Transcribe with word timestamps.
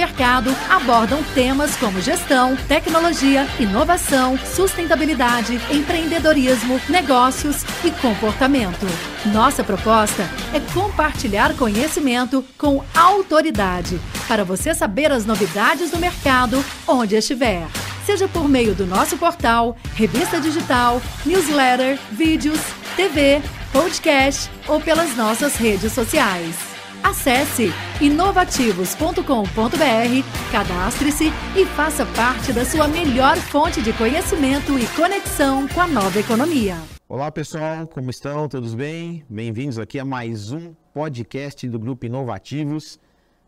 mercado 0.00 0.50
abordam 0.70 1.22
temas 1.34 1.76
como 1.76 2.00
gestão, 2.00 2.56
tecnologia, 2.56 3.46
inovação, 3.58 4.38
sustentabilidade, 4.38 5.60
empreendedorismo, 5.70 6.80
negócios 6.88 7.64
e 7.84 7.90
comportamento. 7.90 8.86
Nossa 9.26 9.62
proposta 9.62 10.22
é 10.54 10.72
compartilhar 10.72 11.54
conhecimento 11.54 12.42
com 12.56 12.82
autoridade 12.94 14.00
para 14.26 14.42
você 14.42 14.74
saber 14.74 15.12
as 15.12 15.26
novidades 15.26 15.90
do 15.90 15.98
mercado 15.98 16.64
onde 16.88 17.16
estiver. 17.16 17.66
Seja 18.06 18.26
por 18.26 18.48
meio 18.48 18.74
do 18.74 18.86
nosso 18.86 19.18
portal, 19.18 19.76
revista 19.94 20.40
digital, 20.40 21.02
newsletter, 21.26 21.98
vídeos, 22.10 22.58
TV, 22.96 23.42
podcast 23.70 24.50
ou 24.66 24.80
pelas 24.80 25.14
nossas 25.14 25.56
redes 25.56 25.92
sociais. 25.92 26.69
Acesse 27.02 27.70
inovativos.com.br, 28.00 30.52
cadastre-se 30.52 31.26
e 31.56 31.64
faça 31.64 32.04
parte 32.06 32.52
da 32.52 32.64
sua 32.64 32.86
melhor 32.86 33.36
fonte 33.36 33.82
de 33.82 33.92
conhecimento 33.94 34.78
e 34.78 34.86
conexão 34.94 35.66
com 35.68 35.80
a 35.80 35.88
nova 35.88 36.18
economia. 36.18 36.76
Olá 37.08 37.32
pessoal, 37.32 37.86
como 37.86 38.10
estão? 38.10 38.48
Todos 38.48 38.74
bem? 38.74 39.24
Bem-vindos 39.28 39.78
aqui 39.78 39.98
a 39.98 40.04
mais 40.04 40.52
um 40.52 40.74
podcast 40.92 41.68
do 41.68 41.78
Grupo 41.78 42.06
Inovativos. 42.06 43.00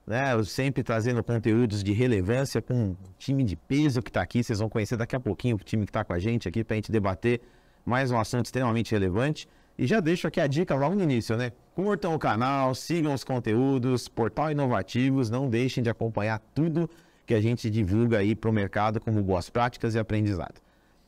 Né? 0.06 0.32
Eu 0.32 0.44
sempre 0.44 0.82
trazendo 0.82 1.22
conteúdos 1.22 1.84
de 1.84 1.92
relevância 1.92 2.60
com 2.60 2.74
um 2.74 2.96
time 3.18 3.44
de 3.44 3.54
peso 3.54 4.02
que 4.02 4.10
está 4.10 4.22
aqui. 4.22 4.42
Vocês 4.42 4.58
vão 4.58 4.68
conhecer 4.68 4.96
daqui 4.96 5.14
a 5.14 5.20
pouquinho 5.20 5.56
o 5.56 5.58
time 5.58 5.84
que 5.84 5.90
está 5.90 6.02
com 6.02 6.12
a 6.12 6.18
gente 6.18 6.48
aqui 6.48 6.64
para 6.64 6.74
a 6.74 6.78
gente 6.78 6.90
debater 6.90 7.40
mais 7.84 8.10
um 8.10 8.18
assunto 8.18 8.46
extremamente 8.46 8.92
relevante. 8.92 9.46
E 9.78 9.86
já 9.86 10.00
deixo 10.00 10.26
aqui 10.26 10.40
a 10.40 10.46
dica 10.46 10.74
logo 10.74 10.94
no 10.94 11.02
início, 11.02 11.36
né? 11.36 11.52
Curtam 11.74 12.14
o 12.14 12.18
canal, 12.18 12.74
sigam 12.74 13.14
os 13.14 13.24
conteúdos, 13.24 14.08
Portal 14.08 14.50
Inovativos, 14.50 15.30
não 15.30 15.48
deixem 15.48 15.82
de 15.82 15.88
acompanhar 15.88 16.38
tudo 16.54 16.88
que 17.24 17.34
a 17.34 17.40
gente 17.40 17.70
divulga 17.70 18.18
aí 18.18 18.34
para 18.34 18.50
o 18.50 18.52
mercado 18.52 19.00
como 19.00 19.22
boas 19.22 19.48
práticas 19.48 19.94
e 19.94 19.98
aprendizado. 19.98 20.60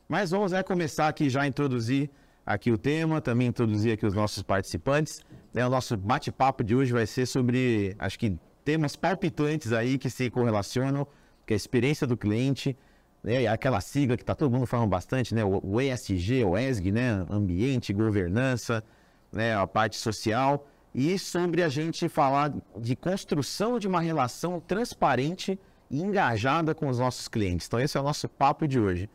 Mas 0.07 0.31
vamos 0.31 0.51
né, 0.51 0.63
começar 0.63 1.07
aqui 1.07 1.29
já 1.29 1.41
a 1.41 1.47
introduzir 1.47 2.09
aqui 2.45 2.71
o 2.71 2.77
tema, 2.77 3.21
também 3.21 3.47
introduzir 3.47 3.93
aqui 3.93 4.05
os 4.05 4.13
nossos 4.13 4.43
participantes. 4.43 5.21
Né, 5.53 5.65
o 5.65 5.69
nosso 5.69 5.97
bate-papo 5.97 6.63
de 6.63 6.75
hoje 6.75 6.93
vai 6.93 7.05
ser 7.05 7.25
sobre, 7.25 7.95
acho 7.99 8.17
que 8.17 8.37
temas 8.63 8.95
palpitantes 8.95 9.71
aí 9.71 9.97
que 9.97 10.09
se 10.09 10.29
correlacionam, 10.29 11.07
que 11.45 11.53
é 11.53 11.55
a 11.55 11.57
experiência 11.57 12.07
do 12.07 12.17
cliente, 12.17 12.77
né, 13.25 13.47
aquela 13.47 13.81
sigla 13.81 14.15
que 14.15 14.21
está 14.21 14.35
todo 14.35 14.51
mundo 14.51 14.67
falando 14.67 14.87
bastante, 14.87 15.33
né, 15.33 15.41
o 15.43 15.81
ESG, 15.81 16.43
o 16.43 16.55
ESG, 16.55 16.91
né, 16.91 17.25
ambiente, 17.27 17.91
governança, 17.91 18.83
né, 19.31 19.55
a 19.55 19.65
parte 19.65 19.97
social, 19.97 20.67
e 20.93 21.17
sobre 21.17 21.63
a 21.63 21.67
gente 21.67 22.07
falar 22.07 22.53
de 22.77 22.95
construção 22.95 23.79
de 23.79 23.87
uma 23.87 23.99
relação 23.99 24.59
transparente 24.59 25.59
e 25.89 26.01
engajada 26.01 26.75
com 26.75 26.87
os 26.87 26.99
nossos 26.99 27.27
clientes. 27.27 27.65
Então 27.65 27.79
esse 27.79 27.97
é 27.97 27.99
o 27.99 28.03
nosso 28.03 28.29
papo 28.29 28.67
de 28.67 28.79
hoje. 28.79 29.09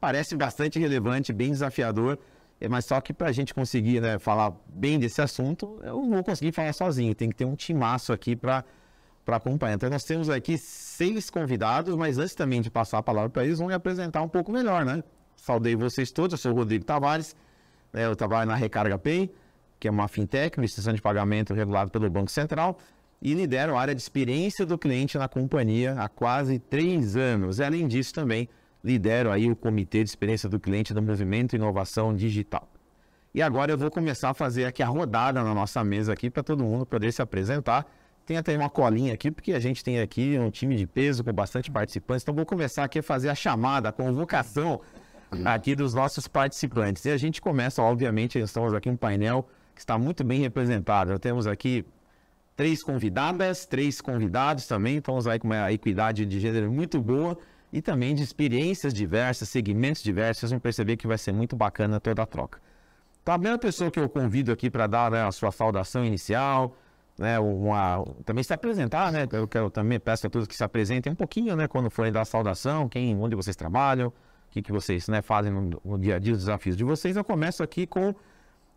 Parece 0.00 0.34
bastante 0.34 0.78
relevante, 0.78 1.30
bem 1.30 1.50
desafiador, 1.50 2.18
é, 2.58 2.66
mas 2.66 2.86
só 2.86 2.98
que 2.98 3.12
para 3.12 3.28
a 3.28 3.32
gente 3.32 3.52
conseguir 3.52 4.00
né, 4.00 4.18
falar 4.18 4.54
bem 4.68 4.98
desse 4.98 5.20
assunto, 5.20 5.78
eu 5.82 5.96
não 6.00 6.10
vou 6.12 6.24
conseguir 6.24 6.52
falar 6.52 6.72
sozinho, 6.72 7.14
tem 7.14 7.28
que 7.28 7.36
ter 7.36 7.44
um 7.44 7.54
timaço 7.54 8.10
aqui 8.10 8.34
para 8.34 8.64
para 9.24 9.36
acompanhar. 9.36 9.74
Então, 9.74 9.90
nós 9.90 10.04
temos 10.04 10.28
aqui 10.28 10.58
seis 10.58 11.30
convidados, 11.30 11.94
mas 11.96 12.18
antes 12.18 12.34
também 12.34 12.60
de 12.60 12.70
passar 12.70 12.98
a 12.98 13.02
palavra 13.02 13.30
para 13.30 13.44
eles, 13.44 13.58
vão 13.58 13.68
me 13.68 13.74
apresentar 13.74 14.22
um 14.22 14.28
pouco 14.28 14.50
melhor, 14.50 14.84
né? 14.84 15.02
Saudei 15.36 15.74
vocês 15.74 16.10
todos, 16.10 16.32
eu 16.32 16.38
sou 16.38 16.52
o 16.52 16.54
Rodrigo 16.54 16.84
Tavares, 16.84 17.34
né? 17.92 18.04
eu 18.06 18.14
trabalho 18.14 18.48
na 18.48 18.56
Recarga 18.56 18.98
Pay, 18.98 19.32
que 19.78 19.88
é 19.88 19.90
uma 19.90 20.08
fintech, 20.08 20.58
uma 20.58 20.64
instituição 20.64 20.92
de 20.92 21.00
pagamento 21.00 21.54
regulada 21.54 21.90
pelo 21.90 22.08
Banco 22.10 22.30
Central, 22.30 22.78
e 23.22 23.34
lidero 23.34 23.76
a 23.76 23.80
área 23.80 23.94
de 23.94 24.00
experiência 24.00 24.64
do 24.66 24.78
cliente 24.78 25.16
na 25.18 25.28
companhia 25.28 25.94
há 25.98 26.08
quase 26.08 26.58
três 26.58 27.16
anos. 27.16 27.58
E, 27.58 27.64
além 27.64 27.86
disso, 27.86 28.14
também 28.14 28.48
lidero 28.82 29.30
aí 29.30 29.50
o 29.50 29.56
Comitê 29.56 30.02
de 30.02 30.10
Experiência 30.10 30.48
do 30.48 30.58
Cliente 30.58 30.94
do 30.94 31.02
Movimento 31.02 31.54
Inovação 31.54 32.14
Digital. 32.14 32.68
E 33.34 33.40
agora 33.40 33.72
eu 33.72 33.78
vou 33.78 33.90
começar 33.90 34.30
a 34.30 34.34
fazer 34.34 34.64
aqui 34.64 34.82
a 34.82 34.86
rodada 34.86 35.42
na 35.44 35.54
nossa 35.54 35.84
mesa 35.84 36.12
aqui 36.12 36.28
para 36.28 36.42
todo 36.42 36.64
mundo 36.64 36.84
poder 36.84 37.12
se 37.12 37.22
apresentar 37.22 37.86
tem 38.30 38.36
até 38.36 38.56
uma 38.56 38.70
colinha 38.70 39.12
aqui, 39.12 39.28
porque 39.28 39.52
a 39.52 39.58
gente 39.58 39.82
tem 39.82 40.00
aqui 40.00 40.38
um 40.38 40.52
time 40.52 40.76
de 40.76 40.86
peso 40.86 41.24
com 41.24 41.32
bastante 41.32 41.68
participantes. 41.68 42.22
Então, 42.22 42.32
vou 42.32 42.46
começar 42.46 42.84
aqui 42.84 43.00
a 43.00 43.02
fazer 43.02 43.28
a 43.28 43.34
chamada, 43.34 43.88
a 43.88 43.92
convocação 43.92 44.80
aqui 45.44 45.74
dos 45.74 45.94
nossos 45.94 46.28
participantes. 46.28 47.04
E 47.06 47.10
a 47.10 47.16
gente 47.16 47.40
começa, 47.40 47.82
obviamente, 47.82 48.38
estamos 48.38 48.72
aqui 48.72 48.88
um 48.88 48.96
painel 48.96 49.48
que 49.74 49.80
está 49.80 49.98
muito 49.98 50.22
bem 50.22 50.42
representado. 50.42 51.18
temos 51.18 51.48
aqui 51.48 51.84
três 52.54 52.84
convidadas, 52.84 53.66
três 53.66 54.00
convidados 54.00 54.64
também. 54.68 54.98
Estamos 54.98 55.26
aí 55.26 55.40
com 55.40 55.48
uma 55.48 55.72
equidade 55.72 56.24
de 56.24 56.38
gênero 56.38 56.70
muito 56.70 57.00
boa 57.00 57.36
e 57.72 57.82
também 57.82 58.14
de 58.14 58.22
experiências 58.22 58.94
diversas, 58.94 59.48
segmentos 59.48 60.04
diversos. 60.04 60.38
Vocês 60.38 60.52
vão 60.52 60.60
perceber 60.60 60.96
que 60.96 61.08
vai 61.08 61.18
ser 61.18 61.32
muito 61.32 61.56
bacana 61.56 61.98
toda 61.98 62.22
a 62.22 62.26
troca. 62.26 62.60
Então, 63.24 63.34
a 63.34 63.38
primeira 63.38 63.58
pessoa 63.58 63.90
que 63.90 63.98
eu 63.98 64.08
convido 64.08 64.52
aqui 64.52 64.70
para 64.70 64.86
dar 64.86 65.10
né, 65.10 65.26
a 65.26 65.32
sua 65.32 65.50
saudação 65.50 66.04
inicial, 66.04 66.76
né, 67.20 67.38
uma, 67.38 68.02
também 68.24 68.42
se 68.42 68.54
apresentar, 68.54 69.12
né? 69.12 69.28
Eu, 69.30 69.46
quero, 69.46 69.68
também 69.68 70.00
peço 70.00 70.26
a 70.26 70.30
todos 70.30 70.48
que 70.48 70.56
se 70.56 70.64
apresentem 70.64 71.12
um 71.12 71.14
pouquinho, 71.14 71.54
né? 71.54 71.68
Quando 71.68 71.90
forem 71.90 72.10
dar 72.10 72.24
saudação, 72.24 72.88
quem, 72.88 73.14
onde 73.14 73.36
vocês 73.36 73.54
trabalham, 73.54 74.08
o 74.08 74.12
que, 74.50 74.62
que 74.62 74.72
vocês 74.72 75.06
né, 75.06 75.20
fazem 75.20 75.52
no, 75.52 75.78
no, 75.84 75.98
dia 75.98 76.16
a 76.16 76.18
dia, 76.18 76.32
os 76.32 76.38
desafios 76.38 76.78
de 76.78 76.82
vocês. 76.82 77.16
Eu 77.16 77.22
começo 77.22 77.62
aqui 77.62 77.86
com 77.86 78.14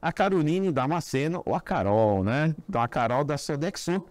a 0.01 0.11
Caroline 0.11 0.73
Damasceno, 0.73 1.41
ou 1.45 1.55
a 1.55 1.61
Carol, 1.61 2.21
né? 2.21 2.53
Então, 2.67 2.81
a 2.81 2.87
Carol 2.87 3.23
da 3.23 3.37
Sodexo. 3.37 4.03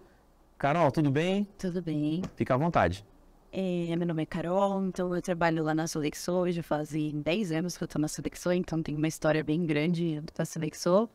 Carol, 0.56 0.90
tudo 0.90 1.10
bem? 1.10 1.46
Tudo 1.58 1.82
bem. 1.82 2.22
Fica 2.34 2.54
à 2.54 2.56
vontade. 2.56 3.04
É, 3.52 3.94
meu 3.94 4.06
nome 4.06 4.22
é 4.22 4.26
Carol, 4.26 4.82
então 4.86 5.14
eu 5.14 5.20
trabalho 5.20 5.62
lá 5.62 5.74
na 5.74 5.86
Sodexo, 5.86 6.32
hoje 6.32 6.62
fazem 6.62 7.20
10 7.20 7.52
anos 7.52 7.76
que 7.76 7.84
eu 7.84 7.86
estou 7.86 8.00
na 8.00 8.08
Sodexo, 8.08 8.50
então 8.50 8.82
tem 8.82 8.96
uma 8.96 9.08
história 9.08 9.44
bem 9.44 9.66
grande 9.66 10.22
da 10.34 10.46
Sodexo. 10.46 11.06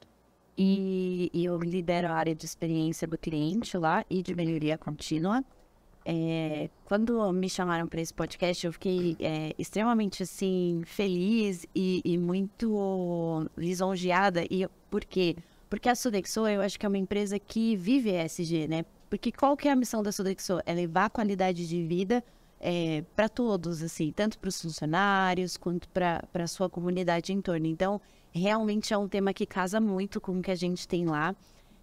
E, 0.57 1.29
e, 1.33 1.45
eu 1.45 1.57
lidero 1.59 2.07
a 2.07 2.13
área 2.13 2.33
de 2.33 2.45
experiência 2.45 3.07
do 3.07 3.17
cliente 3.17 3.77
lá 3.77 4.03
e 4.09 4.23
de 4.23 4.33
melhoria 4.33 4.77
contínua. 4.77 5.43
É, 6.03 6.69
quando 6.85 7.31
me 7.33 7.49
chamaram 7.49 7.85
para 7.85 8.01
esse 8.01 8.13
podcast, 8.13 8.65
eu 8.65 8.73
fiquei 8.73 9.15
é, 9.19 9.53
extremamente 9.59 10.23
assim 10.23 10.81
feliz 10.85 11.65
e, 11.75 12.01
e, 12.03 12.17
muito 12.17 13.47
lisonjeada. 13.57 14.45
E 14.49 14.67
por 14.89 15.03
quê? 15.03 15.35
Porque 15.69 15.89
a 15.89 15.95
Sodexo, 15.95 16.47
eu 16.47 16.61
acho 16.61 16.79
que 16.79 16.85
é 16.85 16.89
uma 16.89 16.97
empresa 16.97 17.37
que 17.37 17.75
vive 17.75 18.09
ESG, 18.09 18.67
né? 18.67 18.85
Porque 19.09 19.31
qual 19.31 19.55
que 19.55 19.67
é 19.67 19.71
a 19.71 19.75
missão 19.75 20.01
da 20.01 20.11
Sodexo? 20.11 20.59
É 20.65 20.73
levar 20.73 21.09
qualidade 21.09 21.67
de 21.67 21.83
vida 21.83 22.23
é, 22.59 23.03
para 23.15 23.29
todos, 23.29 23.83
assim, 23.83 24.11
tanto 24.11 24.39
para 24.39 24.49
os 24.49 24.61
funcionários 24.61 25.57
quanto 25.57 25.87
para 25.89 26.23
a 26.33 26.47
sua 26.47 26.69
comunidade 26.69 27.33
em 27.33 27.41
torno. 27.41 27.67
Então, 27.67 28.01
realmente 28.37 28.93
é 28.93 28.97
um 28.97 29.07
tema 29.07 29.33
que 29.33 29.45
casa 29.45 29.81
muito 29.81 30.21
com 30.21 30.39
o 30.39 30.41
que 30.41 30.51
a 30.51 30.55
gente 30.55 30.87
tem 30.87 31.05
lá. 31.05 31.35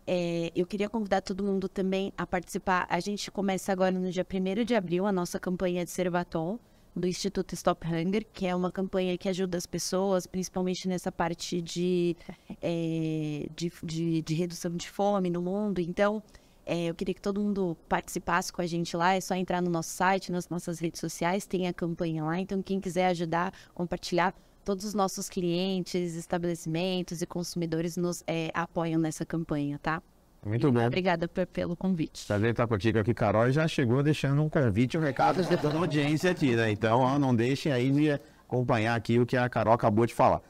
É, 0.06 0.52
eu 0.54 0.66
queria 0.66 0.88
convidar 0.88 1.22
todo 1.22 1.42
mundo 1.42 1.68
também 1.68 2.12
a 2.16 2.26
participar. 2.26 2.86
A 2.88 3.00
gente 3.00 3.30
começa 3.30 3.72
agora 3.72 3.92
no 3.92 4.10
dia 4.10 4.24
1 4.24 4.64
de 4.64 4.74
abril 4.74 5.06
a 5.06 5.12
nossa 5.12 5.40
campanha 5.40 5.84
de 5.84 5.90
Servaton 5.90 6.58
do 6.94 7.06
Instituto 7.08 7.54
Stop 7.54 7.86
Hunger, 7.86 8.24
que 8.32 8.46
é 8.46 8.54
uma 8.54 8.70
campanha 8.70 9.18
que 9.18 9.28
ajuda 9.28 9.58
as 9.58 9.66
pessoas, 9.66 10.26
principalmente 10.26 10.86
nessa 10.86 11.10
parte 11.10 11.60
de, 11.60 12.16
é, 12.62 13.46
de, 13.54 13.72
de, 13.82 14.22
de, 14.22 14.34
redução 14.34 14.76
de 14.76 14.88
fome 14.88 15.28
no 15.28 15.42
mundo. 15.42 15.80
Então, 15.80 16.22
é, 16.64 16.86
eu 16.86 16.94
queria 16.94 17.14
que 17.14 17.20
todo 17.20 17.40
mundo 17.40 17.76
participasse 17.88 18.52
com 18.52 18.62
a 18.62 18.66
gente 18.66 18.96
lá. 18.96 19.14
É 19.14 19.20
só 19.20 19.34
entrar 19.34 19.60
no 19.60 19.70
nosso 19.70 19.90
site, 19.90 20.30
nas 20.30 20.48
nossas 20.48 20.78
redes 20.78 21.00
sociais, 21.00 21.46
tem 21.46 21.66
a 21.66 21.72
campanha 21.72 22.22
lá. 22.24 22.38
Então, 22.38 22.62
quem 22.62 22.78
quiser 22.80 23.06
ajudar, 23.06 23.52
compartilhar, 23.74 24.34
todos 24.64 24.84
os 24.84 24.94
nossos 24.94 25.28
clientes, 25.28 26.14
estabelecimentos 26.14 27.22
e 27.22 27.26
consumidores 27.26 27.96
nos 27.96 28.24
é, 28.26 28.50
apoiam 28.54 29.00
nessa 29.00 29.24
campanha, 29.24 29.78
tá? 29.82 30.02
Muito 30.44 30.70
bom. 30.70 30.86
Obrigada 30.86 31.26
por, 31.26 31.46
pelo 31.46 31.76
convite. 31.76 32.26
Prazer 32.26 32.50
estar 32.50 32.66
contigo 32.66 32.98
aqui, 32.98 33.14
Carol. 33.14 33.50
Já 33.50 33.66
chegou 33.66 34.02
deixando 34.02 34.42
um 34.42 34.48
convite, 34.48 34.98
um 34.98 35.00
recado 35.00 35.42
de 35.42 35.56
toda 35.56 35.76
a 35.76 35.80
audiência 35.80 36.30
aqui, 36.30 36.54
né? 36.54 36.70
Então, 36.70 37.00
ó, 37.00 37.18
não 37.18 37.34
deixem 37.34 37.72
aí 37.72 37.90
de 37.90 38.10
acompanhar 38.46 38.94
aqui 38.94 39.18
o 39.18 39.24
que 39.24 39.36
a 39.36 39.48
Carol 39.48 39.72
acabou 39.72 40.04
de 40.04 40.14
falar. 40.14 40.42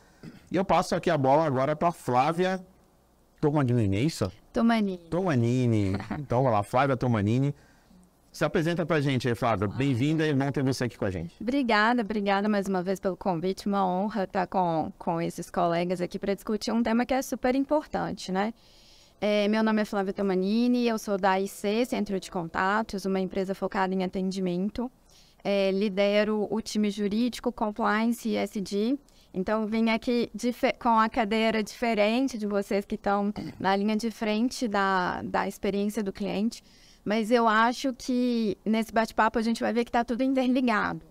E 0.50 0.56
eu 0.56 0.64
passo 0.64 0.94
aqui 0.94 1.10
a 1.10 1.18
bola 1.18 1.44
agora 1.44 1.76
para 1.76 1.92
Flávia 1.92 2.60
Tomanini, 3.40 3.96
é 3.96 4.00
isso? 4.00 4.32
Tomanini. 4.52 5.08
Tomanini. 5.10 5.92
Então, 6.18 6.38
vamos 6.38 6.52
lá, 6.52 6.62
Flávia 6.62 6.96
Tomanini. 6.96 7.54
Se 8.34 8.44
apresenta 8.44 8.84
pra 8.84 9.00
gente 9.00 9.28
aí, 9.28 9.34
Flávia. 9.36 9.68
Bem-vinda 9.68 10.26
e 10.26 10.34
bom 10.34 10.50
ter 10.50 10.64
você 10.64 10.82
aqui 10.82 10.98
com 10.98 11.04
a 11.04 11.10
gente. 11.10 11.32
Obrigada, 11.40 12.02
obrigada 12.02 12.48
mais 12.48 12.66
uma 12.66 12.82
vez 12.82 12.98
pelo 12.98 13.16
convite. 13.16 13.68
Uma 13.68 13.86
honra 13.86 14.24
estar 14.24 14.48
com, 14.48 14.92
com 14.98 15.20
esses 15.20 15.48
colegas 15.48 16.00
aqui 16.00 16.18
para 16.18 16.34
discutir 16.34 16.72
um 16.72 16.82
tema 16.82 17.06
que 17.06 17.14
é 17.14 17.22
super 17.22 17.54
importante, 17.54 18.32
né? 18.32 18.52
É, 19.20 19.46
meu 19.46 19.62
nome 19.62 19.82
é 19.82 19.84
Flávia 19.84 20.12
Tomanini, 20.12 20.84
eu 20.88 20.98
sou 20.98 21.16
da 21.16 21.40
IC, 21.40 21.86
Centro 21.86 22.18
de 22.18 22.28
Contatos, 22.28 23.04
uma 23.04 23.20
empresa 23.20 23.54
focada 23.54 23.94
em 23.94 24.02
atendimento. 24.02 24.90
É, 25.44 25.70
lidero 25.70 26.48
o 26.50 26.60
time 26.60 26.90
jurídico, 26.90 27.52
compliance 27.52 28.28
e 28.28 28.34
SD. 28.34 28.98
Então, 29.32 29.64
vim 29.64 29.90
aqui 29.90 30.28
com 30.82 30.98
a 30.98 31.08
cadeira 31.08 31.62
diferente 31.62 32.36
de 32.36 32.48
vocês 32.48 32.84
que 32.84 32.96
estão 32.96 33.32
na 33.60 33.76
linha 33.76 33.96
de 33.96 34.10
frente 34.10 34.66
da, 34.66 35.22
da 35.22 35.46
experiência 35.46 36.02
do 36.02 36.12
cliente 36.12 36.64
Mas 37.04 37.30
eu 37.30 37.46
acho 37.46 37.92
que 37.92 38.56
nesse 38.64 38.92
bate-papo 38.92 39.38
a 39.38 39.42
gente 39.42 39.60
vai 39.60 39.72
ver 39.72 39.84
que 39.84 39.90
está 39.90 40.04
tudo 40.04 40.22
interligado. 40.22 41.02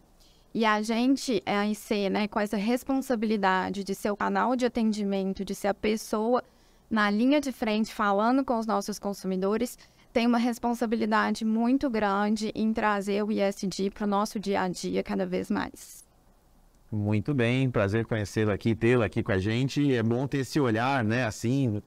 E 0.54 0.66
a 0.66 0.82
gente, 0.82 1.42
a 1.46 1.68
IC, 1.68 2.10
né, 2.10 2.28
com 2.28 2.40
essa 2.40 2.58
responsabilidade 2.58 3.84
de 3.84 3.96
ser 3.96 4.12
o 4.12 4.18
canal 4.18 4.56
de 4.56 4.66
atendimento, 4.66 5.44
de 5.44 5.56
ser 5.56 5.68
a 5.68 5.74
pessoa 5.74 6.44
na 6.90 7.10
linha 7.10 7.42
de 7.42 7.52
frente 7.52 7.94
falando 7.94 8.46
com 8.46 8.60
os 8.60 8.68
nossos 8.68 9.00
consumidores, 9.00 9.78
tem 10.14 10.28
uma 10.28 10.38
responsabilidade 10.38 11.44
muito 11.44 11.90
grande 11.90 12.52
em 12.54 12.72
trazer 12.72 13.24
o 13.24 13.32
ISD 13.32 13.90
para 13.90 14.06
o 14.06 14.08
nosso 14.08 14.40
dia 14.40 14.62
a 14.62 14.68
dia 14.68 15.02
cada 15.02 15.26
vez 15.26 15.50
mais. 15.50 16.04
Muito 16.92 17.34
bem, 17.34 17.72
prazer 17.72 18.06
conhecê-lo 18.06 18.52
aqui, 18.52 18.76
tê-lo 18.76 19.02
aqui 19.02 19.24
com 19.24 19.32
a 19.32 19.40
gente. 19.40 19.96
É 19.96 20.04
bom 20.04 20.28
ter 20.28 20.40
esse 20.40 20.60
olhar, 20.60 21.04
né, 21.04 21.26
assim, 21.26 21.82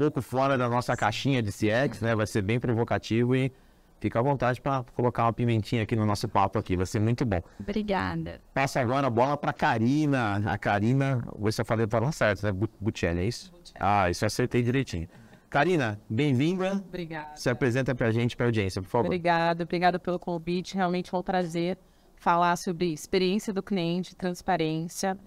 pouco 0.00 0.22
fora 0.22 0.56
da 0.56 0.66
nossa 0.66 0.96
caixinha 0.96 1.42
de 1.42 1.52
CX, 1.52 2.00
né? 2.00 2.14
Vai 2.14 2.26
ser 2.26 2.40
bem 2.40 2.58
provocativo 2.58 3.36
e 3.36 3.52
fica 4.00 4.18
à 4.18 4.22
vontade 4.22 4.58
para 4.58 4.82
colocar 4.94 5.24
uma 5.24 5.32
pimentinha 5.32 5.82
aqui 5.82 5.94
no 5.94 6.06
nosso 6.06 6.26
papo 6.26 6.58
aqui, 6.58 6.74
vai 6.74 6.86
ser 6.86 7.00
muito 7.00 7.26
bom. 7.26 7.42
Obrigada. 7.60 8.40
Passa 8.54 8.80
agora 8.80 9.08
a 9.08 9.10
bola 9.10 9.36
para 9.36 9.52
Karina. 9.52 10.36
A 10.50 10.56
Karina, 10.56 11.22
você 11.38 11.62
falei 11.62 11.86
para 11.86 12.10
certo, 12.12 12.44
né? 12.44 12.52
Buccelli, 12.80 13.20
é 13.20 13.24
isso? 13.24 13.52
Ah, 13.78 14.08
isso 14.08 14.24
eu 14.24 14.26
acertei 14.28 14.62
direitinho. 14.62 15.06
Karina, 15.50 16.00
bem-vinda. 16.08 16.82
Obrigada. 16.88 17.36
Se 17.36 17.50
apresenta 17.50 17.94
para 17.94 18.06
a 18.06 18.10
gente, 18.10 18.34
para 18.34 18.46
a 18.46 18.48
audiência, 18.48 18.80
por 18.80 18.88
favor. 18.88 19.06
Obrigada, 19.06 19.64
obrigada 19.64 19.98
pelo 19.98 20.18
convite. 20.18 20.76
Realmente 20.76 21.14
é 21.14 21.18
um 21.18 21.22
prazer 21.22 21.76
falar 22.16 22.56
sobre 22.56 22.90
experiência 22.90 23.52
do 23.52 23.62
cliente, 23.62 24.16
transparência 24.16 25.18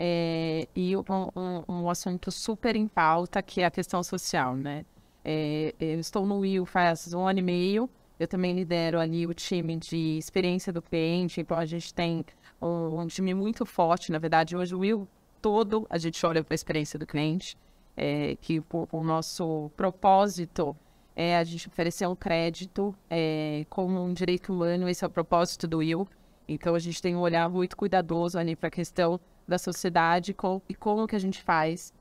é, 0.00 0.68
e 0.76 0.96
um, 0.96 1.02
um, 1.34 1.64
um, 1.68 1.90
assunto 1.90 2.30
super 2.30 2.76
em 2.76 2.86
pauta 2.86 3.42
que 3.42 3.60
é 3.60 3.64
a 3.64 3.70
questão 3.70 4.00
social, 4.04 4.54
né? 4.54 4.84
É, 5.24 5.74
eu 5.80 5.98
estou 5.98 6.24
no 6.24 6.38
Will 6.38 6.64
faz 6.64 7.12
um 7.12 7.26
ano 7.26 7.40
e 7.40 7.42
meio. 7.42 7.90
Eu 8.18 8.28
também 8.28 8.54
lidero 8.54 9.00
ali 9.00 9.26
o 9.26 9.34
time 9.34 9.76
de 9.76 10.16
experiência 10.16 10.72
do 10.72 10.80
cliente. 10.80 11.40
Então 11.40 11.58
a 11.58 11.66
gente 11.66 11.92
tem 11.92 12.24
um, 12.62 13.00
um 13.00 13.06
time 13.08 13.34
muito 13.34 13.66
forte. 13.66 14.12
Na 14.12 14.18
verdade, 14.18 14.56
hoje 14.56 14.72
o 14.72 14.78
Will 14.78 15.08
todo 15.42 15.84
a 15.90 15.98
gente 15.98 16.24
olha 16.24 16.44
para 16.44 16.54
a 16.54 16.56
experiência 16.56 16.96
do 16.96 17.06
cliente 17.06 17.56
é, 17.96 18.36
que 18.40 18.60
por, 18.60 18.88
nosso 19.02 19.72
propósito 19.76 20.76
é 21.16 21.36
a 21.36 21.42
gente 21.42 21.66
oferecer 21.66 22.06
um 22.06 22.14
crédito 22.14 22.94
é, 23.10 23.66
como 23.68 24.00
um 24.00 24.12
direito 24.12 24.52
humano, 24.52 24.88
esse 24.88 25.04
é 25.04 25.08
o 25.08 25.10
propósito 25.10 25.66
do 25.66 25.78
Will. 25.78 26.06
Então 26.46 26.76
a 26.76 26.78
gente 26.78 27.02
tem 27.02 27.16
um 27.16 27.20
olhar 27.20 27.48
muito 27.50 27.76
cuidadoso 27.76 28.38
ali 28.38 28.54
para 28.54 28.68
a 28.68 28.70
questão 28.70 29.18
da 29.48 29.58
sociedade 29.58 30.34
com, 30.34 30.60
e 30.68 30.74
como 30.74 31.06
que 31.06 31.16
a 31.16 31.18
gente 31.18 31.42
faz 31.42 31.92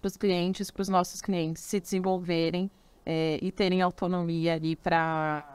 para 0.00 0.08
os 0.08 0.16
clientes, 0.16 0.70
para 0.70 0.82
os 0.82 0.88
nossos 0.88 1.20
clientes 1.20 1.62
se 1.62 1.80
desenvolverem 1.80 2.70
é, 3.04 3.38
e 3.42 3.50
terem 3.50 3.82
autonomia 3.82 4.54
ali 4.54 4.76
para 4.76 5.50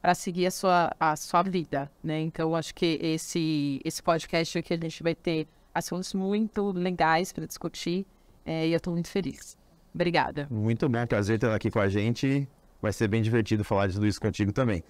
para 0.00 0.14
seguir 0.14 0.44
a 0.44 0.50
sua, 0.50 0.94
a 1.00 1.16
sua 1.16 1.42
vida, 1.42 1.90
né? 2.02 2.20
Então, 2.20 2.54
acho 2.54 2.74
que 2.74 2.98
esse, 3.00 3.80
esse 3.82 4.02
podcast 4.02 4.58
aqui 4.58 4.74
a 4.74 4.76
gente 4.76 5.02
vai 5.02 5.14
ter 5.14 5.48
assuntos 5.74 6.12
muito 6.12 6.72
legais 6.72 7.32
para 7.32 7.46
discutir 7.46 8.04
é, 8.44 8.68
e 8.68 8.72
eu 8.72 8.76
estou 8.76 8.92
muito 8.92 9.08
feliz. 9.08 9.56
Obrigada. 9.94 10.46
Muito 10.50 10.86
bom, 10.90 11.06
prazer 11.06 11.38
ter 11.38 11.48
aqui 11.50 11.70
com 11.70 11.78
a 11.78 11.88
gente. 11.88 12.46
Vai 12.82 12.92
ser 12.92 13.08
bem 13.08 13.22
divertido 13.22 13.64
falar 13.64 13.86
de 13.86 13.94
tudo 13.94 14.06
isso 14.06 14.20
contigo 14.20 14.52
também. 14.52 14.84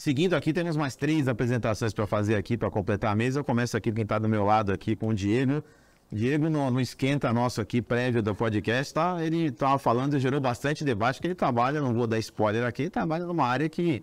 Seguindo 0.00 0.32
aqui, 0.32 0.50
temos 0.50 0.78
mais 0.78 0.96
três 0.96 1.28
apresentações 1.28 1.92
para 1.92 2.06
fazer 2.06 2.34
aqui 2.34 2.56
para 2.56 2.70
completar 2.70 3.12
a 3.12 3.14
mesa. 3.14 3.40
Eu 3.40 3.44
começo 3.44 3.76
aqui 3.76 3.92
quem 3.92 4.02
está 4.02 4.18
do 4.18 4.30
meu 4.30 4.46
lado 4.46 4.72
aqui 4.72 4.96
com 4.96 5.08
o 5.08 5.14
Diego. 5.14 5.62
Diego, 6.10 6.48
no, 6.48 6.70
no, 6.70 6.80
esquenta 6.80 7.30
nosso 7.34 7.60
aqui, 7.60 7.82
prévio 7.82 8.22
do 8.22 8.34
podcast, 8.34 8.94
tá? 8.94 9.22
ele 9.22 9.48
estava 9.48 9.78
falando 9.78 10.16
e 10.16 10.18
gerou 10.18 10.40
bastante 10.40 10.86
debate, 10.86 11.20
que 11.20 11.26
ele 11.26 11.34
trabalha, 11.34 11.82
não 11.82 11.92
vou 11.92 12.06
dar 12.06 12.18
spoiler 12.18 12.64
aqui, 12.64 12.84
ele 12.84 12.90
trabalha 12.90 13.26
numa 13.26 13.46
área 13.46 13.68
que, 13.68 14.02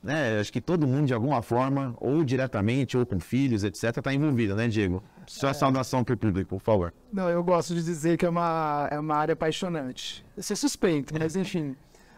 né, 0.00 0.38
acho 0.38 0.52
que 0.52 0.60
todo 0.60 0.86
mundo 0.86 1.08
de 1.08 1.12
alguma 1.12 1.42
forma, 1.42 1.92
ou 1.98 2.22
diretamente, 2.22 2.96
ou 2.96 3.04
com 3.04 3.18
filhos, 3.18 3.64
etc., 3.64 3.96
está 3.96 4.14
envolvido, 4.14 4.54
né, 4.54 4.68
Diego? 4.68 5.02
Sua 5.26 5.50
é... 5.50 5.54
saudação 5.54 6.04
para 6.04 6.14
o 6.14 6.16
público, 6.16 6.50
por 6.50 6.60
favor. 6.60 6.94
Não, 7.12 7.28
eu 7.28 7.42
gosto 7.42 7.74
de 7.74 7.82
dizer 7.82 8.16
que 8.16 8.24
é 8.24 8.28
uma, 8.28 8.88
é 8.92 8.98
uma 9.00 9.16
área 9.16 9.32
apaixonante. 9.32 10.24
Você 10.36 10.52
é 10.52 10.56
suspeito, 10.56 11.12
mas 11.18 11.34
enfim... 11.34 11.74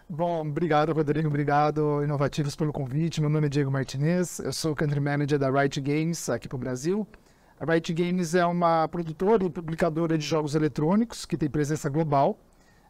Bom, 0.08 0.46
obrigado, 0.46 0.92
Rodrigo. 0.92 1.28
Obrigado, 1.28 2.02
Inovativos, 2.04 2.54
pelo 2.54 2.72
convite. 2.72 3.22
Meu 3.22 3.30
nome 3.30 3.46
é 3.46 3.48
Diego 3.48 3.70
Martinez. 3.70 4.38
Eu 4.38 4.52
sou 4.52 4.74
Country 4.74 5.00
Manager 5.00 5.38
da 5.38 5.50
Riot 5.50 5.80
Games 5.80 6.28
aqui 6.28 6.46
para 6.46 6.56
o 6.56 6.58
Brasil. 6.58 7.06
A 7.58 7.64
Riot 7.64 7.92
Games 7.94 8.34
é 8.34 8.44
uma 8.44 8.86
produtora 8.86 9.44
e 9.44 9.50
publicadora 9.50 10.18
de 10.18 10.24
jogos 10.24 10.54
eletrônicos 10.54 11.24
que 11.24 11.38
tem 11.38 11.48
presença 11.48 11.88
global. 11.88 12.38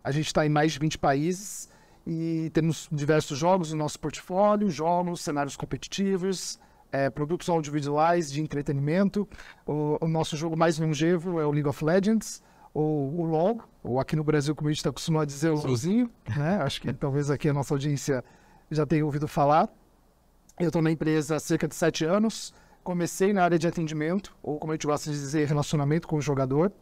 A 0.02 0.10
gente 0.10 0.26
está 0.26 0.44
em 0.44 0.48
mais 0.48 0.72
de 0.72 0.80
20 0.80 0.98
países 0.98 1.68
e 2.04 2.50
temos 2.52 2.88
diversos 2.90 3.38
jogos 3.38 3.70
no 3.70 3.78
nosso 3.78 3.98
portfólio, 4.00 4.68
jogos, 4.68 5.20
cenários 5.20 5.56
competitivos, 5.56 6.58
é, 6.90 7.08
produtos 7.10 7.48
audiovisuais 7.48 8.30
de 8.30 8.42
entretenimento. 8.42 9.28
O, 9.64 9.98
o 10.00 10.08
nosso 10.08 10.36
jogo 10.36 10.56
mais 10.56 10.80
longevo 10.80 11.38
é 11.38 11.46
o 11.46 11.52
League 11.52 11.68
of 11.68 11.84
Legends 11.84 12.42
ou 12.74 13.20
o 13.20 13.24
LOL, 13.24 13.60
ou 13.84 14.00
aqui 14.00 14.16
no 14.16 14.24
Brasil, 14.24 14.54
como 14.54 14.68
a 14.68 14.72
gente 14.72 14.80
está 14.80 14.90
acostumado 14.90 15.22
a 15.22 15.26
dizer, 15.26 15.50
o 15.50 15.54
LOLzinho, 15.54 16.10
né? 16.36 16.56
Acho 16.60 16.80
que 16.80 16.92
talvez 16.92 17.30
aqui 17.30 17.48
a 17.48 17.52
nossa 17.52 17.72
audiência 17.72 18.24
já 18.68 18.84
tenha 18.84 19.04
ouvido 19.04 19.28
falar. 19.28 19.68
Eu 20.58 20.66
estou 20.66 20.82
na 20.82 20.90
empresa 20.90 21.36
há 21.36 21.40
cerca 21.40 21.68
de 21.68 21.74
sete 21.74 22.04
anos. 22.04 22.52
Comecei 22.82 23.32
na 23.32 23.44
área 23.44 23.58
de 23.58 23.66
atendimento, 23.66 24.36
ou 24.42 24.58
como 24.58 24.72
a 24.72 24.74
gente 24.74 24.86
gosta 24.86 25.10
de 25.10 25.16
dizer, 25.16 25.46
relacionamento 25.46 26.08
com 26.08 26.16
o 26.16 26.20
jogador. 26.20 26.72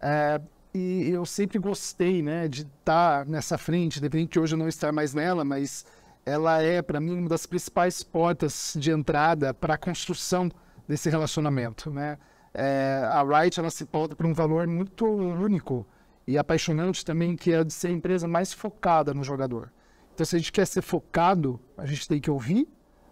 É, 0.00 0.40
e 0.74 1.08
eu 1.10 1.24
sempre 1.24 1.58
gostei, 1.58 2.22
né, 2.22 2.46
de 2.46 2.62
estar 2.62 3.24
tá 3.24 3.30
nessa 3.30 3.58
frente, 3.58 3.98
independente 3.98 4.32
de 4.32 4.40
hoje 4.40 4.54
eu 4.54 4.58
não 4.58 4.68
estar 4.68 4.92
mais 4.92 5.12
nela, 5.14 5.44
mas 5.44 5.84
ela 6.24 6.62
é, 6.62 6.80
para 6.82 7.00
mim, 7.00 7.18
uma 7.18 7.28
das 7.28 7.46
principais 7.46 8.02
portas 8.02 8.74
de 8.78 8.90
entrada 8.90 9.52
para 9.52 9.74
a 9.74 9.78
construção 9.78 10.50
desse 10.86 11.08
relacionamento, 11.08 11.90
né? 11.90 12.18
É, 12.52 13.08
a 13.10 13.22
Wright 13.22 13.58
ela 13.58 13.70
se 13.70 13.84
pauta 13.84 14.16
por 14.16 14.26
um 14.26 14.34
valor 14.34 14.66
muito 14.66 15.06
único 15.06 15.86
e 16.26 16.36
apaixonante 16.36 17.04
também, 17.04 17.36
que 17.36 17.52
é 17.52 17.62
de 17.62 17.72
ser 17.72 17.88
a 17.88 17.92
empresa 17.92 18.26
mais 18.26 18.52
focada 18.52 19.14
no 19.14 19.24
jogador. 19.24 19.72
Então, 20.14 20.24
se 20.24 20.36
a 20.36 20.38
gente 20.38 20.52
quer 20.52 20.66
ser 20.66 20.82
focado, 20.82 21.60
a 21.76 21.86
gente 21.86 22.06
tem 22.06 22.20
que 22.20 22.30
ouvir, 22.30 22.68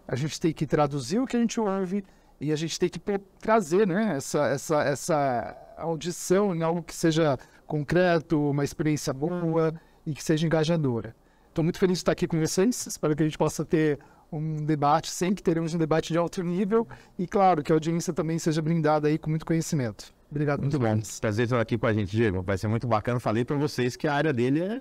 a 0.06 0.16
gente 0.16 0.40
tem 0.40 0.52
que 0.52 0.66
traduzir 0.66 1.18
o 1.18 1.26
que 1.26 1.36
a 1.36 1.40
gente 1.40 1.60
ouve 1.60 2.04
e 2.40 2.52
a 2.52 2.56
gente 2.56 2.78
tem 2.78 2.88
que 2.88 3.00
trazer 3.40 3.86
né, 3.86 4.16
essa, 4.16 4.46
essa, 4.46 4.82
essa 4.82 5.56
audição 5.76 6.54
em 6.54 6.62
algo 6.62 6.82
que 6.82 6.94
seja 6.94 7.38
concreto, 7.66 8.50
uma 8.50 8.64
experiência 8.64 9.12
boa 9.12 9.74
e 10.06 10.14
que 10.14 10.22
seja 10.22 10.46
engajadora. 10.46 11.14
Estou 11.48 11.62
muito 11.64 11.78
feliz 11.78 11.98
de 11.98 12.02
estar 12.02 12.12
aqui 12.12 12.26
com 12.26 12.38
vocês, 12.38 12.86
espero 12.86 13.16
que 13.16 13.22
a 13.22 13.26
gente 13.26 13.38
possa 13.38 13.64
ter 13.64 13.98
um 14.30 14.64
debate, 14.64 15.10
sempre 15.10 15.42
teremos 15.42 15.74
um 15.74 15.78
debate 15.78 16.12
de 16.12 16.18
alto 16.18 16.42
nível 16.42 16.86
e, 17.18 17.26
claro, 17.26 17.62
que 17.62 17.72
a 17.72 17.74
audiência 17.74 18.12
também 18.12 18.38
seja 18.38 18.60
brindada 18.60 19.08
aí 19.08 19.18
com 19.18 19.30
muito 19.30 19.46
conhecimento. 19.46 20.12
Obrigado. 20.30 20.60
Muito 20.60 20.78
bom. 20.78 21.00
Prazer 21.20 21.44
estar 21.44 21.60
aqui 21.60 21.78
com 21.78 21.86
a 21.86 21.92
gente, 21.92 22.10
Diego. 22.10 22.42
Vai 22.42 22.58
ser 22.58 22.68
muito 22.68 22.86
bacana. 22.86 23.18
Falei 23.18 23.44
para 23.44 23.56
vocês 23.56 23.96
que 23.96 24.06
a 24.06 24.12
área 24.12 24.32
dele 24.32 24.60
é, 24.60 24.80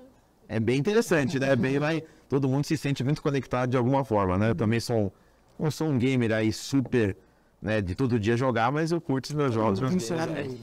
é 0.49 0.59
bem 0.59 0.77
interessante, 0.77 1.39
né? 1.39 1.51
É 1.51 1.55
bem, 1.55 1.79
vai, 1.79 2.03
todo 2.27 2.49
mundo 2.49 2.65
se 2.65 2.75
sente 2.75 3.03
muito 3.03 3.21
conectado 3.21 3.69
de 3.69 3.77
alguma 3.77 4.03
forma, 4.03 4.37
né? 4.37 4.49
Eu 4.49 4.55
também 4.55 4.79
sou 4.79 4.97
um, 4.97 5.65
eu 5.65 5.71
sou 5.71 5.87
um 5.87 5.97
gamer 5.97 6.33
aí 6.33 6.51
super, 6.51 7.15
né? 7.61 7.81
De 7.81 7.95
todo 7.95 8.19
dia 8.19 8.35
jogar, 8.35 8.69
mas 8.73 8.91
eu 8.91 8.99
curto 8.99 9.27
os 9.27 9.33
meus 9.33 9.53
jogos. 9.53 9.79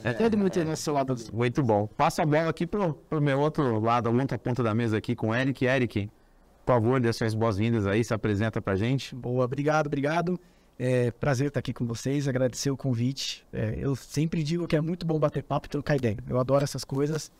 É, 0.05 0.13
todo 0.13 0.37
mundo 0.37 0.51
tem 0.51 0.77
seu 0.77 0.93
lado. 0.93 1.17
Muito 1.33 1.63
bom. 1.63 1.87
Passa 1.87 2.23
a 2.23 2.27
bola 2.27 2.51
aqui 2.51 2.67
pro, 2.67 2.93
pro 3.09 3.23
meu 3.23 3.41
outro 3.41 3.81
lado, 3.81 4.11
a 4.11 4.13
outra 4.13 4.39
ponta 4.39 4.63
da 4.63 4.75
mesa 4.75 4.99
aqui 4.99 5.17
com 5.17 5.29
o 5.29 5.35
Eric. 5.35 5.65
Eric, 5.65 6.11
por 6.65 6.73
favor, 6.73 6.99
dê 6.99 7.13
suas 7.13 7.35
boas-vindas 7.35 7.87
aí, 7.87 8.03
se 8.03 8.15
apresenta 8.15 8.61
pra 8.61 8.75
gente. 8.75 9.15
Boa, 9.15 9.45
obrigado, 9.45 9.87
obrigado. 9.87 10.41
É 10.79 11.11
prazer 11.11 11.49
estar 11.49 11.61
aqui 11.61 11.73
com 11.73 11.87
vocês, 11.87 12.27
agradecer 12.27 12.71
o 12.71 12.77
convite. 12.77 13.47
É, 13.53 13.75
eu 13.79 13.95
sempre 13.95 14.43
digo 14.43 14.67
que 14.67 14.75
é 14.75 14.81
muito 14.81 15.07
bom 15.07 15.19
bater 15.19 15.43
papo 15.43 15.67
e 15.67 15.71
trocar 15.71 15.97
ideia. 15.97 16.17
Eu 16.29 16.41
adoro 16.41 16.65
essas 16.65 16.83
coisas. 16.83 17.31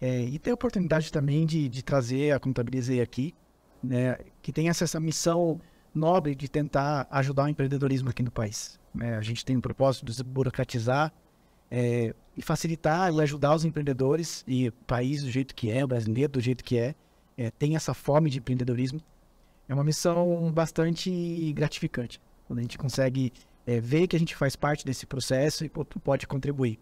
É, 0.00 0.20
e 0.20 0.38
ter 0.38 0.50
a 0.50 0.54
oportunidade 0.54 1.10
também 1.10 1.46
de, 1.46 1.68
de 1.68 1.82
trazer 1.82 2.32
a 2.32 2.38
Contabilizei 2.38 3.00
aqui, 3.00 3.34
né, 3.82 4.18
que 4.42 4.52
tem 4.52 4.68
essa, 4.68 4.84
essa 4.84 5.00
missão 5.00 5.58
nobre 5.94 6.34
de 6.34 6.48
tentar 6.48 7.06
ajudar 7.10 7.44
o 7.44 7.48
empreendedorismo 7.48 8.10
aqui 8.10 8.22
no 8.22 8.30
país. 8.30 8.78
É, 9.00 9.14
a 9.14 9.22
gente 9.22 9.44
tem 9.44 9.56
o 9.56 9.60
propósito 9.60 10.04
de 10.04 10.12
desburocratizar 10.12 11.12
é, 11.70 12.14
e 12.36 12.42
facilitar 12.42 13.12
e 13.12 13.20
ajudar 13.22 13.54
os 13.54 13.64
empreendedores 13.64 14.44
e 14.46 14.68
o 14.68 14.72
país 14.72 15.22
do 15.22 15.30
jeito 15.30 15.54
que 15.54 15.70
é, 15.70 15.82
o 15.82 15.88
brasileiro 15.88 16.32
do 16.34 16.40
jeito 16.40 16.62
que 16.62 16.76
é, 16.76 16.94
é, 17.36 17.50
tem 17.50 17.76
essa 17.76 17.94
fome 17.94 18.30
de 18.30 18.38
empreendedorismo, 18.38 19.00
é 19.68 19.74
uma 19.74 19.84
missão 19.84 20.50
bastante 20.52 21.52
gratificante. 21.52 22.20
Quando 22.46 22.58
a 22.58 22.62
gente 22.62 22.76
consegue 22.76 23.32
é, 23.66 23.80
ver 23.80 24.06
que 24.06 24.16
a 24.16 24.18
gente 24.18 24.36
faz 24.36 24.54
parte 24.56 24.84
desse 24.84 25.06
processo 25.06 25.64
e 25.64 25.68
pode 25.68 26.26
contribuir. 26.26 26.78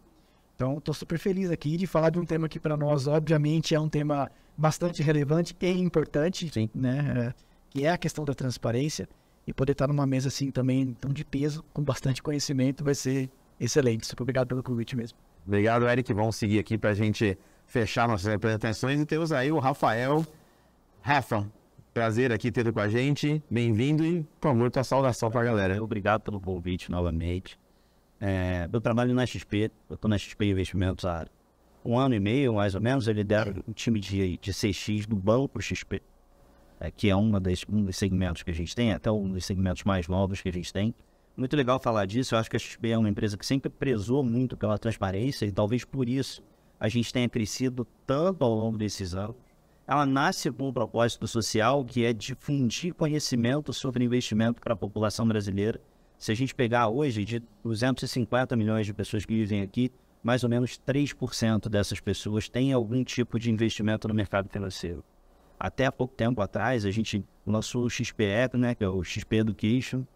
Então, 0.54 0.78
estou 0.78 0.94
super 0.94 1.18
feliz 1.18 1.50
aqui 1.50 1.76
de 1.76 1.86
falar 1.86 2.10
de 2.10 2.18
um 2.18 2.24
tema 2.24 2.48
que 2.48 2.60
para 2.60 2.76
nós, 2.76 3.06
obviamente, 3.06 3.74
é 3.74 3.80
um 3.80 3.88
tema 3.88 4.30
bastante 4.56 5.02
relevante 5.02 5.56
e 5.60 5.70
importante, 5.70 6.50
Sim. 6.52 6.68
né? 6.74 7.14
É, 7.16 7.34
que 7.70 7.84
é 7.84 7.90
a 7.90 7.98
questão 7.98 8.24
da 8.24 8.34
transparência. 8.34 9.08
E 9.44 9.52
poder 9.52 9.72
estar 9.72 9.88
numa 9.88 10.06
mesa 10.06 10.28
assim 10.28 10.52
também, 10.52 10.94
tão 11.00 11.12
de 11.12 11.24
peso, 11.24 11.64
com 11.72 11.82
bastante 11.82 12.22
conhecimento, 12.22 12.84
vai 12.84 12.94
ser 12.94 13.28
excelente. 13.58 14.06
Super 14.06 14.22
obrigado 14.22 14.46
pelo 14.46 14.62
convite 14.62 14.94
mesmo. 14.94 15.18
Obrigado, 15.44 15.88
Eric. 15.88 16.12
Vamos 16.12 16.36
seguir 16.36 16.60
aqui 16.60 16.78
para 16.78 16.90
a 16.90 16.94
gente 16.94 17.36
fechar 17.66 18.06
nossas 18.06 18.32
apresentações. 18.32 19.00
E 19.00 19.06
temos 19.06 19.32
aí 19.32 19.50
o 19.50 19.58
Rafael 19.58 20.24
Rafa, 21.04 21.50
prazer 21.92 22.30
aqui 22.30 22.52
tê-lo 22.52 22.72
com 22.72 22.78
a 22.78 22.88
gente. 22.88 23.42
Bem-vindo 23.50 24.04
e, 24.04 24.22
por 24.40 24.50
favor, 24.50 24.70
tua 24.70 24.84
saudação 24.84 25.32
para 25.32 25.40
a 25.40 25.44
galera. 25.44 25.82
Obrigado 25.82 26.20
pelo 26.20 26.40
convite 26.40 26.92
novamente. 26.92 27.58
É, 28.20 28.68
eu 28.72 28.80
trabalho 28.80 29.12
na 29.12 29.26
XP, 29.26 29.72
eu 29.90 29.94
estou 29.94 30.08
na 30.08 30.16
XP 30.16 30.44
Investimentos 30.44 31.04
há 31.04 31.26
um 31.84 31.98
ano 31.98 32.14
e 32.14 32.20
meio, 32.20 32.54
mais 32.54 32.76
ou 32.76 32.80
menos. 32.80 33.08
Eu 33.08 33.14
lidero 33.14 33.64
um 33.66 33.72
time 33.72 33.98
de, 33.98 34.38
de 34.38 34.52
CX 34.52 35.04
do 35.04 35.16
Banco 35.16 35.60
XP, 35.60 36.00
é, 36.78 36.88
que 36.88 37.10
é 37.10 37.16
uma 37.16 37.40
das, 37.40 37.64
um 37.68 37.84
dos 37.84 37.96
segmentos 37.96 38.44
que 38.44 38.52
a 38.52 38.54
gente 38.54 38.72
tem, 38.72 38.92
até 38.92 39.10
um 39.10 39.28
dos 39.28 39.44
segmentos 39.44 39.82
mais 39.82 40.06
novos 40.06 40.40
que 40.40 40.50
a 40.50 40.52
gente 40.52 40.72
tem. 40.72 40.94
Muito 41.36 41.56
legal 41.56 41.80
falar 41.80 42.06
disso. 42.06 42.36
Eu 42.36 42.38
acho 42.38 42.48
que 42.48 42.56
a 42.56 42.60
XP 42.60 42.90
é 42.90 42.96
uma 42.96 43.08
empresa 43.08 43.36
que 43.36 43.44
sempre 43.44 43.68
prezou 43.68 44.22
muito 44.22 44.56
pela 44.56 44.78
transparência 44.78 45.46
e 45.46 45.50
talvez 45.50 45.84
por 45.84 46.08
isso 46.08 46.44
a 46.78 46.88
gente 46.88 47.12
tenha 47.12 47.28
crescido 47.28 47.84
tanto 48.06 48.44
ao 48.44 48.54
longo 48.54 48.78
desses 48.78 49.16
anos. 49.16 49.51
Ela 49.92 50.06
nasce 50.06 50.50
com 50.50 50.68
um 50.68 50.72
propósito 50.72 51.28
social 51.28 51.84
que 51.84 52.02
é 52.02 52.14
difundir 52.14 52.94
conhecimento 52.94 53.74
sobre 53.74 54.02
investimento 54.02 54.58
para 54.58 54.72
a 54.72 54.76
população 54.76 55.28
brasileira. 55.28 55.78
Se 56.18 56.32
a 56.32 56.34
gente 56.34 56.54
pegar 56.54 56.88
hoje 56.88 57.26
de 57.26 57.42
250 57.62 58.56
milhões 58.56 58.86
de 58.86 58.94
pessoas 58.94 59.26
que 59.26 59.34
vivem 59.34 59.60
aqui, 59.60 59.92
mais 60.22 60.44
ou 60.44 60.48
menos 60.48 60.80
3% 60.80 61.68
dessas 61.68 62.00
pessoas 62.00 62.48
têm 62.48 62.72
algum 62.72 63.04
tipo 63.04 63.38
de 63.38 63.50
investimento 63.50 64.08
no 64.08 64.14
mercado 64.14 64.48
financeiro. 64.48 65.04
Até 65.60 65.84
há 65.84 65.92
pouco 65.92 66.14
tempo 66.14 66.40
atrás, 66.40 66.86
a 66.86 66.90
gente 66.90 67.22
lançou 67.46 67.84
o 67.84 67.90
XPE, 67.90 68.56
né, 68.56 68.74
que 68.74 68.82
é 68.82 68.88
o 68.88 69.04
XP 69.04 69.36
Education, 69.36 70.06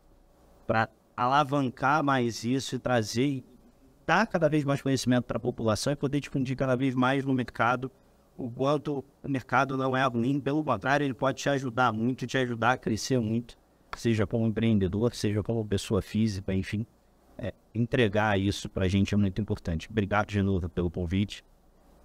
para 0.66 0.88
alavancar 1.14 2.02
mais 2.02 2.45
isso 2.45 2.76
e 2.76 2.78
trazer, 2.78 3.45
dar 4.06 4.26
cada 4.26 4.49
vez 4.49 4.64
mais 4.64 4.80
conhecimento 4.80 5.25
para 5.25 5.37
a 5.37 5.40
população 5.40 5.92
e 5.92 5.97
poder 5.97 6.21
difundir 6.21 6.56
cada 6.56 6.75
vez 6.75 6.95
mais 6.95 7.26
no 7.26 7.35
mercado 7.35 7.92
o 8.37 8.50
quanto 8.50 9.05
o 9.23 9.28
mercado 9.28 9.76
não 9.76 9.97
é 9.97 10.05
ruim, 10.07 10.40
pelo 10.40 10.62
contrário, 10.62 11.05
ele 11.05 11.14
pode 11.14 11.38
te 11.38 11.49
ajudar 11.49 11.93
muito, 11.93 12.26
te 12.26 12.37
ajudar 12.38 12.73
a 12.73 12.76
crescer 12.76 13.19
muito, 13.19 13.57
seja 13.97 14.26
como 14.26 14.47
empreendedor, 14.47 15.14
seja 15.14 15.43
como 15.43 15.64
pessoa 15.64 16.02
física, 16.02 16.52
enfim. 16.52 16.87
É, 17.38 17.52
entregar 17.75 18.38
isso 18.38 18.69
para 18.69 18.87
a 18.87 18.88
gente 18.88 19.14
é 19.14 19.16
muito 19.16 19.40
importante. 19.40 19.88
Obrigado 19.90 20.28
de 20.28 20.40
novo 20.43 20.69
pelo 20.69 20.90
convite. 20.90 21.45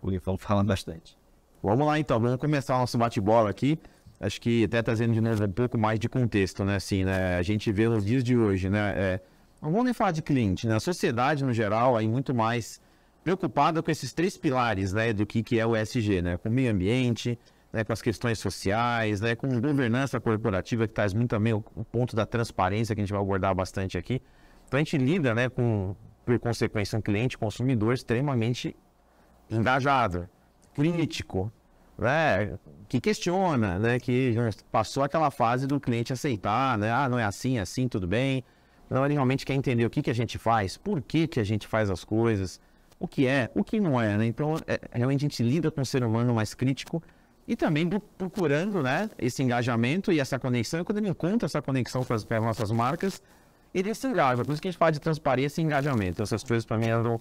O 0.02 0.12
vamos 0.20 0.42
falar 0.42 0.64
bastante. 0.64 1.18
Vamos 1.62 1.86
lá 1.86 2.00
então, 2.00 2.20
vamos 2.20 2.38
começar 2.38 2.76
o 2.76 2.80
nosso 2.80 2.98
bate-bola 2.98 3.50
aqui. 3.50 3.78
Acho 4.20 4.42
que 4.42 4.66
até 4.66 4.82
trazendo 4.82 5.14
de 5.14 5.22
novo 5.22 5.44
um 5.44 5.52
pouco 5.52 5.78
mais 5.78 6.00
de 6.00 6.10
contexto, 6.10 6.64
né? 6.64 6.76
Assim, 6.76 7.04
né? 7.04 7.38
A 7.38 7.42
gente 7.42 7.72
vê 7.72 7.88
nos 7.88 8.06
dias 8.06 8.24
de 8.24 8.36
hoje, 8.36 8.70
né? 8.70 8.94
É, 8.96 9.20
não 9.62 9.72
vamos 9.72 9.86
nem 9.86 9.94
falar 9.94 10.12
de 10.12 10.22
cliente, 10.22 10.68
né? 10.68 10.76
A 10.76 10.80
sociedade 10.80 11.44
no 11.44 11.54
geral 11.54 11.96
aí 11.96 12.08
muito 12.08 12.34
mais 12.34 12.82
preocupada 13.24 13.82
com 13.82 13.92
esses 13.92 14.14
três 14.14 14.38
pilares, 14.38 14.94
né? 14.94 15.14
Do 15.14 15.26
que, 15.26 15.44
que 15.44 15.60
é 15.60 15.66
o 15.66 15.76
ESG, 15.76 16.22
né? 16.22 16.38
Com 16.38 16.50
o 16.50 16.52
meio 16.52 16.72
ambiente, 16.72 17.38
né? 17.72 17.84
com 17.84 17.94
as 17.94 18.02
questões 18.02 18.40
sociais, 18.40 19.22
né? 19.22 19.36
Com 19.36 19.48
governança 19.60 20.20
corporativa, 20.20 20.88
que 20.88 20.94
traz 20.94 21.14
muito 21.14 21.30
também 21.30 21.54
o, 21.54 21.64
o 21.76 21.84
ponto 21.84 22.16
da 22.16 22.26
transparência, 22.26 22.96
que 22.96 23.02
a 23.02 23.04
gente 23.04 23.14
vai 23.14 23.22
abordar 23.22 23.54
bastante 23.54 23.98
aqui. 23.98 24.22
Então 24.68 24.78
a 24.78 24.84
gente 24.84 24.98
lida, 24.98 25.34
né? 25.34 25.50
Com, 25.50 25.96
por 26.26 26.38
consequência, 26.40 26.98
um 26.98 27.02
cliente 27.02 27.38
consumidor 27.38 27.94
extremamente 27.94 28.76
engajado, 29.50 30.30
crítico, 30.74 31.52
né, 31.98 32.58
que 32.88 33.00
questiona, 33.00 33.78
né, 33.78 34.00
que 34.00 34.34
passou 34.72 35.04
aquela 35.04 35.30
fase 35.30 35.68
do 35.68 35.80
cliente 35.80 36.12
aceitar, 36.12 36.78
né, 36.78 36.92
ah, 36.92 37.08
não 37.08 37.20
é 37.20 37.24
assim, 37.24 37.58
é 37.58 37.62
assim, 37.62 37.88
tudo 37.88 38.08
bem. 38.08 38.44
Não, 38.90 39.06
ele 39.06 39.14
realmente 39.14 39.46
quer 39.46 39.54
entender 39.54 39.86
o 39.86 39.90
que, 39.90 40.02
que 40.02 40.10
a 40.10 40.16
gente 40.16 40.38
faz, 40.38 40.78
por 40.78 41.02
que, 41.02 41.28
que 41.28 41.40
a 41.40 41.44
gente 41.44 41.68
faz 41.68 41.90
as 41.90 42.04
coisas, 42.04 42.60
o 43.02 43.08
que 43.08 43.26
é, 43.26 43.50
o 43.56 43.64
que 43.64 43.80
não 43.80 44.00
é, 44.00 44.16
né? 44.16 44.26
Então, 44.28 44.56
é, 44.68 44.80
realmente 44.92 45.26
a 45.26 45.28
gente 45.28 45.42
lida 45.42 45.72
com 45.72 45.82
o 45.82 45.86
ser 45.86 46.04
humano 46.04 46.36
mais 46.36 46.54
crítico 46.54 47.02
e 47.48 47.56
também 47.56 47.90
procurando, 48.16 48.84
né, 48.84 49.10
esse 49.18 49.42
engajamento 49.42 50.12
e 50.12 50.20
essa 50.20 50.38
conexão. 50.38 50.82
E 50.82 50.84
quando 50.84 51.00
ele 51.00 51.10
encontra 51.10 51.48
essa 51.48 51.62
conexão 51.64 52.04
com 52.04 52.14
as, 52.14 52.24
com 52.24 52.34
as 52.36 52.44
nossas 52.44 52.72
marcas, 52.72 53.20
ele 53.74 53.94
se 53.96 54.06
engaja. 54.08 54.46
Por 54.46 54.52
isso 54.52 54.62
que 54.62 54.68
a 54.68 54.72
gente 54.72 54.78
fala 54.78 54.92
de 54.92 55.00
transparência 55.00 55.60
e 55.62 55.64
engajamento. 55.64 56.22
Essas 56.22 56.44
coisas, 56.44 56.64
para 56.64 56.78
mim, 56.78 56.86
eram 56.86 57.18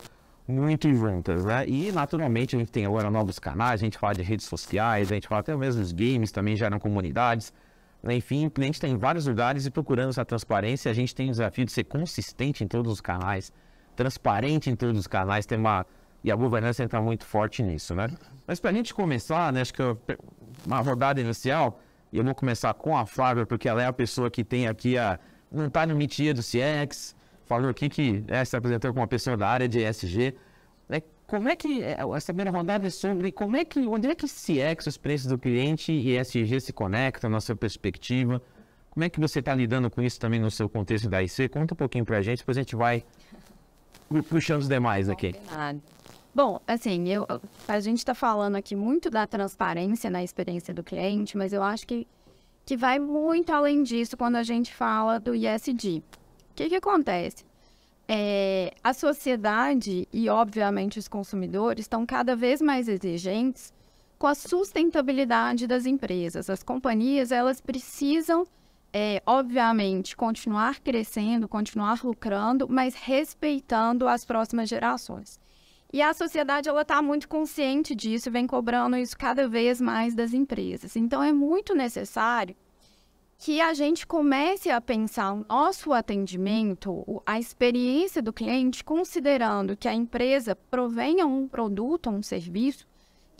muito 0.46 0.92
juntas, 0.92 1.46
né? 1.46 1.66
E 1.66 1.90
naturalmente 1.92 2.56
a 2.56 2.58
gente 2.58 2.70
tem 2.70 2.84
agora 2.84 3.10
novos 3.10 3.38
canais, 3.38 3.80
a 3.80 3.84
gente 3.84 3.96
fala 3.96 4.14
de 4.14 4.22
redes 4.22 4.44
sociais, 4.44 5.10
a 5.10 5.14
gente 5.14 5.28
fala 5.28 5.40
até 5.40 5.56
mesmo 5.56 5.80
dos 5.80 5.92
games 5.92 6.30
também 6.30 6.56
geram 6.56 6.78
comunidades. 6.78 7.54
Né? 8.02 8.16
Enfim, 8.16 8.46
o 8.46 8.50
cliente 8.50 8.78
tem 8.78 8.98
vários 8.98 9.26
lugares 9.26 9.64
e 9.64 9.70
procurando 9.70 10.10
essa 10.10 10.26
transparência, 10.26 10.90
a 10.90 10.94
gente 10.94 11.14
tem 11.14 11.28
o 11.28 11.30
desafio 11.30 11.64
de 11.64 11.72
ser 11.72 11.84
consistente 11.84 12.62
em 12.62 12.68
todos 12.68 12.92
os 12.92 13.00
canais, 13.00 13.50
transparente 14.00 14.70
em 14.70 14.74
todos 14.74 14.98
os 14.98 15.06
canais, 15.06 15.44
tem 15.44 15.58
uma 15.58 15.84
e 16.24 16.30
a 16.30 16.36
governança 16.36 16.82
entra 16.82 17.00
muito 17.00 17.24
forte 17.24 17.62
nisso, 17.62 17.94
né? 17.94 18.08
Mas 18.46 18.58
para 18.60 18.70
a 18.70 18.72
gente 18.72 18.92
começar, 18.94 19.52
né, 19.52 19.60
acho 19.60 19.72
que 19.72 19.80
eu, 19.80 19.98
uma 20.66 20.80
rodada 20.80 21.20
inicial, 21.20 21.80
e 22.12 22.18
eu 22.18 22.24
vou 22.24 22.34
começar 22.34 22.72
com 22.74 22.96
a 22.96 23.04
Flávia, 23.04 23.44
porque 23.46 23.68
ela 23.68 23.82
é 23.82 23.86
a 23.86 23.92
pessoa 23.92 24.30
que 24.30 24.42
tem 24.42 24.66
aqui 24.68 24.96
a. 24.96 25.18
não 25.52 25.66
está 25.66 25.86
no 25.86 25.94
mitia 25.94 26.32
do 26.32 26.40
CX, 26.40 27.14
falou 27.44 27.70
aqui 27.70 27.88
que 27.88 28.24
é, 28.28 28.42
se 28.44 28.56
apresentou 28.56 28.90
como 28.90 29.02
uma 29.02 29.06
pessoa 29.06 29.36
da 29.36 29.48
área 29.48 29.68
de 29.68 29.78
ESG. 29.80 30.34
Né? 30.88 31.02
Como 31.26 31.48
é 31.48 31.56
que 31.56 31.82
é, 31.82 31.98
essa 32.16 32.32
primeira 32.32 32.50
rodada 32.50 32.86
é 32.86 32.90
sobre 32.90 33.30
como 33.32 33.56
é 33.56 33.64
que 33.64 33.80
onde 33.80 34.08
é 34.08 34.14
que 34.14 34.26
CX, 34.26 34.86
os 34.86 34.96
preços 34.96 35.26
do 35.26 35.38
cliente 35.38 35.92
e 35.92 36.16
ESG 36.18 36.60
se 36.60 36.72
conectam 36.72 37.28
na 37.28 37.40
sua 37.40 37.54
perspectiva? 37.54 38.42
Como 38.90 39.04
é 39.04 39.08
que 39.08 39.20
você 39.20 39.38
está 39.38 39.54
lidando 39.54 39.88
com 39.88 40.02
isso 40.02 40.18
também 40.18 40.40
no 40.40 40.50
seu 40.50 40.68
contexto 40.68 41.08
da 41.08 41.22
IC? 41.22 41.48
Conta 41.48 41.74
um 41.74 41.76
pouquinho 41.76 42.04
para 42.04 42.18
a 42.18 42.22
gente, 42.22 42.38
depois 42.38 42.58
a 42.58 42.60
gente 42.60 42.74
vai 42.74 43.04
puxando 44.28 44.62
os 44.62 44.68
demais 44.68 45.08
aqui. 45.08 45.34
Bom, 46.34 46.60
assim, 46.66 47.08
eu, 47.08 47.26
a 47.66 47.80
gente 47.80 47.98
está 47.98 48.14
falando 48.14 48.56
aqui 48.56 48.76
muito 48.76 49.10
da 49.10 49.26
transparência 49.26 50.08
na 50.08 50.22
experiência 50.22 50.72
do 50.72 50.82
cliente, 50.82 51.36
mas 51.36 51.52
eu 51.52 51.62
acho 51.62 51.86
que, 51.86 52.06
que 52.64 52.76
vai 52.76 52.98
muito 52.98 53.50
além 53.52 53.82
disso 53.82 54.16
quando 54.16 54.36
a 54.36 54.42
gente 54.42 54.72
fala 54.72 55.18
do 55.18 55.34
ISD 55.34 56.02
que, 56.60 56.68
que 56.68 56.76
acontece? 56.76 57.44
É, 58.06 58.72
a 58.82 58.92
sociedade 58.92 60.06
e, 60.12 60.28
obviamente, 60.28 60.98
os 60.98 61.08
consumidores 61.08 61.84
estão 61.84 62.04
cada 62.04 62.36
vez 62.36 62.60
mais 62.60 62.88
exigentes 62.88 63.72
com 64.18 64.26
a 64.26 64.34
sustentabilidade 64.34 65.66
das 65.66 65.86
empresas. 65.86 66.50
As 66.50 66.62
companhias, 66.62 67.32
elas 67.32 67.60
precisam, 67.60 68.46
é, 68.92 69.22
obviamente, 69.26 70.16
continuar 70.16 70.80
crescendo, 70.80 71.48
continuar 71.48 72.00
lucrando, 72.04 72.66
mas 72.68 72.94
respeitando 72.94 74.08
as 74.08 74.24
próximas 74.24 74.68
gerações. 74.68 75.38
E 75.92 76.00
a 76.00 76.14
sociedade 76.14 76.68
ela 76.68 76.82
está 76.82 77.02
muito 77.02 77.28
consciente 77.28 77.94
disso 77.94 78.28
e 78.28 78.32
vem 78.32 78.46
cobrando 78.46 78.96
isso 78.96 79.16
cada 79.16 79.48
vez 79.48 79.80
mais 79.80 80.14
das 80.14 80.32
empresas. 80.32 80.94
Então 80.94 81.22
é 81.22 81.32
muito 81.32 81.74
necessário 81.74 82.54
que 83.36 83.60
a 83.60 83.72
gente 83.72 84.06
comece 84.06 84.70
a 84.70 84.80
pensar 84.80 85.32
o 85.32 85.46
nosso 85.48 85.92
atendimento, 85.92 87.22
a 87.24 87.40
experiência 87.40 88.20
do 88.20 88.32
cliente, 88.32 88.84
considerando 88.84 89.76
que 89.76 89.88
a 89.88 89.94
empresa 89.94 90.54
provenha 90.54 91.26
um 91.26 91.48
produto 91.48 92.10
um 92.10 92.22
serviço 92.22 92.86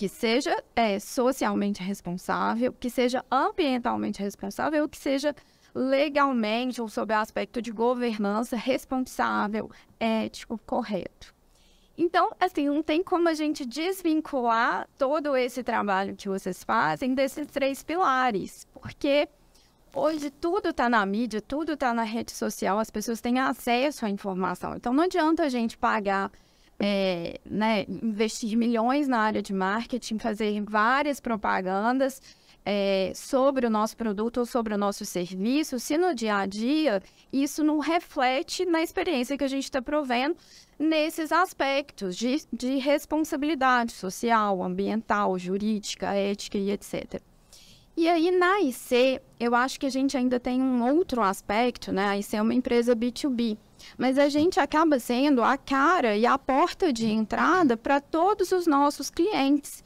que 0.00 0.08
seja 0.08 0.64
é, 0.74 0.98
socialmente 0.98 1.82
responsável, 1.82 2.72
que 2.72 2.88
seja 2.88 3.22
ambientalmente 3.30 4.22
responsável, 4.22 4.88
que 4.88 4.96
seja 4.96 5.36
legalmente 5.74 6.80
ou 6.80 6.88
sob 6.88 7.12
o 7.12 7.18
aspecto 7.18 7.60
de 7.60 7.70
governança 7.70 8.56
responsável, 8.56 9.70
ético, 10.00 10.58
correto. 10.64 11.34
Então, 11.98 12.30
assim, 12.40 12.66
não 12.66 12.82
tem 12.82 13.02
como 13.02 13.28
a 13.28 13.34
gente 13.34 13.66
desvincular 13.66 14.88
todo 14.96 15.36
esse 15.36 15.62
trabalho 15.62 16.16
que 16.16 16.30
vocês 16.30 16.64
fazem 16.64 17.14
desses 17.14 17.46
três 17.48 17.82
pilares, 17.82 18.66
porque 18.72 19.28
Hoje 19.92 20.30
tudo 20.30 20.68
está 20.68 20.88
na 20.88 21.04
mídia, 21.04 21.42
tudo 21.42 21.72
está 21.72 21.92
na 21.92 22.04
rede 22.04 22.30
social, 22.30 22.78
as 22.78 22.90
pessoas 22.90 23.20
têm 23.20 23.40
acesso 23.40 24.06
à 24.06 24.08
informação. 24.08 24.76
Então 24.76 24.92
não 24.92 25.02
adianta 25.02 25.42
a 25.42 25.48
gente 25.48 25.76
pagar, 25.76 26.30
é, 26.80 27.38
né, 27.44 27.84
investir 27.88 28.56
milhões 28.56 29.06
na 29.06 29.18
área 29.18 29.42
de 29.42 29.52
marketing, 29.52 30.18
fazer 30.18 30.60
várias 30.62 31.20
propagandas 31.20 32.22
é, 32.64 33.12
sobre 33.14 33.66
o 33.66 33.70
nosso 33.70 33.96
produto 33.96 34.38
ou 34.38 34.46
sobre 34.46 34.74
o 34.74 34.78
nosso 34.78 35.04
serviço, 35.04 35.78
se 35.78 35.96
no 35.98 36.14
dia 36.14 36.36
a 36.36 36.46
dia 36.46 37.02
isso 37.32 37.62
não 37.62 37.78
reflete 37.78 38.64
na 38.64 38.82
experiência 38.82 39.36
que 39.36 39.44
a 39.44 39.48
gente 39.48 39.64
está 39.64 39.82
provendo 39.82 40.36
nesses 40.78 41.30
aspectos 41.32 42.16
de, 42.16 42.42
de 42.52 42.76
responsabilidade 42.76 43.92
social, 43.92 44.62
ambiental, 44.62 45.38
jurídica, 45.38 46.14
ética 46.14 46.56
e 46.56 46.70
etc. 46.70 47.20
E 47.96 48.08
aí, 48.08 48.30
na 48.30 48.60
IC, 48.60 49.20
eu 49.38 49.54
acho 49.54 49.78
que 49.78 49.84
a 49.84 49.90
gente 49.90 50.16
ainda 50.16 50.40
tem 50.40 50.62
um 50.62 50.82
outro 50.96 51.20
aspecto, 51.20 51.92
né? 51.92 52.06
A 52.06 52.16
IC 52.16 52.36
é 52.36 52.40
uma 52.40 52.54
empresa 52.54 52.96
B2B, 52.96 53.58
mas 53.96 54.18
a 54.18 54.28
gente 54.28 54.60
acaba 54.60 54.98
sendo 54.98 55.42
a 55.42 55.56
cara 55.56 56.16
e 56.16 56.26
a 56.26 56.38
porta 56.38 56.92
de 56.92 57.06
entrada 57.06 57.76
para 57.76 58.00
todos 58.00 58.52
os 58.52 58.66
nossos 58.66 59.10
clientes, 59.10 59.82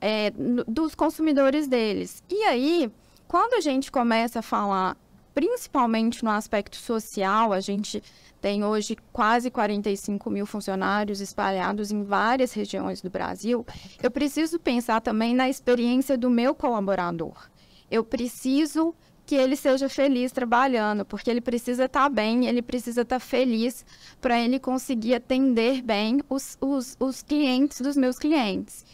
é, 0.00 0.30
dos 0.66 0.94
consumidores 0.94 1.66
deles. 1.66 2.22
E 2.28 2.42
aí, 2.44 2.90
quando 3.26 3.54
a 3.54 3.60
gente 3.60 3.90
começa 3.90 4.40
a 4.40 4.42
falar, 4.42 4.96
principalmente 5.34 6.24
no 6.24 6.30
aspecto 6.30 6.76
social, 6.76 7.52
a 7.52 7.60
gente 7.60 8.02
tem 8.40 8.64
hoje 8.64 8.96
quase 9.12 9.50
45 9.50 10.30
mil 10.30 10.46
funcionários 10.46 11.20
espalhados 11.20 11.90
em 11.90 12.04
várias 12.04 12.52
regiões 12.52 13.00
do 13.00 13.10
Brasil. 13.10 13.66
Eu 14.02 14.10
preciso 14.10 14.58
pensar 14.58 15.00
também 15.00 15.34
na 15.34 15.48
experiência 15.48 16.16
do 16.16 16.30
meu 16.30 16.54
colaborador. 16.54 17.50
eu 17.90 18.04
preciso 18.04 18.94
que 19.26 19.34
ele 19.34 19.56
seja 19.56 19.88
feliz 19.88 20.30
trabalhando, 20.30 21.04
porque 21.04 21.28
ele 21.28 21.40
precisa 21.40 21.86
estar 21.86 22.08
bem, 22.08 22.46
ele 22.46 22.62
precisa 22.62 23.02
estar 23.02 23.18
feliz 23.18 23.84
para 24.20 24.40
ele 24.40 24.60
conseguir 24.60 25.14
atender 25.14 25.82
bem 25.82 26.20
os, 26.30 26.56
os, 26.60 26.96
os 27.00 27.22
clientes 27.22 27.80
dos 27.80 27.96
meus 27.96 28.18
clientes. 28.18 28.84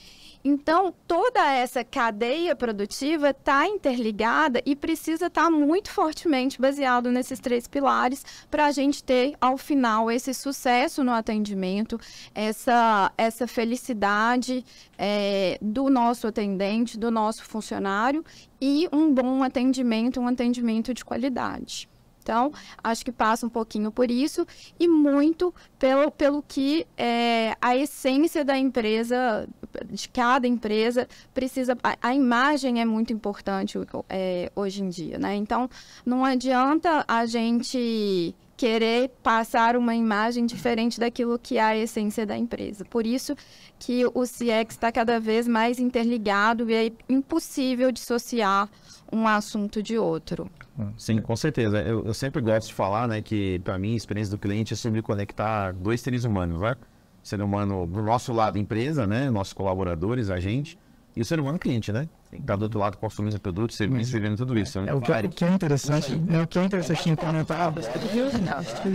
Então, 0.44 0.92
toda 1.06 1.40
essa 1.52 1.84
cadeia 1.84 2.56
produtiva 2.56 3.30
está 3.30 3.66
interligada 3.66 4.61
e 4.66 4.75
precisa 4.75 5.26
estar 5.26 5.44
tá 5.44 5.50
muito 5.50 5.90
fortemente 5.90 6.61
baseado 6.61 7.12
nesses 7.12 7.38
três 7.38 7.68
pilares 7.68 8.25
para 8.50 8.66
a 8.66 8.72
gente 8.72 9.04
ter, 9.04 9.37
ao 9.40 9.56
final, 9.56 10.11
esse 10.11 10.34
sucesso 10.34 11.04
no 11.04 11.12
atendimento, 11.12 11.99
essa, 12.34 13.12
essa 13.16 13.46
felicidade 13.46 14.64
é, 14.99 15.58
do 15.62 15.88
nosso 15.88 16.26
atendente, 16.26 16.99
do 16.99 17.11
nosso 17.11 17.44
funcionário 17.44 18.25
e 18.61 18.88
um 18.92 19.14
bom 19.14 19.44
atendimento, 19.44 20.20
um 20.20 20.26
atendimento 20.26 20.92
de 20.92 21.04
qualidade. 21.04 21.91
Então, 22.22 22.52
acho 22.82 23.04
que 23.04 23.12
passa 23.12 23.44
um 23.44 23.48
pouquinho 23.48 23.90
por 23.90 24.10
isso 24.10 24.46
e 24.78 24.86
muito 24.86 25.54
pelo, 25.78 26.10
pelo 26.10 26.42
que 26.42 26.86
é, 26.96 27.56
a 27.60 27.76
essência 27.76 28.44
da 28.44 28.56
empresa, 28.56 29.48
de 29.90 30.08
cada 30.08 30.46
empresa, 30.46 31.08
precisa. 31.34 31.76
A, 31.82 31.96
a 32.00 32.14
imagem 32.14 32.80
é 32.80 32.84
muito 32.84 33.12
importante 33.12 33.78
é, 34.08 34.50
hoje 34.54 34.82
em 34.82 34.88
dia, 34.88 35.18
né? 35.18 35.34
Então, 35.34 35.68
não 36.06 36.24
adianta 36.24 37.04
a 37.08 37.26
gente 37.26 38.34
querer 38.56 39.08
passar 39.24 39.76
uma 39.76 39.92
imagem 39.92 40.46
diferente 40.46 41.00
daquilo 41.00 41.36
que 41.36 41.58
é 41.58 41.62
a 41.62 41.76
essência 41.76 42.24
da 42.24 42.38
empresa. 42.38 42.84
Por 42.84 43.04
isso 43.04 43.34
que 43.76 44.06
o 44.06 44.22
CX 44.22 44.70
está 44.70 44.92
cada 44.92 45.18
vez 45.18 45.48
mais 45.48 45.80
interligado 45.80 46.70
e 46.70 46.74
é 46.74 46.92
impossível 47.08 47.90
dissociar 47.90 48.68
um 49.12 49.28
assunto 49.28 49.83
de 49.83 49.99
outro. 49.99 50.50
Sim, 50.97 51.21
com 51.21 51.37
certeza. 51.37 51.81
Eu, 51.83 52.04
eu 52.07 52.14
sempre 52.14 52.40
gosto 52.40 52.69
de 52.69 52.75
falar, 52.75 53.07
né, 53.07 53.21
que 53.21 53.59
para 53.61 53.78
mim 53.78 53.92
a 53.92 53.97
experiência 53.97 54.31
do 54.31 54.38
cliente 54.38 54.73
é 54.73 54.76
sobre 54.76 55.02
conectar 55.02 55.73
dois 55.73 56.00
seres 56.00 56.25
humanos, 56.25 56.61
né? 56.61 56.75
O 57.23 57.26
ser 57.26 57.40
humano 57.40 57.87
do 57.87 58.02
nosso 58.02 58.33
lado, 58.33 58.59
empresa, 58.59 59.07
né, 59.07 59.31
nossos 59.31 59.52
colaboradores, 59.52 60.28
a 60.28 60.40
gente, 60.40 60.76
e 61.14 61.21
o 61.21 61.25
ser 61.25 61.38
humano 61.38 61.59
cliente, 61.59 61.92
né? 61.92 62.09
Está 62.33 62.57
do 62.57 62.62
outro 62.62 62.81
lado 62.81 62.97
consumindo 62.97 63.38
produtos, 63.38 63.76
serviços, 63.76 64.11
vivendo 64.11 64.38
tudo 64.38 64.59
isso. 64.59 64.81
Né? 64.81 64.90
É 64.90 64.95
o 64.95 65.00
que, 65.00 65.12
o 65.12 65.28
que 65.28 65.45
é 65.45 65.52
interessante, 65.52 66.21
é 66.31 66.40
o 66.40 66.47
que 66.47 66.59
é 66.59 66.64
interessante 66.64 67.11
em 67.11 67.14
comentar. 67.14 67.73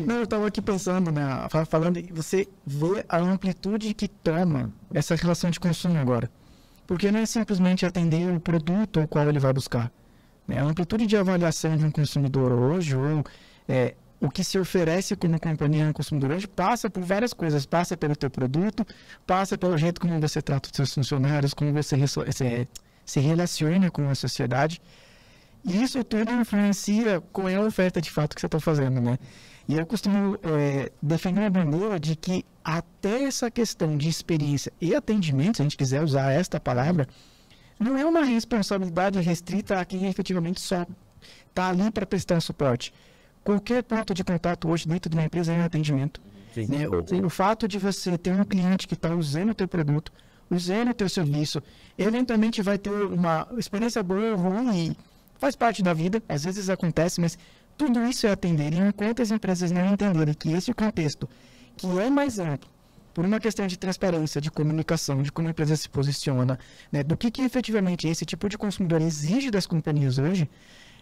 Não, 0.06 0.16
eu 0.16 0.24
estava 0.24 0.48
aqui 0.48 0.60
pensando, 0.60 1.12
né, 1.12 1.48
falando, 1.70 2.02
você 2.12 2.48
vê 2.66 3.06
a 3.08 3.20
amplitude 3.20 3.94
que 3.94 4.08
toma 4.08 4.74
essa 4.92 5.16
relação 5.16 5.52
de 5.52 5.60
consumo 5.60 5.98
agora. 6.00 6.30
Porque 6.88 7.12
não 7.12 7.20
é 7.20 7.26
simplesmente 7.26 7.86
atender 7.86 8.34
o 8.34 8.40
produto 8.40 9.02
ao 9.02 9.08
qual 9.08 9.30
ele 9.30 9.40
vai 9.40 9.54
buscar 9.54 9.92
né? 10.48 10.60
A 10.60 10.63
amplitude 10.63 11.06
de 11.06 11.18
avaliação 11.18 11.75
de 11.75 11.86
um 11.86 11.92
consumidor 11.92 12.51
hoje, 12.51 12.96
ou 12.96 13.24
é, 13.68 13.96
o 14.20 14.30
que 14.30 14.44
se 14.44 14.58
oferece 14.58 15.16
como 15.16 15.39
companhia 15.39 15.88
ao 15.88 15.94
consumidor 15.94 16.32
hoje, 16.32 16.48
passa 16.48 16.89
por 16.89 17.04
várias 17.04 17.34
coisas. 17.34 17.66
Passa 17.66 17.98
pelo 17.98 18.16
teu 18.16 18.30
produto, 18.30 18.86
passa 19.25 19.58
pelo 19.58 19.77
jeito 19.77 20.00
como 20.00 20.20
você 20.20 20.42
trata 20.42 20.70
os 20.70 20.75
seus 20.75 20.94
funcionários, 20.94 21.54
como 21.54 21.72
você 21.74 21.98
se, 22.08 22.68
se 23.06 23.20
relaciona 23.20 23.92
com 23.92 24.10
a 24.10 24.16
sociedade. 24.16 24.82
E 25.66 25.84
isso 25.84 26.04
tudo 26.04 26.32
influencia 26.32 27.22
com 27.32 27.48
a 27.48 27.60
oferta 27.62 28.01
de 28.01 28.10
fato 28.10 28.34
que 28.34 28.42
você 28.42 28.46
está 28.46 28.60
fazendo, 28.60 29.01
né? 29.01 29.18
E 29.68 29.75
eu 29.75 29.86
costumo 29.86 30.39
é, 30.44 30.89
defender 31.01 31.44
a 31.44 31.50
bandeira 31.50 32.00
de 32.00 32.16
que 32.16 32.46
até 32.63 33.24
essa 33.24 33.51
questão 33.51 33.98
de 33.98 34.08
experiência 34.08 34.72
e 34.80 34.96
atendimento, 34.96 35.58
se 35.58 35.62
a 35.62 35.66
gente 35.66 35.75
quiser 35.75 36.01
usar 36.01 36.32
esta 36.32 36.58
palavra, 36.58 37.06
não 37.79 37.98
é 37.98 38.05
uma 38.05 38.24
responsabilidade 38.24 39.19
restrita 39.19 39.79
a 39.79 39.86
quem 39.86 40.07
efetivamente 40.07 40.60
só 40.60 40.86
está 41.48 41.69
ali 41.69 41.89
para 41.91 42.05
prestar 42.05 42.39
suporte. 42.39 42.93
Qualquer 43.43 43.84
ponto 43.84 44.13
de 44.13 44.24
contato 44.24 44.67
hoje 44.69 44.88
dentro 44.88 45.10
de 45.10 45.15
uma 45.15 45.25
empresa 45.25 45.53
é 45.53 45.57
um 45.57 45.63
atendimento. 45.63 46.22
Né? 46.55 46.88
O, 46.88 47.27
o, 47.27 47.29
fato 47.29 47.67
de 47.67 47.77
você 47.77 48.17
ter 48.17 48.31
um 48.31 48.43
cliente 48.43 48.87
que 48.87 48.94
está 48.94 49.13
usando 49.13 49.51
o 49.51 49.53
teu 49.53 49.68
produto, 49.68 50.11
usando 50.50 50.90
o 50.90 50.94
teu 50.94 51.07
serviço, 51.07 51.61
eventualmente 51.98 52.61
vai 52.61 52.77
ter 52.77 52.90
uma 52.90 53.48
experiência 53.57 54.01
boa 54.01 54.31
ou 54.31 54.37
ruim, 54.37 54.96
faz 55.37 55.55
parte 55.55 55.83
da 55.83 55.94
vida, 55.94 56.22
às 56.27 56.44
vezes 56.44 56.70
acontece, 56.70 57.22
mas 57.22 57.37
tudo 57.77 58.03
isso 58.05 58.25
é 58.25 58.31
atender. 58.31 58.74
E 58.74 58.79
enquanto 58.79 59.22
as 59.22 59.29
empresas 59.29 59.72
não 59.72 59.94
entenderem 59.94 60.33
que 60.33 60.51
esse 60.51 60.74
contexto, 60.74 61.29
que 61.75 61.87
é 62.00 62.09
mais 62.09 62.40
amplo, 62.40 62.68
por 63.18 63.25
uma 63.25 63.40
questão 63.40 63.66
de 63.66 63.80
transparência, 63.80 64.40
de 64.40 64.51
comunicação, 64.51 65.24
de 65.24 65.32
como 65.32 65.48
a 65.48 65.50
empresa 65.50 65.75
se 65.75 65.90
posiciona, 65.90 66.60
né, 66.92 67.01
do 67.01 67.18
que, 67.18 67.32
que 67.32 67.42
efetivamente 67.42 68.08
esse 68.08 68.24
tipo 68.24 68.48
de 68.48 68.60
consumidor 68.60 69.01
exige 69.01 69.50
das 69.50 69.66
companhias 69.66 70.20
hoje, 70.20 70.48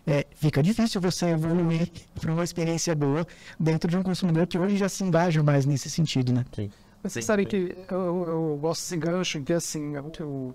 é, 0.07 0.25
fica 0.33 0.63
difícil 0.63 1.01
você 1.01 1.25
evoluir 1.25 1.91
para 2.17 2.31
uma 2.31 2.41
experiência 2.41 2.95
boa 2.95 3.27
dentro 3.59 3.91
de 3.91 3.97
um 3.97 4.01
consumidor 4.01 4.47
que 4.47 4.57
hoje 4.57 4.77
já 4.77 4.87
se 4.87 5.03
engaja 5.03 5.43
mais 5.43 5.65
nesse 5.65 5.89
sentido, 5.89 6.31
né? 6.31 6.45
Sim. 6.55 6.71
Vocês 7.03 7.25
sabem 7.25 7.45
que 7.45 7.75
eu, 7.91 8.25
eu 8.25 8.59
gosto 8.61 8.83
desse 8.83 8.95
gancho 8.95 9.41
que 9.41 9.51
assim, 9.51 9.97
o, 10.21 10.53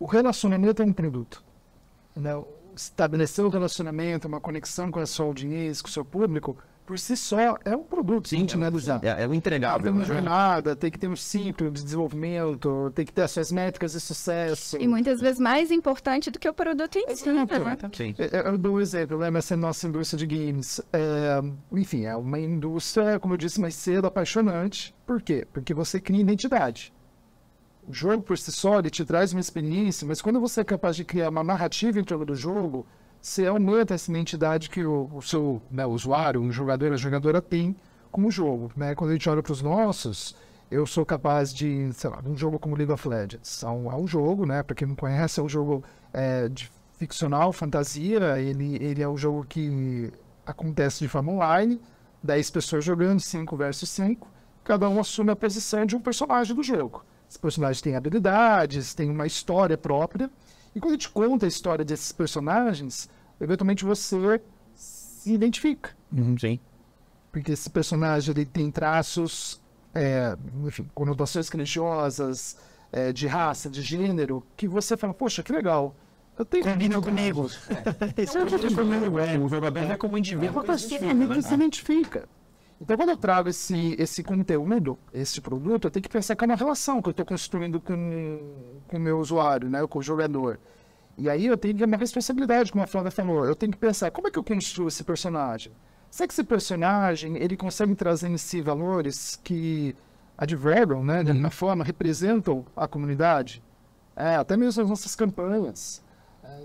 o 0.00 0.06
relacionamento 0.06 0.80
é 0.80 0.86
um 0.86 0.94
produto. 0.94 1.44
Né? 2.16 2.30
Estabelecer 2.74 3.44
o 3.44 3.48
um 3.48 3.50
relacionamento, 3.50 4.26
uma 4.26 4.40
conexão 4.40 4.90
com 4.90 4.98
a 4.98 5.04
sua 5.04 5.26
audiência, 5.26 5.82
com 5.82 5.90
o 5.90 5.92
seu 5.92 6.06
público, 6.06 6.56
por 6.88 6.98
si 6.98 7.14
só 7.18 7.38
é 7.38 7.76
um 7.76 7.82
produto. 7.82 8.30
Sim, 8.30 8.48
finalizar. 8.48 8.98
É, 9.04 9.24
é 9.24 9.28
um 9.28 9.34
entregável. 9.34 9.82
Tem 9.82 9.92
uma 9.92 10.06
jornada, 10.06 10.74
tem 10.74 10.90
que 10.90 10.98
ter 10.98 11.06
um 11.06 11.14
ciclo 11.14 11.70
de 11.70 11.84
desenvolvimento, 11.84 12.90
tem 12.94 13.04
que 13.04 13.12
ter 13.12 13.20
as 13.20 13.30
suas 13.30 13.52
métricas 13.52 13.92
de 13.92 14.00
sucesso. 14.00 14.78
E 14.80 14.88
muitas 14.88 15.20
vezes 15.20 15.38
mais 15.38 15.70
importante 15.70 16.30
do 16.30 16.38
que 16.38 16.48
o 16.48 16.54
produto 16.54 16.96
em 16.96 17.14
si. 17.14 17.28
Né? 17.30 17.46
Sim. 17.92 18.14
Eu 18.32 18.56
dou 18.56 18.76
um 18.76 18.80
exemplo, 18.80 19.18
né? 19.18 19.30
Essa 19.36 19.54
nossa 19.54 19.86
indústria 19.86 20.26
de 20.26 20.34
games. 20.34 20.80
É, 20.90 21.42
enfim, 21.72 22.06
é 22.06 22.16
uma 22.16 22.40
indústria, 22.40 23.20
como 23.20 23.34
eu 23.34 23.38
disse 23.38 23.60
mais 23.60 23.74
cedo, 23.74 24.06
apaixonante. 24.06 24.94
Por 25.06 25.20
quê? 25.20 25.46
Porque 25.52 25.74
você 25.74 26.00
cria 26.00 26.22
identidade. 26.22 26.90
O 27.86 27.92
jogo 27.92 28.22
por 28.22 28.38
si 28.38 28.50
só, 28.50 28.78
ele 28.78 28.88
te 28.88 29.04
traz 29.04 29.32
uma 29.32 29.40
experiência, 29.40 30.06
mas 30.06 30.22
quando 30.22 30.40
você 30.40 30.62
é 30.62 30.64
capaz 30.64 30.96
de 30.96 31.04
criar 31.04 31.28
uma 31.28 31.44
narrativa 31.44 32.00
em 32.00 32.04
torno 32.04 32.24
do 32.24 32.34
jogo, 32.34 32.86
você 33.20 33.46
aumenta 33.46 33.94
essa 33.94 34.10
identidade 34.10 34.70
que 34.70 34.84
o, 34.84 35.10
o 35.12 35.22
seu 35.22 35.60
né, 35.70 35.84
usuário, 35.84 36.40
um 36.40 36.52
jogador, 36.52 36.92
a 36.92 36.96
jogadora 36.96 37.40
tem 37.42 37.76
como 38.10 38.30
jogo. 38.30 38.70
Né? 38.76 38.94
Quando 38.94 39.10
a 39.10 39.12
gente 39.14 39.28
olha 39.28 39.42
para 39.42 39.52
os 39.52 39.62
nossos, 39.62 40.34
eu 40.70 40.86
sou 40.86 41.04
capaz 41.04 41.52
de, 41.52 41.90
sei 41.92 42.10
lá, 42.10 42.20
um 42.24 42.36
jogo 42.36 42.58
como 42.58 42.76
League 42.76 42.92
of 42.92 43.08
Legends. 43.08 43.62
É 43.62 43.68
um, 43.68 43.90
é 43.90 43.96
um 43.96 44.06
jogo, 44.06 44.44
né? 44.44 44.62
Para 44.62 44.74
quem 44.74 44.86
não 44.86 44.94
conhece, 44.94 45.40
é 45.40 45.42
um 45.42 45.48
jogo 45.48 45.82
é, 46.12 46.48
de 46.48 46.70
ficcional, 46.98 47.52
fantasia. 47.52 48.38
Ele, 48.38 48.76
ele 48.76 49.02
é 49.02 49.08
um 49.08 49.16
jogo 49.16 49.44
que 49.48 50.12
acontece 50.46 51.00
de 51.00 51.08
forma 51.08 51.32
online. 51.32 51.80
10 52.22 52.50
pessoas 52.50 52.84
jogando, 52.84 53.20
5 53.20 53.56
versus 53.56 53.88
5. 53.90 54.28
Cada 54.64 54.88
um 54.88 55.00
assume 55.00 55.30
a 55.30 55.36
posição 55.36 55.86
de 55.86 55.96
um 55.96 56.00
personagem 56.00 56.54
do 56.54 56.62
jogo. 56.62 57.04
Esse 57.28 57.38
personagem 57.38 57.82
tem 57.82 57.96
habilidades, 57.96 58.94
tem 58.94 59.10
uma 59.10 59.26
história 59.26 59.78
própria. 59.78 60.30
E 60.74 60.80
quando 60.80 60.92
a 60.92 60.94
gente 60.94 61.08
conta 61.08 61.46
a 61.46 61.48
história 61.48 61.84
desses 61.84 62.12
personagens, 62.12 63.08
eventualmente 63.40 63.84
você 63.84 64.40
se 64.74 65.32
identifica. 65.32 65.96
Uhum, 66.12 66.36
sim. 66.38 66.60
Porque 67.32 67.52
esse 67.52 67.68
personagem 67.68 68.32
ele 68.32 68.46
tem 68.46 68.70
traços, 68.70 69.60
é, 69.94 70.36
enfim, 70.64 70.88
conotações 70.94 71.48
religiosas, 71.48 72.56
é, 72.90 73.12
de 73.12 73.26
raça, 73.26 73.68
de 73.68 73.82
gênero, 73.82 74.44
que 74.56 74.66
você 74.66 74.96
fala, 74.96 75.12
poxa, 75.12 75.42
que 75.42 75.52
legal. 75.52 75.94
Eu 76.38 76.44
tenho 76.44 76.64
Combina 76.64 77.00
comigo. 77.02 77.50
É. 78.16 78.22
Isso 78.22 78.38
é 78.38 78.74
comigo, 78.74 79.18
é. 79.18 79.36
O 79.36 79.48
verbo 79.48 79.78
é 79.78 79.96
como 79.96 80.16
indivíduo. 80.16 80.62
Você 80.64 81.42
se 81.42 81.54
identifica. 81.54 82.28
Então, 82.80 82.96
quando 82.96 83.10
eu 83.10 83.16
trago 83.16 83.48
esse, 83.48 83.96
esse 83.98 84.22
conteúdo, 84.22 84.96
esse 85.12 85.40
produto, 85.40 85.86
eu 85.86 85.90
tenho 85.90 86.02
que 86.02 86.08
pensar 86.08 86.36
que 86.36 86.44
é 86.44 86.46
uma 86.46 86.54
relação 86.54 87.02
que 87.02 87.08
eu 87.08 87.10
estou 87.10 87.26
construindo 87.26 87.80
com, 87.80 88.40
com 88.86 88.96
o 88.96 89.00
meu 89.00 89.18
usuário, 89.18 89.68
né, 89.68 89.84
com 89.86 89.98
o 89.98 90.02
jogador. 90.02 90.60
E 91.16 91.28
aí 91.28 91.46
eu 91.46 91.56
tenho 91.56 91.76
que 91.76 91.82
a 91.82 91.86
minha 91.86 91.98
responsabilidade, 91.98 92.70
como 92.70 92.84
a 92.84 92.86
Flávia 92.86 93.10
falou, 93.10 93.44
eu 93.44 93.56
tenho 93.56 93.72
que 93.72 93.78
pensar 93.78 94.12
como 94.12 94.28
é 94.28 94.30
que 94.30 94.38
eu 94.38 94.44
construo 94.44 94.86
esse 94.86 95.02
personagem. 95.02 95.72
Será 96.08 96.28
que 96.28 96.32
esse 96.32 96.44
personagem 96.44 97.36
ele 97.36 97.56
consegue 97.56 97.94
trazer 97.96 98.28
em 98.28 98.38
si 98.38 98.60
valores 98.60 99.38
que 99.42 99.96
adverbam, 100.36 101.04
né, 101.04 101.24
de 101.24 101.32
alguma 101.32 101.50
forma, 101.50 101.82
representam 101.82 102.64
a 102.76 102.86
comunidade? 102.86 103.60
É, 104.14 104.36
até 104.36 104.56
mesmo 104.56 104.82
as 104.82 104.88
nossas 104.88 105.16
campanhas. 105.16 106.02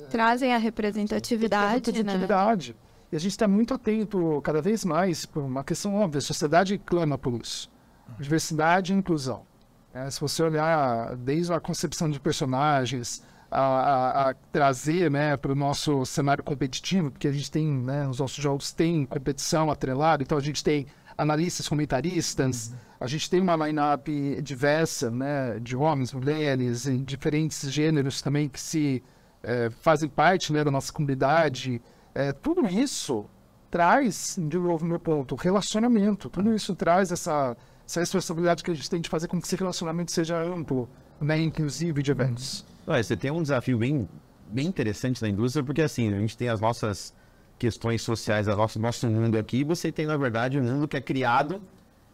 Trazem 0.09 0.53
a 0.53 0.57
representatividade, 0.57 1.65
a 1.65 1.69
representatividade. 1.73 2.71
Né? 2.71 2.82
E 3.13 3.15
a 3.15 3.19
gente 3.19 3.33
está 3.33 3.47
muito 3.47 3.75
atento 3.75 4.41
cada 4.43 4.59
vez 4.59 4.83
mais 4.83 5.23
por 5.23 5.43
uma 5.43 5.63
questão 5.63 5.93
óbvia. 5.93 6.17
A 6.17 6.21
sociedade 6.21 6.79
clama 6.79 7.15
por 7.15 7.39
isso. 7.39 7.71
Diversidade 8.19 8.91
e 8.91 8.95
inclusão. 8.95 9.45
É, 9.93 10.09
se 10.09 10.19
você 10.19 10.41
olhar 10.41 11.15
desde 11.17 11.53
a 11.53 11.59
concepção 11.59 12.09
de 12.09 12.19
personagens, 12.19 13.23
a, 13.51 13.61
a, 13.61 14.29
a 14.29 14.33
trazer 14.51 15.11
né, 15.11 15.37
para 15.37 15.51
o 15.51 15.55
nosso 15.55 16.03
cenário 16.07 16.43
competitivo, 16.43 17.11
porque 17.11 17.27
a 17.27 17.31
gente 17.31 17.51
tem, 17.51 17.67
né, 17.67 18.07
os 18.07 18.17
nossos 18.17 18.43
jogos 18.43 18.71
têm 18.71 19.05
competição 19.05 19.69
atrelada, 19.69 20.23
então 20.23 20.35
a 20.35 20.41
gente 20.41 20.63
tem 20.63 20.87
analistas, 21.15 21.69
comentaristas, 21.69 22.69
uhum. 22.69 22.77
a 22.99 23.05
gente 23.05 23.29
tem 23.29 23.39
uma 23.39 23.55
line-up 23.67 24.41
diversa, 24.41 25.11
né, 25.11 25.59
de 25.59 25.75
homens, 25.75 26.11
mulheres, 26.13 26.87
em 26.87 27.03
diferentes 27.03 27.71
gêneros 27.71 28.23
também 28.23 28.49
que 28.49 28.59
se 28.59 29.03
é, 29.43 29.69
fazem 29.69 30.09
parte 30.09 30.51
né, 30.51 30.63
da 30.63 30.71
nossa 30.71 30.91
comunidade. 30.91 31.79
É, 32.15 32.31
tudo 32.31 32.67
isso 32.67 33.25
traz, 33.71 34.37
de 34.39 34.57
novo, 34.57 34.85
meu 34.85 34.99
ponto, 34.99 35.35
relacionamento. 35.35 36.29
Tudo 36.29 36.53
isso 36.53 36.75
traz 36.75 37.11
essa, 37.11 37.57
essa 37.85 37.99
responsabilidade 37.99 38.63
que 38.63 38.69
a 38.69 38.73
gente 38.73 38.89
tem 38.89 39.01
de 39.01 39.09
fazer 39.09 39.27
com 39.27 39.39
que 39.41 39.47
esse 39.47 39.55
relacionamento 39.55 40.11
seja 40.11 40.37
amplo, 40.41 40.87
né, 41.19 41.41
inclusive 41.41 42.03
de 42.03 42.11
eventos. 42.11 42.63
Olha, 42.85 43.03
você 43.03 43.17
tem 43.17 43.31
um 43.31 43.41
desafio 43.41 43.77
bem, 43.77 44.07
bem 44.47 44.67
interessante 44.67 45.21
na 45.21 45.29
indústria, 45.29 45.63
porque 45.63 45.81
assim, 45.81 46.13
a 46.13 46.19
gente 46.19 46.37
tem 46.37 46.49
as 46.49 46.61
nossas 46.61 47.15
questões 47.57 48.01
sociais, 48.01 48.47
o 48.47 48.55
nosso, 48.55 48.79
nosso 48.79 49.07
mundo 49.07 49.37
aqui, 49.37 49.57
e 49.57 49.63
você 49.63 49.91
tem, 49.91 50.05
na 50.05 50.17
verdade, 50.17 50.59
um 50.59 50.63
mundo 50.63 50.87
que 50.87 50.97
é 50.97 51.01
criado 51.01 51.61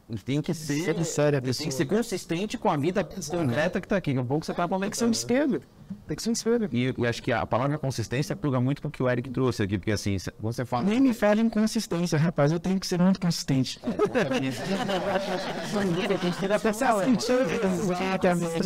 ele 0.09 0.19
tem 0.19 0.41
que 0.41 0.51
ser, 0.55 1.05
sério, 1.05 1.37
ele 1.37 1.53
tem 1.53 1.67
que 1.67 1.73
ser 1.73 1.85
consistente 1.85 2.57
com 2.57 2.67
a 2.67 2.75
vida 2.75 3.03
concreta 3.03 3.79
que 3.79 3.85
está 3.85 3.97
aqui. 3.97 4.09
Daqui 4.09 4.25
a 4.25 4.27
pouco 4.27 4.43
você 4.43 4.51
está 4.51 4.67
falando 4.67 4.81
Tem 4.81 4.89
que 4.89 4.97
ser 4.97 5.05
um 5.05 5.11
espelho. 5.11 5.61
Tem 6.07 6.17
que 6.17 6.23
ser 6.23 6.29
um 6.29 6.33
espelho. 6.33 6.67
E 6.71 6.85
eu 6.85 6.95
acho 7.07 7.21
que 7.21 7.31
a 7.31 7.45
palavra 7.45 7.77
consistência 7.77 8.35
pluga 8.35 8.59
muito 8.59 8.81
com 8.81 8.87
o 8.87 8.91
que 8.91 9.03
o 9.03 9.09
Eric 9.09 9.29
trouxe 9.29 9.61
aqui, 9.61 9.77
porque 9.77 9.91
assim, 9.91 10.17
você 10.39 10.65
fala. 10.65 10.83
Nem 10.83 10.99
me 10.99 11.13
fale 11.13 11.41
em 11.41 11.49
consistência, 11.49 12.17
rapaz. 12.17 12.51
Eu 12.51 12.59
tenho 12.59 12.79
que 12.79 12.87
ser 12.87 12.99
muito 12.99 13.19
consistente. 13.19 13.79
Exatamente, 13.85 14.57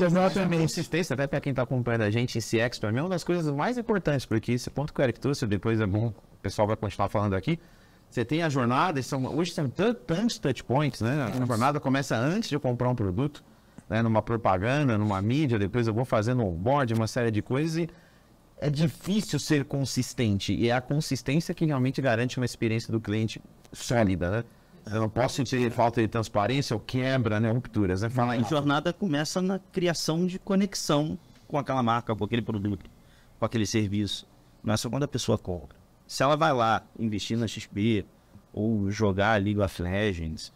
exatamente. 0.03 0.61
Consistência, 0.61 1.13
até 1.13 1.27
para 1.27 1.41
quem 1.41 1.49
está 1.49 1.63
acompanhando 1.63 2.03
a 2.03 2.09
gente 2.09 2.37
em 2.37 2.41
CX, 2.41 2.79
para 2.79 2.91
mim 2.91 2.99
é 2.99 3.01
uma 3.01 3.09
das 3.09 3.25
coisas 3.25 3.53
mais 3.53 3.77
importantes, 3.77 4.25
porque 4.25 4.53
esse 4.53 4.69
ponto 4.69 4.93
que 4.93 5.01
o 5.01 5.03
Eric 5.03 5.19
trouxe, 5.19 5.45
depois 5.45 5.81
é 5.81 5.85
bom, 5.85 6.07
o 6.07 6.37
pessoal 6.41 6.67
vai 6.67 6.77
continuar 6.77 7.09
falando 7.09 7.33
aqui. 7.33 7.59
Você 8.13 8.23
tem 8.23 8.43
a 8.43 8.49
jornada, 8.49 9.01
são, 9.01 9.25
hoje 9.25 9.51
são 9.53 9.67
tan- 9.67 9.95
tantos 9.95 10.37
touch 10.37 10.63
points, 10.63 11.01
né? 11.01 11.31
A 11.41 11.45
jornada 11.47 11.79
começa 11.79 12.15
antes 12.15 12.47
de 12.47 12.55
eu 12.55 12.59
comprar 12.59 12.87
um 12.87 12.93
produto, 12.93 13.43
né? 13.89 14.03
numa 14.03 14.21
propaganda, 14.21 14.99
numa 14.99 15.19
mídia, 15.19 15.57
depois 15.57 15.87
eu 15.87 15.95
vou 15.95 16.05
fazendo 16.05 16.43
um 16.43 16.51
board, 16.51 16.93
uma 16.93 17.07
série 17.07 17.31
de 17.31 17.41
coisas 17.41 17.75
e 17.75 17.89
é 18.59 18.69
difícil 18.69 19.39
ser 19.39 19.65
consistente. 19.65 20.53
E 20.53 20.69
é 20.69 20.73
a 20.73 20.79
consistência 20.79 21.55
que 21.55 21.65
realmente 21.65 21.99
garante 22.03 22.37
uma 22.37 22.45
experiência 22.45 22.91
do 22.91 23.01
cliente 23.01 23.41
sólida, 23.71 24.29
né? 24.29 24.43
Eu 24.91 25.01
não 25.01 25.09
posso 25.09 25.43
ter 25.43 25.71
falta 25.71 25.99
de 25.99 26.07
transparência 26.07 26.75
ou 26.75 26.79
quebra, 26.79 27.39
né? 27.39 27.49
Rupturas. 27.49 28.03
Né? 28.03 28.09
A 28.45 28.49
jornada 28.49 28.93
começa 28.93 29.41
na 29.41 29.57
criação 29.57 30.27
de 30.27 30.37
conexão 30.37 31.17
com 31.47 31.57
aquela 31.57 31.81
marca, 31.81 32.15
com 32.15 32.23
aquele 32.23 32.43
produto, 32.43 32.87
com 33.39 33.45
aquele 33.45 33.65
serviço. 33.65 34.27
Não 34.63 34.71
é 34.71 34.77
só 34.77 34.87
quando 34.87 35.01
a 35.01 35.07
pessoa 35.07 35.35
compra. 35.35 35.81
Se 36.07 36.23
ela 36.23 36.35
vai 36.35 36.53
lá 36.53 36.83
investir 36.97 37.37
na 37.37 37.47
XP 37.47 38.05
ou 38.53 38.89
jogar 38.91 39.41
League 39.41 39.59
of 39.59 39.81
Legends, 39.81 40.53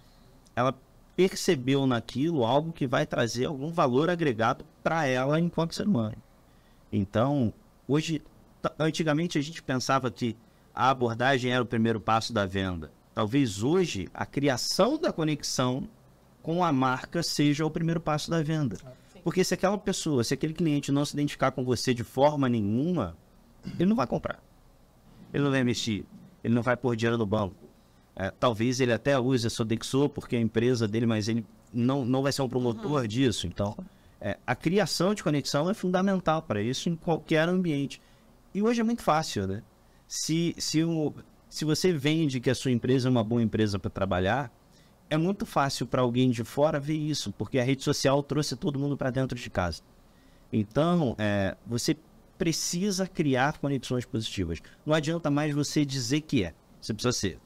ela 0.56 0.76
percebeu 1.16 1.88
naquilo 1.88 2.46
algo 2.46 2.72
que 2.72 2.86
vai 2.86 3.06
trazer 3.06 3.46
algum 3.46 3.72
valor 3.72 4.10
agregado 4.10 4.64
para 4.84 5.06
ela 5.08 5.40
enquanto 5.40 5.74
ser 5.74 5.88
humano. 5.88 6.16
Então, 6.92 7.52
hoje, 7.88 8.22
antigamente 8.78 9.38
a 9.38 9.42
gente 9.42 9.64
pensava 9.64 10.12
que 10.12 10.38
a 10.74 10.92
abordagem 10.92 11.52
era 11.52 11.64
o 11.64 11.66
primeiro 11.66 12.00
passo 12.00 12.32
da 12.32 12.46
venda. 12.46 12.92
Talvez 13.16 13.64
hoje 13.64 14.08
a 14.14 14.28
criação 14.28 14.96
da 14.96 15.12
conexão 15.12 15.90
com 16.44 16.64
a 16.64 16.72
marca 16.72 17.24
seja 17.24 17.66
o 17.66 17.72
primeiro 17.72 18.00
passo 18.00 18.30
da 18.30 18.44
venda. 18.44 18.78
Porque 19.24 19.44
se 19.44 19.56
aquela 19.56 19.78
pessoa, 19.78 20.24
se 20.24 20.36
aquele 20.36 20.54
cliente 20.54 20.92
não 20.92 21.04
se 21.04 21.14
identificar 21.14 21.52
com 21.52 21.66
você 21.66 21.94
de 21.94 22.04
forma 22.04 22.48
nenhuma, 22.48 23.18
ele 23.80 23.90
não 23.90 23.96
vai 23.96 24.06
comprar. 24.06 24.40
Ele 25.34 25.44
não 25.44 25.52
vai 25.52 25.62
investir. 25.62 26.06
Ele 26.44 26.54
não 26.54 26.62
vai 26.62 26.78
pôr 26.78 26.96
dinheiro 26.96 27.18
no 27.18 27.26
banco. 27.26 27.56
É, 28.16 28.32
talvez 28.32 28.80
ele 28.80 28.94
até 28.94 29.18
use 29.20 29.46
a 29.46 29.50
Sodexo 29.50 30.10
porque 30.10 30.36
é 30.36 30.40
a 30.40 30.42
empresa 30.42 30.88
dele, 30.88 31.06
mas 31.06 31.28
ele 31.28 31.46
não, 31.72 32.04
não 32.04 32.24
vai 32.24 32.32
ser 32.32 32.42
um 32.42 32.50
promotor 32.50 33.08
disso. 33.08 33.46
Então, 33.46 33.78
é, 34.20 34.38
a 34.46 34.56
criação 34.56 35.14
de 35.14 35.24
conexão 35.24 35.70
é 35.70 35.74
fundamental 35.74 36.42
para 36.42 36.62
isso 36.62 36.90
em 36.90 36.96
qualquer 36.96 37.48
ambiente. 37.48 38.02
E 38.54 38.62
hoje 38.62 38.82
é 38.82 38.84
muito 38.84 39.04
fácil, 39.04 39.46
né? 39.46 39.62
Se, 40.08 40.56
se, 40.58 40.84
o, 40.84 41.14
se 41.50 41.66
você 41.66 41.94
vende 41.94 42.40
que 42.40 42.50
a 42.50 42.56
sua 42.56 42.72
empresa 42.72 43.08
é 43.08 43.12
uma 43.12 43.24
boa 43.24 43.44
empresa 43.44 43.78
para 43.78 43.92
trabalhar, 43.92 44.52
é 45.10 45.18
muito 45.18 45.46
fácil 45.46 45.86
para 45.86 46.02
alguém 46.02 46.32
de 46.32 46.44
fora 46.44 46.80
ver 46.80 46.96
isso, 46.96 47.32
porque 47.34 47.60
a 47.60 47.64
rede 47.64 47.84
social 47.84 48.24
trouxe 48.24 48.56
todo 48.56 48.80
mundo 48.80 48.98
para 48.98 49.12
dentro 49.12 49.38
de 49.38 49.50
casa. 49.50 49.82
Então, 50.52 51.16
é, 51.18 51.56
você 51.66 51.96
precisa 52.38 53.08
criar 53.08 53.58
conexões 53.58 54.06
positivas. 54.06 54.60
Não 54.86 54.94
adianta 54.94 55.30
mais 55.32 55.54
você 55.54 55.84
dizer 55.86 56.22
que 56.22 56.44
é. 56.44 56.54
Você 56.82 56.94
precisa 56.94 57.12
ser. 57.12 57.40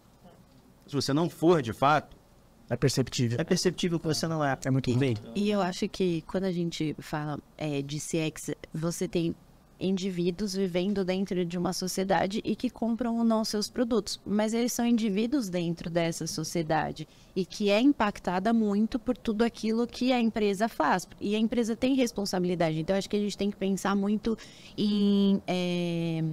Se 0.88 0.94
você 0.96 1.14
não 1.14 1.30
for, 1.30 1.62
de 1.62 1.72
fato, 1.74 2.16
É 2.70 2.76
perceptível. 2.76 3.38
é 3.40 3.44
perceptível 3.44 4.00
que 4.00 4.06
você 4.08 4.28
não 4.28 4.44
é. 4.44 4.58
É 4.66 4.70
muito 4.72 4.94
bem. 4.98 5.16
E 5.36 5.50
eu 5.50 5.62
acho 5.62 5.88
que 5.88 6.22
quando 6.24 6.44
a 6.46 6.52
gente 6.52 6.96
fala 7.00 7.40
é, 7.58 7.82
de 7.82 7.98
CX, 7.98 8.52
você 8.74 9.08
tem 9.08 9.34
indivíduos 9.82 10.54
vivendo 10.54 11.04
dentro 11.04 11.44
de 11.44 11.58
uma 11.58 11.74
sociedade 11.74 12.42
e 12.44 12.56
que 12.56 12.70
compram 12.70 13.18
ou 13.18 13.24
não 13.24 13.44
seus 13.44 13.70
produtos, 13.70 14.20
mas 14.26 14.54
eles 14.54 14.72
são 14.72 14.86
indivíduos 14.86 15.50
dentro 15.50 15.90
dessa 15.90 16.28
sociedade 16.28 17.08
e 17.36 17.46
que 17.46 17.70
é 17.70 17.82
impactada 17.82 18.54
muito 18.54 19.00
por 19.00 19.18
tudo 19.18 19.44
aquilo 19.44 19.88
que 19.88 20.12
a 20.12 20.20
empresa 20.20 20.68
faz. 20.70 21.08
E 21.20 21.36
a 21.36 21.40
empresa 21.40 21.76
tem 21.76 21.96
responsabilidade, 21.96 22.80
então 22.80 22.96
acho 22.96 23.10
que 23.10 23.16
a 23.16 23.20
gente 23.20 23.38
tem 23.38 23.50
que 23.50 23.58
pensar 23.58 23.96
muito 23.96 24.38
em 24.78 25.42
é, 25.48 26.24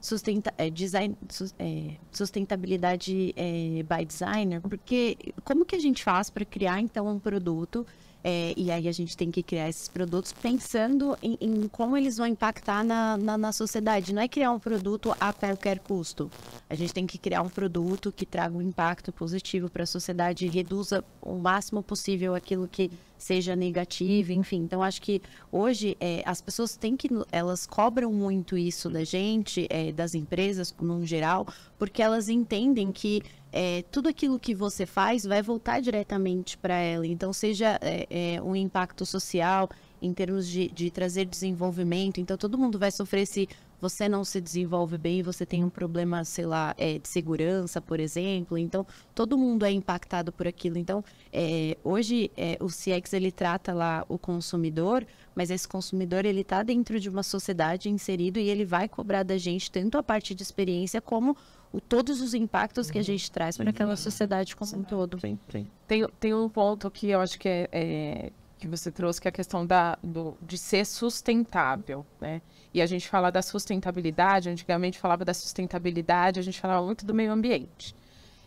sustenta, 0.00 0.52
é, 0.56 0.70
design, 0.70 1.16
é, 1.58 1.96
sustentabilidade 2.12 3.34
é, 3.36 3.82
by 3.82 4.04
designer, 4.04 4.60
porque 4.60 5.16
como 5.44 5.64
que 5.64 5.76
a 5.76 5.80
gente 5.80 6.02
faz 6.02 6.30
para 6.30 6.44
criar 6.44 6.80
então 6.80 7.06
um 7.08 7.18
produto 7.18 7.86
é, 8.22 8.52
e 8.56 8.70
aí 8.70 8.88
a 8.88 8.92
gente 8.92 9.16
tem 9.16 9.30
que 9.30 9.42
criar 9.42 9.68
esses 9.68 9.88
produtos 9.88 10.32
pensando 10.32 11.16
em, 11.22 11.38
em 11.40 11.68
como 11.68 11.96
eles 11.96 12.16
vão 12.16 12.26
impactar 12.26 12.84
na, 12.84 13.16
na, 13.16 13.38
na 13.38 13.52
sociedade. 13.52 14.12
Não 14.12 14.22
é 14.22 14.28
criar 14.28 14.50
um 14.50 14.58
produto 14.58 15.14
a 15.20 15.32
qualquer 15.32 15.78
custo. 15.78 16.30
A 16.68 16.74
gente 16.74 16.92
tem 16.92 17.06
que 17.06 17.18
criar 17.18 17.42
um 17.42 17.48
produto 17.48 18.12
que 18.12 18.26
traga 18.26 18.56
um 18.56 18.62
impacto 18.62 19.12
positivo 19.12 19.70
para 19.70 19.84
a 19.84 19.86
sociedade 19.86 20.46
e 20.46 20.48
reduza 20.48 21.04
o 21.22 21.36
máximo 21.36 21.82
possível 21.82 22.34
aquilo 22.34 22.66
que 22.66 22.90
seja 23.18 23.56
negativo, 23.56 24.32
enfim. 24.32 24.58
Então, 24.58 24.82
acho 24.82 25.02
que 25.02 25.20
hoje 25.50 25.96
é, 26.00 26.22
as 26.24 26.40
pessoas 26.40 26.76
têm 26.76 26.96
que, 26.96 27.08
elas 27.32 27.66
cobram 27.66 28.12
muito 28.12 28.56
isso 28.56 28.88
da 28.88 29.04
gente, 29.04 29.66
é, 29.68 29.92
das 29.92 30.14
empresas 30.14 30.74
no 30.80 31.04
geral, 31.04 31.46
porque 31.78 32.00
elas 32.00 32.28
entendem 32.28 32.92
que 32.92 33.22
é, 33.52 33.82
tudo 33.90 34.08
aquilo 34.08 34.38
que 34.38 34.54
você 34.54 34.86
faz 34.86 35.24
vai 35.24 35.42
voltar 35.42 35.80
diretamente 35.80 36.56
para 36.56 36.74
ela. 36.74 37.06
Então, 37.06 37.32
seja 37.32 37.78
é, 37.82 38.06
é, 38.36 38.42
um 38.42 38.54
impacto 38.54 39.04
social 39.04 39.68
em 40.00 40.12
termos 40.12 40.46
de, 40.46 40.68
de 40.68 40.90
trazer 40.90 41.24
desenvolvimento. 41.24 42.20
Então, 42.20 42.36
todo 42.36 42.56
mundo 42.56 42.78
vai 42.78 42.90
sofrer 42.90 43.26
se 43.26 43.48
você 43.80 44.08
não 44.08 44.24
se 44.24 44.40
desenvolve 44.40 44.98
bem, 44.98 45.22
você 45.22 45.46
tem 45.46 45.62
um 45.64 45.70
problema, 45.70 46.24
sei 46.24 46.46
lá, 46.46 46.74
é, 46.76 46.98
de 46.98 47.08
segurança, 47.08 47.80
por 47.80 48.00
exemplo. 48.00 48.58
Então, 48.58 48.86
todo 49.14 49.38
mundo 49.38 49.64
é 49.64 49.70
impactado 49.70 50.32
por 50.32 50.46
aquilo. 50.46 50.78
Então, 50.78 51.04
é, 51.32 51.76
hoje 51.84 52.30
é, 52.36 52.56
o 52.60 52.66
CX 52.66 53.12
ele 53.12 53.30
trata 53.30 53.72
lá 53.72 54.04
o 54.08 54.18
consumidor, 54.18 55.06
mas 55.34 55.50
esse 55.50 55.66
consumidor 55.68 56.24
ele 56.24 56.40
está 56.40 56.62
dentro 56.62 56.98
de 56.98 57.08
uma 57.08 57.22
sociedade 57.22 57.88
inserido 57.88 58.38
e 58.38 58.48
ele 58.48 58.64
vai 58.64 58.88
cobrar 58.88 59.22
da 59.22 59.38
gente 59.38 59.70
tanto 59.70 59.96
a 59.96 60.02
parte 60.02 60.34
de 60.34 60.42
experiência 60.42 61.00
como 61.00 61.36
o, 61.72 61.80
todos 61.80 62.20
os 62.20 62.34
impactos 62.34 62.90
que 62.90 62.98
a 62.98 63.02
gente 63.02 63.30
traz 63.30 63.56
para 63.56 63.70
aquela 63.70 63.94
sociedade 63.96 64.56
como 64.56 64.76
um 64.76 64.82
todo. 64.82 65.20
Sim, 65.20 65.38
sim. 65.50 65.66
Tem, 65.86 66.06
tem 66.18 66.34
um 66.34 66.48
ponto 66.48 66.90
que 66.90 67.08
eu 67.08 67.20
acho 67.20 67.38
que 67.38 67.48
é, 67.48 67.68
é- 67.72 68.32
que 68.58 68.66
você 68.66 68.90
trouxe, 68.90 69.20
que 69.20 69.28
é 69.28 69.30
a 69.30 69.32
questão 69.32 69.64
da, 69.64 69.96
do, 70.02 70.36
de 70.42 70.58
ser 70.58 70.84
sustentável, 70.84 72.04
né? 72.20 72.42
E 72.72 72.82
a 72.82 72.86
gente 72.86 73.08
fala 73.08 73.30
da 73.30 73.42
sustentabilidade, 73.42 74.48
antigamente 74.48 74.98
falava 74.98 75.24
da 75.24 75.34
sustentabilidade, 75.34 76.38
a 76.38 76.42
gente 76.42 76.60
falava 76.60 76.84
muito 76.84 77.04
do 77.06 77.14
meio 77.14 77.32
ambiente. 77.32 77.94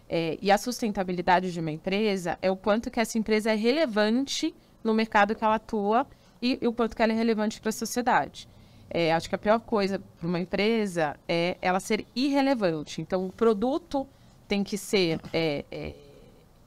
É, 0.08 0.38
e 0.42 0.52
a 0.52 0.58
sustentabilidade 0.58 1.52
de 1.52 1.60
uma 1.60 1.72
empresa 1.72 2.38
é 2.42 2.52
o 2.52 2.56
quanto 2.56 2.92
que 2.92 3.00
essa 3.00 3.18
empresa 3.18 3.52
é 3.52 3.56
relevante 3.56 4.54
no 4.84 4.94
mercado 4.94 5.34
que 5.34 5.44
ela 5.44 5.56
atua 5.56 6.06
e, 6.42 6.60
e 6.62 6.68
o 6.68 6.74
quanto 6.74 6.96
que 6.96 7.02
ela 7.02 7.14
é 7.14 7.16
relevante 7.16 7.62
para 7.62 7.70
a 7.70 7.74
sociedade. 7.74 8.48
É, 8.90 9.14
acho 9.14 9.30
que 9.30 9.36
a 9.36 9.38
pior 9.38 9.60
coisa 9.62 10.00
para 10.20 10.28
uma 10.28 10.40
empresa 10.40 11.16
é 11.28 11.56
ela 11.62 11.80
ser 11.80 12.06
irrelevante. 12.14 13.02
Então, 13.02 13.26
o 13.26 13.32
produto 13.32 14.06
tem 14.50 14.66
que 14.66 14.78
ser 14.78 15.22
é, 15.32 15.64
é, 15.72 15.94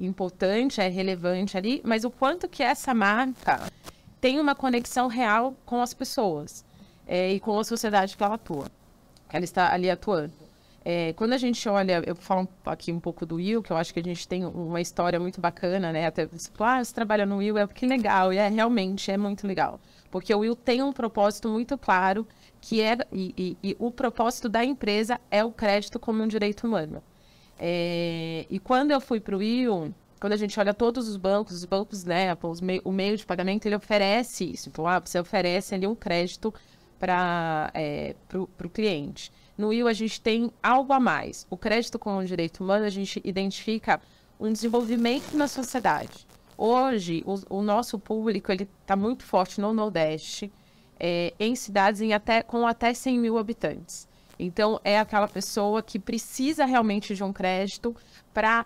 importante, 0.00 0.80
é 0.80 0.88
relevante 0.88 1.58
ali, 1.58 1.82
mas 1.84 2.02
o 2.02 2.10
quanto 2.10 2.48
que 2.48 2.62
essa 2.62 2.94
marca 2.94 3.70
tem 4.22 4.40
uma 4.40 4.54
conexão 4.54 5.06
real 5.06 5.54
com 5.66 5.82
as 5.82 5.92
pessoas 5.92 6.64
é, 7.06 7.32
e 7.32 7.40
com 7.40 7.58
a 7.58 7.64
sociedade 7.64 8.16
que 8.16 8.22
ela 8.22 8.34
atua, 8.34 8.66
que 9.28 9.36
ela 9.36 9.44
está 9.44 9.72
ali 9.72 9.90
atuando. 9.90 10.32
É, 10.86 11.14
quando 11.14 11.32
a 11.32 11.38
gente 11.38 11.66
olha, 11.66 12.02
eu 12.06 12.14
falo 12.14 12.46
aqui 12.66 12.92
um 12.92 13.00
pouco 13.00 13.24
do 13.24 13.36
Will, 13.36 13.62
que 13.62 13.70
eu 13.72 13.76
acho 13.76 13.92
que 13.94 14.00
a 14.00 14.02
gente 14.02 14.28
tem 14.28 14.44
uma 14.44 14.82
história 14.82 15.18
muito 15.18 15.40
bacana, 15.40 15.90
né? 15.90 16.06
Até, 16.06 16.26
tipo, 16.26 16.62
ah, 16.62 16.84
você 16.84 16.92
trabalha 16.92 17.24
no 17.24 17.38
Will, 17.38 17.56
é 17.56 17.66
que 17.66 17.86
legal, 17.86 18.34
e 18.34 18.36
é 18.36 18.48
realmente, 18.48 19.10
é 19.10 19.16
muito 19.16 19.46
legal. 19.46 19.80
Porque 20.10 20.34
o 20.34 20.40
Will 20.40 20.54
tem 20.54 20.82
um 20.82 20.92
propósito 20.92 21.48
muito 21.48 21.78
claro, 21.78 22.26
que 22.60 22.82
é, 22.82 22.98
e, 23.10 23.34
e- 23.62 23.70
e 23.70 23.76
o 23.78 23.90
propósito 23.90 24.46
da 24.46 24.62
empresa 24.62 25.18
é 25.30 25.42
o 25.42 25.50
crédito 25.50 25.98
como 25.98 26.22
um 26.22 26.28
direito 26.28 26.66
humano. 26.66 27.02
É, 27.58 28.44
e 28.50 28.58
quando 28.58 28.90
eu 28.90 29.00
fui 29.00 29.20
para 29.20 29.34
o 29.36 29.38
Will, 29.38 29.94
quando 30.20 30.32
a 30.34 30.36
gente 30.36 30.58
olha 30.60 30.74
todos 30.74 31.08
os 31.08 31.16
bancos, 31.16 31.54
os 31.56 31.64
bancos, 31.64 32.04
né, 32.04 32.36
o 32.84 32.92
meio 32.92 33.16
de 33.16 33.24
pagamento, 33.24 33.66
ele 33.66 33.76
oferece 33.76 34.44
isso. 34.52 34.68
Então, 34.68 34.86
ah, 34.86 35.00
você 35.00 35.18
oferece 35.18 35.74
ali 35.74 35.86
um 35.86 35.94
crédito 35.94 36.52
para 36.98 37.70
é, 37.74 38.14
o 38.34 38.68
cliente. 38.68 39.32
No 39.56 39.68
Will, 39.68 39.86
a 39.86 39.92
gente 39.92 40.20
tem 40.20 40.50
algo 40.62 40.92
a 40.92 40.98
mais. 40.98 41.46
O 41.48 41.56
crédito 41.56 41.98
com 41.98 42.16
o 42.16 42.24
direito 42.24 42.62
humano, 42.62 42.84
a 42.84 42.90
gente 42.90 43.20
identifica 43.24 44.00
um 44.38 44.52
desenvolvimento 44.52 45.36
na 45.36 45.46
sociedade. 45.46 46.26
Hoje, 46.56 47.22
o, 47.26 47.58
o 47.58 47.62
nosso 47.62 47.98
público 47.98 48.50
ele 48.50 48.68
está 48.82 48.96
muito 48.96 49.24
forte 49.24 49.60
no 49.60 49.72
Nordeste, 49.72 50.52
é, 50.98 51.32
em 51.38 51.54
cidades 51.54 52.00
em 52.00 52.12
até, 52.12 52.42
com 52.42 52.66
até 52.66 52.92
100 52.94 53.18
mil 53.18 53.38
habitantes. 53.38 54.08
Então, 54.38 54.80
é 54.82 54.98
aquela 54.98 55.28
pessoa 55.28 55.82
que 55.82 55.98
precisa 55.98 56.64
realmente 56.64 57.14
de 57.14 57.22
um 57.22 57.32
crédito 57.32 57.94
para 58.32 58.64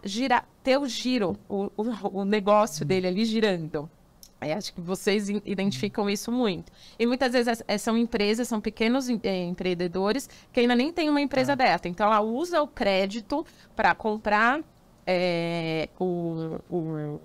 ter 0.62 0.78
o 0.78 0.86
giro, 0.86 1.38
o, 1.48 1.70
o, 1.76 2.20
o 2.20 2.24
negócio 2.24 2.84
dele 2.84 3.06
ali 3.06 3.24
girando. 3.24 3.90
É, 4.40 4.52
acho 4.52 4.72
que 4.72 4.80
vocês 4.80 5.28
identificam 5.28 6.08
isso 6.08 6.30
muito. 6.30 6.70
E 6.98 7.06
muitas 7.06 7.32
vezes 7.32 7.62
é, 7.66 7.76
são 7.76 7.96
empresas, 7.96 8.46
são 8.46 8.60
pequenos 8.60 9.08
é, 9.08 9.44
empreendedores 9.44 10.28
que 10.52 10.60
ainda 10.60 10.76
nem 10.76 10.92
têm 10.92 11.10
uma 11.10 11.20
empresa 11.20 11.52
ah. 11.52 11.56
dessa. 11.56 11.88
Então, 11.88 12.06
ela 12.06 12.20
usa 12.20 12.62
o 12.62 12.68
crédito 12.68 13.44
para 13.74 13.94
comprar 13.94 14.60
é, 15.04 15.88
o, 15.98 16.60
o, 16.70 17.20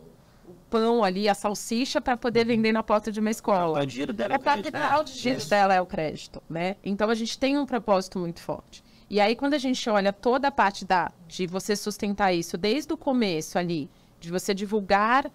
pão 0.72 1.04
ali, 1.04 1.30
a 1.30 1.36
salsicha, 1.36 2.02
para 2.02 2.18
poder 2.18 2.46
vender 2.46 2.72
na 2.72 2.82
porta 2.82 3.12
de 3.12 3.20
uma 3.20 3.30
escola. 3.30 3.82
O 3.82 3.86
dinheiro 3.86 4.12
dela 4.12 4.34
é, 4.34 4.36
é 4.36 4.40
o 4.40 4.42
crédito. 4.42 4.74
Né? 4.74 4.98
O 4.98 5.04
dinheiro 5.04 5.46
dela 5.46 5.74
é 5.76 5.82
o 5.82 5.86
crédito, 5.86 6.44
né? 6.50 6.76
Então, 6.84 7.10
a 7.12 7.16
gente 7.16 7.38
tem 7.38 7.60
um 7.60 7.66
propósito 7.66 8.18
muito 8.18 8.42
forte. 8.42 8.84
E 9.08 9.20
aí, 9.20 9.36
quando 9.36 9.54
a 9.54 9.60
gente 9.60 9.88
olha 9.88 10.12
toda 10.12 10.48
a 10.48 10.52
parte 10.52 10.84
da, 10.84 11.12
de 11.28 11.46
você 11.46 11.76
sustentar 11.76 12.34
isso 12.34 12.58
desde 12.58 12.92
o 12.92 12.98
começo 12.98 13.60
ali, 13.60 13.88
de 14.20 14.32
você 14.32 14.52
divulgar 14.52 15.30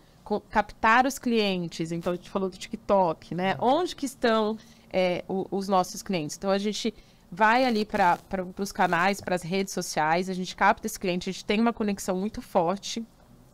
captar 0.50 1.06
os 1.06 1.18
clientes. 1.18 1.92
Então, 1.92 2.12
a 2.12 2.16
gente 2.16 2.30
falou 2.30 2.50
do 2.50 2.56
TikTok, 2.56 3.34
né? 3.34 3.56
Onde 3.58 3.96
que 3.96 4.06
estão 4.06 4.56
é, 4.92 5.24
o, 5.28 5.46
os 5.50 5.68
nossos 5.68 6.02
clientes? 6.02 6.36
Então, 6.36 6.50
a 6.50 6.58
gente 6.58 6.94
vai 7.30 7.64
ali 7.64 7.84
para 7.84 8.18
os 8.58 8.72
canais, 8.72 9.20
para 9.20 9.34
as 9.34 9.42
redes 9.42 9.72
sociais, 9.72 10.28
a 10.28 10.34
gente 10.34 10.56
capta 10.56 10.86
esse 10.86 10.98
cliente, 10.98 11.28
a 11.28 11.32
gente 11.32 11.44
tem 11.44 11.60
uma 11.60 11.72
conexão 11.72 12.16
muito 12.16 12.40
forte 12.40 13.04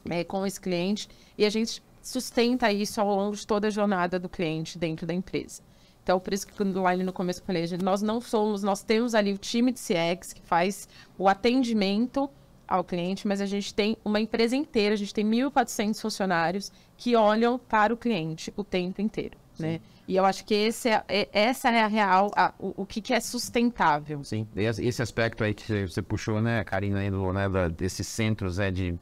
é, 0.09 0.23
com 0.23 0.47
esse 0.47 0.61
cliente 0.61 1.09
e 1.37 1.45
a 1.45 1.51
gente 1.51 1.83
sustenta 2.01 2.71
isso 2.71 3.01
ao 3.01 3.15
longo 3.15 3.35
de 3.35 3.47
toda 3.47 3.67
a 3.67 3.71
jornada 3.71 4.19
do 4.19 4.29
cliente 4.29 4.79
dentro 4.79 5.07
da 5.07 5.15
empresa. 5.15 5.63
Então, 6.03 6.21
por 6.21 6.35
isso 6.35 6.47
que 6.47 6.63
lá 6.63 6.95
no 6.97 7.13
começo 7.13 7.41
eu 7.41 7.47
falei, 7.47 7.65
nós 7.83 8.03
não 8.03 8.21
somos, 8.21 8.63
nós 8.63 8.83
temos 8.83 9.15
ali 9.15 9.33
o 9.33 9.39
time 9.39 9.73
de 9.73 9.81
CX 9.81 10.35
que 10.35 10.43
faz 10.43 10.87
o 11.17 11.27
atendimento 11.29 12.29
ao 12.67 12.85
cliente, 12.85 13.27
mas 13.27 13.41
a 13.41 13.47
gente 13.47 13.75
tem 13.75 13.97
uma 14.05 14.21
empresa 14.21 14.57
inteira, 14.57 14.95
a 14.95 14.97
gente 14.97 15.13
tem 15.13 15.25
1.400 15.25 16.01
funcionários 16.01 16.73
que 16.97 17.17
olham 17.17 17.59
para 17.59 17.93
o 17.93 17.97
cliente 17.97 18.53
o 18.57 18.65
tempo 18.65 19.01
inteiro, 19.01 19.37
né? 19.59 19.81
E 20.07 20.17
eu 20.17 20.25
acho 20.25 20.45
que 20.45 20.53
esse 20.53 20.91
é, 20.91 21.03
é, 21.09 21.29
essa 21.33 21.71
é 21.71 21.83
a 21.83 21.87
real, 21.87 22.31
a, 22.37 22.53
o, 22.59 22.83
o 22.83 22.87
que, 22.87 23.01
que, 23.01 23.15
é 23.15 23.21
sustentável. 23.21 24.23
Sim, 24.23 24.47
esse 24.55 25.01
aspecto 25.01 25.43
aí 25.43 25.55
que 25.55 25.87
você 25.87 26.03
puxou, 26.03 26.43
né, 26.43 26.63
Karina, 26.63 26.99
aí 26.99 27.11
do, 27.11 27.33
né, 27.33 27.49
da, 27.49 27.69
desses 27.69 28.07
centros 28.07 28.59
é, 28.59 28.71
de, 28.71 28.99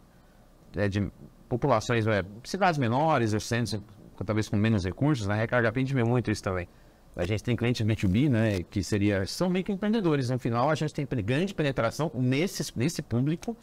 é, 0.77 0.89
de 0.89 1.11
populações, 1.49 2.07
é, 2.07 2.25
cidades 2.45 2.79
menores, 2.79 3.31
centros 3.43 3.83
talvez 4.25 4.49
com 4.49 4.57
menos 4.57 4.85
recursos, 4.85 5.27
né, 5.27 5.35
recarga 5.35 5.73
a 5.75 5.79
gente 5.79 5.93
vê 5.93 6.05
muito 6.05 6.31
isso 6.31 6.43
também. 6.43 6.69
A 7.15 7.27
gente 7.27 7.43
tem 7.43 7.55
clientes 7.55 7.85
B2B, 7.85 8.29
né, 8.31 8.63
que 8.63 8.83
seria, 8.83 9.27
são 9.27 9.51
microempreendedores. 9.51 10.31
No 10.31 10.39
final, 10.39 10.71
a 10.71 10.75
gente 10.75 10.95
tem 10.95 11.07
grande 11.23 11.53
penetração 11.53 12.11
nesse, 12.15 12.73
nesse 12.77 13.03
público 13.03 13.57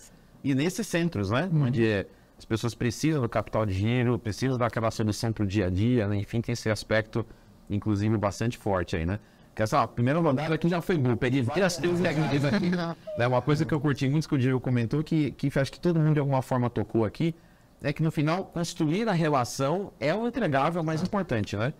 e 0.43 0.53
nesses 0.53 0.85
centros, 0.85 1.31
né? 1.31 1.49
Uhum. 1.51 1.63
Onde 1.63 2.05
as 2.37 2.45
pessoas 2.45 2.75
precisam 2.75 3.21
do 3.21 3.27
capital 3.27 3.65
de 3.65 3.73
giro, 3.73 4.19
precisam 4.19 4.57
daquela 4.57 4.91
solução 4.91 5.33
para 5.33 5.43
o 5.43 5.47
dia 5.47 5.65
a 5.65 5.69
dia, 5.69 6.07
né? 6.07 6.17
Enfim, 6.17 6.41
tem 6.41 6.53
esse 6.53 6.69
aspecto, 6.69 7.25
inclusive, 7.69 8.15
bastante 8.17 8.57
forte 8.57 8.95
aí, 8.95 9.05
né? 9.05 9.19
Que 9.55 9.63
essa 9.63 9.81
ó, 9.81 9.87
primeira 9.87 10.19
rodada 10.19 10.55
aqui 10.55 10.69
já 10.69 10.79
foi 10.79 10.97
boa. 10.97 11.17
Peguei 11.17 11.41
várias 11.41 11.75
técnicas 12.01 12.45
aqui. 12.45 12.69
né? 12.69 13.27
Uma 13.27 13.41
coisa 13.41 13.65
que 13.65 13.73
eu 13.73 13.79
curti 13.79 14.07
muito 14.07 14.29
que 14.29 14.35
o 14.35 14.37
Diego 14.37 14.59
comentou, 14.59 15.03
que, 15.03 15.31
que 15.31 15.51
acho 15.59 15.71
que 15.71 15.79
todo 15.79 15.99
mundo 15.99 16.13
de 16.13 16.19
alguma 16.19 16.41
forma 16.41 16.69
tocou 16.69 17.03
aqui, 17.03 17.35
é 17.81 17.91
que 17.91 18.03
no 18.03 18.11
final, 18.11 18.45
construir 18.45 19.09
a 19.09 19.11
relação 19.11 19.91
é 19.99 20.13
o 20.13 20.27
entregável 20.27 20.83
mais 20.83 21.01
importante, 21.01 21.57
né? 21.57 21.73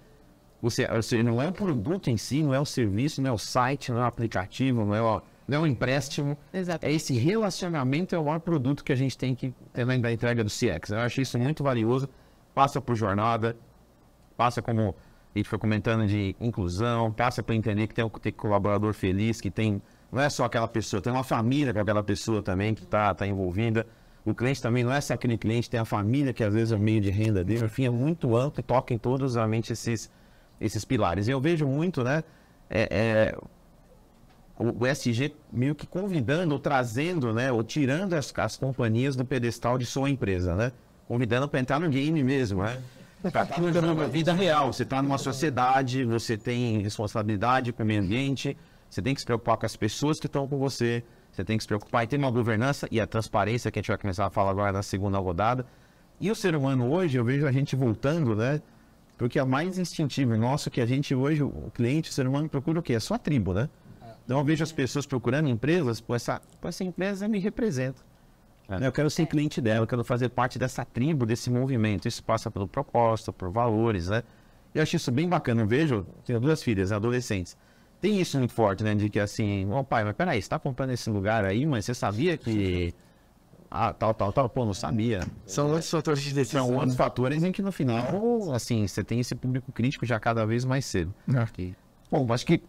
Você, 0.61 0.87
você 0.87 1.23
não 1.23 1.41
é 1.41 1.47
o 1.47 1.51
produto 1.53 2.09
em 2.09 2.17
si, 2.17 2.43
não 2.43 2.53
é 2.53 2.59
o 2.59 2.65
serviço, 2.65 3.21
não 3.21 3.29
é 3.29 3.33
o 3.33 3.37
site, 3.37 3.91
não 3.91 3.99
é 3.99 4.03
o 4.03 4.05
aplicativo, 4.05 4.83
não 4.85 4.93
é 4.93 5.01
o, 5.01 5.21
não 5.47 5.57
é 5.57 5.61
o 5.61 5.67
empréstimo. 5.67 6.37
Exato. 6.53 6.85
É 6.85 6.91
esse 6.91 7.17
relacionamento 7.17 8.13
é 8.13 8.19
o 8.19 8.25
maior 8.25 8.39
produto 8.39 8.83
que 8.83 8.91
a 8.91 8.95
gente 8.95 9.17
tem 9.17 9.33
que 9.33 9.53
ter 9.73 9.85
na 9.85 10.11
entrega 10.11 10.43
do 10.43 10.49
CX. 10.49 10.91
Eu 10.91 10.99
acho 10.99 11.21
isso 11.21 11.39
muito 11.39 11.63
valioso. 11.63 12.09
Passa 12.53 12.81
por 12.81 12.95
jornada, 12.95 13.55
passa 14.35 14.61
como 14.61 14.95
a 15.33 15.37
gente 15.37 15.47
foi 15.47 15.59
comentando 15.59 16.07
de 16.07 16.35
inclusão, 16.41 17.11
passa 17.11 17.41
para 17.41 17.55
entender 17.55 17.87
que 17.87 17.93
tem 17.93 18.03
um, 18.03 18.09
tem 18.09 18.31
colaborador 18.31 18.93
feliz, 18.93 19.39
que 19.39 19.51
tem 19.51 19.81
não 20.11 20.21
é 20.21 20.29
só 20.29 20.45
aquela 20.45 20.67
pessoa, 20.67 21.01
tem 21.01 21.13
uma 21.13 21.23
família 21.23 21.71
com 21.71 21.79
aquela 21.79 22.03
pessoa 22.03 22.41
também 22.41 22.73
que 22.73 22.83
está 22.83 23.13
tá 23.13 23.27
envolvida. 23.27 23.85
O 24.25 24.33
cliente 24.33 24.61
também 24.61 24.83
não 24.83 24.91
é 24.91 24.99
só 24.99 25.13
aquele 25.13 25.37
cliente, 25.37 25.69
tem 25.69 25.79
a 25.79 25.85
família 25.85 26.33
que 26.33 26.43
às 26.43 26.53
vezes 26.53 26.71
é 26.71 26.75
o 26.75 26.79
meio 26.79 26.99
de 26.99 27.09
renda 27.09 27.43
dele. 27.43 27.65
Enfim, 27.65 27.85
é 27.85 27.89
muito 27.89 28.35
amplo 28.35 28.59
e 28.59 28.63
toca 28.63 28.93
em 28.93 28.97
todos 28.97 29.35
realmente 29.35 29.71
esses 29.71 30.09
esses 30.59 30.83
pilares. 30.85 31.27
Eu 31.27 31.39
vejo 31.39 31.67
muito, 31.67 32.03
né? 32.03 32.23
É, 32.69 32.87
é, 32.91 33.37
o, 34.57 34.85
SG 34.85 35.33
meio 35.51 35.73
que 35.73 35.87
convidando, 35.87 36.53
ou 36.53 36.59
trazendo, 36.59 37.33
né? 37.33 37.51
Ou 37.51 37.63
tirando 37.63 38.13
as, 38.13 38.33
as 38.35 38.57
companhias 38.57 39.15
do 39.15 39.23
pedestal 39.23 39.77
de 39.77 39.85
sua 39.85 40.09
empresa, 40.09 40.55
né? 40.55 40.71
Convidando 41.07 41.47
para 41.47 41.59
entrar 41.59 41.79
no 41.79 41.89
game 41.89 42.21
mesmo, 42.23 42.63
né? 42.63 42.81
Para 43.21 43.43
estar 43.43 43.61
na 43.61 44.07
vida 44.07 44.33
real. 44.33 44.71
Você 44.71 44.83
está 44.83 45.01
numa 45.01 45.17
sociedade, 45.17 46.03
você 46.05 46.37
tem 46.37 46.81
responsabilidade 46.81 47.73
com 47.73 47.83
o 47.83 47.85
meio 47.85 48.01
ambiente, 48.01 48.55
você 48.89 49.01
tem 49.01 49.13
que 49.13 49.19
se 49.19 49.25
preocupar 49.25 49.57
com 49.57 49.65
as 49.65 49.75
pessoas 49.75 50.19
que 50.19 50.27
estão 50.27 50.47
com 50.47 50.57
você, 50.57 51.03
você 51.31 51.43
tem 51.43 51.57
que 51.57 51.63
se 51.63 51.67
preocupar 51.67 52.03
em 52.03 52.07
ter 52.07 52.17
uma 52.17 52.31
governança 52.31 52.87
e 52.91 52.99
a 52.99 53.07
transparência 53.07 53.71
que 53.71 53.79
a 53.79 53.81
gente 53.81 53.89
vai 53.89 53.97
começar 53.97 54.25
a 54.25 54.29
falar 54.29 54.51
agora 54.51 54.71
na 54.71 54.83
segunda 54.83 55.17
rodada. 55.17 55.65
E 56.19 56.29
o 56.29 56.35
ser 56.35 56.55
humano 56.55 56.91
hoje, 56.91 57.17
eu 57.17 57.23
vejo 57.23 57.45
a 57.47 57.51
gente 57.51 57.75
voltando, 57.75 58.35
né? 58.35 58.61
Porque 59.19 59.37
é 59.37 59.43
mais 59.43 59.77
instintivo 59.77 60.37
nosso 60.37 60.71
que 60.71 60.79
a 60.79 60.85
gente 60.85 61.13
hoje, 61.13 61.43
o 61.43 61.69
cliente, 61.73 62.09
o 62.09 62.13
ser 62.13 62.25
humano 62.25 62.47
procura 62.47 62.79
o 62.79 62.81
quê? 62.81 62.95
A 62.95 63.01
sua 63.01 63.19
tribo, 63.19 63.53
né? 63.53 63.69
Então 64.23 64.39
eu 64.39 64.45
vejo 64.45 64.63
as 64.63 64.71
pessoas 64.71 65.05
procurando 65.05 65.49
empresas, 65.49 65.99
pô, 65.99 66.15
essa, 66.15 66.41
pô, 66.61 66.69
essa 66.69 66.85
empresa 66.85 67.27
me 67.27 67.37
representa. 67.37 68.01
É. 68.69 68.87
Eu 68.87 68.93
quero 68.93 69.09
ser 69.09 69.25
cliente 69.25 69.59
dela, 69.59 69.83
eu 69.83 69.87
quero 69.87 70.05
fazer 70.05 70.29
parte 70.29 70.57
dessa 70.57 70.85
tribo, 70.85 71.25
desse 71.25 71.49
movimento. 71.49 72.07
Isso 72.07 72.23
passa 72.23 72.49
pelo 72.49 72.65
propósito, 72.65 73.33
por 73.33 73.51
valores, 73.51 74.07
né? 74.07 74.23
Eu 74.73 74.81
acho 74.81 74.95
isso 74.95 75.11
bem 75.11 75.27
bacana. 75.27 75.63
Eu 75.63 75.67
vejo, 75.67 76.05
tenho 76.23 76.39
duas 76.39 76.63
filhas, 76.63 76.93
adolescentes. 76.93 77.57
Tem 77.99 78.21
isso 78.21 78.37
muito 78.37 78.53
forte, 78.53 78.85
né? 78.85 78.95
De 78.95 79.09
que 79.09 79.19
assim, 79.19 79.65
ô 79.65 79.79
oh, 79.79 79.83
pai, 79.83 80.05
mas 80.05 80.15
peraí, 80.15 80.41
você 80.41 80.47
tá 80.47 80.57
comprando 80.57 80.91
esse 80.91 81.09
lugar 81.09 81.43
aí, 81.43 81.65
mas 81.65 81.83
você 81.83 81.93
sabia 81.93 82.37
que 82.37 82.93
ah, 83.71 83.93
tal, 83.93 84.13
tal, 84.15 84.33
tal, 84.33 84.49
pô, 84.49 84.65
não 84.65 84.73
sabia. 84.73 85.21
São 85.45 85.67
outros 85.67 85.91
fatores 85.91 86.23
de 86.23 86.33
decisão. 86.33 86.65
São 86.65 86.75
outros 86.75 86.95
fatores 86.95 87.43
em 87.43 87.51
que 87.51 87.61
no 87.61 87.71
final, 87.71 88.51
assim, 88.51 88.87
você 88.87 89.03
tem 89.03 89.19
esse 89.19 89.35
público 89.35 89.71
crítico 89.71 90.05
já 90.05 90.19
cada 90.19 90.45
vez 90.45 90.65
mais 90.65 90.85
cedo. 90.85 91.13
É. 91.27 91.73
Bom, 92.09 92.31
acho 92.33 92.45
que 92.45 92.63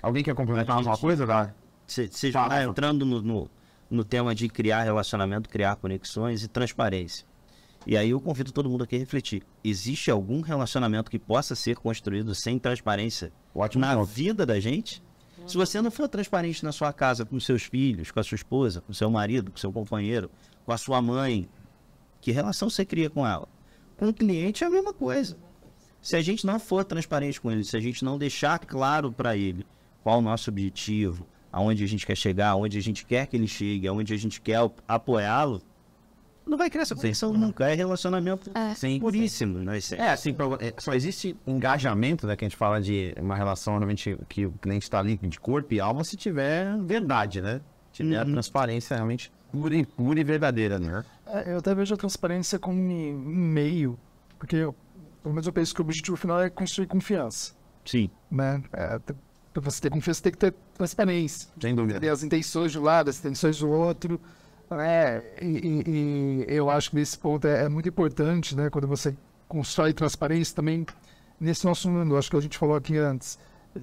alguém 0.00 0.22
quer 0.22 0.34
complementar 0.34 0.76
alguma 0.76 0.96
coisa, 0.96 1.26
tá? 1.26 1.52
Você 1.86 2.30
já 2.30 2.44
está 2.44 2.62
entrando 2.62 3.04
no, 3.04 3.20
no, 3.20 3.50
no, 3.90 4.04
tema 4.04 4.34
de 4.34 4.48
criar 4.48 4.84
relacionamento, 4.84 5.48
criar 5.48 5.76
conexões 5.76 6.44
e 6.44 6.48
transparência. 6.48 7.26
E 7.84 7.96
aí 7.96 8.10
eu 8.10 8.20
convido 8.20 8.52
todo 8.52 8.68
mundo 8.68 8.84
aqui 8.84 8.96
a 8.96 8.98
refletir. 8.98 9.42
Existe 9.64 10.10
algum 10.10 10.40
relacionamento 10.40 11.10
que 11.10 11.18
possa 11.18 11.54
ser 11.54 11.76
construído 11.76 12.34
sem 12.34 12.58
transparência 12.58 13.32
Ótimo 13.54 13.80
na 13.80 13.94
ponto. 13.94 14.06
vida 14.06 14.44
da 14.44 14.58
gente? 14.60 15.02
Se 15.46 15.56
você 15.56 15.80
não 15.80 15.92
for 15.92 16.08
transparente 16.08 16.64
na 16.64 16.72
sua 16.72 16.92
casa 16.92 17.24
com 17.24 17.38
seus 17.38 17.62
filhos, 17.62 18.10
com 18.10 18.18
a 18.18 18.24
sua 18.24 18.34
esposa, 18.34 18.80
com 18.80 18.92
seu 18.92 19.08
marido, 19.08 19.52
com 19.52 19.56
seu 19.56 19.72
companheiro, 19.72 20.28
com 20.64 20.72
a 20.72 20.76
sua 20.76 21.00
mãe, 21.00 21.48
que 22.20 22.32
relação 22.32 22.68
você 22.68 22.84
cria 22.84 23.08
com 23.08 23.24
ela? 23.24 23.48
Com 23.96 24.08
o 24.08 24.14
cliente 24.14 24.64
é 24.64 24.66
a 24.66 24.70
mesma 24.70 24.92
coisa. 24.92 25.36
Se 26.02 26.16
a 26.16 26.20
gente 26.20 26.44
não 26.44 26.58
for 26.58 26.84
transparente 26.84 27.40
com 27.40 27.50
ele, 27.50 27.62
se 27.62 27.76
a 27.76 27.80
gente 27.80 28.04
não 28.04 28.18
deixar 28.18 28.58
claro 28.58 29.12
para 29.12 29.36
ele 29.36 29.64
qual 30.02 30.18
o 30.18 30.22
nosso 30.22 30.50
objetivo, 30.50 31.26
aonde 31.52 31.84
a 31.84 31.86
gente 31.86 32.04
quer 32.04 32.16
chegar, 32.16 32.50
aonde 32.50 32.76
a 32.76 32.82
gente 32.82 33.06
quer 33.06 33.26
que 33.26 33.36
ele 33.36 33.46
chegue, 33.46 33.86
aonde 33.86 34.12
a 34.12 34.16
gente 34.16 34.40
quer 34.40 34.58
apoiá-lo, 34.88 35.62
não 36.46 36.56
vai 36.56 36.70
criar 36.70 36.82
essa 36.82 36.94
tensão 36.94 37.32
nunca. 37.32 37.68
É 37.68 37.74
relacionamento 37.74 38.50
é. 38.54 38.74
Sim, 38.74 39.00
puríssimo. 39.00 39.58
Né? 39.58 39.78
É, 39.98 40.10
assim, 40.10 40.34
é, 40.60 40.74
só 40.78 40.94
existe 40.94 41.36
engajamento, 41.46 42.26
né? 42.26 42.36
Que 42.36 42.44
a 42.44 42.48
gente 42.48 42.56
fala 42.56 42.80
de 42.80 43.12
uma 43.20 43.34
relação 43.34 43.74
realmente 43.74 44.16
que 44.28 44.46
o 44.46 44.52
cliente 44.52 44.84
está 44.84 45.00
ali 45.00 45.16
de 45.16 45.40
corpo 45.40 45.74
e 45.74 45.80
alma 45.80 46.04
se 46.04 46.16
tiver 46.16 46.76
verdade, 46.82 47.40
né? 47.40 47.60
Tiver 47.92 48.16
uhum. 48.16 48.22
a 48.22 48.24
transparência 48.24 48.94
realmente 48.94 49.32
pura 49.50 49.74
e, 49.74 49.84
pura 49.84 50.20
e 50.20 50.24
verdadeira, 50.24 50.78
né? 50.78 51.04
É, 51.26 51.52
eu 51.52 51.58
até 51.58 51.74
vejo 51.74 51.94
a 51.94 51.96
transparência 51.96 52.58
como 52.58 52.78
um 52.78 53.18
meio, 53.18 53.98
porque 54.38 54.56
eu, 54.56 54.74
pelo 55.22 55.34
menos 55.34 55.46
eu 55.46 55.52
penso 55.52 55.74
que 55.74 55.80
o 55.80 55.84
objetivo 55.84 56.16
final 56.16 56.40
é 56.40 56.48
construir 56.48 56.86
confiança. 56.86 57.54
Sim. 57.84 58.08
Né? 58.30 58.62
É, 58.72 58.98
para 58.98 59.62
você 59.62 59.80
ter 59.80 59.90
confiança, 59.90 60.22
tem 60.22 60.32
que 60.32 60.38
ter 60.38 60.54
transparência. 60.74 61.48
Sem 61.60 61.74
dúvida. 61.74 61.98
Ter 61.98 62.10
as 62.10 62.22
intenções 62.22 62.70
de 62.70 62.78
um 62.78 62.82
lado, 62.82 63.10
as 63.10 63.18
intenções 63.18 63.58
do 63.58 63.68
outro. 63.68 64.20
É, 64.70 65.22
e, 65.40 65.84
e, 65.86 66.44
eu 66.48 66.68
acho 66.68 66.90
que 66.90 66.96
nesse 66.96 67.16
ponto 67.16 67.46
é, 67.46 67.64
é, 67.64 67.68
muito 67.68 67.88
importante, 67.88 68.56
né? 68.56 68.68
Quando 68.68 68.88
você 68.88 69.16
constrói 69.48 69.92
transparência 69.92 70.56
também 70.56 70.84
nesse 71.38 71.64
nosso 71.64 71.88
mundo, 71.88 72.16
acho 72.16 72.30
que 72.30 72.36
a 72.36 72.40
gente 72.40 72.58
falou 72.58 72.74
aqui 72.74 72.96
antes, 72.96 73.38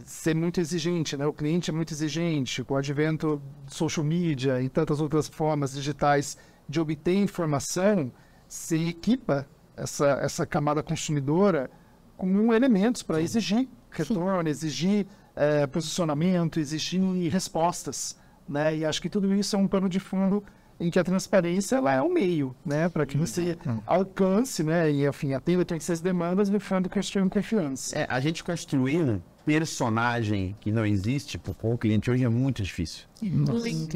ser 0.06 0.36
muito 0.36 0.60
exigente, 0.60 1.16
né? 1.16 1.26
O 1.26 1.32
cliente 1.32 1.70
é 1.70 1.74
muito 1.74 1.94
exigente, 1.94 2.64
com 2.64 2.74
o 2.74 2.78
advento 2.78 3.42
de 3.66 3.74
social 3.74 4.06
media 4.06 4.62
e 4.62 4.68
tantas 4.68 5.00
outras 5.00 5.28
formas 5.30 5.74
digitais 5.74 6.38
de 6.68 6.80
obter 6.80 7.16
informação, 7.16 8.12
se 8.48 8.90
equipa 8.90 9.48
essa, 9.76 10.20
essa 10.22 10.46
camada 10.46 10.84
consumidora 10.84 11.70
com 12.18 12.54
elementos 12.54 13.04
para 13.04 13.22
exigir 13.22 13.68
retorno, 13.90 14.48
exigir 14.50 15.08
é, 15.36 15.66
posicionamento, 15.66 16.60
exigir 16.60 17.02
respostas, 17.32 18.18
né? 18.48 18.76
E 18.76 18.86
acho 18.86 19.02
que 19.02 19.10
tudo 19.10 19.34
isso 19.34 19.56
é 19.56 19.60
um 19.60 19.68
pano 19.68 19.88
de 19.88 20.00
fundo 20.00 20.44
em 20.80 20.90
que 20.90 21.00
a 21.00 21.04
transparência 21.04 21.78
ela 21.78 21.94
é 21.94 22.02
um 22.02 22.12
meio, 22.12 22.56
né, 22.66 22.90
para 22.90 23.06
que 23.06 23.18
você 23.18 23.58
alcance, 23.86 24.64
né, 24.64 24.92
e 24.92 25.08
enfim, 25.08 25.34
atenda 25.34 25.66
todas 25.66 25.84
essas 25.84 26.02
demandas 26.02 26.50
de 26.50 26.60
forma 26.60 26.90
construir 26.90 27.30
confiança. 27.30 27.98
É, 27.98 28.06
a 28.10 28.20
gente 28.20 28.44
construir 28.44 29.02
um 29.02 29.22
personagem 29.46 30.56
que 30.60 30.72
não 30.72 30.86
existe 30.86 31.38
com 31.38 31.74
o 31.74 31.78
cliente 31.78 32.10
hoje 32.10 32.24
é 32.24 32.30
muito 32.30 32.62
difícil. 32.64 33.06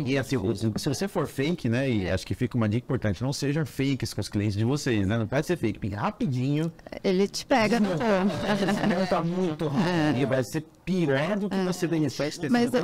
E 0.05 0.17
assim, 0.17 0.37
se 0.77 0.87
você 0.89 1.07
for 1.07 1.27
fake, 1.27 1.67
né, 1.67 1.89
e 1.89 2.09
acho 2.09 2.25
que 2.25 2.33
fica 2.33 2.55
uma 2.55 2.67
dica 2.69 2.85
importante, 2.85 3.21
não 3.21 3.33
sejam 3.33 3.65
fakes 3.65 4.13
com 4.13 4.21
os 4.21 4.29
clientes 4.29 4.55
de 4.57 4.63
vocês, 4.63 5.05
né? 5.05 5.17
Não 5.17 5.27
pode 5.27 5.45
ser 5.45 5.57
fake, 5.57 5.79
porque 5.79 5.95
rapidinho, 5.95 6.71
Ele 7.03 7.27
te 7.27 7.45
pega 7.45 7.79
no 7.79 7.89
tá 9.09 9.21
muito 9.23 9.67
rápido, 9.67 10.17
e 10.17 10.25
vai 10.25 10.43
ser 10.43 10.65
pior 10.85 11.37
do 11.37 11.49
que 11.49 11.57
você 11.63 11.87
tem 11.87 12.09
festa 12.09 12.45
É. 12.45 12.49
Mas 12.49 12.73
eu- 12.73 12.81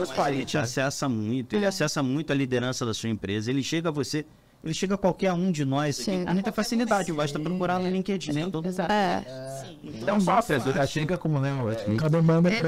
Ele 0.57 0.57
acessa 0.57 1.07
muito, 1.09 1.55
ele 1.55 1.65
acessa 1.65 2.03
muito 2.03 2.31
a 2.31 2.35
liderança 2.35 2.85
da 2.85 2.93
sua 2.93 3.09
empresa. 3.09 3.49
Ele 3.49 3.63
chega 3.63 3.89
a 3.89 3.91
você, 3.91 4.25
ele 4.63 4.73
chega 4.73 4.95
a 4.95 4.97
qualquer 4.97 5.33
um 5.33 5.51
de 5.51 5.65
nós 5.65 5.97
Chega. 5.97 6.25
com 6.25 6.33
muita 6.33 6.51
facilidade. 6.53 7.11
Basta 7.11 7.37
procurar 7.37 7.79
no 7.79 7.89
LinkedIn. 7.89 8.31
Né? 8.31 8.49
Todo- 8.49 8.69
É. 8.89 9.23
Então, 9.83 10.19
sócio, 10.21 10.57
já 10.73 10.85
chega 10.87 11.17
como, 11.17 11.39
né, 11.39 11.51
Cada 11.99 12.21
demanda 12.21 12.49
é 12.49 12.61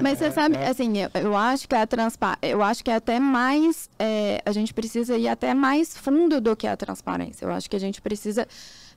Mas 0.00 0.18
você 0.18 0.32
sabe, 0.32 0.56
assim, 0.56 0.98
eu, 0.98 1.10
eu 1.14 1.36
acho 1.36 1.68
que 1.68 1.74
a 1.76 1.86
transpa 1.86 2.36
eu 2.42 2.60
acho 2.62 2.82
que 2.82 2.90
é 2.90 2.96
até 2.96 3.20
mais, 3.20 3.88
é, 3.96 4.42
a 4.44 4.50
gente 4.50 4.74
precisa 4.74 5.16
ir 5.16 5.28
até 5.28 5.54
mais 5.54 5.96
fundo 5.96 6.40
do 6.40 6.56
que 6.56 6.66
a 6.66 6.76
transparência. 6.76 7.44
Eu 7.44 7.52
acho 7.52 7.70
que 7.70 7.76
a 7.76 7.80
gente 7.80 8.02
precisa 8.02 8.48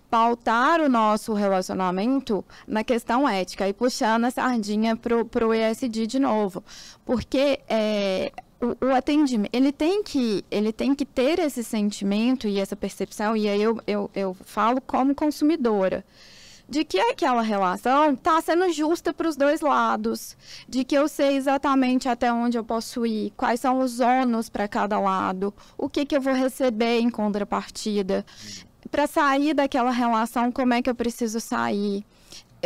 pautar 0.10 0.82
o 0.82 0.90
nosso 0.90 1.34
relacionamento 1.34 2.44
na 2.66 2.84
questão 2.84 3.28
ética 3.30 3.68
e 3.68 3.74
puxando 3.74 4.26
a 4.26 4.32
sardinha 4.32 4.96
pro, 4.96 5.26
pro 5.26 5.54
ESG 5.54 6.08
de 6.08 6.18
novo, 6.18 6.64
porque 7.06 7.60
é, 7.70 8.32
o, 8.62 8.86
o 8.86 8.96
atendimento 8.96 9.50
ele 9.54 9.72
tem 9.72 10.04
que 10.04 10.44
ele 10.50 10.72
tem 10.72 10.96
que 10.96 11.06
ter 11.06 11.40
esse 11.40 11.64
sentimento 11.64 12.48
e 12.48 12.60
essa 12.60 12.76
percepção 12.76 13.36
e 13.36 13.48
aí 13.48 13.62
eu, 13.62 13.80
eu, 13.86 14.10
eu 14.16 14.38
falo 14.44 14.82
como 14.82 15.14
consumidora 15.14 16.04
de 16.70 16.84
que 16.84 17.00
aquela 17.00 17.42
relação 17.42 18.12
está 18.12 18.42
sendo 18.42 18.72
justa 18.74 19.14
para 19.14 19.28
os 19.28 19.38
dois 19.38 19.62
lados, 19.62 20.36
de 20.68 20.84
que 20.84 20.96
eu 20.96 21.08
sei 21.08 21.38
exatamente 21.38 22.10
até 22.10 22.32
onde 22.32 22.58
eu 22.58 22.64
posso 22.64 23.06
ir, 23.06 23.32
quais 23.38 23.62
são 23.62 23.80
os 23.80 24.00
ônus 24.00 24.50
para 24.50 24.68
cada 24.68 25.00
lado, 25.00 25.54
o 25.78 25.90
que, 25.90 26.06
que 26.06 26.16
eu 26.16 26.22
vou 26.22 26.34
receber 26.34 27.00
em 27.00 27.10
contrapartida. 27.10 28.26
Para 28.92 29.08
sair 29.08 29.54
daquela 29.54 29.92
relação, 29.92 30.52
como 30.52 30.74
é 30.74 30.82
que 30.82 30.90
eu 30.90 30.96
preciso 30.96 31.40
sair? 31.40 32.06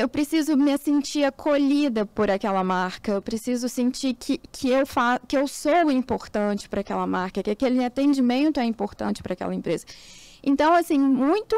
Eu 0.01 0.09
preciso 0.09 0.57
me 0.57 0.75
sentir 0.79 1.23
acolhida 1.23 2.07
por 2.07 2.27
aquela 2.31 2.63
marca, 2.63 3.11
eu 3.11 3.21
preciso 3.21 3.69
sentir 3.69 4.15
que, 4.15 4.39
que, 4.51 4.69
eu, 4.69 4.83
fa 4.83 5.19
que 5.27 5.37
eu 5.37 5.47
sou 5.47 5.91
importante 5.91 6.67
para 6.67 6.81
aquela 6.81 7.05
marca, 7.05 7.43
que 7.43 7.51
aquele 7.51 7.85
atendimento 7.85 8.59
é 8.59 8.65
importante 8.65 9.21
para 9.21 9.33
aquela 9.33 9.53
empresa. 9.53 9.85
Então, 10.43 10.73
assim, 10.73 10.97
muito 10.97 11.55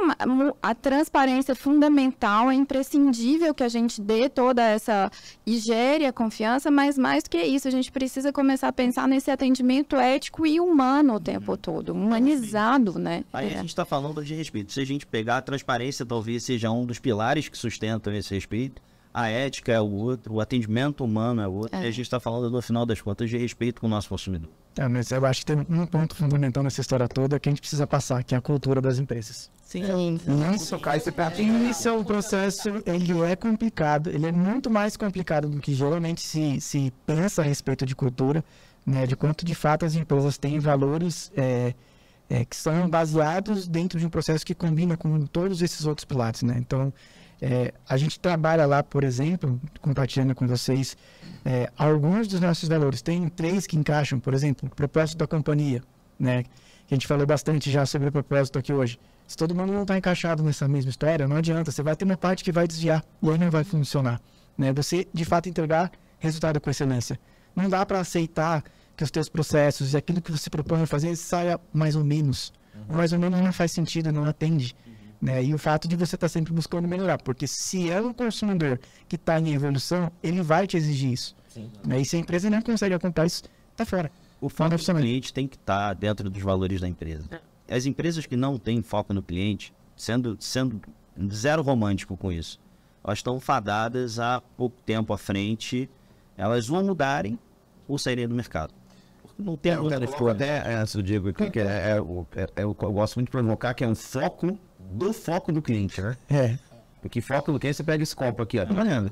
a 0.61 0.75
transparência 0.75 1.53
é 1.53 1.55
fundamental, 1.55 2.51
é 2.51 2.53
imprescindível 2.53 3.53
que 3.53 3.63
a 3.63 3.69
gente 3.69 4.01
dê 4.01 4.27
toda 4.29 4.61
essa 4.61 5.09
e 5.45 5.57
gere 5.57 6.05
a 6.05 6.11
confiança, 6.11 6.69
mas 6.69 6.97
mais 6.97 7.23
do 7.23 7.29
que 7.29 7.41
isso, 7.41 7.67
a 7.67 7.71
gente 7.71 7.91
precisa 7.91 8.33
começar 8.33 8.67
a 8.67 8.73
pensar 8.73 9.07
nesse 9.07 9.31
atendimento 9.31 9.95
ético 9.95 10.45
e 10.45 10.59
humano 10.59 11.15
o 11.15 11.19
tempo 11.19 11.55
todo, 11.55 11.93
humanizado, 11.93 12.99
né? 12.99 13.23
Aí 13.31 13.47
a 13.47 13.51
É. 13.51 13.57
gente 13.57 13.69
está 13.69 13.85
falando 13.85 14.23
de 14.23 14.33
respeito. 14.33 14.73
Se 14.73 14.81
a 14.81 14.85
gente 14.85 15.05
pegar 15.05 15.37
a 15.37 15.41
transparência, 15.41 16.05
talvez 16.05 16.43
seja 16.43 16.69
um 16.71 16.85
dos 16.85 16.99
pilares 16.99 17.47
que 17.47 17.57
sustentam 17.57 18.13
esse 18.13 18.33
respeito. 18.33 18.81
A 19.13 19.29
ética 19.29 19.71
é 19.71 19.79
o 19.79 19.89
outro, 19.91 20.33
o 20.33 20.41
atendimento 20.41 21.03
humano 21.03 21.39
é 21.41 21.47
o 21.47 21.53
outro. 21.53 21.77
É. 21.77 21.83
E 21.83 21.87
a 21.87 21.91
gente 21.91 22.01
está 22.05 22.19
falando, 22.19 22.49
no 22.51 22.61
final 22.61 22.85
das 22.85 22.99
contas, 22.99 23.29
de 23.29 23.37
respeito 23.37 23.79
com 23.79 23.87
o 23.87 23.89
nosso 23.89 24.09
consumidor. 24.09 24.49
É, 24.77 24.87
mas 24.87 25.11
eu 25.11 25.23
acho 25.25 25.41
que 25.41 25.45
tem 25.45 25.65
um 25.69 25.85
ponto 25.85 26.15
fundamental 26.15 26.63
nessa 26.63 26.81
história 26.81 27.07
toda 27.07 27.39
que 27.39 27.47
a 27.47 27.51
gente 27.51 27.61
precisa 27.61 27.85
passar, 27.85 28.23
que 28.23 28.33
é 28.33 28.37
a 28.37 28.41
cultura 28.41 28.81
das 28.81 28.97
empresas. 28.97 29.51
Sim. 29.63 30.19
Não 30.27 30.57
tocar 30.57 30.97
esse. 30.97 31.11
Isso 31.69 31.87
é 31.87 31.91
um 31.91 32.03
processo, 32.03 32.69
ele 32.85 33.21
é 33.21 33.35
complicado, 33.35 34.09
ele 34.09 34.27
é 34.27 34.31
muito 34.31 34.69
mais 34.69 34.95
complicado 34.95 35.47
do 35.47 35.59
que 35.59 35.73
geralmente 35.73 36.21
se, 36.21 36.61
se 36.61 36.93
pensa 37.05 37.41
a 37.41 37.45
respeito 37.45 37.85
de 37.85 37.95
cultura, 37.95 38.43
né, 38.85 39.07
de 39.07 39.15
quanto 39.15 39.45
de 39.45 39.55
fato 39.55 39.85
as 39.85 39.95
empresas 39.95 40.37
têm 40.37 40.59
valores 40.59 41.31
é, 41.35 41.73
é, 42.29 42.45
que 42.45 42.55
são 42.55 42.89
baseados 42.89 43.67
dentro 43.67 43.99
de 43.99 44.05
um 44.05 44.09
processo 44.09 44.45
que 44.45 44.53
combina 44.53 44.97
com 44.97 45.25
todos 45.25 45.61
esses 45.61 45.85
outros 45.85 46.05
pilares, 46.05 46.41
né? 46.43 46.55
Então, 46.57 46.93
é, 47.41 47.73
a 47.87 47.97
gente 47.97 48.19
trabalha 48.19 48.65
lá, 48.65 48.81
por 48.81 49.03
exemplo, 49.03 49.59
compartilhando 49.81 50.33
com 50.33 50.47
vocês, 50.47 50.95
é, 51.45 51.71
alguns 51.77 52.27
dos 52.27 52.39
nossos 52.39 52.69
valores. 52.69 53.01
Tem 53.01 53.27
três 53.29 53.67
que 53.67 53.77
encaixam, 53.77 54.19
por 54.19 54.33
exemplo, 54.33 54.69
o 54.71 54.75
propósito 54.75 55.17
da 55.17 55.27
companhia, 55.27 55.81
né? 56.19 56.43
Que 56.87 56.93
a 56.93 56.95
gente 56.95 57.07
falou 57.07 57.25
bastante 57.25 57.71
já 57.71 57.85
sobre 57.85 58.09
o 58.09 58.11
propósito 58.11 58.59
aqui 58.59 58.73
hoje. 58.73 58.99
Se 59.27 59.37
todo 59.37 59.55
mundo 59.55 59.71
não 59.71 59.83
está 59.83 59.97
encaixado 59.97 60.43
nessa 60.43 60.67
mesma 60.67 60.89
história, 60.89 61.27
não 61.27 61.37
adianta. 61.37 61.71
Você 61.71 61.81
vai 61.81 61.95
ter 61.95 62.05
uma 62.05 62.17
parte 62.17 62.43
que 62.43 62.51
vai 62.51 62.67
desviar 62.67 63.03
e 63.21 63.29
aí 63.29 63.37
não 63.37 63.49
vai 63.49 63.63
funcionar. 63.63 64.21
Né? 64.57 64.73
Você, 64.73 65.07
de 65.13 65.25
fato, 65.25 65.49
entregar 65.49 65.91
resultado 66.19 66.59
com 66.59 66.69
excelência. 66.69 67.19
Não 67.55 67.69
dá 67.69 67.85
para 67.85 67.99
aceitar 67.99 68.63
que 68.95 69.03
os 69.03 69.11
teus 69.11 69.29
processos 69.29 69.93
e 69.93 69.97
aquilo 69.97 70.21
que 70.21 70.31
você 70.31 70.49
propõe 70.49 70.85
fazer 70.85 71.15
saia 71.15 71.59
mais 71.73 71.95
ou 71.95 72.03
menos. 72.03 72.53
Mais 72.89 73.13
ou 73.13 73.19
menos 73.19 73.39
não 73.39 73.53
faz 73.53 73.71
sentido, 73.71 74.11
não 74.11 74.25
atende. 74.25 74.75
Né? 75.23 75.41
E 75.41 75.53
o 75.53 75.57
fato 75.57 75.87
de 75.87 75.95
você 75.95 76.15
estar 76.15 76.27
sempre 76.27 76.51
buscando 76.51 76.85
melhorar. 76.85 77.17
Porque 77.17 77.47
se 77.47 77.89
é 77.89 78.01
um 78.01 78.11
consumidor 78.13 78.77
que 79.07 79.15
está 79.15 79.39
em 79.39 79.53
evolução, 79.53 80.11
ele 80.21 80.41
vai 80.41 80.67
te 80.67 80.75
exigir 80.75 81.13
isso. 81.13 81.33
Né? 81.85 82.01
E 82.01 82.05
se 82.05 82.17
a 82.17 82.19
empresa 82.19 82.49
não 82.49 82.61
consegue 82.61 82.93
acompanhar 82.93 83.27
isso, 83.27 83.43
tá 83.75 83.85
fora. 83.85 84.11
O 84.41 84.49
foco 84.49 84.75
do 84.75 84.83
cliente 84.95 85.33
tem 85.33 85.47
que 85.47 85.55
estar 85.55 85.93
dentro 85.93 86.29
dos 86.29 86.43
valores 86.43 86.81
da 86.81 86.89
empresa. 86.89 87.23
As 87.69 87.85
empresas 87.85 88.25
que 88.25 88.35
não 88.35 88.57
têm 88.59 88.81
foco 88.81 89.13
no 89.13 89.23
cliente, 89.23 89.73
sendo, 89.95 90.35
sendo 90.41 90.81
zero 91.31 91.61
romântico 91.61 92.17
com 92.17 92.29
isso, 92.29 92.59
elas 93.01 93.19
estão 93.19 93.39
fadadas 93.39 94.19
a 94.19 94.41
pouco 94.57 94.75
tempo 94.85 95.13
à 95.13 95.17
frente, 95.17 95.89
elas 96.35 96.67
vão 96.67 96.83
mudarem 96.83 97.39
ou 97.87 97.97
saírem 97.97 98.27
do 98.27 98.35
mercado. 98.35 98.73
Não 99.39 99.55
tem 99.57 99.71
É, 99.71 99.75
eu 99.75 99.83
outra 99.83 99.99
quero 99.99 100.11
escolha. 100.11 100.33
até 100.33 100.75
antes 100.75 100.95
do 100.95 101.01
Diego 101.01 101.29
aqui, 101.29 101.49
que 101.49 101.59
é, 101.59 101.91
é 101.91 102.01
o- 102.01 102.25
é- 102.35 102.47
é 102.57 102.65
o 102.65 102.75
que 102.75 102.83
eu 102.83 102.91
gosto 102.91 103.15
muito 103.15 103.27
de 103.27 103.31
provocar, 103.31 103.73
que 103.73 103.83
é 103.83 103.87
um 103.87 103.95
foco 103.95 104.59
do 104.93 105.13
foco 105.13 105.51
do 105.51 105.61
cliente, 105.61 106.01
né? 106.01 106.17
É. 106.29 106.57
Porque 107.01 107.19
foco 107.21 107.51
do 107.51 107.59
cliente, 107.59 107.77
você 107.77 107.83
pega 107.83 108.03
esse 108.03 108.15
copo 108.15 108.41
aqui, 108.41 108.59
ó, 108.59 108.65
tá 108.65 108.73
olhando. 108.79 109.11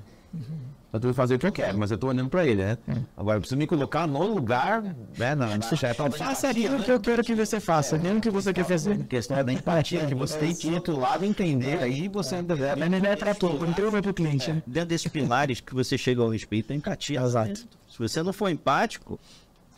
Eu 0.94 1.00
tô 1.00 1.14
fazendo 1.14 1.38
o 1.38 1.40
que 1.40 1.48
eu 1.48 1.52
quero, 1.54 1.78
mas 1.78 1.90
eu 1.90 1.98
tô 1.98 2.08
olhando 2.08 2.30
pra 2.30 2.46
ele, 2.46 2.64
né? 2.64 2.78
Agora, 3.16 3.38
eu 3.38 3.42
preciso 3.42 3.58
me 3.58 3.66
colocar 3.66 4.06
no 4.06 4.24
lugar, 4.24 4.82
né? 5.18 5.36
Na, 5.36 5.58
na 5.58 5.62
chefe. 5.62 6.02
Faça 6.18 6.50
aquilo 6.50 6.84
que 6.84 6.92
eu 6.92 7.00
quero 7.00 7.24
que 7.24 7.34
você 7.34 7.62
faça, 7.62 7.98
nem 7.98 8.18
o 8.18 8.22
que 8.22 8.30
você 8.30 8.52
quer 8.54 8.66
fazer. 8.66 8.94
A 8.94 9.04
questão 9.06 9.38
é 9.38 9.44
da 9.44 9.54
empatia, 9.54 10.06
que 10.06 10.14
você 10.14 10.38
tem 10.38 10.54
que 10.54 10.68
ir 10.68 10.82
do 10.82 11.00
lado 11.00 11.24
entender, 11.24 11.80
aí 11.80 12.10
você 12.10 12.42
deve 12.42 12.76
Mas 12.76 12.90
não 12.90 12.98
é 13.10 13.16
para 13.16 13.34
todo, 13.34 13.66
então 13.66 13.90
vai 13.90 14.02
pro 14.02 14.14
cliente. 14.14 14.52
né? 14.52 14.62
Dentro 14.68 14.90
desses 14.90 15.08
pilares 15.08 15.62
que 15.62 15.74
você 15.74 15.98
chega 15.98 16.22
ao 16.22 16.30
respeito, 16.30 16.74
a 16.74 16.76
empatia. 16.76 17.22
Exato. 17.22 17.62
Se 17.90 17.98
você 17.98 18.22
não 18.22 18.34
for 18.34 18.50
empático, 18.50 19.18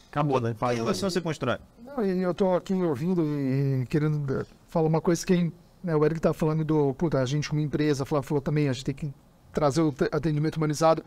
Acabou, 0.10 0.40
né? 0.40 0.56
que 0.58 0.66
relação 0.76 1.10
você 1.10 1.20
constrói? 1.22 1.58
Não, 1.84 2.06
e 2.06 2.22
eu 2.22 2.34
tô 2.34 2.54
aqui 2.54 2.74
ouvindo 2.74 3.24
e 3.24 3.86
querendo 3.88 4.46
falar 4.68 4.88
uma 4.88 5.02
coisa 5.02 5.26
que 5.26 5.52
né, 5.84 5.96
o 5.96 6.06
Eric 6.06 6.22
tá 6.22 6.34
falando 6.34 6.64
do, 6.64 6.94
puta, 6.94 7.20
a 7.20 7.26
gente 7.26 7.50
como 7.50 7.62
empresa, 7.62 8.06
falou, 8.06 8.24
falou 8.24 8.42
também, 8.42 8.70
a 8.70 8.74
gente 8.74 8.86
tem 8.86 8.96
que 8.96 9.14
trazer 9.52 9.82
o 9.82 9.92
te- 9.92 10.10
atendimento 10.12 10.58
humanizado. 10.58 11.04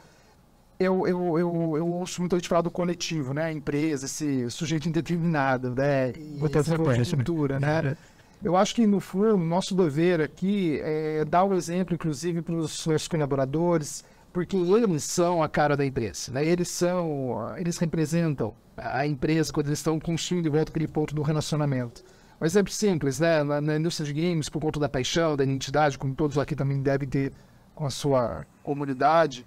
Eu, 0.79 1.07
eu, 1.07 1.39
eu, 1.39 1.75
eu 1.79 1.87
ouço 1.89 2.21
muito 2.21 2.37
a 2.37 2.39
gente 2.39 2.49
falar 2.49 2.61
do 2.61 2.71
coletivo, 2.71 3.33
né? 3.33 3.45
A 3.45 3.53
empresa, 3.53 4.05
esse 4.05 4.51
sujeito 4.51 4.87
indeterminado, 4.87 5.71
né? 5.75 6.11
E 6.11 6.37
Vou 6.39 6.51
ter 6.51 6.59
essa 6.59 6.75
frequência, 6.75 7.17
né? 7.59 7.83
né? 7.83 7.97
Eu 8.45 8.55
acho 8.55 8.75
que, 8.75 8.87
no 8.87 9.01
fundo, 9.01 9.39
nosso 9.39 9.75
dever 9.75 10.21
aqui 10.21 10.79
é 10.83 11.25
dar 11.25 11.45
o 11.45 11.55
exemplo, 11.55 11.95
inclusive, 11.95 12.43
para 12.43 12.55
os 12.55 12.87
nossos 12.87 13.09
colaboradores, 13.09 14.05
porque 14.35 14.55
eles 14.55 15.05
são 15.05 15.43
a 15.43 15.49
cara 15.49 15.75
da 15.79 15.87
empresa, 15.87 16.31
né? 16.31 16.45
Eles 16.45 16.69
são, 16.69 17.55
eles 17.57 17.79
representam 17.79 18.53
a 18.77 19.07
empresa 19.07 19.51
quando 19.51 19.69
eles 19.69 19.79
estão 19.79 19.99
construindo 19.99 20.45
de 20.45 20.51
volta 20.51 20.71
aquele 20.71 20.87
ponto 20.87 21.15
do 21.15 21.23
relacionamento. 21.23 22.05
Um 22.41 22.45
exemplo 22.45 22.73
simples, 22.73 23.19
né? 23.19 23.43
Na, 23.43 23.61
na 23.61 23.77
indústria 23.77 24.13
de 24.13 24.21
games, 24.21 24.49
por 24.49 24.61
conta 24.61 24.79
da 24.79 24.89
paixão, 24.89 25.37
da 25.37 25.45
identidade, 25.45 25.99
como 25.99 26.15
todos 26.15 26.37
aqui 26.39 26.55
também 26.55 26.83
devem 26.83 27.09
ter 27.09 27.33
com 27.75 27.87
a 27.87 27.91
sua 27.91 28.47
comunidade, 28.63 29.47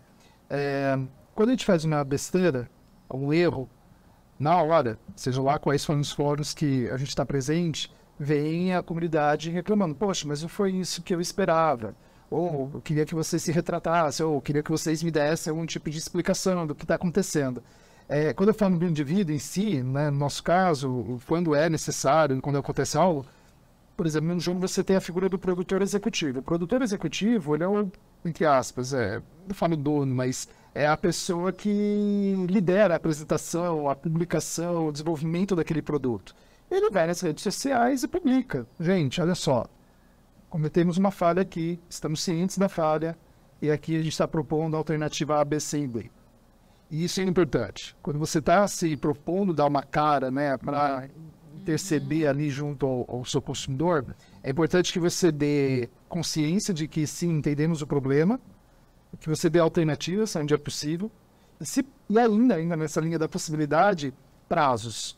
é, 0.50 0.98
quando 1.36 1.50
a 1.50 1.52
gente 1.54 1.66
faz 1.66 1.84
uma 1.84 2.04
besteira, 2.04 2.70
um 3.12 3.34
erro, 3.34 3.70
na 4.40 4.62
hora, 4.62 4.98
seja 5.16 5.42
lá 5.42 5.60
quais 5.60 5.84
foram 5.84 6.00
os 6.00 6.12
fóruns 6.12 6.54
que 6.54 6.90
a 6.90 6.98
gente 6.98 7.10
está 7.10 7.26
presente, 7.26 7.92
vem 8.20 8.74
a 8.74 8.84
comunidade 8.84 9.50
reclamando, 9.50 9.96
poxa, 9.96 10.28
mas 10.28 10.42
não 10.42 10.50
foi 10.50 10.72
isso 10.72 11.02
que 11.02 11.14
eu 11.14 11.22
esperava. 11.22 11.96
ou 12.30 12.70
eu 12.74 12.82
queria 12.82 13.06
que 13.06 13.16
você 13.16 13.40
se 13.40 13.52
retratasse, 13.52 14.22
ou 14.24 14.36
eu 14.36 14.42
queria 14.42 14.64
que 14.64 14.72
vocês 14.72 15.02
me 15.02 15.12
dessem 15.12 15.50
algum 15.52 15.66
tipo 15.66 15.90
de 15.90 15.98
explicação 15.98 16.68
do 16.68 16.76
que 16.76 16.84
está 16.84 16.96
acontecendo. 16.96 17.64
É, 18.10 18.34
quando 18.34 18.50
eu 18.50 18.56
falo 18.56 18.76
do 18.76 18.86
indivíduo 18.88 19.36
em 19.36 19.38
si, 19.38 19.84
né, 19.84 20.10
no 20.10 20.18
nosso 20.18 20.42
caso, 20.42 21.20
quando 21.28 21.54
é 21.54 21.70
necessário, 21.70 22.42
quando 22.42 22.58
acontece 22.58 22.98
algo, 22.98 23.24
por 23.96 24.08
exemplo, 24.08 24.34
no 24.34 24.40
jogo 24.40 24.60
você 24.60 24.84
tem 24.84 24.96
a 24.96 25.02
figura 25.02 25.30
do 25.30 25.38
produtor 25.38 25.84
executivo. 25.84 26.40
O 26.40 26.42
produtor 26.42 26.82
executivo, 26.82 27.54
ele 27.54 27.64
é 27.64 27.68
o, 27.68 27.92
entre 28.26 28.48
aspas, 28.48 28.94
é, 28.94 29.22
não 29.48 29.54
falo 29.54 29.78
dono, 29.78 30.16
mas 30.16 30.50
é 30.74 30.88
a 30.88 30.98
pessoa 30.98 31.52
que 31.54 32.34
lidera 32.50 32.96
a 32.96 32.98
apresentação, 32.98 33.88
a 33.88 33.96
publicação, 33.96 34.88
o 34.88 34.92
desenvolvimento 34.92 35.56
daquele 35.56 35.84
produto. 35.84 36.36
Ele 36.72 36.90
vai 36.90 37.06
nas 37.06 37.22
redes 37.22 37.44
sociais 37.44 38.02
e 38.02 38.08
publica. 38.08 38.66
Gente, 38.80 39.22
olha 39.22 39.36
só, 39.36 39.68
cometemos 40.50 40.98
uma 40.98 41.12
falha 41.12 41.44
aqui, 41.44 41.80
estamos 41.88 42.24
cientes 42.24 42.58
da 42.58 42.68
falha, 42.68 43.16
e 43.62 43.70
aqui 43.70 43.94
a 43.94 44.00
gente 44.00 44.14
está 44.14 44.28
propondo 44.28 44.74
a 44.74 44.80
alternativa 44.80 45.40
A, 45.40 45.46
B, 45.46 45.58
e. 45.58 46.19
E 46.90 47.04
isso 47.04 47.22
é 47.22 47.24
importante. 47.24 47.96
Quando 48.02 48.18
você 48.18 48.40
está 48.40 48.68
se 48.68 48.98
propondo 48.98 49.54
dar 49.54 49.68
uma 49.68 49.84
cara 49.84 50.32
né, 50.32 50.58
para 50.58 51.08
interceder 51.62 52.28
ali 52.28 52.50
junto 52.50 52.86
ao, 52.86 53.06
ao, 53.18 53.26
seu 53.26 53.42
consumidor, 53.42 54.16
é 54.42 54.50
importante 54.50 54.92
que 54.92 55.00
você 55.00 55.32
dê 55.32 55.90
consciência 56.08 56.74
de 56.74 56.88
que 56.88 57.06
sim, 57.06 57.30
entendemos 57.30 57.82
o 57.82 57.88
problema, 57.88 58.40
que 59.20 59.30
você 59.30 59.50
dê 59.50 59.60
alternativas 59.60 60.36
onde 60.36 60.54
é 60.54 60.58
possível, 60.58 61.12
e, 61.60 61.66
se, 61.66 61.86
e 62.10 62.18
ainda, 62.18 62.56
ainda 62.56 62.76
nessa 62.76 63.00
linha 63.02 63.20
da 63.20 63.28
possibilidade, 63.28 64.14
prazos. 64.48 65.18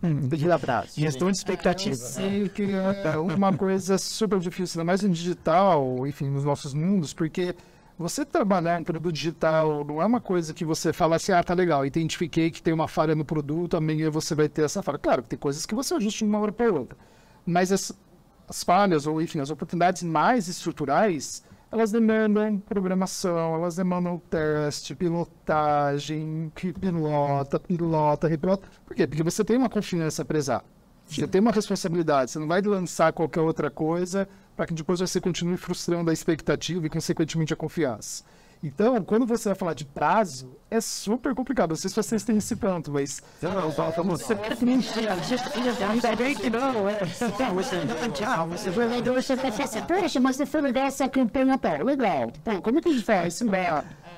Que 0.00 0.46
dar 0.46 0.58
prazo. 0.58 0.92
Gestão 0.96 1.30
de 1.30 1.38
expectativa. 1.38 1.94
Eu 1.94 1.98
sei 1.98 2.48
que 2.48 2.62
é 2.62 3.16
uma 3.16 3.56
coisa 3.56 3.96
super 3.96 4.38
difícil, 4.38 4.80
ainda 4.80 4.86
mais 4.86 5.02
no 5.02 5.08
digital, 5.08 6.06
enfim, 6.06 6.28
nos 6.28 6.44
nossos 6.44 6.74
mundos, 6.74 7.14
porque 7.14 7.54
você 7.98 8.24
trabalhar 8.24 8.80
em 8.80 8.84
produto 8.84 9.12
digital 9.12 9.84
não 9.84 10.00
é 10.00 10.06
uma 10.06 10.20
coisa 10.20 10.54
que 10.54 10.64
você 10.64 10.92
fala 10.92 11.16
assim, 11.16 11.32
ah, 11.32 11.42
tá 11.42 11.52
legal, 11.52 11.84
identifiquei 11.84 12.48
que 12.48 12.62
tem 12.62 12.72
uma 12.72 12.86
falha 12.86 13.14
no 13.14 13.24
produto, 13.24 13.76
amanhã 13.76 14.08
você 14.08 14.36
vai 14.36 14.48
ter 14.48 14.62
essa 14.62 14.82
falha. 14.82 14.98
Claro, 14.98 15.22
tem 15.22 15.38
coisas 15.38 15.66
que 15.66 15.74
você 15.74 15.94
ajusta 15.94 16.18
de 16.18 16.24
uma 16.24 16.38
hora 16.38 16.52
para 16.52 16.72
outra. 16.72 16.96
Mas 17.44 17.72
as, 17.72 17.92
as 18.48 18.62
falhas, 18.62 19.04
ou 19.06 19.20
enfim, 19.20 19.40
as 19.40 19.50
oportunidades 19.50 20.04
mais 20.04 20.46
estruturais, 20.46 21.42
elas 21.72 21.90
demandam 21.90 22.58
programação, 22.60 23.56
elas 23.56 23.74
demandam 23.74 24.22
teste, 24.30 24.94
pilotagem, 24.94 26.52
que 26.54 26.72
pilota, 26.72 27.58
pilota, 27.58 28.28
repilota. 28.28 28.68
Por 28.86 28.94
quê? 28.94 29.08
Porque 29.08 29.24
você 29.24 29.44
tem 29.44 29.56
uma 29.56 29.68
confiança 29.68 30.22
a 30.22 30.24
prezar. 30.24 30.64
Você 31.04 31.26
tem 31.26 31.40
uma 31.40 31.50
responsabilidade. 31.50 32.30
Você 32.30 32.38
não 32.38 32.46
vai 32.46 32.62
lançar 32.62 33.12
qualquer 33.12 33.40
outra 33.40 33.70
coisa 33.70 34.28
para 34.58 34.66
que 34.66 34.74
depois 34.74 34.98
você 34.98 35.20
continue 35.20 35.56
frustrando 35.56 36.10
a 36.10 36.12
expectativa 36.12 36.84
e, 36.84 36.90
consequentemente, 36.90 37.52
a 37.52 37.56
confiança. 37.56 38.24
Então, 38.60 39.00
quando 39.04 39.24
você 39.24 39.50
vai 39.50 39.54
falar 39.54 39.72
de 39.72 39.84
prazo, 39.84 40.50
é 40.68 40.80
super 40.80 41.32
complicado. 41.32 41.70
Não 41.70 41.76
sei 41.76 41.88
se 41.88 41.94
vocês 41.94 42.24
têm 42.24 42.38
esse 42.38 42.56
ponto, 42.56 42.90
mas. 42.90 43.22
Não, 43.40 43.54
não, 43.54 43.68
estamos. 43.68 44.20
Você 44.20 44.34
vai 44.34 44.56
você 49.12 50.72
dessa 50.72 51.08
campanha 51.08 51.56
para 51.56 51.84
legal. 51.84 52.32
Como 52.60 52.80
é 52.80 52.82
que 52.82 52.88
a 52.88 52.92
gente 52.92 53.04
faz? 53.04 53.40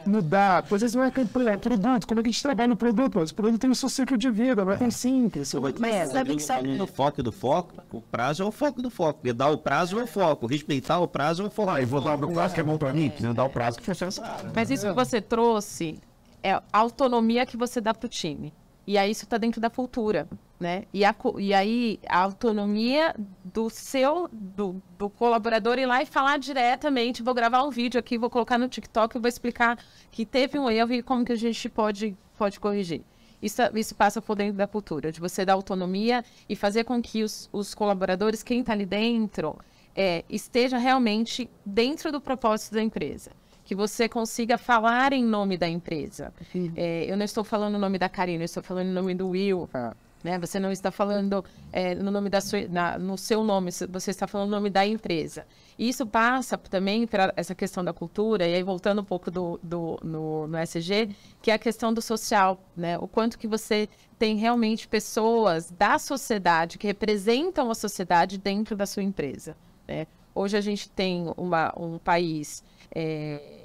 Mudar, 0.06 0.62
coisas 0.64 0.94
não 0.94 1.02
é 1.02 1.10
produto, 1.10 2.06
como 2.06 2.20
é 2.20 2.22
que 2.22 2.28
a 2.28 2.32
gente 2.32 2.42
trabalha 2.42 2.68
no 2.68 2.76
produto, 2.76 3.18
mas 3.18 3.30
o 3.30 3.34
produto 3.34 3.60
tem 3.60 3.70
o 3.70 3.74
seu 3.74 3.88
ciclo 3.88 4.16
de 4.16 4.30
vida, 4.30 4.64
não 4.64 4.72
é 4.72 4.76
tão 4.76 4.90
simples. 4.90 5.52
Mas 5.78 6.10
sabe 6.10 6.36
que 6.36 6.42
sabe 6.42 6.76
no 6.76 6.86
foco 6.86 7.22
do 7.22 7.32
foco, 7.32 7.74
o 7.92 8.00
prazo 8.00 8.42
é 8.42 8.46
o 8.46 8.52
foco 8.52 8.82
do 8.82 8.90
foco, 8.90 9.20
porque 9.20 9.32
dar 9.32 9.50
o 9.50 9.58
prazo 9.58 9.98
é 9.98 10.04
o 10.04 10.06
foco, 10.06 10.46
respeitar 10.46 10.98
o 10.98 11.08
prazo 11.08 11.42
é 11.42 11.46
o 11.46 11.50
foco. 11.50 11.70
Ah, 11.70 11.80
e 11.80 11.84
vou 11.84 12.00
dar 12.00 12.14
o 12.14 12.32
prazo 12.32 12.54
que 12.54 12.60
é 12.60 12.62
bom 12.64 12.78
pra 12.78 12.92
mim, 12.92 13.12
não 13.20 13.34
dar 13.34 13.44
o 13.44 13.50
prazo 13.50 13.78
que 13.78 13.84
funciona. 13.84 14.12
Mas 14.54 14.70
isso 14.70 14.86
que 14.86 14.92
você 14.92 15.20
trouxe 15.20 15.98
é 16.42 16.52
a 16.52 16.62
autonomia 16.72 17.44
que 17.44 17.56
você 17.56 17.80
dá 17.80 17.92
pro 17.92 18.08
time. 18.08 18.52
E 18.90 18.98
aí 18.98 19.12
isso 19.12 19.22
está 19.22 19.38
dentro 19.38 19.60
da 19.60 19.70
cultura, 19.70 20.28
né? 20.58 20.82
E, 20.92 21.04
a, 21.04 21.14
e 21.38 21.54
aí 21.54 22.00
a 22.08 22.18
autonomia 22.22 23.14
do 23.44 23.70
seu, 23.70 24.28
do, 24.32 24.82
do, 24.98 25.08
colaborador 25.08 25.78
ir 25.78 25.86
lá 25.86 26.02
e 26.02 26.06
falar 26.06 26.40
diretamente, 26.40 27.22
vou 27.22 27.32
gravar 27.32 27.62
um 27.62 27.70
vídeo 27.70 28.00
aqui, 28.00 28.18
vou 28.18 28.28
colocar 28.28 28.58
no 28.58 28.66
TikTok 28.68 29.16
e 29.16 29.20
vou 29.20 29.28
explicar 29.28 29.78
que 30.10 30.26
teve 30.26 30.58
um 30.58 30.68
erro 30.68 30.92
e 30.92 31.04
como 31.04 31.24
que 31.24 31.30
a 31.30 31.36
gente 31.36 31.68
pode, 31.68 32.16
pode 32.36 32.58
corrigir. 32.58 33.02
Isso, 33.40 33.62
isso 33.76 33.94
passa 33.94 34.20
por 34.20 34.34
dentro 34.34 34.56
da 34.56 34.66
cultura, 34.66 35.12
de 35.12 35.20
você 35.20 35.44
dar 35.44 35.52
autonomia 35.52 36.24
e 36.48 36.56
fazer 36.56 36.82
com 36.82 37.00
que 37.00 37.22
os, 37.22 37.48
os 37.52 37.76
colaboradores, 37.76 38.42
quem 38.42 38.58
está 38.58 38.72
ali 38.72 38.86
dentro, 38.86 39.56
é, 39.94 40.24
esteja 40.28 40.78
realmente 40.78 41.48
dentro 41.64 42.10
do 42.10 42.20
propósito 42.20 42.74
da 42.74 42.82
empresa 42.82 43.30
que 43.70 43.74
você 43.76 44.08
consiga 44.08 44.58
falar 44.58 45.12
em 45.12 45.22
nome 45.24 45.56
da 45.56 45.68
empresa. 45.68 46.32
É, 46.74 47.04
eu 47.08 47.16
não 47.16 47.24
estou 47.24 47.44
falando 47.44 47.76
o 47.76 47.78
nome 47.78 48.00
da 48.00 48.08
Karina, 48.08 48.42
eu 48.42 48.46
estou 48.46 48.64
falando 48.64 48.88
em 48.88 48.92
nome 48.92 49.14
do 49.14 49.28
Will. 49.28 49.70
Ah. 49.72 49.94
Né? 50.24 50.40
Você 50.40 50.58
não 50.58 50.72
está 50.72 50.90
falando 50.90 51.44
é, 51.72 51.94
no 51.94 52.10
nome 52.10 52.28
da 52.28 52.40
sua, 52.40 52.66
na, 52.66 52.98
no 52.98 53.16
seu 53.16 53.44
nome, 53.44 53.70
você 53.88 54.10
está 54.10 54.26
falando 54.26 54.48
o 54.48 54.50
nome 54.50 54.70
da 54.70 54.84
empresa. 54.84 55.46
E 55.78 55.88
isso 55.88 56.04
passa 56.04 56.58
também 56.58 57.06
para 57.06 57.32
essa 57.36 57.54
questão 57.54 57.84
da 57.84 57.92
cultura, 57.92 58.44
e 58.44 58.54
aí 58.54 58.62
voltando 58.64 59.02
um 59.02 59.04
pouco 59.04 59.30
do, 59.30 59.60
do, 59.62 60.00
no, 60.02 60.48
no 60.48 60.58
SG, 60.58 61.14
que 61.40 61.52
é 61.52 61.54
a 61.54 61.58
questão 61.58 61.94
do 61.94 62.02
social, 62.02 62.60
né? 62.76 62.98
O 62.98 63.06
quanto 63.06 63.38
que 63.38 63.46
você 63.46 63.88
tem 64.18 64.36
realmente 64.36 64.88
pessoas 64.88 65.70
da 65.70 65.96
sociedade 65.96 66.76
que 66.76 66.88
representam 66.88 67.70
a 67.70 67.74
sociedade 67.76 68.36
dentro 68.36 68.74
da 68.74 68.84
sua 68.84 69.04
empresa. 69.04 69.56
Né? 69.86 70.08
Hoje 70.34 70.56
a 70.56 70.60
gente 70.60 70.90
tem 70.90 71.32
uma, 71.36 71.72
um 71.78 71.98
país 71.98 72.64
é, 72.94 73.59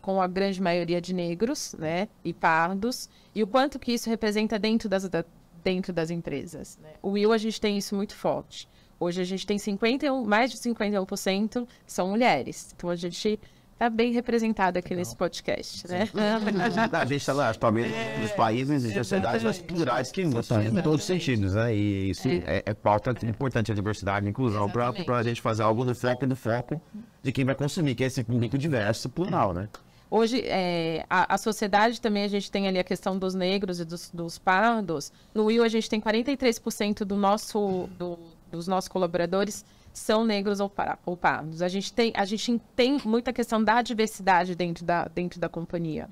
com 0.00 0.20
a 0.20 0.26
grande 0.26 0.60
maioria 0.60 1.00
de 1.00 1.14
negros, 1.14 1.74
né, 1.78 2.08
e 2.24 2.32
pardos, 2.32 3.08
e 3.34 3.42
o 3.42 3.46
quanto 3.46 3.78
que 3.78 3.92
isso 3.92 4.08
representa 4.08 4.58
dentro 4.58 4.88
das, 4.88 5.08
da, 5.08 5.24
dentro 5.62 5.92
das 5.92 6.10
empresas. 6.10 6.78
Né? 6.82 6.90
O 7.02 7.10
Will, 7.10 7.32
a 7.32 7.38
gente 7.38 7.60
tem 7.60 7.76
isso 7.76 7.94
muito 7.94 8.14
forte. 8.14 8.68
Hoje 8.98 9.20
a 9.20 9.24
gente 9.24 9.46
tem 9.46 9.58
51, 9.58 10.24
mais 10.24 10.50
de 10.50 10.58
51% 10.58 11.66
são 11.86 12.08
mulheres. 12.08 12.74
Então 12.76 12.90
a 12.90 12.96
gente 12.96 13.40
está 13.72 13.88
bem 13.88 14.12
representado 14.12 14.78
aqui 14.78 14.90
Legal. 14.90 14.98
nesse 14.98 15.16
podcast, 15.16 15.88
né? 15.88 16.06
a 16.92 17.04
gente 17.06 17.16
está 17.16 17.32
lá, 17.32 17.54
talvez 17.54 17.90
nos 18.20 18.30
países 18.32 18.84
e 18.84 18.92
sociedades 18.92 19.42
mais 19.42 19.58
plurais 19.58 20.12
que 20.12 20.20
em 20.20 20.30
todos 20.82 21.00
os 21.00 21.04
sentidos, 21.04 21.54
né? 21.54 21.74
E 21.74 22.10
isso 22.10 22.28
é, 22.28 22.42
é, 22.46 22.62
é 22.66 22.74
pauta 22.74 23.14
importante, 23.26 23.72
a 23.72 23.74
diversidade 23.74 24.26
e 24.26 24.28
a 24.28 24.30
inclusão, 24.30 24.68
para 24.68 24.92
a 25.16 25.22
gente 25.22 25.40
fazer 25.40 25.62
algo 25.62 25.82
no 25.82 25.94
foco 25.94 26.26
no 26.26 26.36
foco 26.36 26.78
de 27.22 27.32
quem 27.32 27.46
vai 27.46 27.54
consumir, 27.54 27.94
que 27.94 28.04
é 28.04 28.06
esse 28.06 28.22
público 28.22 28.58
diverso, 28.58 29.08
plural, 29.08 29.54
né? 29.54 29.66
Hoje, 30.10 30.42
é, 30.44 31.06
a, 31.08 31.34
a, 31.34 31.38
sociedade 31.38 32.00
também, 32.00 32.24
a 32.24 32.28
gente 32.28 32.50
tem 32.50 32.66
ali 32.66 32.80
a 32.80 32.84
questão 32.84 33.16
dos 33.16 33.32
negros 33.32 33.78
e 33.78 33.84
dos, 33.84 34.10
dos 34.10 34.38
pardos. 34.38 35.12
No 35.32 35.44
Will, 35.44 35.62
a 35.62 35.68
gente 35.68 35.88
tem 35.88 36.00
43% 36.00 37.04
do 37.04 37.14
nosso, 37.14 37.88
do, 37.96 38.18
dos 38.50 38.66
nossos 38.66 38.88
colaboradores 38.88 39.64
são 39.92 40.24
negros 40.24 40.58
ou, 40.58 40.72
ou 41.06 41.16
pardos. 41.16 41.62
A 41.62 41.68
gente, 41.68 41.92
tem, 41.92 42.12
a 42.16 42.24
gente 42.24 42.60
tem 42.74 43.00
muita 43.04 43.32
questão 43.32 43.62
da 43.62 43.82
diversidade 43.82 44.54
dentro 44.56 44.84
da, 44.84 45.06
dentro 45.06 45.38
da 45.38 45.48
companhia, 45.48 46.08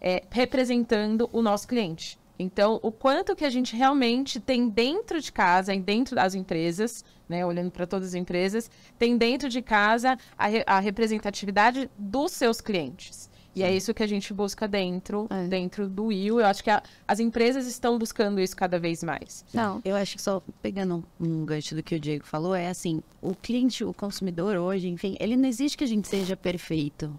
é, 0.00 0.22
representando 0.30 1.28
o 1.32 1.42
nosso 1.42 1.68
cliente. 1.68 2.18
Então, 2.38 2.80
o 2.82 2.90
quanto 2.90 3.36
que 3.36 3.44
a 3.44 3.50
gente 3.50 3.76
realmente 3.76 4.40
tem 4.40 4.68
dentro 4.68 5.20
de 5.20 5.30
casa, 5.30 5.76
dentro 5.76 6.16
das 6.16 6.34
empresas, 6.34 7.04
né, 7.28 7.44
olhando 7.44 7.70
para 7.70 7.86
todas 7.86 8.08
as 8.08 8.14
empresas, 8.14 8.70
tem 8.98 9.16
dentro 9.16 9.48
de 9.48 9.60
casa 9.60 10.18
a, 10.36 10.76
a 10.76 10.80
representatividade 10.80 11.90
dos 11.96 12.32
seus 12.32 12.60
clientes. 12.60 13.30
E 13.54 13.62
é 13.62 13.74
isso 13.74 13.92
que 13.92 14.02
a 14.02 14.06
gente 14.06 14.32
busca 14.32 14.66
dentro, 14.66 15.26
é. 15.30 15.46
dentro 15.46 15.88
do 15.88 16.06
Will. 16.06 16.40
Eu 16.40 16.46
acho 16.46 16.64
que 16.64 16.70
a, 16.70 16.82
as 17.06 17.20
empresas 17.20 17.66
estão 17.66 17.98
buscando 17.98 18.40
isso 18.40 18.56
cada 18.56 18.78
vez 18.78 19.02
mais. 19.02 19.44
Não, 19.52 19.80
eu 19.84 19.94
acho 19.94 20.16
que 20.16 20.22
só 20.22 20.42
pegando 20.62 21.04
um, 21.20 21.26
um 21.26 21.44
gancho 21.44 21.74
do 21.74 21.82
que 21.82 21.94
o 21.94 22.00
Diego 22.00 22.24
falou, 22.24 22.54
é 22.54 22.68
assim, 22.68 23.02
o 23.20 23.34
cliente, 23.34 23.84
o 23.84 23.92
consumidor 23.92 24.56
hoje, 24.56 24.88
enfim, 24.88 25.16
ele 25.20 25.36
não 25.36 25.48
existe 25.48 25.76
que 25.76 25.84
a 25.84 25.88
gente 25.88 26.08
seja 26.08 26.36
perfeito. 26.36 27.12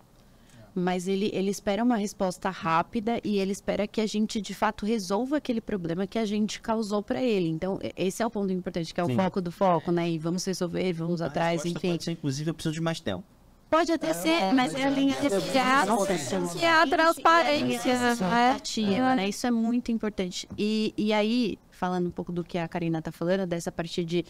Mas 0.75 1.07
ele, 1.07 1.29
ele 1.33 1.51
espera 1.51 1.83
uma 1.83 1.97
resposta 1.97 2.49
rápida 2.49 3.19
e 3.23 3.37
ele 3.37 3.51
espera 3.51 3.85
que 3.85 4.01
a 4.01 4.07
gente, 4.07 4.41
de 4.41 4.55
fato, 4.55 4.87
resolva 4.87 5.37
aquele 5.37 5.61
problema 5.61 6.07
que 6.07 6.17
a 6.17 6.25
gente 6.25 6.59
causou 6.59 7.03
para 7.03 7.21
ele. 7.21 7.47
Então, 7.47 7.79
esse 7.95 8.23
é 8.23 8.25
o 8.25 8.31
ponto 8.31 8.51
importante, 8.51 8.91
que 8.91 8.99
é 8.99 9.03
o 9.03 9.07
Sim. 9.07 9.15
foco 9.15 9.39
do 9.39 9.51
foco, 9.51 9.91
né? 9.91 10.09
E 10.09 10.17
vamos 10.17 10.43
resolver, 10.43 10.91
vamos 10.93 11.21
a 11.21 11.27
atrás, 11.27 11.63
enfim. 11.63 11.99
Ser, 11.99 12.11
inclusive, 12.11 12.49
eu 12.49 12.53
preciso 12.55 12.73
de 12.73 12.81
mais 12.81 12.99
tempo. 12.99 13.23
Pode 13.73 13.91
até 13.91 14.13
ser, 14.13 14.53
mas 14.53 14.75
é 14.75 14.83
a 14.83 14.89
linha 14.91 15.15
de 15.19 15.27
que 16.59 16.63
é 16.63 16.69
a 16.69 16.85
transparência. 16.85 17.91
É, 17.91 19.15
né? 19.15 19.29
Isso 19.29 19.47
é 19.47 19.51
muito 19.51 19.91
importante. 19.91 20.47
E, 20.55 20.93
e 20.95 21.11
aí, 21.11 21.57
falando 21.71 22.05
um 22.05 22.11
pouco 22.11 22.31
do 22.31 22.43
que 22.43 22.59
a 22.59 22.67
Karina 22.67 22.99
está 22.99 23.11
falando, 23.11 23.47
dessa 23.47 23.71
parte 23.71 24.05
de, 24.05 24.23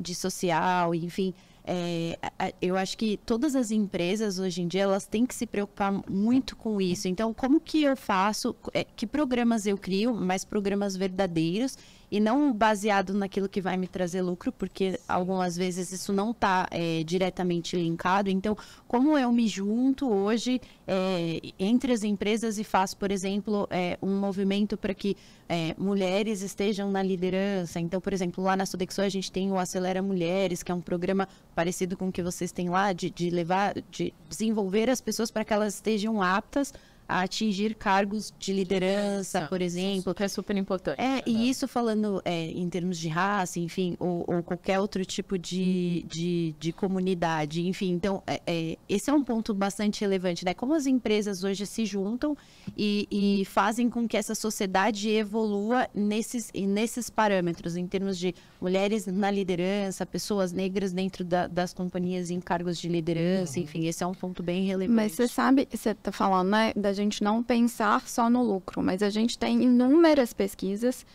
de 0.00 0.14
social, 0.16 0.92
enfim, 0.96 1.32
é, 1.64 2.18
eu 2.60 2.76
acho 2.76 2.98
que 2.98 3.16
todas 3.18 3.54
as 3.54 3.70
empresas 3.70 4.40
hoje 4.40 4.62
em 4.62 4.66
dia 4.66 4.82
elas 4.82 5.06
têm 5.06 5.24
que 5.24 5.34
se 5.34 5.46
preocupar 5.46 5.92
muito 6.10 6.56
com 6.56 6.80
isso. 6.80 7.06
Então, 7.06 7.32
como 7.32 7.60
que 7.60 7.84
eu 7.84 7.96
faço? 7.96 8.56
É, 8.74 8.82
que 8.82 9.06
programas 9.06 9.64
eu 9.64 9.78
crio? 9.78 10.12
Mais 10.12 10.44
programas 10.44 10.96
verdadeiros 10.96 11.78
e 12.10 12.20
não 12.20 12.52
baseado 12.52 13.12
naquilo 13.14 13.48
que 13.48 13.60
vai 13.60 13.76
me 13.76 13.86
trazer 13.86 14.22
lucro, 14.22 14.50
porque 14.52 14.98
algumas 15.08 15.56
vezes 15.56 15.92
isso 15.92 16.12
não 16.12 16.30
está 16.30 16.68
diretamente 17.04 17.76
linkado. 17.76 18.30
Então, 18.30 18.56
como 18.86 19.18
eu 19.18 19.30
me 19.32 19.46
junto 19.46 20.10
hoje 20.10 20.60
é, 20.86 21.40
entre 21.58 21.92
as 21.92 22.02
empresas 22.02 22.58
e 22.58 22.64
faço, 22.64 22.96
por 22.96 23.10
exemplo, 23.10 23.66
é, 23.70 23.98
um 24.00 24.18
movimento 24.18 24.76
para 24.76 24.94
que 24.94 25.16
é, 25.48 25.74
mulheres 25.78 26.42
estejam 26.42 26.90
na 26.90 27.02
liderança. 27.02 27.80
Então, 27.80 28.00
por 28.00 28.12
exemplo, 28.12 28.42
lá 28.42 28.56
na 28.56 28.66
Sodexo 28.66 29.00
a 29.00 29.08
gente 29.08 29.30
tem 29.30 29.50
o 29.50 29.58
Acelera 29.58 30.02
Mulheres, 30.02 30.62
que 30.62 30.72
é 30.72 30.74
um 30.74 30.80
programa 30.80 31.28
parecido 31.54 31.96
com 31.96 32.08
o 32.08 32.12
que 32.12 32.22
vocês 32.22 32.52
têm 32.52 32.68
lá, 32.68 32.92
de, 32.92 33.10
de 33.10 33.30
levar, 33.30 33.74
de 33.90 34.14
desenvolver 34.28 34.88
as 34.88 35.00
pessoas 35.00 35.30
para 35.30 35.44
que 35.44 35.52
elas 35.52 35.74
estejam 35.74 36.22
aptas 36.22 36.72
a 37.08 37.22
atingir 37.22 37.74
cargos 37.74 38.34
de 38.38 38.52
liderança, 38.52 39.46
por 39.48 39.62
exemplo. 39.62 40.14
Que 40.14 40.24
é 40.24 40.28
super 40.28 40.56
importante. 40.56 41.00
É, 41.00 41.22
e 41.26 41.48
isso 41.48 41.66
falando 41.66 42.20
é, 42.24 42.50
em 42.50 42.68
termos 42.68 42.98
de 42.98 43.08
raça, 43.08 43.58
enfim, 43.58 43.96
ou, 43.98 44.24
ou 44.26 44.42
qualquer 44.42 44.78
outro 44.78 45.04
tipo 45.04 45.38
de, 45.38 46.04
de, 46.06 46.54
de 46.60 46.72
comunidade, 46.72 47.66
enfim. 47.66 47.92
Então, 47.92 48.22
é, 48.26 48.42
é, 48.46 48.78
esse 48.88 49.08
é 49.08 49.12
um 49.12 49.24
ponto 49.24 49.54
bastante 49.54 50.02
relevante, 50.02 50.44
né? 50.44 50.52
Como 50.52 50.74
as 50.74 50.86
empresas 50.86 51.42
hoje 51.42 51.64
se 51.64 51.86
juntam 51.86 52.36
e, 52.76 53.08
e 53.10 53.44
fazem 53.46 53.88
com 53.88 54.06
que 54.06 54.16
essa 54.16 54.34
sociedade 54.34 55.08
evolua 55.08 55.88
nesses, 55.94 56.52
nesses 56.52 57.08
parâmetros, 57.08 57.76
em 57.76 57.86
termos 57.86 58.18
de 58.18 58.34
mulheres 58.60 59.06
na 59.06 59.30
liderança, 59.30 60.04
pessoas 60.04 60.52
negras 60.52 60.92
dentro 60.92 61.24
da, 61.24 61.46
das 61.46 61.72
companhias 61.72 62.30
em 62.30 62.40
cargos 62.40 62.78
de 62.78 62.88
liderança, 62.88 63.58
enfim, 63.58 63.86
esse 63.86 64.04
é 64.04 64.06
um 64.06 64.14
ponto 64.14 64.42
bem 64.42 64.64
relevante. 64.64 64.94
Mas 64.94 65.12
você 65.12 65.26
sabe, 65.26 65.66
você 65.70 65.90
está 65.90 66.12
falando, 66.12 66.50
né, 66.50 66.72
da 66.76 66.92
gente 66.98 67.22
não 67.22 67.42
pensar 67.42 68.06
só 68.06 68.28
no 68.28 68.42
lucro, 68.42 68.82
mas 68.82 69.02
a 69.02 69.10
gente 69.10 69.38
tem 69.38 69.62
inúmeras 69.62 70.32
pesquisas 70.32 71.06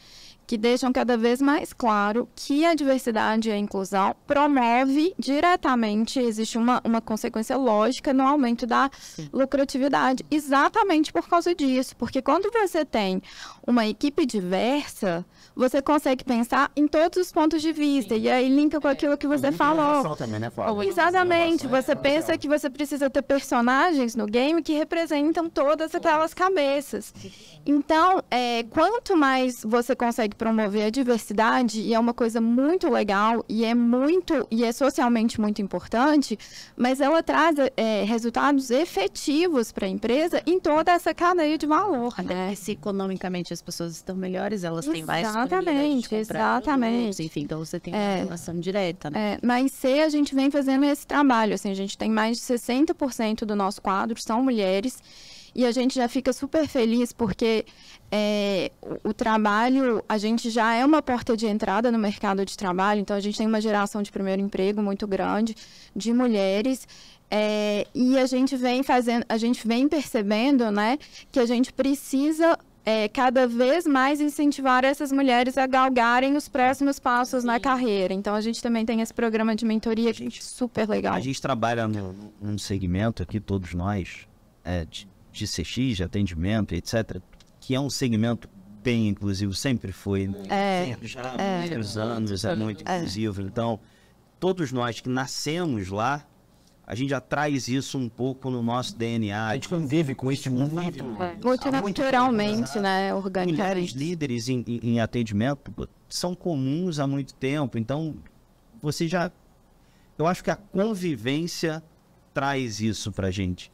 que 0.45 0.57
deixam 0.57 0.91
cada 0.91 1.17
vez 1.17 1.41
mais 1.41 1.73
claro 1.73 2.27
que 2.35 2.65
a 2.65 2.73
diversidade 2.73 3.49
e 3.49 3.51
a 3.51 3.57
inclusão 3.57 4.15
promove 4.27 5.13
diretamente, 5.17 6.19
existe 6.19 6.57
uma, 6.57 6.81
uma 6.83 7.01
consequência 7.01 7.55
lógica 7.57 8.13
no 8.13 8.23
aumento 8.23 8.65
da 8.65 8.89
Sim. 8.99 9.29
lucratividade, 9.31 10.25
exatamente 10.29 11.11
por 11.11 11.27
causa 11.27 11.53
disso, 11.55 11.95
porque 11.97 12.21
quando 12.21 12.51
você 12.51 12.83
tem 12.85 13.21
uma 13.65 13.87
equipe 13.87 14.25
diversa, 14.25 15.25
você 15.55 15.81
consegue 15.81 16.23
pensar 16.23 16.71
em 16.75 16.87
todos 16.87 17.17
os 17.17 17.31
pontos 17.31 17.61
de 17.61 17.71
vista. 17.71 18.15
Sim. 18.15 18.21
E 18.21 18.29
aí 18.29 18.49
linka 18.49 18.81
com 18.81 18.87
aquilo 18.87 19.17
que 19.17 19.27
você 19.27 19.51
falou. 19.51 20.15
Também, 20.15 20.39
né, 20.39 20.51
Exatamente. 20.87 21.67
Você 21.67 21.91
é 21.91 21.95
pensa 21.95 22.37
que 22.37 22.47
você 22.47 22.69
precisa 22.69 23.09
ter 23.09 23.21
personagens 23.21 24.15
no 24.15 24.25
game 24.25 24.61
que 24.61 24.73
representam 24.73 25.49
todas 25.49 25.93
aquelas 25.95 26.33
cabeças. 26.33 27.13
Então, 27.65 28.21
é, 28.29 28.63
quanto 28.63 29.15
mais 29.15 29.63
você 29.63 29.95
consegue 29.95 30.32
promover 30.33 30.85
a 30.85 30.89
diversidade, 30.89 31.81
e 31.81 31.93
é 31.93 31.99
uma 31.99 32.13
coisa 32.13 32.41
muito 32.41 32.89
legal, 32.89 33.45
e 33.47 33.63
é 33.63 33.75
muito, 33.75 34.47
e 34.49 34.63
é 34.63 34.71
socialmente 34.71 35.39
muito 35.39 35.61
importante, 35.61 36.37
mas 36.75 36.99
ela 36.99 37.21
traz 37.21 37.55
é, 37.77 38.03
resultados 38.03 38.71
efetivos 38.71 39.71
para 39.71 39.85
a 39.85 39.89
empresa 39.89 40.41
em 40.45 40.59
toda 40.59 40.91
essa 40.91 41.13
cadeia 41.13 41.57
de 41.57 41.67
valor. 41.67 42.15
Né? 42.23 42.55
Se 42.55 42.71
economicamente 42.71 43.53
as 43.53 43.61
pessoas 43.61 43.93
estão 43.95 44.15
melhores, 44.15 44.63
elas 44.63 44.85
têm 44.85 45.03
mais 45.03 45.27
Exatamente, 45.27 46.15
exatamente. 46.15 47.23
Enfim, 47.23 47.41
então 47.41 47.59
você 47.59 47.79
tem 47.79 47.93
uma 47.93 48.01
é, 48.01 48.23
relação 48.23 48.59
direta, 48.59 49.09
né? 49.09 49.37
É, 49.41 49.45
na 49.45 49.61
IC 49.61 50.01
a 50.01 50.09
gente 50.09 50.33
vem 50.33 50.49
fazendo 50.49 50.85
esse 50.85 51.05
trabalho, 51.05 51.53
assim, 51.53 51.69
a 51.69 51.75
gente 51.75 51.97
tem 51.97 52.09
mais 52.09 52.37
de 52.37 52.43
60% 52.43 53.45
do 53.45 53.55
nosso 53.55 53.81
quadro 53.81 54.19
são 54.23 54.41
mulheres 54.41 54.97
e 55.55 55.65
a 55.65 55.71
gente 55.71 55.95
já 55.95 56.07
fica 56.07 56.33
super 56.33 56.67
feliz 56.67 57.13
porque 57.13 57.65
é, 58.15 58.71
o, 58.79 59.09
o, 59.09 59.13
trabalho, 59.13 60.05
a 60.07 60.19
gente 60.19 60.51
já 60.51 60.75
é 60.75 60.85
uma 60.85 61.01
porta 61.01 61.35
de 61.35 61.47
entrada 61.47 61.91
no 61.91 61.97
mercado 61.97 62.45
de 62.45 62.55
trabalho, 62.55 63.01
então 63.01 63.17
a 63.17 63.19
gente 63.19 63.35
tem 63.35 63.47
uma 63.47 63.59
geração 63.59 64.03
de 64.03 64.11
primeiro 64.11 64.39
emprego 64.39 64.83
muito 64.83 65.07
grande 65.07 65.55
de 65.95 66.13
mulheres. 66.13 66.87
É, 67.31 67.87
e 67.95 68.15
a 68.19 68.27
gente 68.27 68.55
vem 68.55 68.83
fazendo, 68.83 69.25
a 69.27 69.35
gente 69.35 69.67
vem 69.67 69.89
percebendo, 69.89 70.69
né, 70.69 70.99
que 71.31 71.39
a 71.39 71.45
gente 71.47 71.73
precisa 71.73 72.55
é, 72.85 73.07
cada 73.07 73.47
vez 73.47 73.87
mais 73.87 74.21
incentivar 74.21 74.85
essas 74.85 75.11
mulheres 75.11 75.57
a 75.57 75.65
galgarem 75.65 76.37
os 76.37 76.47
próximos 76.47 76.99
passos 76.99 77.41
Sim. 77.41 77.47
na 77.47 77.59
carreira. 77.59 78.13
Então 78.13 78.35
a 78.35 78.41
gente 78.41 78.61
também 78.61 78.85
tem 78.85 79.01
esse 79.01 79.13
programa 79.13 79.55
de 79.55 79.65
mentoria 79.65 80.11
a 80.11 80.13
gente, 80.13 80.43
super 80.43 80.87
legal. 80.87 81.15
A 81.15 81.19
gente 81.19 81.41
trabalha 81.41 81.87
num 82.39 82.59
segmento 82.59 83.23
aqui, 83.23 83.39
todos 83.39 83.73
nós, 83.73 84.27
é, 84.63 84.85
de, 84.85 85.07
de 85.31 85.47
CX, 85.47 85.97
de 85.97 86.03
atendimento, 86.03 86.75
etc., 86.75 87.19
que 87.63 87.73
é 87.73 87.79
um 87.79 87.89
segmento 87.89 88.49
bem 88.83 89.07
inclusivo, 89.07 89.53
sempre 89.53 89.93
foi. 89.93 90.27
Né? 90.27 90.43
É, 90.49 90.97
já 91.01 91.21
há 91.21 91.41
é, 91.41 91.59
muitos 91.61 91.97
anos 91.97 92.43
é 92.43 92.55
muito 92.57 92.83
é. 92.85 92.97
inclusivo. 92.97 93.41
Então, 93.41 93.79
todos 94.37 94.73
nós 94.73 94.99
que 94.99 95.07
nascemos 95.07 95.87
lá, 95.87 96.27
a 96.85 96.93
gente 96.93 97.11
já 97.11 97.21
traz 97.21 97.69
isso 97.69 97.97
um 97.97 98.09
pouco 98.09 98.49
no 98.49 98.61
nosso 98.61 98.97
DNA. 98.97 99.47
A 99.47 99.53
gente 99.53 99.69
convive 99.69 100.13
com 100.13 100.29
isso 100.29 100.51
muito, 100.51 100.77
é. 100.77 101.37
muito 101.41 101.71
naturalmente, 101.71 102.77
né? 102.81 103.15
Organicamente. 103.15 103.61
Mulheres 103.61 103.91
líderes 103.91 104.49
em, 104.49 104.65
em, 104.67 104.99
atendimento 104.99 105.71
são 106.09 106.35
comuns 106.35 106.99
há 106.99 107.07
muito 107.07 107.33
tempo, 107.33 107.77
então 107.77 108.13
você 108.81 109.07
já. 109.07 109.31
Eu 110.17 110.27
acho 110.27 110.43
que 110.43 110.51
a 110.51 110.57
convivência 110.57 111.81
traz 112.33 112.81
isso 112.81 113.09
pra 113.09 113.31
gente. 113.31 113.71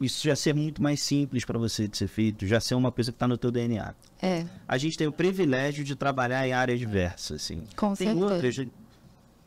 Isso 0.00 0.24
já 0.24 0.36
ser 0.36 0.54
muito 0.54 0.82
mais 0.82 1.02
simples 1.02 1.44
para 1.44 1.58
você 1.58 1.86
de 1.86 1.96
ser 1.96 2.08
feito, 2.08 2.46
já 2.46 2.60
ser 2.60 2.74
uma 2.74 2.90
coisa 2.90 3.10
que 3.10 3.16
está 3.16 3.28
no 3.28 3.36
teu 3.36 3.50
DNA. 3.50 3.94
É. 4.20 4.44
A 4.66 4.78
gente 4.78 4.96
tem 4.96 5.06
o 5.06 5.12
privilégio 5.12 5.84
de 5.84 5.94
trabalhar 5.94 6.46
em 6.46 6.52
áreas 6.52 6.78
diversas, 6.78 7.42
assim. 7.42 7.62
Com 7.76 7.94
tem 7.94 8.08
certeza. 8.08 8.24
outras, 8.24 8.56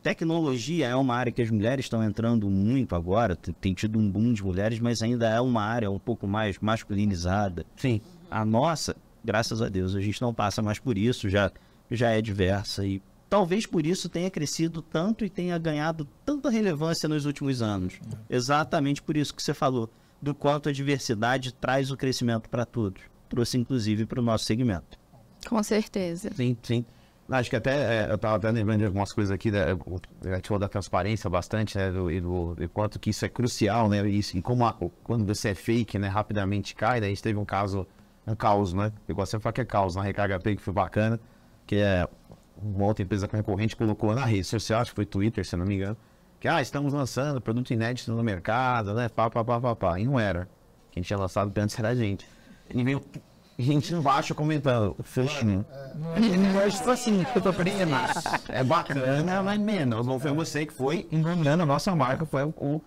Tecnologia 0.05 0.85
é 0.85 0.95
uma 0.95 1.15
área 1.15 1.31
que 1.31 1.41
as 1.41 1.49
mulheres 1.49 1.85
estão 1.85 2.03
entrando 2.03 2.47
muito 2.47 2.93
agora, 2.93 3.35
tem 3.35 3.73
tido 3.73 3.97
um 3.97 4.07
boom 4.07 4.33
de 4.33 4.43
mulheres, 4.43 4.79
mas 4.79 5.01
ainda 5.01 5.27
é 5.27 5.41
uma 5.41 5.63
área 5.63 5.89
um 5.89 5.97
pouco 5.97 6.27
mais 6.27 6.59
masculinizada. 6.59 7.65
Sim. 7.75 7.99
A 8.29 8.45
nossa, 8.45 8.95
graças 9.23 9.63
a 9.63 9.67
Deus, 9.67 9.95
a 9.95 10.01
gente 10.01 10.21
não 10.21 10.31
passa 10.31 10.61
mais 10.61 10.77
por 10.77 10.95
isso, 10.95 11.27
já, 11.27 11.51
já 11.89 12.11
é 12.11 12.21
diversa 12.21 12.85
e 12.85 13.01
talvez 13.27 13.65
por 13.65 13.83
isso 13.83 14.07
tenha 14.07 14.29
crescido 14.29 14.79
tanto 14.79 15.25
e 15.25 15.29
tenha 15.29 15.57
ganhado 15.57 16.07
tanta 16.23 16.51
relevância 16.51 17.09
nos 17.09 17.25
últimos 17.25 17.63
anos. 17.63 17.95
Exatamente 18.29 19.01
por 19.01 19.17
isso 19.17 19.33
que 19.33 19.41
você 19.41 19.55
falou, 19.55 19.89
do 20.21 20.33
quanto 20.33 20.69
a 20.69 20.71
diversidade 20.71 21.53
traz 21.53 21.91
o 21.91 21.97
crescimento 21.97 22.49
para 22.49 22.65
todos. 22.65 23.01
Trouxe 23.29 23.57
inclusive 23.57 24.05
para 24.05 24.19
o 24.19 24.23
nosso 24.23 24.45
segmento. 24.45 24.97
Com 25.47 25.61
certeza. 25.61 26.31
Sim, 26.33 26.57
sim. 26.61 26.85
Acho 27.27 27.49
que 27.49 27.55
até, 27.55 28.03
é, 28.05 28.11
eu 28.11 28.15
estava 28.15 28.35
até 28.35 28.51
lembrando 28.51 28.79
de 28.79 28.85
algumas 28.85 29.11
coisas 29.11 29.31
aqui, 29.31 29.49
da, 29.49 29.65
a 29.65 30.35
gente 30.35 30.47
falou 30.47 30.59
da 30.59 30.69
transparência 30.69 31.27
bastante, 31.27 31.75
né, 31.75 31.91
do, 31.91 32.11
e 32.11 32.21
do, 32.21 32.53
do 32.53 32.69
quanto 32.69 32.99
que 32.99 33.09
isso 33.09 33.25
é 33.25 33.29
crucial, 33.29 33.89
né, 33.89 34.07
isso, 34.07 34.37
e 34.37 34.43
como 34.43 34.63
a, 34.63 34.73
quando 35.03 35.25
você 35.25 35.49
é 35.49 35.55
fake, 35.55 35.97
né, 35.97 36.07
rapidamente 36.07 36.75
cai, 36.75 36.99
daí 36.99 37.07
a 37.07 37.09
gente 37.09 37.23
teve 37.23 37.39
um 37.39 37.45
caso, 37.45 37.87
um 38.27 38.35
caos, 38.35 38.73
né, 38.73 38.91
eu 39.07 39.15
gosto 39.15 39.31
sempre 39.31 39.39
de 39.39 39.43
falar 39.43 39.53
que 39.53 39.61
é 39.61 39.65
caos, 39.65 39.95
na 39.95 40.03
Recarga 40.03 40.39
Pay, 40.39 40.55
que 40.55 40.61
foi 40.61 40.73
bacana, 40.73 41.19
que 41.65 41.77
é 41.77 42.07
uma 42.61 42.85
outra 42.85 43.03
empresa 43.03 43.27
concorrente 43.27 43.75
colocou 43.75 44.13
na 44.13 44.23
rede 44.23 44.43
social, 44.43 44.81
acho 44.81 44.91
que 44.91 44.95
foi 44.95 45.05
Twitter, 45.07 45.43
se 45.43 45.57
não 45.57 45.65
me 45.65 45.75
engano, 45.75 45.97
que, 46.39 46.47
ah, 46.47 46.61
estamos 46.61 46.93
lançando 46.93 47.41
produto 47.41 47.71
inédito 47.71 48.11
no 48.11 48.23
mercado, 48.23 48.93
né, 48.93 49.09
pá, 49.09 49.29
pá, 49.29 49.43
pá, 49.43 49.59
pá, 49.59 49.75
pá, 49.75 49.99
e 49.99 50.05
não 50.05 50.19
era, 50.19 50.47
quem 50.91 51.01
tinha 51.01 51.17
lançado 51.17 51.51
antes 51.57 51.77
era 51.77 51.89
a 51.89 51.95
gente. 51.95 52.27
E 52.73 52.83
veio 52.83 53.01
gente 53.57 53.93
embaixo 53.93 54.35
comentando, 54.35 54.95
fechando. 55.03 55.65
É, 56.15 56.69
tipo 56.69 56.89
assim, 56.89 57.25
eu 57.33 57.41
tô 57.41 57.53
prima. 57.53 58.07
É 58.49 58.63
bacana, 58.63 59.41
mas 59.41 59.59
menos. 59.59 60.05
Não 60.05 60.19
foi 60.19 60.31
você 60.31 60.65
que 60.65 60.73
foi 60.73 61.07
enganando 61.11 61.63
a 61.63 61.65
nossa 61.65 61.95
marca, 61.95 62.25
foi 62.25 62.43
o, 62.43 62.81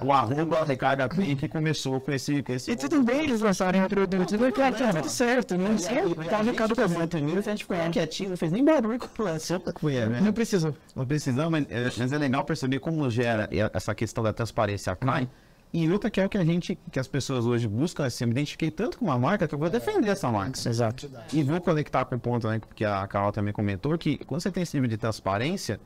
o 0.00 0.12
arroba 0.12 0.64
Ricardo 0.64 1.08
que 1.08 1.48
começou 1.48 2.00
com 2.00 2.12
esse, 2.12 2.42
com 2.42 2.52
esse. 2.52 2.70
E 2.70 2.76
tudo 2.76 3.02
bem 3.02 3.24
eles 3.24 3.40
lançarem 3.40 3.84
o 3.84 3.88
produto, 3.88 4.28
tudo 4.28 4.52
tá 4.52 4.72
tudo 4.72 5.08
certo, 5.08 5.56
não 5.58 5.76
sei. 5.76 6.14
Tá 6.28 6.42
no 6.42 6.54
caso 6.54 6.74
do 6.74 7.08
primeiro, 7.08 7.40
a 7.40 7.42
gente 7.42 7.64
foi 7.64 7.76
quietinho, 7.90 8.30
não 8.30 8.36
fez 8.36 8.52
nem 8.52 8.64
barulho 8.64 8.98
com 8.98 9.22
o 9.22 9.24
lance. 9.24 9.52
Né? 9.52 10.20
Não 10.22 10.32
precisou. 10.32 10.74
Não 10.94 11.06
precisou, 11.06 11.50
mas, 11.50 11.66
mas 11.98 12.12
é 12.12 12.18
legal 12.18 12.44
perceber 12.44 12.78
como 12.78 13.08
gera 13.10 13.48
essa 13.72 13.94
questão 13.94 14.22
da 14.24 14.32
transparência 14.32 14.94
cai. 14.96 15.28
E 15.72 15.90
outra 15.90 16.10
que 16.10 16.20
é 16.20 16.26
o 16.26 16.28
que 16.28 16.36
a 16.36 16.44
gente, 16.44 16.78
que 16.90 17.00
as 17.00 17.08
pessoas 17.08 17.46
hoje 17.46 17.66
buscam, 17.66 18.04
assim, 18.04 18.24
eu 18.24 18.28
me 18.28 18.32
identifiquei 18.32 18.70
tanto 18.70 18.98
com 18.98 19.06
uma 19.06 19.18
marca 19.18 19.48
que 19.48 19.54
eu 19.54 19.58
vou 19.58 19.70
defender 19.70 20.08
essa 20.08 20.30
marca. 20.30 20.68
Exato. 20.68 21.10
E 21.32 21.42
vou 21.42 21.58
conectar 21.62 22.04
com 22.04 22.14
o 22.14 22.20
ponto, 22.20 22.46
né, 22.46 22.60
que 22.74 22.84
a 22.84 23.06
Carol 23.06 23.32
também 23.32 23.54
comentou, 23.54 23.96
que 23.96 24.18
quando 24.18 24.42
você 24.42 24.50
tem 24.50 24.64
esse 24.64 24.76
nível 24.76 24.90
de 24.90 24.98
transparência, 24.98 25.80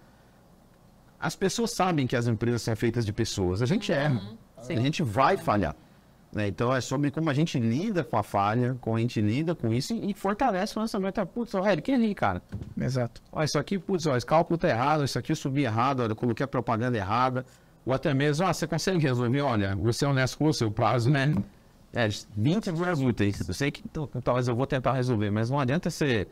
as 1.19 1.35
pessoas 1.35 1.73
sabem 1.73 2.07
que 2.07 2.17
as 2.17 2.27
empresas 2.27 2.63
são 2.63 2.77
feitas 2.77 3.05
de 3.05 3.13
pessoas. 3.13 3.63
A 3.63 3.67
gente 3.67 3.93
erra. 3.93 4.21
Uhum. 4.21 4.37
A 4.69 4.81
gente 4.81 5.03
vai 5.03 5.37
falhar. 5.37 5.75
Né? 6.33 6.49
Então 6.49 6.75
é 6.75 6.81
sobre 6.81 7.11
como 7.11 7.31
a 7.31 7.35
gente 7.35 7.59
lida 7.59 8.05
com 8.05 8.19
a 8.19 8.23
falha, 8.23 8.77
como 8.81 8.97
a 8.97 9.01
gente 9.01 9.21
lida 9.21 9.55
com 9.55 9.73
isso 9.73 9.95
e, 9.95 10.11
e 10.11 10.15
fortalece 10.15 10.77
o 10.77 10.81
lançamento. 10.81 11.25
Putz, 11.27 11.55
olha, 11.55 11.81
que 11.81 11.93
ali, 11.93 12.15
cara. 12.15 12.43
Exato. 12.79 13.23
Olha, 13.33 13.45
isso 13.45 13.59
aqui, 13.59 13.79
putz, 13.79 14.07
ó, 14.07 14.17
esse 14.17 14.27
cálculo 14.27 14.59
tá 14.59 14.69
errado, 14.69 15.05
isso 15.05 15.19
aqui 15.19 15.33
eu 15.33 15.37
subi 15.37 15.65
errado, 15.65 16.01
olha, 16.01 16.13
eu 16.13 16.17
coloquei 16.17 16.45
a 16.45 16.49
propaganda 16.49 16.97
errada. 16.97 17.47
Ou 17.85 17.95
até 17.95 18.13
mesmo, 18.13 18.45
ah, 18.45 18.53
você 18.53 18.67
consegue 18.67 18.99
resolver, 18.99 19.41
olha, 19.41 19.77
você 19.77 20.05
é 20.05 20.09
honesto 20.09 20.37
com 20.37 20.47
o 20.47 20.53
seu 20.53 20.71
prazo, 20.71 21.09
né? 21.09 21.35
É, 21.93 22.09
20 22.37 22.73
dias 22.73 23.01
úteis. 23.01 23.49
Eu 23.49 23.55
sei 23.55 23.71
que 23.71 23.83
então, 23.85 24.07
talvez 24.23 24.49
eu 24.49 24.57
vou 24.57 24.67
tentar 24.67 24.93
resolver, 24.93 25.31
mas 25.31 25.49
não 25.49 25.59
adianta 25.59 25.89
você 25.89 26.27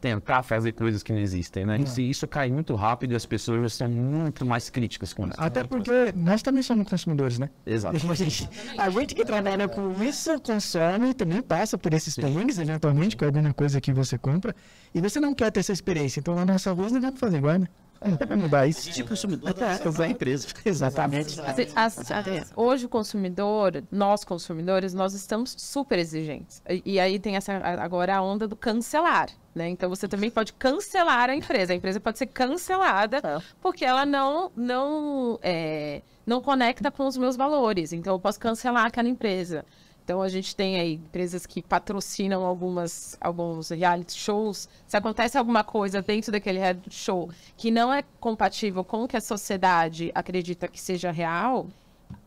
tentar 0.00 0.42
fazer 0.42 0.72
coisas 0.72 1.02
que 1.02 1.12
não 1.12 1.20
existem, 1.20 1.66
né? 1.66 1.84
Se 1.86 2.02
isso 2.08 2.26
cai 2.26 2.50
muito 2.50 2.74
rápido, 2.74 3.14
as 3.14 3.26
pessoas 3.26 3.60
já 3.62 3.68
são 3.68 3.88
muito 3.88 4.44
mais 4.46 4.70
críticas 4.70 5.12
com 5.12 5.26
isso. 5.26 5.34
Até 5.38 5.62
porque 5.64 5.90
nós 6.16 6.42
também 6.42 6.62
somos 6.62 6.88
consumidores, 6.88 7.38
né? 7.38 7.50
Exato. 7.66 7.96
A 8.10 8.14
gente, 8.14 8.48
a 8.78 8.90
gente 8.90 9.14
que 9.14 9.24
trabalha 9.24 9.68
com 9.68 10.02
isso 10.02 10.40
consome, 10.40 11.12
também 11.14 11.42
passa 11.42 11.76
por 11.76 11.92
esses 11.92 12.14
perrengues, 12.16 12.58
eventualmente, 12.58 13.16
com 13.16 13.24
alguma 13.24 13.52
coisa 13.52 13.80
que 13.80 13.92
você 13.92 14.16
compra, 14.16 14.54
e 14.94 15.00
você 15.00 15.20
não 15.20 15.34
quer 15.34 15.50
ter 15.52 15.60
essa 15.60 15.72
experiência. 15.72 16.20
Então, 16.20 16.34
na 16.34 16.44
nossa 16.44 16.72
rua, 16.72 16.88
não 16.90 17.00
dá 17.00 17.10
pra 17.12 17.20
fazer 17.20 17.36
igual, 17.38 17.58
né? 17.58 17.68
Não 18.02 18.16
dá 18.16 18.26
pra 18.26 18.34
mudar 18.34 18.66
isso. 18.66 18.90
Tipo 18.90 19.10
consumidor 19.10 19.52
da 19.52 20.08
empresa. 20.08 20.48
Exatamente. 20.64 21.32
Se- 21.32 21.68
as- 21.76 22.10
as- 22.10 22.52
hoje 22.56 22.86
o 22.86 22.88
consumidor, 22.88 23.84
nós 23.92 24.24
consumidores, 24.24 24.94
nós 24.94 25.12
estamos 25.12 25.54
super 25.58 25.98
exigentes. 25.98 26.62
E, 26.66 26.82
e 26.94 26.98
aí 27.00 27.18
tem 27.18 27.36
essa 27.36 27.52
agora 27.58 28.16
a 28.16 28.22
onda 28.22 28.48
do 28.48 28.56
cancelar, 28.56 29.28
né? 29.54 29.68
Então 29.68 29.88
você 29.88 30.06
também 30.06 30.30
pode 30.30 30.52
cancelar 30.52 31.30
a 31.30 31.34
empresa. 31.34 31.72
A 31.72 31.76
empresa 31.76 32.00
pode 32.00 32.18
ser 32.18 32.26
cancelada 32.26 33.42
porque 33.60 33.84
ela 33.84 34.06
não 34.06 34.50
não 34.56 35.38
é, 35.42 36.02
não 36.26 36.40
conecta 36.40 36.90
com 36.90 37.06
os 37.06 37.16
meus 37.16 37.36
valores. 37.36 37.92
Então 37.92 38.14
eu 38.14 38.20
posso 38.20 38.38
cancelar 38.38 38.86
aquela 38.86 39.08
empresa. 39.08 39.64
Então 40.04 40.22
a 40.22 40.28
gente 40.28 40.56
tem 40.56 40.78
aí 40.78 40.94
empresas 40.94 41.46
que 41.46 41.62
patrocinam 41.62 42.44
algumas 42.44 43.16
alguns 43.20 43.70
reality 43.70 44.18
shows. 44.18 44.68
Se 44.86 44.96
acontece 44.96 45.36
alguma 45.36 45.62
coisa 45.64 46.02
dentro 46.02 46.32
daquele 46.32 46.58
reality 46.58 46.94
show 46.94 47.30
que 47.56 47.70
não 47.70 47.92
é 47.92 48.02
compatível 48.18 48.84
com 48.84 49.04
o 49.04 49.08
que 49.08 49.16
a 49.16 49.20
sociedade 49.20 50.10
acredita 50.14 50.68
que 50.68 50.80
seja 50.80 51.10
real, 51.10 51.66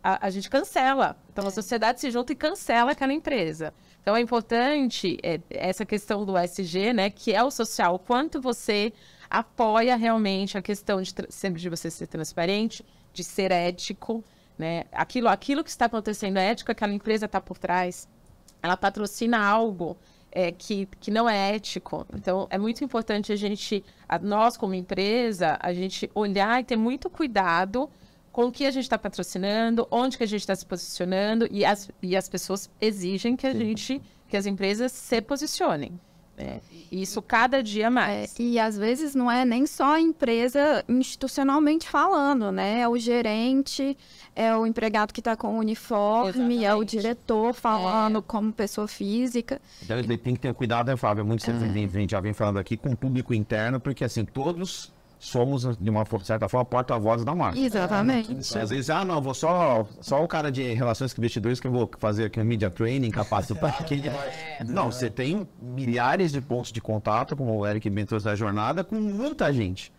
a, 0.04 0.28
a 0.28 0.30
gente 0.30 0.50
cancela. 0.50 1.18
Então 1.32 1.48
a 1.48 1.52
sociedade 1.52 2.00
se 2.00 2.12
junta 2.12 2.34
e 2.34 2.36
cancela 2.36 2.92
aquela 2.92 3.14
empresa. 3.14 3.74
Então 4.04 4.16
é 4.18 4.20
importante 4.22 5.18
é, 5.24 5.40
essa 5.50 5.86
questão 5.86 6.26
do 6.26 6.38
SG, 6.38 6.92
né, 6.94 7.10
que 7.10 7.34
é 7.34 7.42
o 7.42 7.50
social, 7.50 7.96
o 7.96 8.00
quanto 8.00 8.40
você 8.42 8.92
apoia 9.30 9.96
realmente 9.96 10.58
a 10.58 10.62
questão 10.62 11.02
de 11.02 11.12
sempre 11.30 11.60
de 11.60 11.70
você 11.70 11.90
ser 11.90 12.08
transparente, 12.08 12.86
de 13.14 13.24
ser 13.24 13.50
ético, 13.52 14.22
né? 14.60 14.84
Aquilo, 14.92 15.28
aquilo 15.30 15.64
que 15.64 15.70
está 15.70 15.86
acontecendo 15.86 16.38
é 16.38 16.52
ético, 16.52 16.72
aquela 16.72 16.94
empresa 16.94 17.26
está 17.26 17.40
por 17.42 17.58
trás, 17.58 18.08
ela 18.62 18.76
patrocina 18.78 19.40
algo 19.44 19.98
é, 20.32 20.52
que, 20.52 20.86
que 21.00 21.10
não 21.10 21.28
é 21.28 21.56
ético. 21.56 22.06
Então, 22.14 22.46
é 22.52 22.58
muito 22.58 22.84
importante 22.84 23.32
a 23.32 23.36
gente, 23.36 23.84
a- 24.08 24.20
nós 24.20 24.58
como 24.58 24.74
empresa, 24.76 25.58
a 25.62 25.74
gente 25.74 26.12
olhar 26.14 26.60
e 26.60 26.64
ter 26.64 26.76
muito 26.76 27.10
cuidado 27.10 27.90
com 28.34 28.48
o 28.48 28.52
que 28.52 28.66
a 28.66 28.72
gente 28.72 28.84
está 28.84 28.98
patrocinando, 28.98 29.88
onde 29.90 30.18
que 30.18 30.24
a 30.24 30.28
gente 30.28 30.42
está 30.42 30.56
se 30.56 30.66
posicionando, 30.66 31.48
e 31.52 31.64
as, 31.64 31.90
e 32.02 32.18
as 32.18 32.28
pessoas 32.28 32.70
exigem 32.82 33.36
que 33.38 33.48
a 33.48 33.54
gente, 33.54 34.02
que 34.28 34.36
as 34.36 34.46
empresas 34.48 34.92
se 34.92 35.22
posicionem. 35.22 35.98
E 36.92 37.04
Isso 37.04 37.22
cada 37.22 37.62
dia 37.62 37.86
É, 37.86 37.90
mais. 37.92 38.34
e 38.40 38.58
às 38.58 38.76
vezes 38.76 39.14
não 39.14 39.30
é 39.30 39.46
nem 39.46 39.68
só 39.68 39.94
a 39.94 40.02
empresa 40.02 40.84
institucionalmente 40.90 41.88
falando, 41.88 42.52
né? 42.52 42.80
É 42.80 42.90
o 42.90 42.98
gerente, 42.98 43.96
é 44.36 44.54
o 44.56 44.66
empregado 44.66 45.14
que 45.14 45.22
está 45.22 45.36
com 45.36 45.56
o 45.56 45.60
uniforme, 45.60 46.56
é 46.66 46.74
o 46.74 46.82
Exatamente. 46.82 46.98
diretor 46.98 47.54
falando 47.54 48.20
como 48.20 48.52
pessoa 48.52 48.88
física. 48.88 49.62
Então, 49.84 49.98
ele 50.00 50.18
tem 50.18 50.34
que 50.34 50.42
ter 50.42 50.54
cuidado, 50.56 50.88
né, 50.88 50.98
Fábio? 50.98 51.24
Muito 51.24 51.48
É. 51.48 51.54
a 51.54 51.88
gente 52.00 52.10
já 52.10 52.20
vem 52.20 52.34
falando 52.34 52.58
aqui 52.58 52.78
com 52.78 52.90
o 52.90 52.98
público 52.98 53.32
interno, 53.32 53.80
porque 53.80 54.04
assim, 54.04 54.26
todos 54.26 54.92
somos, 55.24 55.78
de 55.78 55.90
uma 55.90 56.06
certa 56.22 56.50
forma, 56.50 56.66
porta-voz 56.66 57.24
da 57.24 57.34
marca. 57.34 57.58
Exatamente. 57.58 58.36
Às 58.58 58.70
vezes, 58.70 58.90
ah, 58.90 59.06
não, 59.06 59.22
vou 59.22 59.34
só, 59.34 59.88
só 60.02 60.22
o 60.22 60.28
cara 60.28 60.52
de 60.52 60.74
relações 60.74 61.14
com 61.14 61.22
investidores 61.22 61.62
que 61.62 61.68
eu 61.68 61.72
vou 61.72 61.90
fazer 61.98 62.26
aqui 62.26 62.42
um 62.42 62.44
media 62.44 62.70
training, 62.70 63.10
capacitar 63.10 63.78
aqui. 63.80 64.04
Não, 64.68 64.92
você 64.92 65.10
tem 65.10 65.48
milhares 65.62 66.32
de 66.32 66.42
pontos 66.42 66.72
de 66.72 66.82
contato, 66.82 67.36
como 67.36 67.58
o 67.58 67.66
Eric 67.66 67.90
bem 67.90 68.06
trouxe 68.06 68.26
da 68.26 68.36
jornada, 68.36 68.84
com 68.84 68.96
muita 68.96 69.52
gente. 69.52 69.92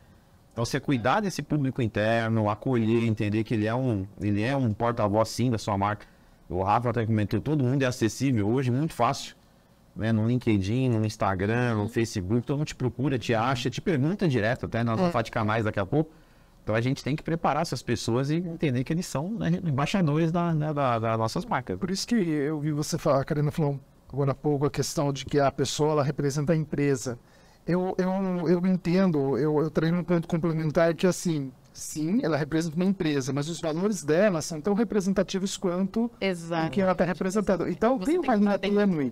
Então, 0.52 0.64
você 0.64 0.78
cuidar 0.78 1.20
desse 1.20 1.42
público 1.42 1.80
interno, 1.80 2.48
acolher, 2.48 3.04
entender 3.04 3.42
que 3.44 3.54
ele 3.54 3.66
é 3.66 3.74
um, 3.74 4.06
ele 4.20 4.42
é 4.42 4.54
um 4.54 4.72
porta-voz, 4.72 5.28
sim, 5.30 5.50
da 5.50 5.58
sua 5.58 5.76
marca. 5.78 6.06
O 6.48 6.62
Rafa 6.62 6.90
até 6.90 7.06
comentou, 7.06 7.40
todo 7.40 7.64
mundo 7.64 7.82
é 7.82 7.86
acessível 7.86 8.46
hoje, 8.48 8.70
muito 8.70 8.92
fácil. 8.92 9.34
Né? 9.96 10.12
No 10.12 10.26
LinkedIn, 10.26 10.88
no 10.88 11.04
Instagram, 11.06 11.76
no 11.76 11.88
Facebook, 11.88 12.46
todo 12.46 12.58
mundo 12.58 12.66
te 12.66 12.74
procura, 12.74 13.18
te 13.18 13.34
acha, 13.34 13.70
te 13.70 13.80
pergunta 13.80 14.26
direto, 14.28 14.66
até 14.66 14.82
nós 14.82 14.96
vamos 14.96 15.12
falar 15.12 15.22
de 15.22 15.30
canais 15.30 15.64
daqui 15.64 15.78
a 15.78 15.86
pouco. 15.86 16.10
Então 16.62 16.74
a 16.74 16.80
gente 16.80 17.04
tem 17.04 17.14
que 17.14 17.22
preparar 17.22 17.62
essas 17.62 17.82
pessoas 17.82 18.30
e 18.30 18.36
entender 18.36 18.82
que 18.84 18.92
eles 18.92 19.04
são 19.06 19.30
né, 19.32 19.60
embaixadores 19.62 20.32
da, 20.32 20.54
né, 20.54 20.72
da- 20.72 20.98
das 20.98 21.18
nossas 21.18 21.44
marcas. 21.44 21.78
Por 21.78 21.90
isso 21.90 22.06
que 22.08 22.14
eu 22.14 22.58
vi 22.58 22.72
você 22.72 22.96
falar, 22.98 23.20
a 23.20 23.24
Karina 23.24 23.50
falou 23.50 23.78
agora 24.10 24.30
há 24.32 24.34
pouco, 24.34 24.64
a 24.64 24.70
questão 24.70 25.12
de 25.12 25.24
que 25.26 25.38
a 25.38 25.50
pessoa 25.52 25.92
ela 25.92 26.02
representa 26.02 26.52
a 26.52 26.56
empresa. 26.56 27.18
Eu, 27.66 27.94
eu, 27.98 28.48
eu 28.48 28.66
entendo, 28.66 29.36
eu, 29.38 29.58
eu 29.60 29.70
treino 29.70 29.98
um 29.98 30.04
ponto 30.04 30.26
complementar 30.28 30.94
que 30.94 31.06
assim, 31.06 31.52
sim, 31.72 32.20
ela 32.22 32.36
representa 32.36 32.76
uma 32.76 32.84
empresa, 32.84 33.32
mas 33.32 33.48
os 33.48 33.60
valores 33.60 34.02
dela 34.04 34.40
são 34.42 34.60
tão 34.60 34.72
representativos 34.74 35.56
quanto 35.56 36.10
o 36.66 36.70
que 36.70 36.80
ela 36.80 36.92
está 36.92 37.04
representando. 37.04 37.68
Então 37.68 37.98
tem 37.98 38.18
uma 38.18 38.34
linha 38.36 38.58
tênue? 38.86 39.10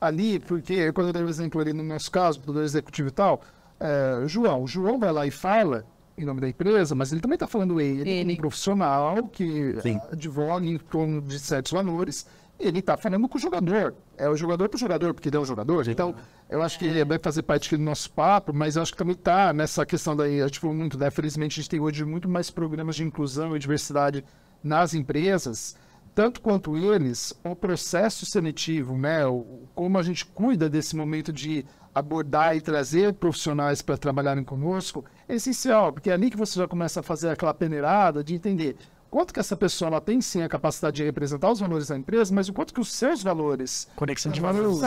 Ali, 0.00 0.38
porque 0.38 0.92
quando 0.92 1.08
eu 1.08 1.12
dei 1.12 1.22
o 1.22 1.28
exemplo 1.28 1.60
ali 1.60 1.72
no 1.72 1.82
nosso 1.82 2.10
caso, 2.10 2.40
do 2.40 2.62
executivo 2.62 3.08
e 3.08 3.12
tal, 3.12 3.42
é, 3.78 4.22
João, 4.26 4.62
o 4.62 4.66
João 4.66 4.98
vai 4.98 5.12
lá 5.12 5.26
e 5.26 5.30
fala 5.30 5.84
em 6.16 6.24
nome 6.24 6.40
da 6.40 6.48
empresa, 6.48 6.94
mas 6.94 7.12
ele 7.12 7.20
também 7.20 7.34
está 7.34 7.46
falando 7.46 7.80
ele, 7.80 8.00
ele. 8.00 8.10
Ele. 8.10 8.32
um 8.34 8.36
profissional 8.36 9.26
que 9.28 9.80
Sim. 9.80 10.00
advoga 10.12 10.66
em 10.66 10.78
torno 10.78 11.20
de 11.22 11.38
certos 11.38 11.72
valores, 11.72 12.26
ele 12.58 12.80
está 12.80 12.96
falando 12.96 13.26
com 13.26 13.38
o 13.38 13.40
jogador. 13.40 13.94
É 14.18 14.28
o 14.28 14.36
jogador 14.36 14.68
para 14.68 14.76
o 14.76 14.78
jogador, 14.78 15.14
porque 15.14 15.30
ele 15.30 15.36
é 15.36 15.40
um 15.40 15.46
jogador. 15.46 15.88
Então, 15.88 16.14
eu 16.48 16.62
acho 16.62 16.78
que 16.78 16.84
ele 16.84 17.02
vai 17.06 17.18
fazer 17.18 17.42
parte 17.42 17.68
aqui 17.68 17.76
do 17.78 17.82
nosso 17.82 18.10
papo, 18.10 18.52
mas 18.52 18.76
eu 18.76 18.82
acho 18.82 18.92
que 18.92 18.98
também 18.98 19.14
está 19.14 19.52
nessa 19.52 19.86
questão 19.86 20.14
daí. 20.14 20.42
A 20.42 20.46
gente 20.46 20.60
falou 20.60 20.76
muito, 20.76 20.98
né? 20.98 21.10
Felizmente, 21.10 21.58
a 21.58 21.62
gente 21.62 21.70
tem 21.70 21.80
hoje 21.80 22.04
muito 22.04 22.28
mais 22.28 22.50
programas 22.50 22.96
de 22.96 23.02
inclusão 23.02 23.56
e 23.56 23.58
diversidade 23.58 24.22
nas 24.62 24.92
empresas 24.92 25.74
tanto 26.14 26.40
quanto 26.40 26.76
eles, 26.76 27.32
o 27.44 27.54
processo 27.54 28.26
seletivo, 28.26 28.96
né, 28.96 29.26
o, 29.26 29.68
como 29.74 29.98
a 29.98 30.02
gente 30.02 30.26
cuida 30.26 30.68
desse 30.68 30.96
momento 30.96 31.32
de 31.32 31.64
abordar 31.94 32.56
e 32.56 32.60
trazer 32.60 33.14
profissionais 33.14 33.82
para 33.82 33.96
trabalharem 33.96 34.44
conosco, 34.44 35.04
é 35.28 35.34
essencial, 35.34 35.92
porque 35.92 36.10
é 36.10 36.12
ali 36.12 36.30
que 36.30 36.36
você 36.36 36.58
já 36.58 36.68
começa 36.68 37.00
a 37.00 37.02
fazer 37.02 37.30
aquela 37.30 37.54
peneirada 37.54 38.22
de 38.22 38.34
entender 38.34 38.76
quanto 39.10 39.34
que 39.34 39.40
essa 39.40 39.56
pessoa 39.56 39.88
ela 39.88 40.00
tem 40.00 40.20
sim 40.20 40.42
a 40.42 40.48
capacidade 40.48 40.96
de 40.96 41.04
representar 41.04 41.50
os 41.50 41.58
valores 41.58 41.88
da 41.88 41.96
empresa, 41.96 42.32
mas 42.32 42.48
o 42.48 42.52
quanto 42.52 42.72
que 42.72 42.80
os 42.80 42.92
seus 42.92 43.22
valores 43.22 43.88
Conexão 43.96 44.30
de 44.30 44.40
valores 44.40 44.80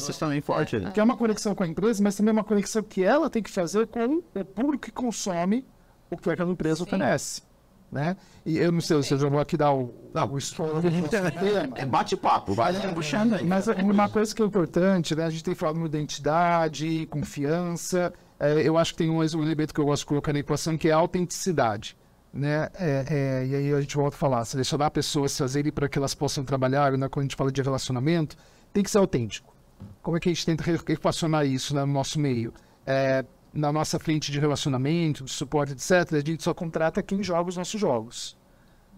vocês 0.00 0.16
também 0.16 0.40
forte. 0.40 0.78
né? 0.78 0.90
que 0.92 1.00
é 1.00 1.02
uma 1.02 1.16
conexão 1.16 1.54
com 1.54 1.64
a 1.64 1.66
empresa, 1.66 2.02
mas 2.02 2.16
também 2.16 2.30
é 2.30 2.32
uma 2.32 2.44
conexão 2.44 2.82
que 2.82 3.02
ela 3.02 3.28
tem 3.28 3.42
que 3.42 3.50
fazer 3.50 3.88
com 3.88 4.22
o 4.34 4.44
público 4.44 4.84
que 4.84 4.92
consome 4.92 5.66
o 6.10 6.16
que 6.16 6.30
aquela 6.30 6.50
empresa 6.50 6.84
oferece. 6.84 7.42
Né? 7.90 8.16
E 8.44 8.58
eu 8.58 8.70
não 8.70 8.82
sei 8.82 9.02
se 9.02 9.14
eu 9.14 9.18
já 9.18 9.28
vou 9.28 9.40
aqui 9.40 9.56
dar 9.56 9.72
o, 9.72 9.84
o 9.84 10.10
nosso 10.12 10.54
tema. 11.08 11.32
É 11.74 11.86
bate-papo, 11.86 12.52
vai 12.52 12.74
puxando 12.92 13.34
aí. 13.34 13.46
Mas 13.46 13.66
uma 13.66 14.10
coisa 14.10 14.34
que 14.34 14.42
é 14.42 14.44
importante, 14.44 15.14
né? 15.14 15.24
A 15.24 15.30
gente 15.30 15.42
tem 15.42 15.54
falado 15.54 15.78
de 15.78 15.86
identidade, 15.86 17.06
confiança. 17.06 18.12
É, 18.38 18.60
eu 18.60 18.76
acho 18.76 18.92
que 18.92 18.98
tem 18.98 19.10
um, 19.10 19.18
um 19.18 19.42
elemento 19.42 19.72
que 19.72 19.80
eu 19.80 19.86
gosto 19.86 20.02
de 20.02 20.06
colocar 20.06 20.32
na 20.32 20.38
equação 20.38 20.76
que 20.76 20.88
é 20.88 20.92
a 20.92 20.96
autenticidade. 20.96 21.96
Né? 22.32 22.68
É, 22.74 23.04
é, 23.08 23.46
e 23.46 23.54
aí 23.54 23.72
a 23.72 23.80
gente 23.80 23.96
volta 23.96 24.14
a 24.14 24.18
falar, 24.18 24.44
selecionar 24.44 24.90
pessoas, 24.90 25.36
fazerem 25.36 25.72
para 25.72 25.88
que 25.88 25.98
elas 25.98 26.14
possam 26.14 26.44
trabalhar, 26.44 26.92
né? 26.92 27.08
quando 27.08 27.22
a 27.22 27.24
gente 27.24 27.36
fala 27.36 27.50
de 27.50 27.62
relacionamento, 27.62 28.36
tem 28.72 28.82
que 28.82 28.90
ser 28.90 28.98
autêntico. 28.98 29.54
Como 30.02 30.16
é 30.16 30.20
que 30.20 30.28
a 30.28 30.32
gente 30.32 30.44
tenta 30.44 30.64
equacionar 30.92 31.46
isso 31.46 31.74
né, 31.74 31.84
no 31.84 31.92
nosso 31.92 32.18
meio? 32.18 32.52
É, 32.86 33.24
na 33.52 33.72
nossa 33.72 33.98
frente 33.98 34.30
de 34.30 34.38
relacionamento, 34.38 35.24
de 35.24 35.30
suporte, 35.30 35.72
etc., 35.72 36.14
a 36.14 36.20
gente 36.20 36.42
só 36.42 36.52
contrata 36.54 37.02
quem 37.02 37.22
joga 37.22 37.48
os 37.48 37.56
nossos 37.56 37.80
jogos. 37.80 38.36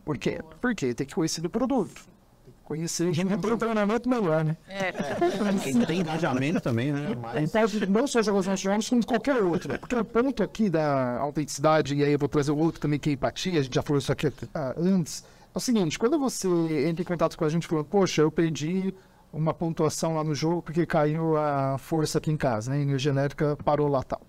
Por 0.04 0.18
quê? 0.18 0.40
Porque 0.60 0.94
tem 0.94 1.06
que 1.06 1.14
conhecer 1.14 1.40
do 1.40 1.50
produto. 1.50 1.94
Tem 2.44 2.54
que 2.54 2.64
conhecer 2.64 3.12
quem 3.12 3.30
é 3.30 3.56
Treinamento 3.56 4.08
melhor, 4.08 4.44
né? 4.44 4.56
Quem 5.62 5.84
tem 5.84 6.00
engajamento 6.00 6.60
também, 6.60 6.92
né? 6.92 7.14
Mas... 7.20 7.42
então, 7.42 7.62
não 7.88 8.06
só 8.06 8.22
jogar 8.22 8.38
os 8.38 8.46
nossos 8.46 8.60
jogos, 8.60 8.88
como 8.88 9.06
qualquer 9.06 9.36
outro. 9.42 9.78
Porque 9.78 9.94
o 9.94 10.04
ponto 10.04 10.42
aqui 10.42 10.68
da 10.68 11.18
autenticidade, 11.18 11.94
e 11.94 12.04
aí 12.04 12.12
eu 12.12 12.18
vou 12.18 12.28
trazer 12.28 12.50
o 12.50 12.56
outro 12.56 12.80
também, 12.80 12.98
que 12.98 13.10
é 13.10 13.12
empatia, 13.12 13.60
a 13.60 13.62
gente 13.62 13.74
já 13.74 13.82
falou 13.82 13.98
isso 13.98 14.10
aqui 14.10 14.32
ah, 14.54 14.74
antes, 14.76 15.24
é 15.54 15.58
o 15.58 15.60
seguinte, 15.60 15.98
quando 15.98 16.18
você 16.18 16.48
entra 16.88 17.02
em 17.02 17.04
contato 17.04 17.36
com 17.36 17.44
a 17.44 17.48
gente 17.48 17.66
falando, 17.66 17.86
poxa, 17.86 18.22
eu 18.22 18.30
perdi 18.30 18.94
uma 19.32 19.52
pontuação 19.52 20.14
lá 20.14 20.24
no 20.24 20.34
jogo 20.34 20.62
porque 20.62 20.86
caiu 20.86 21.36
a 21.36 21.76
força 21.78 22.18
aqui 22.18 22.30
em 22.30 22.36
casa, 22.36 22.70
né? 22.70 22.78
A 22.78 22.80
energia 22.80 23.10
elétrica 23.10 23.56
parou 23.64 23.88
lá 23.88 24.02
tal. 24.02 24.20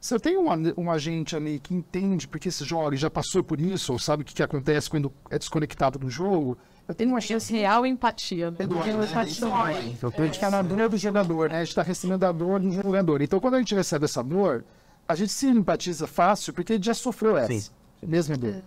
Se 0.00 0.14
eu 0.14 0.20
tenho 0.20 0.40
um, 0.42 0.74
um 0.76 0.90
agente 0.90 1.34
ali 1.34 1.58
que 1.58 1.74
entende 1.74 2.28
porque 2.28 2.48
esse 2.48 2.64
jogo 2.64 2.94
já 2.96 3.10
passou 3.10 3.42
por 3.42 3.60
isso, 3.60 3.92
ou 3.92 3.98
sabe 3.98 4.22
o 4.22 4.24
que, 4.26 4.34
que 4.34 4.42
acontece 4.42 4.88
quando 4.88 5.12
é 5.30 5.38
desconectado 5.38 5.98
do 5.98 6.08
jogo, 6.08 6.56
eu 6.86 6.94
tenho 6.94 7.10
uma 7.10 7.20
chance 7.20 7.52
Real 7.52 7.84
empatia. 7.84 8.50
né? 8.50 8.56
Eduardo, 8.60 9.96
eu 10.02 10.10
tô 10.12 10.26
de 10.26 10.40
na 10.50 10.62
dor 10.62 10.88
do 10.88 10.96
jogador, 10.96 11.48
né? 11.50 11.56
A 11.56 11.58
gente 11.60 11.70
está 11.70 11.82
recebendo 11.82 12.22
a 12.24 12.30
dor 12.30 12.60
do 12.60 12.70
jogador. 12.70 13.20
Então, 13.22 13.40
quando 13.40 13.54
a 13.54 13.58
gente 13.58 13.74
recebe 13.74 14.04
essa 14.04 14.22
dor, 14.22 14.64
a 15.08 15.14
gente 15.16 15.32
se 15.32 15.46
empatiza 15.48 16.06
fácil 16.06 16.52
porque 16.52 16.74
a 16.74 16.76
gente 16.76 16.86
já 16.86 16.94
sofreu 16.94 17.36
essa. 17.36 17.52
Sim. 17.52 17.70
Mesma 18.06 18.36
dor. 18.36 18.62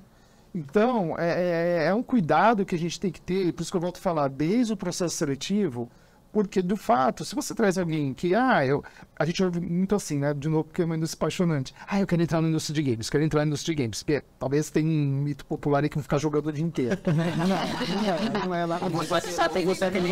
Então, 0.54 1.16
é, 1.18 1.84
é- 1.84 1.86
é 1.86 1.94
um 1.94 2.04
cuidado 2.04 2.66
que 2.66 2.76
a 2.76 2.78
gente 2.78 3.00
tem 3.00 3.12
que 3.12 3.22
ter, 3.22 3.54
por 3.54 3.62
isso 3.62 3.72
que 3.72 3.78
eu 3.78 3.82
volto 3.82 3.98
a 3.98 4.02
falar, 4.02 4.28
desde 4.28 4.74
o 4.74 4.78
processo 4.78 5.16
seletivo, 5.16 5.90
Porque, 6.32 6.62
de 6.62 6.76
fato, 6.76 7.26
se 7.26 7.34
você 7.34 7.56
traz 7.56 7.78
alguém 7.78 8.14
que, 8.14 8.36
ah, 8.36 8.64
eu. 8.64 8.84
A 9.18 9.26
gente 9.26 9.44
ouve 9.44 9.60
muito 9.60 9.96
assim, 9.96 10.20
né? 10.20 10.34
De 10.34 10.48
novo, 10.48 10.66
porque 10.66 10.84
é 10.84 10.86
uma 10.86 10.96
indústria 10.96 11.18
apaixonante. 11.18 11.74
Ah, 11.88 12.00
eu 12.00 12.06
quero 12.06 12.22
entrar 12.22 12.40
na 12.40 12.48
indústria 12.48 12.76
de 12.76 12.92
games, 12.92 13.10
quero 13.10 13.24
entrar 13.24 13.40
na 13.42 13.48
indústria 13.48 13.76
de 13.76 13.82
games. 13.82 14.04
Porque 14.04 14.24
talvez 14.38 14.70
tenha 14.70 14.88
um 14.88 15.22
mito 15.24 15.44
popular 15.46 15.84
aí 15.84 15.90
que 15.90 15.96
vai 15.96 16.04
ficar 16.04 16.20
jogando 16.20 16.48
o 16.48 16.54
dia 16.54 16.64
inteiro. 16.64 16.98
não 18.46 18.54
é 18.54 18.66
lá. 18.66 18.78
Você 18.78 19.32
só 19.32 19.50
tem 19.50 19.66
você 19.66 19.90
tem 19.90 20.04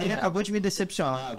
Ele 0.00 0.12
acabou 0.12 0.42
de 0.42 0.52
me 0.52 0.60
decepcionar. 0.60 1.34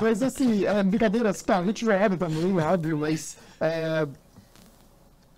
Mas 0.00 0.22
assim, 0.22 0.64
é, 0.64 0.82
brincadeiras, 0.82 1.42
tá, 1.42 1.58
a 1.58 1.64
gente 1.64 1.88
é 1.90 2.08
também, 2.08 2.58
óbvio, 2.58 2.98
mas. 2.98 3.36
é, 3.60 4.08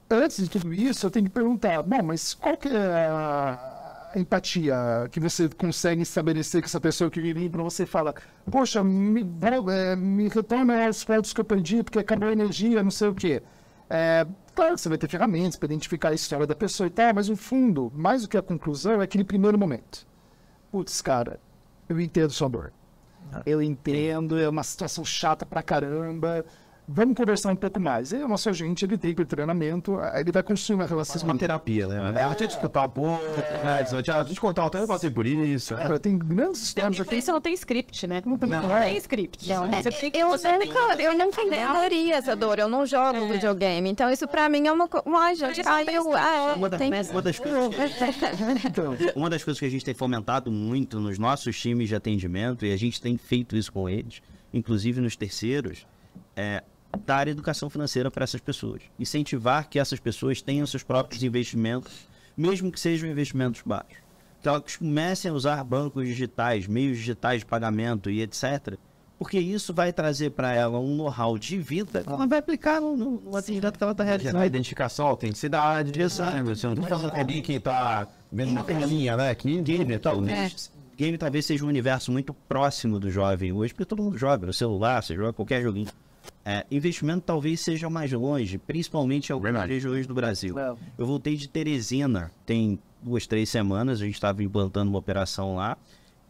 antes 0.09 0.37
de 0.37 0.49
tudo 0.49 0.72
isso, 0.72 1.05
eu 1.05 1.11
tenho 1.11 1.27
que 1.27 1.33
perguntar, 1.33 1.83
bom, 1.83 2.03
mas 2.03 2.33
qual 2.33 2.57
que 2.57 2.68
é 2.68 3.09
a 3.09 3.76
empatia 4.19 4.75
que 5.11 5.21
você 5.21 5.49
consegue 5.49 6.03
estabelecer 6.03 6.62
com 6.62 6.67
essa 6.67 6.81
pessoa 6.81 7.11
que 7.11 7.21
vem 7.21 7.51
para 7.51 7.62
você 7.62 7.85
fala, 7.85 8.14
poxa, 8.51 8.83
me, 8.83 9.21
é, 9.73 9.97
me 9.97 10.29
retorna 10.29 10.89
os 10.89 11.05
pontos 11.05 11.33
que 11.33 11.41
eu 11.41 11.45
perdi 11.45 11.83
porque 11.83 11.99
acabou 11.99 12.29
a 12.29 12.33
energia, 12.33 12.83
não 12.83 12.91
sei 12.91 13.09
o 13.09 13.14
quê. 13.14 13.43
É, 13.89 14.27
claro 14.55 14.75
que 14.75 14.81
você 14.81 14.89
vai 14.89 14.99
ter 14.99 15.09
ferramentas 15.09 15.57
para 15.57 15.67
identificar 15.67 16.09
a 16.09 16.14
história 16.14 16.47
da 16.47 16.55
pessoa 16.55 16.87
e 16.87 16.91
tal, 16.91 17.14
mas 17.14 17.29
o 17.29 17.37
fundo, 17.37 17.93
mais 17.95 18.23
do 18.23 18.29
que 18.29 18.37
a 18.37 18.43
conclusão, 18.43 19.01
é 19.01 19.05
aquele 19.05 19.25
primeiro 19.25 19.59
momento. 19.59 20.07
Putz, 20.73 21.01
cara, 21.01 21.39
eu 21.89 22.01
entendo 22.01 22.31
sua 22.31 22.49
dor. 22.49 22.73
Eu 23.45 23.61
entendo, 23.61 24.39
é 24.39 24.49
uma 24.49 24.62
situação 24.62 25.05
chata 25.05 25.45
pra 25.45 25.62
caramba. 25.62 26.45
Vamos 26.89 27.16
conversar 27.16 27.51
um 27.53 27.57
pouco 27.57 27.80
mais. 27.80 28.12
E 28.12 28.16
o 28.18 28.28
nosso 28.28 28.49
agente, 28.49 28.84
ele 28.84 28.97
tem 28.97 29.11
o 29.11 29.26
treinamento, 29.26 29.99
ele 30.14 30.30
vai 30.30 30.41
construir 30.43 30.76
uma 30.76 30.87
relação. 30.87 31.20
uma 31.24 31.37
terapia, 31.37 31.89
né? 31.89 32.11
É, 32.11 32.12
deixa 32.28 32.45
eu 32.45 32.49
te 32.49 32.51
escutar 32.53 32.84
um 32.87 32.89
pouco, 32.89 33.24
né? 33.64 33.78
Deixa 33.78 33.97
eu 33.97 34.03
te- 34.05 34.12
deixa 34.12 34.20
eu 34.30 34.34
te 34.34 34.41
contar 34.41 34.66
um 34.66 34.68
tanto, 34.68 34.84
eu 34.84 34.89
passei 34.89 35.11
por 35.11 35.26
isso. 35.26 35.74
né? 35.74 35.82
Cara, 35.82 35.99
tem 35.99 36.16
grandes 36.16 36.62
histórias 36.62 37.01
aqui. 37.01 37.16
Isso 37.16 37.32
não 37.32 37.41
tem 37.41 37.55
script, 37.55 38.07
né? 38.07 38.22
Não, 38.24 38.39
tem 38.39 38.97
script. 38.99 39.49
Não, 39.49 39.68
Você 39.68 39.91
tem 39.91 40.11
que- 40.12 40.18
eu, 40.18 40.28
você 40.28 40.49
tem 40.59 40.68
nunca, 40.68 41.03
eu 41.03 41.18
nunca 41.18 41.43
entenderia 41.43 42.14
essa 42.16 42.37
dor, 42.37 42.57
eu 42.61 42.68
não 42.68 42.87
jogo 42.87 43.26
videogame. 43.32 43.91
Então, 43.91 44.09
isso 44.09 44.28
pra 44.28 44.49
mim 44.49 44.68
é 44.68 44.72
uma 44.72 44.87
coisa. 44.87 45.05
Mas 45.09 45.39
já 45.41 45.53
caiu. 45.64 46.14
Ah, 46.16 46.55
Uma, 46.57 46.66
é, 46.68 46.70
da- 46.70 46.78
tem... 46.78 46.89
uma 47.11 47.20
das 47.22 47.39
coisas 47.41 47.64
que, 47.82 49.11
uma 49.16 49.28
das 49.30 49.43
coisas 49.43 49.59
que 49.59 49.66
a 49.66 49.70
gente 49.70 49.84
tem 49.84 49.95
fomentado 49.95 50.53
muito 50.53 51.01
nos 51.01 51.18
nossos 51.18 51.59
times 51.61 51.89
de 51.89 51.97
atendimento, 51.97 52.64
e 52.64 52.72
a 52.72 52.76
gente 52.76 53.01
tem 53.01 53.16
feito 53.16 53.57
isso 53.57 53.72
com 53.72 53.89
eles, 53.89 54.22
inclusive 54.55 55.01
nos 55.01 55.16
terceiros, 55.16 55.84
é 56.37 56.62
dar 56.97 57.29
educação 57.29 57.69
financeira 57.69 58.11
para 58.11 58.25
essas 58.25 58.41
pessoas. 58.41 58.83
Incentivar 58.99 59.69
que 59.69 59.79
essas 59.79 60.01
pessoas 60.01 60.41
tenham 60.41 60.67
seus 60.67 60.83
próprios 60.83 61.23
investimentos, 61.23 61.93
mesmo 62.37 62.71
que 62.71 62.81
sejam 62.81 63.09
investimentos 63.09 63.63
baixos. 63.65 63.99
Que 64.43 64.49
elas 64.49 64.77
comecem 64.77 65.31
a 65.31 65.35
usar 65.35 65.63
bancos 65.65 66.07
digitais, 66.07 66.67
meios 66.67 66.99
digitais 66.99 67.41
de 67.41 67.47
pagamento 67.47 68.11
e 68.11 68.23
etc. 68.23 68.79
Porque 69.19 69.39
isso 69.39 69.73
vai 69.73 69.93
trazer 69.93 70.31
para 70.31 70.53
ela 70.53 70.79
um 70.79 70.95
know-how 70.95 71.39
de 71.39 71.59
vida 71.59 72.03
que 72.03 72.09
ela 72.09 72.27
vai 72.27 72.39
aplicar 72.39 72.81
no, 72.81 72.97
no, 72.97 73.11
no 73.23 73.37
atendimento 73.37 73.79
que 73.79 73.83
ela 73.83 73.93
está 73.93 74.05
realizando. 74.05 74.37
A 74.39 74.47
identificação, 74.47 75.07
autenticidade, 75.07 75.99
né? 75.99 76.43
Você 76.45 76.67
não 76.67 76.77
tá 76.77 76.87
falando 76.87 77.15
ali 77.15 77.41
quem 77.41 77.59
tá 77.59 78.07
vendo 78.31 78.51
uma 78.51 78.63
telinha, 78.63 79.17
né? 79.17 79.31
Aqui, 79.31 79.61
game, 79.63 79.99
tal. 79.99 80.21
Game 80.97 81.19
talvez 81.19 81.45
seja 81.45 81.65
um 81.65 81.69
universo 81.69 82.11
muito 82.13 82.33
próximo 82.33 82.99
do 82.99 83.11
jovem 83.11 83.53
hoje, 83.53 83.73
porque 83.73 83.85
todo 83.85 84.03
mundo 84.03 84.19
joga 84.19 84.47
no 84.47 84.53
celular, 84.53 85.03
você 85.03 85.15
joga 85.15 85.33
qualquer 85.33 85.63
joguinho. 85.63 85.89
É, 86.45 86.64
investimento 86.70 87.24
talvez 87.27 87.61
seja 87.61 87.91
mais 87.91 88.12
longe, 88.12 88.57
principalmente 88.59 89.31
em 89.31 89.33
algumas 89.33 89.68
regiões 89.68 90.07
do 90.07 90.14
Brasil. 90.14 90.55
Eu 90.97 91.07
voltei 91.07 91.37
de 91.37 91.49
Teresina 91.49 92.31
tem 92.45 92.79
duas, 93.03 93.27
três 93.27 93.49
semanas, 93.49 94.01
a 94.01 94.05
gente 94.05 94.14
estava 94.14 94.43
implantando 94.43 94.91
uma 94.91 94.99
operação 94.99 95.57
lá, 95.57 95.77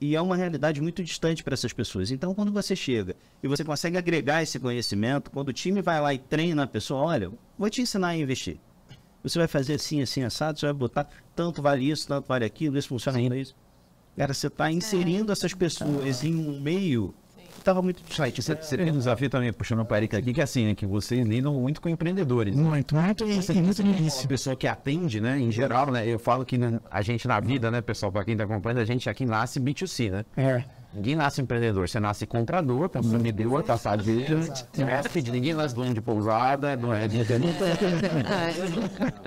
e 0.01 0.15
é 0.15 0.21
uma 0.21 0.37
realidade 0.37 0.81
muito 0.81 1.03
distante 1.03 1.43
para 1.43 1.55
essas 1.55 1.73
pessoas. 1.73 2.11
Então, 2.11 2.35
quando 2.35 2.53
você 2.53 2.77
chega 2.77 3.17
e 3.43 3.49
você 3.49 3.65
consegue 3.65 3.97
agregar 3.97 4.43
esse 4.43 4.59
conhecimento, 4.59 5.31
quando 5.31 5.49
o 5.49 5.53
time 5.53 5.81
vai 5.81 6.01
lá 6.01 6.13
e 6.13 6.19
treina 6.19 6.65
a 6.65 6.67
pessoa, 6.67 7.03
olha, 7.03 7.31
vou 7.59 7.71
te 7.71 7.81
ensinar 7.81 8.09
a 8.09 8.17
investir. 8.17 8.59
Você 9.23 9.39
vai 9.39 9.49
fazer 9.49 9.75
assim, 9.75 10.03
assim, 10.03 10.23
assado, 10.23 10.59
você 10.59 10.67
vai 10.67 10.75
botar 10.75 11.09
tanto 11.35 11.63
vale 11.63 11.91
isso, 11.91 12.07
tanto 12.07 12.27
vale 12.27 12.45
aquilo, 12.45 12.79
isso 12.79 12.89
funciona 12.89 13.19
ainda 13.19 13.37
isso. 13.37 13.57
Cara, 14.17 14.33
você 14.33 14.47
está 14.47 14.71
inserindo 14.71 15.33
essas 15.33 15.53
pessoas 15.53 16.23
em 16.23 16.35
um 16.35 16.61
meio 16.61 17.15
estava 17.67 17.83
muito 17.83 18.03
distante. 18.03 18.41
Você, 18.41 18.55
você 18.55 18.77
tem 18.77 18.91
um 18.91 18.99
desafio 18.99 19.29
também, 19.29 19.53
puxando 19.53 19.85
para 19.85 19.99
Erika 19.99 20.19
aqui, 20.19 20.33
que 20.33 20.41
é 20.41 20.45
assim, 20.45 20.67
né? 20.67 20.75
Que 20.75 20.87
vocês 20.87 21.27
lidam 21.27 21.55
muito 21.55 21.81
com 21.81 21.89
empreendedores. 21.89 22.55
né? 22.55 22.63
Muito, 22.63 22.95
muito 22.95 23.25
e, 23.25 23.33
e 23.33 23.63
muito 23.63 23.83
início. 23.83 24.29
pessoa 24.29 24.55
que 24.55 24.67
atende, 24.67 25.21
né? 25.21 25.39
Em 25.39 25.51
geral, 25.51 25.91
né? 25.91 26.07
Eu 26.07 26.19
falo 26.19 26.45
que 26.45 26.57
né, 26.57 26.81
a 26.91 27.03
gente 27.03 27.27
na 27.27 27.41
vida, 27.41 27.71
né, 27.71 27.81
pessoal, 27.81 28.13
para 28.13 28.25
quem 28.25 28.37
tá 28.37 28.45
acompanhando, 28.45 28.79
a 28.79 28.85
gente 28.85 29.11
aqui 29.11 29.27
nasce 29.27 29.61
B2C, 29.61 30.11
né? 30.11 30.25
É. 30.37 30.65
Ninguém 30.95 31.15
nasce 31.15 31.43
empreendedor, 31.43 31.87
você 31.87 32.01
nasce 32.01 32.27
comprador, 32.27 32.89
consumidor, 32.89 33.63
caçadeiro, 33.63 34.41
hóspede, 34.99 35.31
ninguém 35.31 35.53
nasce 35.53 35.75
dono 35.75 35.93
de 35.93 36.01
pousada, 36.01 36.75
não 36.75 36.95
é 36.95 37.07
de... 37.07 37.19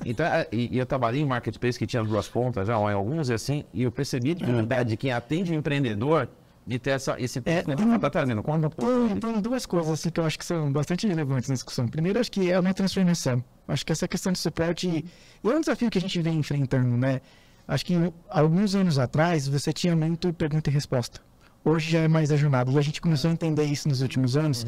Então, 0.04 0.26
é, 0.26 0.48
e, 0.52 0.76
e 0.76 0.80
eu 0.80 0.86
trabalhei 0.88 1.22
em 1.22 1.26
marketplace 1.26 1.78
que 1.78 1.86
tinha 1.86 2.04
duas 2.04 2.28
pontas 2.28 2.66
já, 2.66 2.80
ó, 2.80 2.90
em 2.90 2.96
alguns 2.96 3.30
e 3.30 3.34
assim, 3.34 3.66
e 3.72 3.84
eu 3.84 3.92
percebi 3.92 4.34
de 4.34 4.98
quem 4.98 5.12
atende 5.12 5.52
o 5.52 5.56
empreendedor 5.56 6.28
de 6.70 6.78
ter 6.78 6.92
essa, 6.92 7.20
esse... 7.20 7.42
É, 7.46 7.64
né, 7.66 7.76
tá 8.00 8.10
trazendo 8.12 8.44
pô, 8.44 8.52
Tem, 8.60 9.20
tem 9.20 9.42
duas 9.42 9.66
coisas 9.66 9.92
assim, 9.92 10.12
que 10.12 10.20
eu 10.20 10.26
acho 10.26 10.38
que 10.38 10.46
são 10.46 10.72
bastante 10.72 11.08
relevantes 11.08 11.50
na 11.50 11.56
discussão. 11.56 11.88
Primeiro, 11.88 12.20
acho 12.20 12.32
que 12.32 12.52
é 12.52 12.60
uma 12.60 12.74
transformação. 12.76 13.44
Acho 13.68 13.84
que 13.84 13.92
essa 13.92 14.08
questão 14.08 14.32
de 14.32 14.38
suporte 14.38 15.04
é 15.44 15.48
um 15.48 15.60
desafio 15.60 15.90
que 15.90 15.98
a 15.98 16.02
gente 16.02 16.22
vem 16.22 16.38
enfrentando, 16.38 16.96
né? 16.96 17.22
Acho 17.68 17.84
que 17.86 17.96
alguns 18.30 18.76
anos 18.76 19.00
atrás 19.00 19.48
você 19.48 19.74
tinha 19.74 19.96
muito 19.96 20.32
pergunta 20.32 20.70
e 20.70 20.74
resposta. 20.74 21.20
Hoje 21.66 21.92
já 21.92 22.00
é 22.00 22.08
mais 22.08 22.32
ajunado. 22.32 22.72
E 22.72 22.78
a 22.78 22.82
gente 22.82 23.02
começou 23.02 23.32
a 23.32 23.34
entender 23.34 23.66
isso 23.66 23.90
nos 23.90 24.02
últimos 24.02 24.38
anos. 24.38 24.64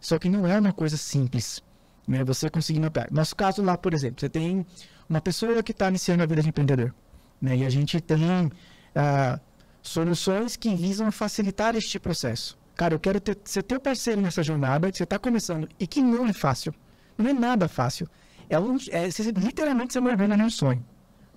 Só 0.00 0.18
que 0.18 0.30
não 0.30 0.46
é 0.46 0.58
uma 0.58 0.72
coisa 0.72 0.96
simples. 0.96 1.62
Né? 2.08 2.24
Você 2.24 2.48
conseguir 2.48 2.80
mapear. 2.80 3.08
Nosso 3.10 3.36
caso 3.36 3.62
lá, 3.62 3.76
por 3.76 3.92
exemplo, 3.92 4.18
você 4.18 4.30
tem 4.30 4.64
uma 5.08 5.20
pessoa 5.20 5.62
que 5.62 5.72
está 5.72 5.88
iniciando 5.88 6.22
a 6.22 6.26
vida 6.26 6.40
de 6.40 6.48
empreendedor. 6.48 6.94
Né? 7.40 7.58
E 7.58 7.66
a 7.66 7.70
gente 7.70 8.00
tem 8.00 8.50
ah, 8.94 9.38
soluções 9.84 10.56
que 10.56 10.74
visam 10.74 11.12
facilitar 11.12 11.76
este 11.76 11.98
processo. 11.98 12.58
Cara, 12.74 12.94
eu 12.94 12.98
quero 12.98 13.20
ter, 13.20 13.38
ser 13.44 13.62
teu 13.62 13.78
parceiro 13.78 14.20
nessa 14.20 14.42
jornada 14.42 14.90
que 14.90 14.96
você 14.96 15.04
está 15.04 15.18
começando 15.18 15.68
e 15.78 15.86
que 15.86 16.02
não 16.02 16.26
é 16.26 16.32
fácil. 16.32 16.74
Não 17.16 17.30
é 17.30 17.32
nada 17.32 17.68
fácil. 17.68 18.08
É, 18.48 18.58
um, 18.58 18.76
é 18.90 19.10
você, 19.10 19.30
literalmente 19.30 19.92
você 19.92 20.00
mergulha 20.00 20.36
num 20.36 20.50
sonho. 20.50 20.84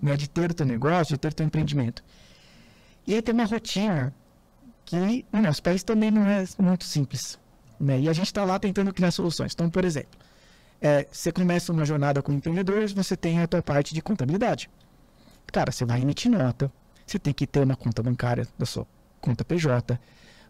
Né? 0.00 0.16
De 0.16 0.28
ter 0.28 0.52
teu 0.54 0.66
negócio, 0.66 1.14
de 1.14 1.20
ter 1.20 1.32
teu 1.32 1.46
empreendimento. 1.46 2.02
E 3.06 3.14
aí 3.14 3.22
tem 3.22 3.34
uma 3.34 3.44
rotina 3.44 4.12
que 4.84 5.24
né, 5.30 5.50
os 5.50 5.60
pés 5.60 5.82
também 5.84 6.10
não 6.10 6.26
é 6.26 6.44
muito 6.58 6.84
simples. 6.84 7.38
Né? 7.78 8.00
E 8.00 8.08
a 8.08 8.12
gente 8.12 8.26
está 8.26 8.44
lá 8.44 8.58
tentando 8.58 8.92
criar 8.92 9.10
soluções. 9.10 9.52
Então, 9.52 9.68
por 9.70 9.84
exemplo, 9.84 10.18
é, 10.80 11.06
você 11.10 11.30
começa 11.30 11.72
uma 11.72 11.84
jornada 11.84 12.22
como 12.22 12.38
empreendedor, 12.38 12.88
você 12.88 13.16
tem 13.16 13.40
a 13.40 13.46
tua 13.46 13.62
parte 13.62 13.94
de 13.94 14.00
contabilidade. 14.00 14.70
Cara, 15.46 15.70
você 15.70 15.84
vai 15.84 16.00
emitir 16.00 16.30
nota, 16.30 16.72
você 17.12 17.18
tem 17.18 17.32
que 17.32 17.46
ter 17.46 17.60
uma 17.60 17.76
conta 17.76 18.02
bancária 18.02 18.46
da 18.58 18.66
sua 18.66 18.86
conta 19.20 19.44
PJ, 19.44 19.98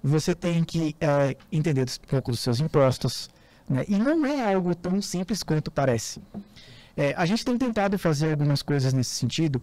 você 0.03 0.35
tem 0.35 0.63
que 0.65 0.95
é, 1.01 1.37
entender 1.51 1.83
um 1.83 2.07
pouco 2.09 2.31
dos 2.31 2.41
seus 2.41 2.61
impostos, 2.61 3.31
né? 3.69 3.85
e 3.89 3.97
não 3.99 4.25
é 4.25 4.53
algo 4.53 4.75
tão 4.75 5.01
simples 5.03 5.43
quanto 5.43 5.71
parece. 5.71 6.21
É, 6.97 7.15
a 7.17 7.25
gente 7.27 7.45
tem 7.45 7.57
tentado 7.57 7.99
fazer 7.99 8.33
algumas 8.33 8.63
coisas 8.63 8.93
nesse 8.93 9.15
sentido, 9.15 9.63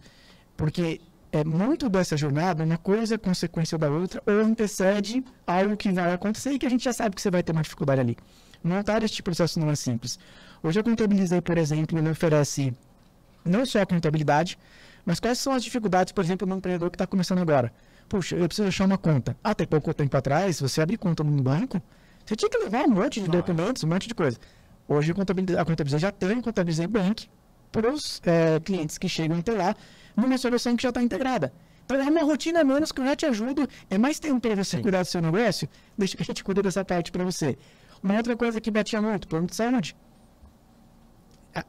porque 0.56 1.02
é 1.32 1.44
muito 1.44 1.90
dessa 1.90 2.16
jornada, 2.16 2.64
uma 2.64 2.78
coisa 2.78 3.16
é 3.16 3.18
consequência 3.18 3.78
da 3.78 3.90
outra, 3.90 4.24
ou 4.26 4.42
antecede 4.42 5.24
algo 5.46 5.76
que 5.76 5.92
vai 5.92 6.14
acontecer 6.14 6.52
e 6.52 6.60
que 6.60 6.66
a 6.66 6.70
gente 6.70 6.84
já 6.84 6.94
sabe 6.94 7.16
que 7.16 7.22
você 7.22 7.30
vai 7.30 7.44
ter 7.44 7.52
uma 7.52 7.62
dificuldade 7.62 8.00
ali. 8.00 8.18
Montar 8.64 9.04
este 9.04 9.22
processo 9.22 9.60
não 9.60 9.70
é 9.70 9.76
simples. 9.76 10.18
Hoje 10.64 10.80
eu 10.80 10.84
contabilizei, 10.84 11.42
por 11.42 11.58
exemplo, 11.58 12.00
ele 12.00 12.10
oferece 12.10 12.74
não 13.44 13.66
só 13.66 13.82
a 13.82 13.86
contabilidade, 13.86 14.58
mas 15.06 15.20
quais 15.20 15.38
são 15.38 15.54
as 15.54 15.64
dificuldades, 15.64 16.12
por 16.12 16.24
exemplo, 16.24 16.48
no 16.48 16.58
empreendedor 16.58 16.90
que 16.90 16.96
está 16.96 17.06
começando 17.06 17.40
agora? 17.40 17.72
Puxa, 18.10 18.36
eu 18.36 18.48
preciso 18.48 18.68
achar 18.68 18.86
uma 18.86 18.98
conta. 18.98 19.38
Até 19.44 19.66
pouco 19.66 19.94
tempo 19.94 20.16
atrás, 20.18 20.60
você 20.60 20.82
abrir 20.82 20.98
conta 20.98 21.24
num 21.24 21.42
banco, 21.42 21.82
você 22.26 22.36
tinha 22.36 22.50
que 22.50 22.58
levar 22.58 22.86
um 22.86 22.90
monte 22.90 23.22
de 23.22 23.28
documentos, 23.28 23.84
um 23.84 23.88
monte 23.88 24.08
de 24.08 24.16
coisa. 24.16 24.38
Hoje 24.88 25.12
a 25.12 25.16
contabilidade, 25.16 25.60
a 25.60 25.66
contabilidade 25.66 26.02
já 26.02 26.12
tem 26.12 26.42
contabilizei 26.42 26.88
bank 26.88 27.28
para 27.72 27.92
os 27.92 28.22
é, 28.26 28.60
clientes 28.60 28.98
que 28.98 29.08
chegam 29.08 29.38
até 29.38 29.52
lá 29.52 29.76
numa 30.16 30.38
solução 30.38 30.76
que 30.76 30.84
já 30.84 30.90
está 30.90 31.02
integrada. 31.02 31.54
Então 31.86 31.98
é 31.98 32.10
uma 32.10 32.24
rotina 32.24 32.62
a 32.62 32.64
menos 32.64 32.92
que 32.92 33.00
eu 33.00 33.06
já 33.06 33.16
te 33.16 33.26
ajudo. 33.26 33.68
É 33.90 33.98
mais 33.98 34.20
tempo 34.20 34.40
para 34.40 34.56
você 34.56 34.80
cuidar 34.82 35.04
do 35.04 35.06
seu 35.08 35.22
negócio, 35.22 35.70
deixa 35.98 36.18
que 36.18 36.24
a 36.24 36.26
gente 36.26 36.44
cuida 36.44 36.64
dessa 36.64 36.84
parte 36.84 37.12
para 37.12 37.24
você. 37.24 37.58
Uma 38.02 38.18
outra 38.18 38.36
coisa 38.36 38.60
que 38.60 38.72
batia 38.72 39.02
muito, 39.02 39.28
plano 39.28 39.48
de 39.48 39.56
saúde. 39.56 39.96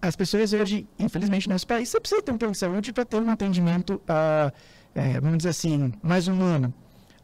As 0.02 0.16
pessoas 0.16 0.52
hoje, 0.52 0.86
infelizmente, 0.98 1.48
no 1.48 1.54
nosso 1.54 1.66
país, 1.66 1.88
você 1.88 2.00
precisa 2.00 2.22
ter 2.22 2.32
um 2.32 2.38
plano 2.38 2.52
de 2.52 2.58
saúde 2.58 2.92
para 2.92 3.04
ter 3.04 3.20
um 3.20 3.30
atendimento, 3.30 4.00
ah, 4.08 4.52
é, 4.94 5.20
vamos 5.20 5.38
dizer 5.38 5.50
assim, 5.50 5.92
mais 6.02 6.26
humano. 6.26 6.74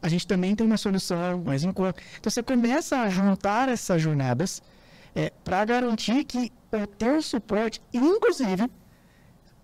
A 0.01 0.09
gente 0.09 0.27
também 0.27 0.55
tem 0.55 0.67
uma 0.67 0.77
solução 0.77 1.43
mais 1.45 1.65
um 1.65 1.73
corpo. 1.73 2.01
Então 2.19 2.31
você 2.31 2.43
começa 2.43 3.01
a 3.01 3.09
juntar 3.09 3.69
essas 3.69 4.01
jornadas 4.01 4.63
para 5.45 5.65
garantir 5.65 6.25
que 6.25 6.53
o 6.73 6.87
teu 6.87 7.21
suporte, 7.21 7.81
inclusive, 7.93 8.69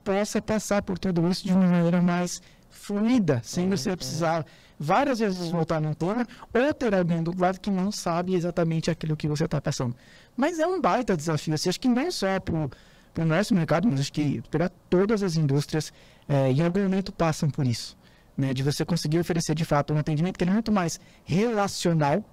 possa 0.05 0.41
passar 0.41 0.83
por 0.83 0.99
tudo 0.99 1.29
isso 1.29 1.45
de 1.45 1.53
uma 1.53 1.67
maneira 1.67 2.01
mais 2.03 2.41
fluida, 2.69 3.41
sem 3.43 3.69
você 3.69 3.97
precisar 3.97 4.45
várias 4.79 5.19
vezes 5.19 5.51
voltar 5.51 5.81
num 5.81 5.93
tema 5.93 6.27
ou 6.55 6.75
ter 6.75 6.95
alguém 6.95 7.23
do 7.23 7.39
lado 7.39 7.59
que 7.59 7.71
não 7.71 7.91
sabe 7.91 8.35
exatamente 8.35 8.91
aquilo 8.91 9.17
que 9.17 9.27
você 9.27 9.45
está 9.45 9.61
pensando. 9.61 9.95
Mas 10.37 10.59
é 10.59 10.67
um 10.67 10.81
baita 10.81 11.17
desafio, 11.17 11.55
assim, 11.55 11.69
acho 11.69 11.81
que 11.81 11.89
não 11.89 12.11
só 12.11 12.39
para 12.39 12.55
o 12.55 13.25
nosso 13.25 13.55
mercado, 13.55 13.89
mas 13.89 14.01
acho 14.01 14.13
que 14.13 14.43
para 14.51 14.69
todas 14.69 15.23
as 15.23 15.37
indústrias, 15.37 15.93
é, 16.29 16.53
em 16.53 16.63
algum 16.63 16.83
momento 16.83 17.13
passam 17.13 17.51
por 17.51 17.67
isso. 17.67 17.97
Né, 18.37 18.55
de 18.55 18.63
você 18.63 18.85
conseguir 18.85 19.19
oferecer 19.19 19.53
de 19.53 19.65
fato 19.65 19.93
um 19.93 19.99
atendimento 19.99 20.39
que 20.39 20.45
é 20.45 20.47
muito 20.47 20.71
mais 20.71 21.01
relacional 21.25 22.25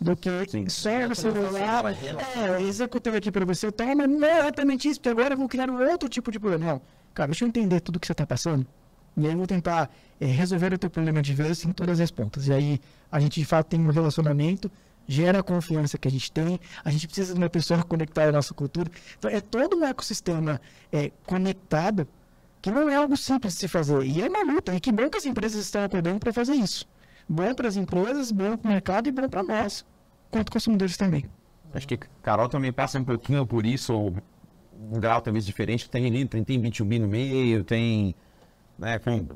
do 0.00 0.16
que 0.16 0.30
Sim. 0.48 0.68
só 0.70 1.06
você 1.06 1.30
falar, 1.30 1.92
é, 1.92 2.62
executei 2.62 3.14
aqui 3.14 3.30
para 3.30 3.44
você, 3.44 3.70
tá, 3.70 3.84
mas 3.94 4.08
não 4.08 4.26
é 4.26 4.38
exatamente 4.38 4.88
isso, 4.88 4.98
porque 4.98 5.10
agora 5.10 5.34
eu 5.34 5.38
vou 5.38 5.46
criar 5.46 5.68
um 5.68 5.78
outro 5.90 6.08
tipo 6.08 6.32
de 6.32 6.40
problema. 6.40 6.72
Não, 6.72 6.82
cara, 7.12 7.28
deixa 7.28 7.44
eu 7.44 7.48
entender 7.48 7.80
tudo 7.80 8.00
que 8.00 8.06
você 8.06 8.12
está 8.12 8.26
passando. 8.26 8.66
E 9.16 9.26
aí 9.26 9.32
eu 9.32 9.38
vou 9.38 9.46
tentar 9.46 9.90
é, 10.20 10.26
resolver 10.26 10.72
o 10.72 10.78
teu 10.78 10.90
problema 10.90 11.22
de 11.22 11.34
vez 11.34 11.64
em 11.64 11.72
todas 11.72 12.00
as 12.00 12.10
pontas. 12.10 12.48
E 12.48 12.52
aí 12.52 12.80
a 13.10 13.20
gente 13.20 13.40
de 13.40 13.46
fato 13.46 13.68
tem 13.68 13.80
um 13.80 13.90
relacionamento, 13.90 14.70
gera 15.06 15.40
a 15.40 15.42
confiança 15.42 15.98
que 15.98 16.08
a 16.08 16.10
gente 16.10 16.32
tem, 16.32 16.58
a 16.84 16.90
gente 16.90 17.06
precisa 17.06 17.34
de 17.34 17.38
uma 17.38 17.50
pessoa 17.50 17.82
conectada 17.82 18.30
à 18.30 18.32
nossa 18.32 18.54
cultura. 18.54 18.90
Então 19.18 19.30
é 19.30 19.40
todo 19.40 19.76
um 19.76 19.84
ecossistema 19.84 20.60
é, 20.92 21.10
conectado 21.26 22.08
que 22.60 22.70
não 22.70 22.88
é 22.88 22.96
algo 22.96 23.16
simples 23.16 23.54
de 23.54 23.60
se 23.60 23.68
fazer. 23.68 24.02
E 24.04 24.22
é 24.22 24.28
uma 24.28 24.42
luta, 24.42 24.74
e 24.74 24.80
que 24.80 24.90
bom 24.90 25.08
que 25.10 25.18
as 25.18 25.26
empresas 25.26 25.62
estão 25.62 25.84
acordando 25.84 26.18
para 26.18 26.32
fazer 26.32 26.54
isso. 26.54 26.86
Bom 27.28 27.54
para 27.54 27.68
as 27.68 27.76
empresas, 27.76 28.32
bom 28.32 28.56
para 28.56 28.68
o 28.68 28.72
mercado 28.72 29.06
e 29.06 29.12
bom 29.12 29.28
para 29.28 29.42
nós, 29.42 29.84
quanto 30.30 30.50
consumidores 30.50 30.96
também. 30.96 31.26
Acho 31.74 31.86
que 31.86 31.98
Carol 32.22 32.48
também 32.48 32.72
passa 32.72 32.98
um 32.98 33.04
pouquinho 33.04 33.46
por 33.46 33.66
isso, 33.66 33.94
um 33.94 34.98
grau 34.98 35.20
talvez 35.20 35.44
diferente. 35.44 35.90
Tem, 35.90 36.26
tem, 36.26 36.44
tem 36.44 36.62
B2B 36.62 37.00
no 37.00 37.08
meio, 37.08 37.64
tem 37.64 38.14
né, 38.78 38.98
com, 38.98 39.26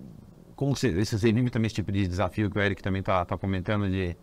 como 0.54 0.74
você, 0.74 0.88
esse 0.88 1.18
seria 1.18 1.50
também 1.50 1.66
esse 1.66 1.74
tipo 1.76 1.92
de 1.92 2.06
desafio 2.06 2.50
que 2.50 2.58
o 2.58 2.62
Eric 2.62 2.82
também 2.82 3.00
está 3.00 3.24
tá 3.24 3.36
comentando 3.36 3.88
de 3.88 4.16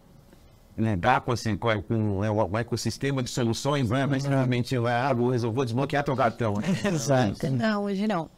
né, 0.77 0.95
dar 0.95 1.21
com, 1.21 1.31
assim, 1.31 1.55
com, 1.55 1.81
com 1.81 2.19
né, 2.21 2.29
o 2.29 2.57
ecossistema 2.57 3.23
de 3.23 3.29
soluções, 3.29 3.89
né, 3.89 4.05
mas 4.05 4.23
simplesmente 4.23 4.75
ah, 4.75 5.13
vou 5.13 5.29
resolver 5.29 5.63
desbloquear 5.63 6.03
teu 6.03 6.15
cartão. 6.15 6.55
Exato. 6.83 7.49
Não, 7.49 7.83
hoje 7.83 8.07
não. 8.07 8.29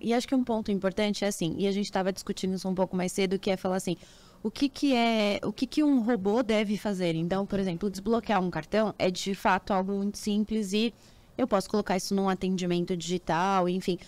E 0.00 0.14
acho 0.14 0.26
que 0.26 0.34
um 0.34 0.42
ponto 0.42 0.72
importante 0.72 1.24
é 1.24 1.28
assim, 1.28 1.54
e 1.58 1.66
a 1.66 1.72
gente 1.72 1.84
estava 1.84 2.12
discutindo 2.12 2.54
isso 2.54 2.68
um 2.68 2.74
pouco 2.74 2.96
mais 2.96 3.12
cedo, 3.12 3.38
que 3.38 3.50
é 3.50 3.56
falar 3.56 3.76
assim, 3.76 3.96
o 4.42 4.50
que, 4.50 4.68
que 4.68 4.94
é, 4.94 5.40
o 5.42 5.52
que, 5.52 5.66
que 5.66 5.82
um 5.82 6.02
robô 6.02 6.42
deve 6.42 6.76
fazer? 6.76 7.14
Então, 7.14 7.46
por 7.46 7.58
exemplo, 7.58 7.88
desbloquear 7.88 8.42
um 8.42 8.50
cartão 8.50 8.94
é 8.98 9.10
de 9.10 9.34
fato 9.34 9.72
algo 9.72 9.92
muito 9.92 10.18
simples 10.18 10.72
e 10.72 10.92
eu 11.36 11.46
posso 11.46 11.68
colocar 11.68 11.96
isso 11.96 12.14
num 12.14 12.28
atendimento 12.28 12.96
digital, 12.96 13.68
enfim. 13.68 13.98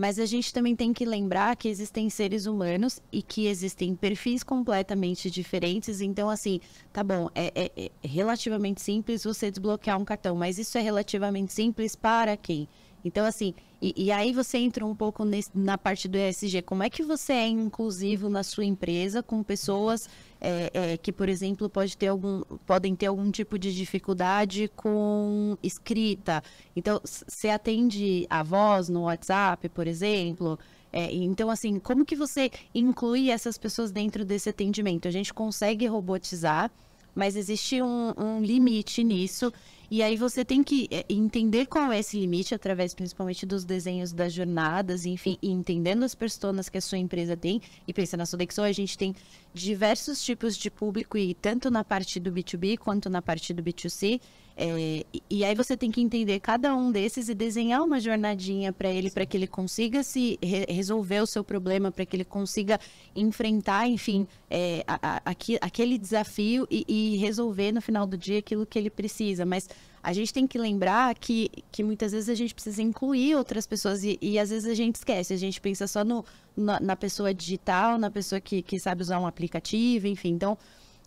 Mas 0.00 0.18
a 0.18 0.24
gente 0.24 0.50
também 0.50 0.74
tem 0.74 0.94
que 0.94 1.04
lembrar 1.04 1.54
que 1.56 1.68
existem 1.68 2.08
seres 2.08 2.46
humanos 2.46 3.02
e 3.12 3.20
que 3.20 3.46
existem 3.46 3.94
perfis 3.94 4.42
completamente 4.42 5.30
diferentes. 5.30 6.00
Então, 6.00 6.30
assim, 6.30 6.58
tá 6.90 7.04
bom, 7.04 7.28
é, 7.34 7.52
é, 7.54 7.70
é 8.02 8.08
relativamente 8.08 8.80
simples 8.80 9.24
você 9.24 9.50
desbloquear 9.50 10.00
um 10.00 10.04
cartão, 10.06 10.34
mas 10.34 10.58
isso 10.58 10.78
é 10.78 10.80
relativamente 10.80 11.52
simples 11.52 11.94
para 11.94 12.34
quem? 12.34 12.66
Então, 13.04 13.24
assim, 13.24 13.54
e, 13.80 13.94
e, 13.96 14.12
aí 14.12 14.32
você 14.32 14.58
entra 14.58 14.84
um 14.84 14.94
pouco 14.94 15.24
nesse, 15.24 15.50
na 15.54 15.78
parte 15.78 16.06
do 16.06 16.18
ESG. 16.18 16.62
Como 16.62 16.82
é 16.82 16.90
que 16.90 17.02
você 17.02 17.32
é 17.32 17.48
inclusivo 17.48 18.28
na 18.28 18.42
sua 18.42 18.64
empresa 18.64 19.22
com 19.22 19.42
pessoas 19.42 20.08
é, 20.40 20.70
é, 20.72 20.96
que, 20.96 21.10
por 21.10 21.28
exemplo, 21.28 21.68
pode 21.68 21.96
ter 21.96 22.08
algum, 22.08 22.42
podem 22.66 22.94
ter 22.94 23.06
algum 23.06 23.30
tipo 23.30 23.58
de 23.58 23.74
dificuldade 23.74 24.70
com 24.76 25.56
escrita? 25.62 26.42
Então, 26.76 27.00
você 27.02 27.48
atende 27.48 28.26
a 28.28 28.42
voz 28.42 28.88
no 28.88 29.02
WhatsApp, 29.02 29.68
por 29.70 29.86
exemplo? 29.86 30.58
É, 30.92 31.12
então, 31.14 31.48
assim, 31.48 31.78
como 31.78 32.04
que 32.04 32.16
você 32.16 32.50
inclui 32.74 33.30
essas 33.30 33.56
pessoas 33.56 33.90
dentro 33.90 34.24
desse 34.24 34.48
atendimento? 34.48 35.08
A 35.08 35.10
gente 35.10 35.32
consegue 35.32 35.86
robotizar, 35.86 36.70
mas 37.14 37.36
existe 37.36 37.80
um, 37.80 38.12
um 38.16 38.42
limite 38.42 39.02
nisso. 39.02 39.52
E 39.90 40.04
aí 40.04 40.16
você 40.16 40.44
tem 40.44 40.62
que 40.62 40.86
é, 40.88 41.04
entender 41.08 41.66
qual 41.66 41.90
é 41.90 41.98
esse 41.98 42.16
limite 42.16 42.54
através 42.54 42.94
principalmente 42.94 43.44
dos 43.44 43.64
desenhos 43.64 44.12
das 44.12 44.32
jornadas, 44.32 45.04
enfim, 45.04 45.36
e 45.42 45.50
entendendo 45.50 46.04
as 46.04 46.14
personas 46.14 46.68
que 46.68 46.78
a 46.78 46.80
sua 46.80 46.98
empresa 46.98 47.36
tem. 47.36 47.60
E 47.88 47.92
pensa 47.92 48.16
na 48.16 48.24
Sodexo, 48.24 48.62
a 48.62 48.70
gente 48.70 48.96
tem 48.96 49.16
diversos 49.52 50.22
tipos 50.22 50.56
de 50.56 50.70
público 50.70 51.18
e 51.18 51.34
tanto 51.34 51.72
na 51.72 51.82
parte 51.82 52.20
do 52.20 52.30
B2B 52.30 52.78
quanto 52.78 53.10
na 53.10 53.20
parte 53.20 53.52
do 53.52 53.64
B2C. 53.64 54.20
É, 54.62 55.06
e 55.30 55.42
aí 55.42 55.54
você 55.54 55.74
tem 55.74 55.90
que 55.90 56.02
entender 56.02 56.38
cada 56.38 56.76
um 56.76 56.92
desses 56.92 57.30
e 57.30 57.34
desenhar 57.34 57.82
uma 57.82 57.98
jornadinha 57.98 58.70
para 58.74 58.90
ele, 58.90 59.10
para 59.10 59.24
que 59.24 59.34
ele 59.34 59.46
consiga 59.46 60.02
se 60.02 60.38
re 60.42 60.66
resolver 60.68 61.22
o 61.22 61.26
seu 61.26 61.42
problema, 61.42 61.90
para 61.90 62.04
que 62.04 62.14
ele 62.14 62.26
consiga 62.26 62.78
enfrentar, 63.16 63.88
enfim, 63.88 64.26
é, 64.50 64.84
a, 64.86 65.16
a, 65.16 65.34
aquele 65.62 65.96
desafio 65.96 66.68
e, 66.70 66.84
e 66.86 67.16
resolver 67.16 67.72
no 67.72 67.80
final 67.80 68.06
do 68.06 68.18
dia 68.18 68.40
aquilo 68.40 68.66
que 68.66 68.78
ele 68.78 68.90
precisa. 68.90 69.46
Mas 69.46 69.66
a 70.02 70.12
gente 70.12 70.30
tem 70.30 70.46
que 70.46 70.58
lembrar 70.58 71.14
que, 71.14 71.50
que 71.72 71.82
muitas 71.82 72.12
vezes 72.12 72.28
a 72.28 72.34
gente 72.34 72.52
precisa 72.52 72.82
incluir 72.82 73.36
outras 73.36 73.66
pessoas 73.66 74.04
e, 74.04 74.18
e 74.20 74.38
às 74.38 74.50
vezes 74.50 74.70
a 74.70 74.74
gente 74.74 74.96
esquece, 74.96 75.32
a 75.32 75.38
gente 75.38 75.58
pensa 75.58 75.86
só 75.86 76.04
no, 76.04 76.22
na, 76.54 76.78
na 76.78 76.96
pessoa 76.96 77.32
digital, 77.32 77.96
na 77.96 78.10
pessoa 78.10 78.42
que, 78.42 78.60
que 78.60 78.78
sabe 78.78 79.00
usar 79.00 79.18
um 79.18 79.26
aplicativo, 79.26 80.06
enfim. 80.06 80.32
Então, 80.32 80.58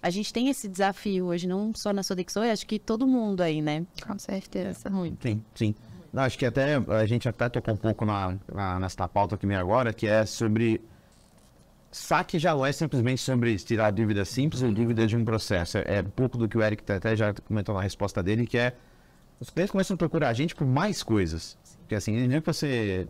a 0.04 0.10
gente 0.10 0.34
tem 0.34 0.50
esse 0.50 0.68
desafio 0.68 1.28
hoje, 1.28 1.48
não 1.48 1.74
só 1.74 1.94
na 1.94 2.04
Sodexo, 2.04 2.42
acho 2.42 2.68
que 2.68 2.78
todo 2.78 3.08
mundo 3.08 3.40
aí, 3.40 3.62
né? 3.62 3.86
Com 4.06 4.20
certeza. 4.20 4.90
Muito. 4.90 5.26
Sim, 5.26 5.42
sim. 5.56 5.76
Não, 6.12 6.24
acho 6.24 6.38
que 6.38 6.46
até 6.46 6.76
a 6.76 7.06
gente 7.06 7.28
até 7.30 7.48
tocou 7.48 7.74
um 7.74 7.78
pouco 7.78 8.06
na, 8.06 8.38
na, 8.54 8.80
nesta 8.82 9.08
pauta 9.08 9.36
aqui 9.36 9.52
agora, 9.54 9.94
que 9.94 10.06
é 10.06 10.26
sobre. 10.26 10.82
Saque 11.90 12.38
já 12.38 12.54
não 12.54 12.66
é 12.66 12.72
simplesmente 12.74 13.22
sobre 13.22 13.56
tirar 13.58 13.92
dívida 13.92 14.26
simples 14.26 14.62
ou 14.62 14.74
dívida 14.74 15.08
de 15.08 15.16
um 15.16 15.24
processo. 15.24 15.78
É 15.78 16.02
um 16.02 16.10
pouco 16.10 16.38
do 16.38 16.50
que 16.50 16.58
o 16.58 16.62
Eric 16.62 16.92
até 16.92 17.16
já 17.16 17.34
comentou 17.34 17.74
na 17.74 17.82
resposta 17.82 18.22
dele, 18.22 18.46
que 18.46 18.58
é. 18.58 18.76
Os 19.40 19.50
clientes 19.50 19.72
começam 19.72 19.96
a 19.96 19.98
procurar 19.98 20.30
a 20.30 20.34
gente 20.34 20.54
por 20.54 20.68
mais 20.68 21.02
coisas. 21.02 21.58
Porque 21.80 21.96
assim, 21.96 22.28
nem 22.28 22.42
que 22.42 22.46
você. 22.46 23.08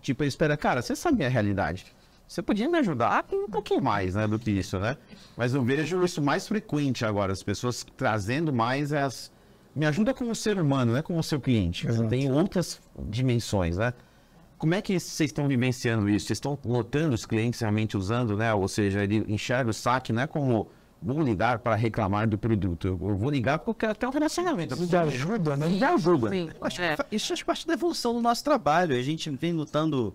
Tipo, 0.00 0.22
ele 0.22 0.28
espera, 0.28 0.56
cara, 0.56 0.80
você 0.80 0.96
sabe 0.96 1.22
a 1.22 1.28
realidade 1.28 1.84
você 2.30 2.42
podia 2.42 2.68
me 2.68 2.78
ajudar 2.78 3.24
com 3.24 3.46
um 3.46 3.48
pouquinho 3.48 3.82
mais, 3.82 4.14
né, 4.14 4.24
do 4.24 4.38
que 4.38 4.52
isso, 4.52 4.78
né? 4.78 4.96
Mas 5.36 5.52
eu 5.52 5.64
vejo 5.64 6.04
isso 6.04 6.22
mais 6.22 6.46
frequente 6.46 7.04
agora, 7.04 7.32
as 7.32 7.42
pessoas 7.42 7.84
trazendo 7.96 8.52
mais 8.52 8.92
as... 8.92 9.32
Me 9.74 9.84
ajuda 9.84 10.14
como 10.14 10.32
ser 10.32 10.56
humano, 10.56 10.92
não 10.92 10.98
é 10.98 11.02
como 11.02 11.20
seu 11.24 11.40
cliente. 11.40 11.88
Exato. 11.88 12.08
Tem 12.08 12.30
outras 12.30 12.80
dimensões, 13.08 13.78
né? 13.78 13.92
Como 14.58 14.72
é 14.76 14.80
que 14.80 14.92
vocês 14.92 15.30
estão 15.30 15.48
vivenciando 15.48 16.08
isso? 16.08 16.26
Vocês 16.28 16.36
estão 16.36 16.56
notando 16.64 17.16
os 17.16 17.26
clientes 17.26 17.58
realmente 17.58 17.96
usando, 17.96 18.36
né? 18.36 18.54
Ou 18.54 18.68
seja, 18.68 19.02
ele 19.02 19.24
enxerga 19.26 19.70
o 19.70 19.74
saque, 19.74 20.12
não 20.12 20.22
é 20.22 20.26
como 20.28 20.68
vou 21.02 21.20
ligar 21.22 21.58
para 21.58 21.74
reclamar 21.74 22.28
do 22.28 22.38
produto. 22.38 22.86
Eu 22.86 23.16
vou 23.16 23.30
ligar 23.30 23.58
porque 23.58 23.70
eu 23.70 23.74
quero 23.88 23.98
ter 23.98 24.06
um 24.06 24.10
relacionamento. 24.10 24.80
Isso 24.80 24.96
ajuda, 24.96 25.56
né? 25.56 25.68
Já 25.78 25.94
ajuda. 25.94 26.30
Sim, 26.30 26.48
é. 26.78 26.96
Isso 27.10 27.26
faz 27.26 27.42
parte 27.42 27.66
da 27.66 27.72
evolução 27.72 28.14
do 28.14 28.20
nosso 28.20 28.44
trabalho. 28.44 28.94
A 28.94 29.02
gente 29.02 29.28
vem 29.30 29.52
lutando 29.52 30.14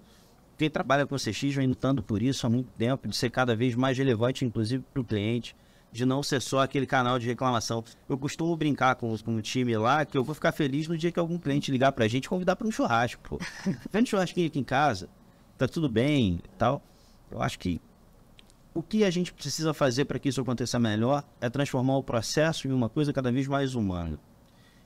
quem 0.57 0.69
trabalha 0.69 1.05
com 1.05 1.15
CX 1.15 1.53
vem 1.53 1.67
lutando 1.67 2.01
por 2.01 2.21
isso 2.21 2.45
há 2.45 2.49
muito 2.49 2.69
tempo, 2.77 3.07
de 3.07 3.15
ser 3.15 3.29
cada 3.29 3.55
vez 3.55 3.75
mais 3.75 3.97
relevante, 3.97 4.45
inclusive 4.45 4.83
para 4.93 5.01
o 5.01 5.05
cliente, 5.05 5.55
de 5.91 6.05
não 6.05 6.21
ser 6.21 6.41
só 6.41 6.59
aquele 6.59 6.85
canal 6.85 7.17
de 7.19 7.25
reclamação. 7.25 7.83
Eu 8.07 8.17
costumo 8.17 8.55
brincar 8.55 8.95
com, 8.95 9.17
com 9.17 9.35
o 9.35 9.41
time 9.41 9.77
lá 9.77 10.05
que 10.05 10.17
eu 10.17 10.23
vou 10.23 10.35
ficar 10.35 10.51
feliz 10.51 10.87
no 10.87 10.97
dia 10.97 11.11
que 11.11 11.19
algum 11.19 11.37
cliente 11.37 11.71
ligar 11.71 11.91
para 11.91 12.05
a 12.05 12.07
gente 12.07 12.25
e 12.25 12.29
convidar 12.29 12.55
para 12.55 12.67
um 12.67 12.71
churrasco. 12.71 13.21
Pô. 13.21 13.39
Vendo 13.91 14.07
churrasquinho 14.07 14.47
aqui 14.47 14.59
em 14.59 14.63
casa, 14.63 15.09
tá 15.57 15.67
tudo 15.67 15.89
bem 15.89 16.41
e 16.43 16.57
tal. 16.57 16.81
Eu 17.31 17.41
acho 17.41 17.57
que 17.59 17.81
o 18.73 18.83
que 18.83 19.05
a 19.05 19.09
gente 19.09 19.33
precisa 19.33 19.73
fazer 19.73 20.03
para 20.03 20.19
que 20.19 20.27
isso 20.27 20.41
aconteça 20.41 20.77
melhor 20.77 21.23
é 21.39 21.49
transformar 21.49 21.97
o 21.97 22.03
processo 22.03 22.67
em 22.67 22.71
uma 22.71 22.89
coisa 22.89 23.13
cada 23.13 23.31
vez 23.31 23.47
mais 23.47 23.73
humana. 23.73 24.19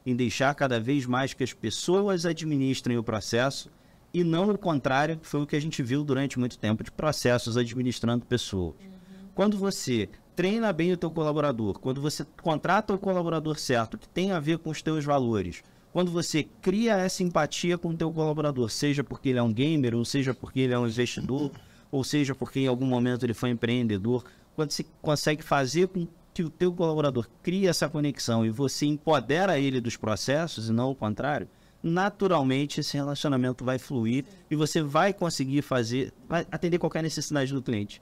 Em 0.06 0.16
deixar 0.16 0.54
cada 0.54 0.80
vez 0.80 1.08
mais 1.08 1.34
que 1.34 1.44
as 1.44 1.54
pessoas 1.54 2.26
administrem 2.26 2.98
o 2.98 3.04
processo 3.04 3.70
e 4.14 4.24
não 4.24 4.50
o 4.50 4.58
contrário, 4.58 5.18
que 5.18 5.28
foi 5.28 5.42
o 5.42 5.48
que 5.48 5.56
a 5.56 5.62
gente 5.62 5.84
viu 5.84 6.04
durante 6.04 6.40
muito 6.40 6.58
tempo 6.58 6.84
de 6.84 6.92
processos 6.92 7.58
administrando 7.58 8.26
pessoas. 8.26 8.76
Uhum. 8.80 9.28
Quando 9.36 9.58
você 9.58 10.10
treina 10.36 10.72
bem 10.72 10.92
o 10.92 10.98
teu 10.98 11.12
colaborador, 11.12 11.80
quando 11.80 12.02
você 12.02 12.26
contrata 12.42 12.94
o 12.94 12.98
colaborador 12.98 13.60
certo, 13.60 13.98
que 13.98 14.08
tem 14.08 14.32
a 14.32 14.40
ver 14.40 14.58
com 14.58 14.70
os 14.70 14.82
teus 14.82 15.04
valores, 15.04 15.62
quando 15.92 16.12
você 16.12 16.44
cria 16.62 16.96
essa 16.96 17.24
empatia 17.24 17.78
com 17.78 17.90
o 17.90 17.98
teu 17.98 18.12
colaborador, 18.12 18.70
seja 18.70 19.04
porque 19.04 19.30
ele 19.30 19.40
é 19.40 19.44
um 19.44 19.52
gamer, 19.52 19.96
ou 19.96 20.06
seja 20.06 20.34
porque 20.34 20.62
ele 20.62 20.74
é 20.74 20.80
um 20.80 20.88
investidor, 20.88 21.52
ou 21.92 22.04
seja 22.04 22.36
porque 22.36 22.62
em 22.62 22.68
algum 22.68 22.86
momento 22.86 23.26
ele 23.26 23.34
foi 23.34 23.50
empreendedor, 23.50 24.24
quando 24.56 24.72
você 24.72 24.86
consegue 25.02 25.44
fazer 25.44 25.88
com 25.88 26.08
que 26.34 26.44
o 26.44 26.50
teu 26.50 26.72
colaborador 26.72 27.28
crie 27.42 27.68
essa 27.68 27.90
conexão 27.90 28.46
e 28.46 28.50
você 28.50 28.86
empodera 28.86 29.60
ele 29.60 29.82
dos 29.82 29.98
processos 29.98 30.70
e 30.70 30.72
não 30.72 30.92
o 30.92 30.96
contrário, 30.96 31.50
naturalmente 31.82 32.80
esse 32.82 32.96
relacionamento 32.98 33.64
vai 33.64 33.80
fluir 33.80 34.26
e 34.50 34.56
você 34.56 34.82
vai 34.82 35.14
conseguir 35.14 35.62
fazer, 35.62 36.14
vai 36.28 36.46
atender 36.52 36.78
qualquer 36.78 37.02
necessidade 37.04 37.54
do 37.54 37.62
cliente. 37.62 38.02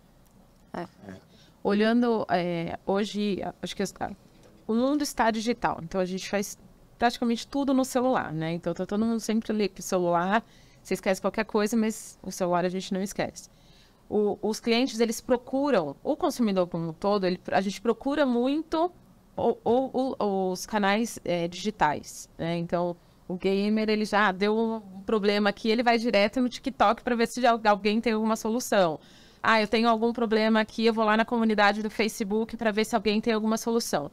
É. 0.73 0.87
Olhando 1.63 2.25
é, 2.29 2.77
hoje, 2.85 3.39
acho 3.61 3.75
que 3.75 3.83
o 4.67 4.73
mundo 4.73 5.01
está 5.01 5.31
digital, 5.31 5.79
então 5.83 5.99
a 5.99 6.05
gente 6.05 6.29
faz 6.29 6.57
praticamente 6.97 7.47
tudo 7.47 7.73
no 7.73 7.85
celular, 7.85 8.33
né? 8.33 8.53
Então 8.53 8.73
tá 8.73 8.85
todo 8.85 9.05
mundo 9.05 9.19
sempre 9.19 9.51
ali 9.51 9.69
com 9.69 9.79
o 9.79 9.83
celular, 9.83 10.43
você 10.81 10.93
esquece 10.93 11.21
qualquer 11.21 11.45
coisa, 11.45 11.75
mas 11.77 12.17
o 12.23 12.31
celular 12.31 12.65
a 12.65 12.69
gente 12.69 12.93
não 12.93 13.01
esquece. 13.01 13.49
o- 14.09 14.39
os 14.41 14.61
clientes 14.61 15.01
eles 15.01 15.19
procuram, 15.19 15.93
o 16.01 16.15
consumidor 16.15 16.65
como 16.67 16.87
um 16.87 16.93
todo, 16.93 17.25
ele- 17.25 17.41
a 17.51 17.59
gente 17.59 17.81
procura 17.81 18.25
muito 18.25 18.89
o- 19.35 19.57
o- 19.65 20.15
o- 20.17 20.51
os 20.53 20.65
canais 20.65 21.19
eh, 21.25 21.45
digitais, 21.49 22.29
né? 22.37 22.55
Então, 22.57 22.95
o 23.27 23.35
gamer 23.35 23.89
ele 23.89 24.05
já 24.05 24.31
deu 24.31 24.57
um 24.57 25.01
problema 25.01 25.49
aqui, 25.49 25.69
ele 25.69 25.83
vai 25.83 25.97
direto 25.97 26.41
no 26.41 26.49
TikTok 26.49 27.03
para 27.03 27.15
ver 27.15 27.27
se 27.27 27.45
al- 27.45 27.61
alguém 27.65 27.99
tem 28.01 28.13
alguma 28.13 28.35
solução. 28.35 28.99
Ah, 29.41 29.61
eu 29.61 29.67
tenho 29.67 29.87
algum 29.89 30.11
problema 30.13 30.59
aqui, 30.61 30.85
eu 30.85 30.93
vou 30.93 31.05
lá 31.05 31.15
na 31.17 31.25
comunidade 31.25 31.81
do 31.83 31.89
Facebook 31.89 32.57
para 32.57 32.71
ver 32.71 32.85
se 32.85 32.95
alguém 32.95 33.21
tem 33.21 33.33
alguma 33.33 33.57
solução. 33.57 34.11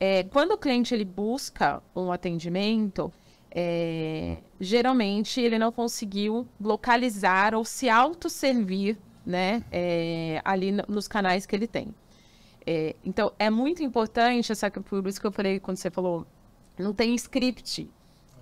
É, 0.00 0.24
quando 0.24 0.52
o 0.52 0.58
cliente 0.58 0.94
ele 0.94 1.04
busca 1.04 1.82
um 1.94 2.10
atendimento, 2.10 3.12
é, 3.50 4.38
geralmente 4.60 5.40
ele 5.40 5.58
não 5.58 5.70
conseguiu 5.70 6.46
localizar 6.60 7.54
ou 7.54 7.64
se 7.64 7.88
autosservir 7.88 8.96
né, 9.24 9.62
é, 9.70 10.40
ali 10.44 10.72
no- 10.72 10.84
nos 10.88 11.06
canais 11.08 11.46
que 11.46 11.54
ele 11.54 11.66
tem. 11.66 11.94
É, 12.66 12.96
então, 13.04 13.32
é 13.38 13.50
muito 13.50 13.82
importante, 13.82 14.50
essa, 14.50 14.70
por 14.70 15.06
isso 15.06 15.20
que 15.20 15.26
eu 15.26 15.32
falei 15.32 15.60
quando 15.60 15.76
você 15.76 15.90
falou, 15.90 16.26
não 16.78 16.92
tem 16.92 17.14
script 17.14 17.88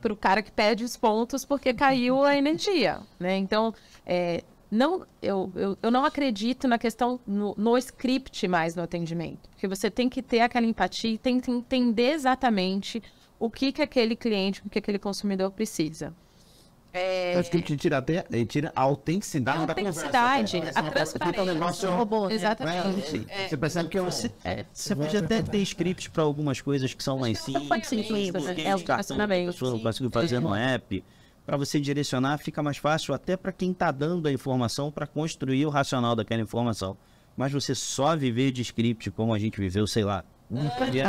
para 0.02 0.12
o 0.12 0.16
cara 0.16 0.42
que 0.42 0.50
pede 0.50 0.84
os 0.84 0.96
pontos 0.96 1.44
porque 1.44 1.72
caiu 1.72 2.24
a 2.24 2.36
energia, 2.36 3.00
né? 3.18 3.38
Então, 3.38 3.72
é, 4.04 4.42
não, 4.70 5.06
eu, 5.22 5.50
eu, 5.54 5.78
eu 5.80 5.90
não 5.90 6.04
acredito 6.04 6.66
na 6.66 6.78
questão 6.78 7.20
no, 7.26 7.54
no 7.56 7.78
script 7.78 8.46
mais 8.48 8.74
no 8.74 8.82
atendimento, 8.82 9.48
porque 9.50 9.68
você 9.68 9.90
tem 9.90 10.08
que 10.08 10.20
ter 10.20 10.40
aquela 10.40 10.66
empatia, 10.66 11.16
tem 11.16 11.40
que 11.40 11.50
entender 11.50 12.10
exatamente 12.12 13.02
o 13.38 13.48
que 13.48 13.70
que 13.70 13.82
aquele 13.82 14.16
cliente, 14.16 14.62
o 14.66 14.68
que 14.68 14.78
aquele 14.78 14.98
consumidor 14.98 15.50
precisa. 15.52 16.12
É, 16.92 17.38
Acho 17.38 17.50
que 17.50 17.56
ele 17.56 17.76
tira 17.76 17.98
até 17.98 18.24
ele 18.30 18.44
tira 18.44 18.70
a 18.76 18.82
autenticidade 18.82 19.66
da 19.66 19.74
conversa. 19.74 20.06
autenticidade, 20.06 20.56
até. 20.58 20.78
a 20.78 20.82
transparência. 20.90 21.42
um 21.42 21.46
negócio- 21.46 21.90
robô, 21.90 22.28
né? 22.28 22.34
exatamente. 22.34 23.26
É, 23.28 23.48
Você 23.48 23.56
percebe 23.56 23.88
que 23.88 23.98
é 23.98 24.02
um... 24.02 24.08
É, 24.44 24.66
você 24.72 24.94
pode 24.94 25.16
até 25.16 25.42
ter 25.42 25.58
scripts 25.58 26.08
para 26.08 26.22
algumas 26.22 26.60
coisas 26.60 26.92
que 26.92 27.02
são 27.02 27.18
mais 27.18 27.38
simples, 27.38 27.86
sim, 27.86 28.02
sim, 28.02 28.32
porque 28.32 28.62
é 28.62 28.74
o 28.74 28.78
relacionamento, 28.78 29.50
a 29.50 29.70
sim. 29.70 29.78
conseguiu 29.82 30.10
fazer 30.10 30.40
no 30.40 30.54
app. 30.54 31.02
Para 31.46 31.56
você 31.56 31.80
direcionar, 31.80 32.38
fica 32.38 32.62
mais 32.62 32.76
fácil 32.76 33.14
até 33.14 33.36
para 33.36 33.50
quem 33.52 33.72
está 33.72 33.90
dando 33.90 34.28
a 34.28 34.32
informação 34.32 34.92
para 34.92 35.06
construir 35.06 35.66
o 35.66 35.70
racional 35.70 36.14
daquela 36.14 36.42
informação. 36.42 36.96
Mas 37.36 37.50
você 37.50 37.74
só 37.74 38.14
viver 38.14 38.52
de 38.52 38.62
script 38.62 39.10
como 39.10 39.34
a 39.34 39.38
gente 39.38 39.58
viveu, 39.58 39.86
sei 39.86 40.04
lá, 40.04 40.24
um 40.50 40.90
dia, 40.90 41.04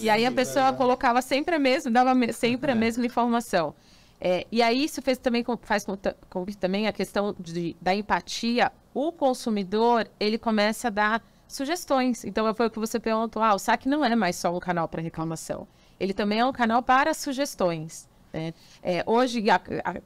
E 0.00 0.08
aí 0.08 0.24
a 0.24 0.32
pessoa 0.32 0.72
colocava 0.72 1.20
sempre 1.20 1.54
a 1.54 1.58
mesma, 1.58 1.90
dava 1.90 2.14
sempre 2.32 2.72
a 2.72 2.74
mesma 2.74 3.04
informação. 3.04 3.74
É, 4.20 4.46
e 4.50 4.62
aí 4.62 4.84
isso 4.84 5.02
fez 5.02 5.18
também 5.18 5.44
faz 5.62 5.84
com, 5.84 5.96
com 6.30 6.44
também 6.58 6.86
a 6.86 6.92
questão 6.92 7.34
de, 7.38 7.76
da 7.80 7.94
empatia, 7.94 8.72
o 8.94 9.12
consumidor 9.12 10.08
ele 10.18 10.38
começa 10.38 10.88
a 10.88 10.90
dar 10.90 11.22
sugestões. 11.46 12.24
Então 12.24 12.52
foi 12.54 12.66
o 12.66 12.70
que 12.70 12.78
você 12.78 12.98
perguntou, 12.98 13.42
ah, 13.42 13.54
o 13.54 13.58
saque 13.58 13.88
não 13.88 14.04
é 14.04 14.16
mais 14.16 14.36
só 14.36 14.54
um 14.54 14.58
canal 14.60 14.88
para 14.88 15.02
reclamação, 15.02 15.66
ele 16.00 16.14
também 16.14 16.38
é 16.40 16.46
um 16.46 16.52
canal 16.52 16.82
para 16.82 17.12
sugestões. 17.14 18.08
né? 18.32 18.52
É, 18.82 19.02
hoje 19.06 19.48
a- 19.50 19.60
a- 19.84 20.00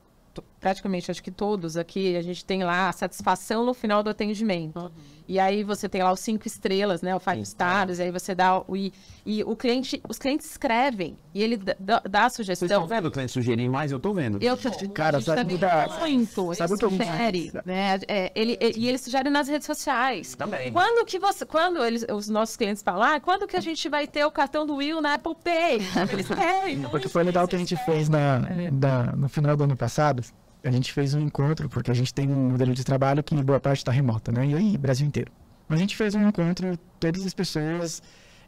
praticamente 0.60 1.10
acho 1.10 1.22
que 1.22 1.30
todos 1.30 1.76
aqui 1.76 2.16
a 2.16 2.22
gente 2.22 2.44
tem 2.44 2.62
lá 2.62 2.88
a 2.88 2.92
satisfação 2.92 3.64
no 3.64 3.74
final 3.74 4.02
do 4.02 4.10
atendimento. 4.10 4.92
E 5.30 5.38
aí 5.38 5.62
você 5.62 5.88
tem 5.88 6.02
lá 6.02 6.10
os 6.10 6.18
cinco 6.18 6.44
estrelas, 6.48 7.02
né? 7.02 7.14
O 7.14 7.20
five 7.20 7.40
stars, 7.42 8.00
e 8.00 8.02
aí 8.02 8.10
você 8.10 8.34
dá 8.34 8.58
o 8.66 8.76
e, 8.76 8.92
e 9.24 9.44
o 9.44 9.54
cliente, 9.54 10.02
os 10.08 10.18
clientes 10.18 10.50
escrevem 10.50 11.16
e 11.32 11.40
ele 11.40 11.56
dá, 11.56 11.98
a 11.98 12.28
Vocês 12.28 12.48
estão 12.48 12.66
sugestão. 12.66 12.86
vendo 12.88 13.06
o 13.06 13.10
cliente 13.12 13.30
sugerir 13.30 13.68
mais? 13.68 13.92
Eu 13.92 14.00
tô 14.00 14.12
vendo. 14.12 14.38
Eu 14.42 14.58
Cara, 14.92 15.18
a 15.18 15.20
gente 15.20 15.26
sabe 15.32 15.56
da- 15.56 15.88
faz 15.88 16.00
muito. 16.00 16.52
sabe 16.56 16.74
o 16.74 16.76
que 16.76 16.84
eu- 16.84 16.90
sugere, 16.90 17.52
né? 17.64 18.00
É, 18.08 18.32
ele, 18.34 18.58
e 18.60 18.80
e 18.80 18.88
ele 18.88 18.98
sugere 18.98 19.30
nas 19.30 19.46
redes 19.46 19.66
sociais. 19.68 20.34
Também. 20.34 20.72
Quando 20.72 21.06
que 21.06 21.20
você, 21.20 21.46
quando 21.46 21.84
eles, 21.84 22.04
os 22.12 22.28
nossos 22.28 22.56
clientes 22.56 22.82
falam, 22.82 23.02
ah, 23.14 23.20
quando 23.20 23.46
que 23.46 23.56
a 23.56 23.60
gente 23.60 23.88
vai 23.88 24.08
ter 24.08 24.24
o 24.24 24.32
cartão 24.32 24.66
do 24.66 24.74
Will 24.74 25.00
na 25.00 25.14
Apple 25.14 25.36
Pay? 25.44 25.78
Eles 26.12 26.26
querem. 26.26 26.80
Porque 26.90 27.08
foi 27.08 27.22
legal 27.22 27.46
que 27.46 27.54
a 27.54 27.58
gente 27.58 27.76
fez 27.84 28.08
na, 28.08 28.38
da- 28.72 29.12
no 29.16 29.28
final 29.28 29.56
do 29.56 29.62
ano 29.62 29.76
passado. 29.76 30.24
A 30.62 30.70
gente 30.70 30.92
fez 30.92 31.14
um 31.14 31.20
encontro, 31.20 31.68
porque 31.68 31.90
a 31.90 31.94
gente 31.94 32.12
tem 32.12 32.28
um 32.30 32.50
modelo 32.50 32.74
de 32.74 32.84
trabalho 32.84 33.22
que 33.22 33.34
boa 33.42 33.60
parte 33.60 33.78
está 33.78 33.90
remota, 33.90 34.30
né? 34.30 34.46
E 34.46 34.54
aí, 34.54 34.78
Brasil 34.78 35.06
inteiro. 35.06 35.32
Mas 35.68 35.78
a 35.78 35.80
gente 35.80 35.96
fez 35.96 36.14
um 36.14 36.28
encontro, 36.28 36.78
todas 36.98 37.24
as 37.24 37.32
pessoas 37.32 38.02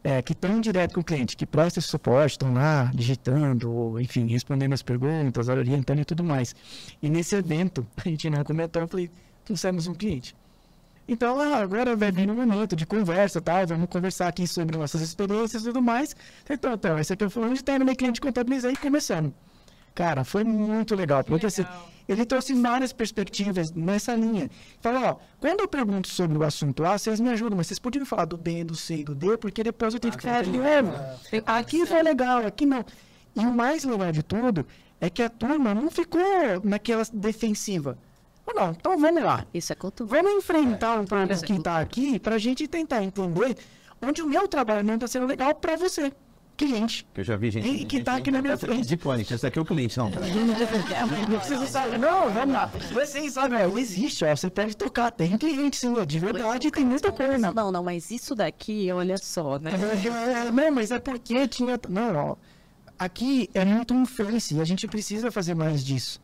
é, 0.04 0.20
que 0.20 0.32
estão 0.32 0.60
direto 0.60 0.94
com 0.94 1.00
o 1.00 1.04
cliente, 1.04 1.36
que 1.36 1.46
prestam 1.46 1.80
suporte, 1.82 2.32
estão 2.32 2.52
lá 2.52 2.90
digitando, 2.94 3.98
enfim, 4.00 4.26
respondendo 4.26 4.72
as 4.72 4.82
perguntas, 4.82 5.48
orientando 5.48 6.00
e 6.00 6.04
tudo 6.04 6.24
mais. 6.24 6.54
E 7.00 7.08
nesse 7.08 7.34
evento, 7.36 7.86
a 7.96 8.08
gente 8.08 8.28
não 8.28 8.44
comentou, 8.44 8.82
eu 8.82 8.88
falei, 8.88 9.10
trouxemos 9.44 9.86
um 9.86 9.94
cliente. 9.94 10.34
Então, 11.06 11.38
ah, 11.40 11.58
agora 11.58 11.96
vai 11.96 12.12
vir 12.12 12.30
um 12.30 12.34
minuto 12.34 12.76
de 12.76 12.86
conversa, 12.86 13.40
tá? 13.40 13.64
Vamos 13.64 13.88
conversar 13.88 14.28
aqui 14.28 14.46
sobre 14.46 14.76
nossas 14.76 15.00
experiências 15.00 15.62
e 15.62 15.66
tudo 15.66 15.82
mais. 15.82 16.14
Então, 16.48 16.74
então 16.74 16.98
esse 16.98 17.12
aqui 17.12 17.24
é 17.24 17.26
o 17.26 17.30
fulano 17.30 17.54
de 17.54 17.62
terminei 17.62 17.94
cliente 17.94 18.20
contabilizei 18.20 18.72
e 18.72 18.76
começando. 18.76 19.34
Cara, 19.94 20.24
foi 20.24 20.42
muito 20.42 20.94
legal, 20.94 21.22
porque 21.22 21.46
assim, 21.46 21.66
ele 22.08 22.24
trouxe 22.24 22.54
várias 22.54 22.92
perspectivas 22.92 23.72
nessa 23.72 24.14
linha. 24.14 24.50
Falou, 24.80 25.02
ó, 25.02 25.16
quando 25.38 25.60
eu 25.60 25.68
pergunto 25.68 26.08
sobre 26.08 26.36
o 26.36 26.42
assunto 26.42 26.84
A, 26.84 26.96
vocês 26.96 27.20
me 27.20 27.28
ajudam, 27.30 27.56
mas 27.56 27.66
vocês 27.66 27.78
podiam 27.78 28.06
falar 28.06 28.24
do 28.24 28.36
B, 28.36 28.64
do 28.64 28.74
C 28.74 28.96
e 28.96 29.04
do 29.04 29.14
D, 29.14 29.36
porque 29.36 29.62
depois 29.62 29.94
eu 29.94 30.00
tenho 30.00 30.12
que 30.12 30.20
ficar 30.20 30.42
vendo. 30.42 30.92
Aqui 31.44 31.84
foi 31.86 32.02
legal, 32.02 32.46
aqui 32.46 32.64
não. 32.64 32.84
E 33.34 33.40
o 33.40 33.52
mais 33.52 33.84
legal 33.84 34.12
de 34.12 34.22
tudo 34.22 34.66
é 35.00 35.10
que 35.10 35.22
a 35.22 35.28
turma 35.28 35.74
não 35.74 35.90
ficou 35.90 36.20
naquela 36.64 37.02
defensiva. 37.12 37.98
Ou 38.46 38.54
não, 38.54 38.70
então 38.70 38.98
vamos 38.98 39.22
lá. 39.22 39.46
Isso 39.52 39.72
é 39.72 39.76
cultura. 39.76 40.08
Vamos 40.08 40.32
enfrentar 40.32 41.00
um 41.00 41.04
problema 41.04 41.40
que 41.40 41.52
está 41.52 41.78
aqui 41.78 42.18
para 42.18 42.36
a 42.36 42.38
gente 42.38 42.66
tentar 42.66 43.02
entender 43.02 43.56
onde 44.02 44.20
o 44.20 44.26
meu 44.26 44.48
trabalho 44.48 44.82
não 44.84 44.94
está 44.94 45.06
sendo 45.06 45.26
legal 45.26 45.54
para 45.54 45.76
você, 45.76 46.12
cliente. 46.56 47.06
Que 47.12 47.20
eu 47.20 47.24
já 47.24 47.36
vi 47.36 47.50
gente. 47.50 47.68
E 47.68 47.84
que 47.84 48.02
tá 48.02 48.16
aqui 48.16 48.30
na 48.30 48.40
minha 48.40 48.56
frente. 48.56 48.86
De 48.86 48.96
pânico, 48.96 49.32
esse 49.32 49.46
aqui 49.46 49.58
é 49.58 49.62
o 49.62 49.64
cliente, 49.64 49.98
não. 49.98 50.10
Vocês 50.10 51.68
sabem, 51.70 51.98
não, 51.98 52.30
vamos 52.30 52.54
lá. 52.54 52.70
Vocês 52.92 53.32
sabem, 53.32 53.58
é, 53.58 53.68
existe, 53.78 54.24
ó, 54.24 54.34
você 54.34 54.50
pode 54.50 54.76
tocar, 54.76 55.10
tem 55.10 55.36
cliente, 55.36 55.76
sim, 55.76 55.94
ó, 55.96 56.04
de 56.04 56.18
verdade, 56.18 56.70
tem 56.70 56.84
muita 56.84 57.10
coisa. 57.10 57.52
Não, 57.52 57.72
não, 57.72 57.82
mas 57.82 58.10
isso 58.10 58.34
daqui, 58.34 58.90
olha 58.92 59.18
só, 59.18 59.58
né? 59.58 59.72
É, 59.72 60.50
Não, 60.50 60.70
mas 60.70 60.90
é 60.90 60.98
porque 60.98 61.46
tinha. 61.48 61.78
Não, 61.88 62.14
ó. 62.14 62.36
Aqui 62.98 63.50
é 63.52 63.64
muito 63.64 63.92
um 63.92 64.06
face 64.06 64.54
e 64.54 64.60
a 64.60 64.64
gente 64.64 64.86
precisa 64.86 65.30
fazer 65.30 65.54
mais 65.54 65.84
disso. 65.84 66.20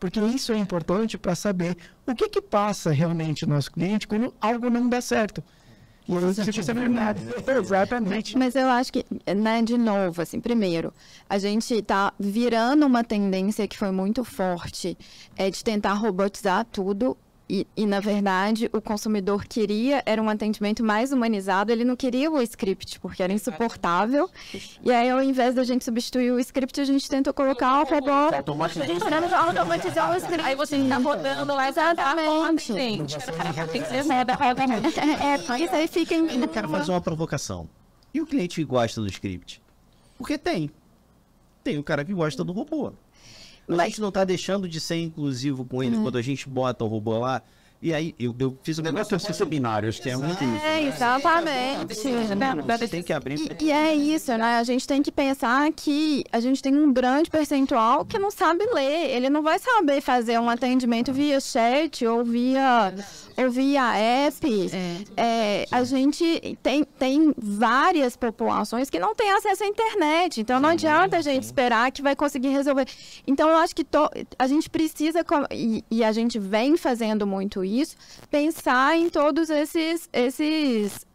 Porque 0.00 0.20
isso 0.20 0.52
é 0.52 0.56
importante 0.58 1.16
para 1.16 1.34
saber 1.34 1.76
o 2.06 2.14
que 2.14 2.28
que 2.28 2.40
passa 2.42 2.90
realmente 2.90 3.46
no 3.46 3.54
nosso 3.54 3.70
cliente 3.70 4.08
quando 4.08 4.34
algo 4.40 4.68
não 4.70 4.88
dá 4.88 5.00
certo. 5.00 5.42
Exatamente. 7.58 8.36
Mas 8.36 8.54
eu 8.54 8.68
acho 8.68 8.92
que, 8.92 9.06
né, 9.34 9.62
de 9.62 9.78
novo, 9.78 10.20
assim, 10.20 10.40
primeiro, 10.40 10.92
a 11.28 11.38
gente 11.38 11.80
tá 11.82 12.12
virando 12.18 12.84
uma 12.86 13.02
tendência 13.02 13.66
que 13.66 13.78
foi 13.78 13.90
muito 13.90 14.22
forte, 14.24 14.98
é 15.36 15.50
de 15.50 15.64
tentar 15.64 15.94
robotizar 15.94 16.66
tudo. 16.66 17.16
E, 17.48 17.66
e, 17.76 17.84
na 17.84 18.00
verdade, 18.00 18.70
o 18.72 18.80
consumidor 18.80 19.44
queria, 19.44 20.02
era 20.06 20.22
um 20.22 20.30
atendimento 20.30 20.82
mais 20.82 21.12
humanizado, 21.12 21.70
ele 21.70 21.84
não 21.84 21.94
queria 21.94 22.30
o 22.30 22.40
script, 22.40 22.98
porque 23.00 23.22
era 23.22 23.32
insuportável. 23.32 24.30
E 24.82 24.90
aí, 24.90 25.10
ao 25.10 25.22
invés 25.22 25.54
da 25.54 25.62
gente 25.62 25.84
substituir 25.84 26.30
o 26.30 26.38
script, 26.40 26.80
a 26.80 26.84
gente 26.84 27.08
tentou 27.08 27.34
colocar 27.34 27.82
o 27.82 27.84
robô. 27.84 28.34
Automatizar 29.36 30.12
o 30.12 30.16
script. 30.16 30.46
Aí 30.46 30.56
você 30.56 30.82
tá 30.88 30.96
rodando 30.96 31.54
lá 31.54 31.68
Exatamente. 31.68 33.14
Que 33.14 33.20
ser 33.20 33.32
É, 35.22 35.64
isso 35.64 35.74
aí 35.74 35.88
fica 35.88 36.14
em. 36.14 36.40
Eu 36.40 36.48
quero 36.48 36.68
fazer 36.68 36.90
uma 36.90 37.00
provocação. 37.00 37.68
E 38.12 38.20
o 38.20 38.26
cliente 38.26 38.56
que 38.56 38.64
gosta 38.64 39.00
do 39.00 39.06
script? 39.08 39.60
Porque 40.16 40.38
tem. 40.38 40.70
Tem 41.62 41.78
o 41.78 41.84
cara 41.84 42.04
que 42.04 42.14
gosta 42.14 42.42
do 42.44 42.52
robô. 42.52 42.92
A 43.68 43.84
gente 43.84 44.00
não 44.00 44.10
tá 44.10 44.24
deixando 44.24 44.68
de 44.68 44.80
ser 44.80 44.96
inclusivo 44.96 45.64
com 45.64 45.82
ele 45.82 45.96
quando 45.96 46.18
a 46.18 46.22
gente 46.22 46.48
bota 46.48 46.84
o 46.84 46.88
robô 46.88 47.18
lá. 47.18 47.42
E 47.84 47.92
aí, 47.92 48.14
eu, 48.18 48.34
eu 48.38 48.58
fiz 48.62 48.78
um 48.78 48.80
O 48.80 48.84
negócio 48.86 49.14
é 49.14 49.18
ser 49.18 49.34
seminário, 49.34 49.90
acho 49.90 50.00
que 50.00 50.08
é 50.08 50.16
muito 50.16 50.42
isso. 50.42 50.64
É, 50.64 50.84
exatamente. 50.84 51.86
Tem 52.88 53.02
que 53.02 53.12
abrir. 53.12 53.38
E, 53.60 53.64
e 53.66 53.70
é 53.70 53.94
isso, 53.94 54.34
né? 54.38 54.56
A 54.56 54.62
gente 54.62 54.86
tem 54.86 55.02
que 55.02 55.12
pensar 55.12 55.70
que 55.70 56.24
a 56.32 56.40
gente 56.40 56.62
tem 56.62 56.74
um 56.74 56.90
grande 56.90 57.28
percentual 57.28 58.06
que 58.06 58.18
não 58.18 58.30
sabe 58.30 58.64
ler. 58.72 59.10
Ele 59.10 59.28
não 59.28 59.42
vai 59.42 59.58
saber 59.58 60.00
fazer 60.00 60.40
um 60.40 60.48
atendimento 60.48 61.12
via 61.12 61.38
chat 61.38 62.06
ou 62.06 62.24
via, 62.24 62.94
ou 63.36 63.50
via 63.50 63.96
app. 63.96 64.70
É, 65.16 65.66
a 65.70 65.82
gente 65.84 66.56
tem, 66.62 66.84
tem 66.84 67.34
várias 67.36 68.16
populações 68.16 68.88
que 68.90 68.98
não 68.98 69.14
têm 69.14 69.30
acesso 69.32 69.64
à 69.64 69.66
internet. 69.66 70.40
Então 70.40 70.60
não 70.60 70.68
adianta 70.70 71.16
a 71.16 71.22
gente 71.22 71.42
esperar 71.42 71.90
que 71.90 72.02
vai 72.02 72.14
conseguir 72.14 72.48
resolver. 72.48 72.86
Então 73.26 73.48
eu 73.48 73.56
acho 73.56 73.74
que 73.74 73.84
to- 73.84 74.10
a 74.38 74.46
gente 74.46 74.68
precisa, 74.70 75.24
e, 75.50 75.84
e 75.90 76.04
a 76.04 76.12
gente 76.12 76.38
vem 76.38 76.76
fazendo 76.76 77.26
muito 77.26 77.64
isso, 77.64 77.96
pensar 78.30 78.96
em 78.96 79.08
todos 79.08 79.50
esses, 79.50 80.08
esses 80.12 81.06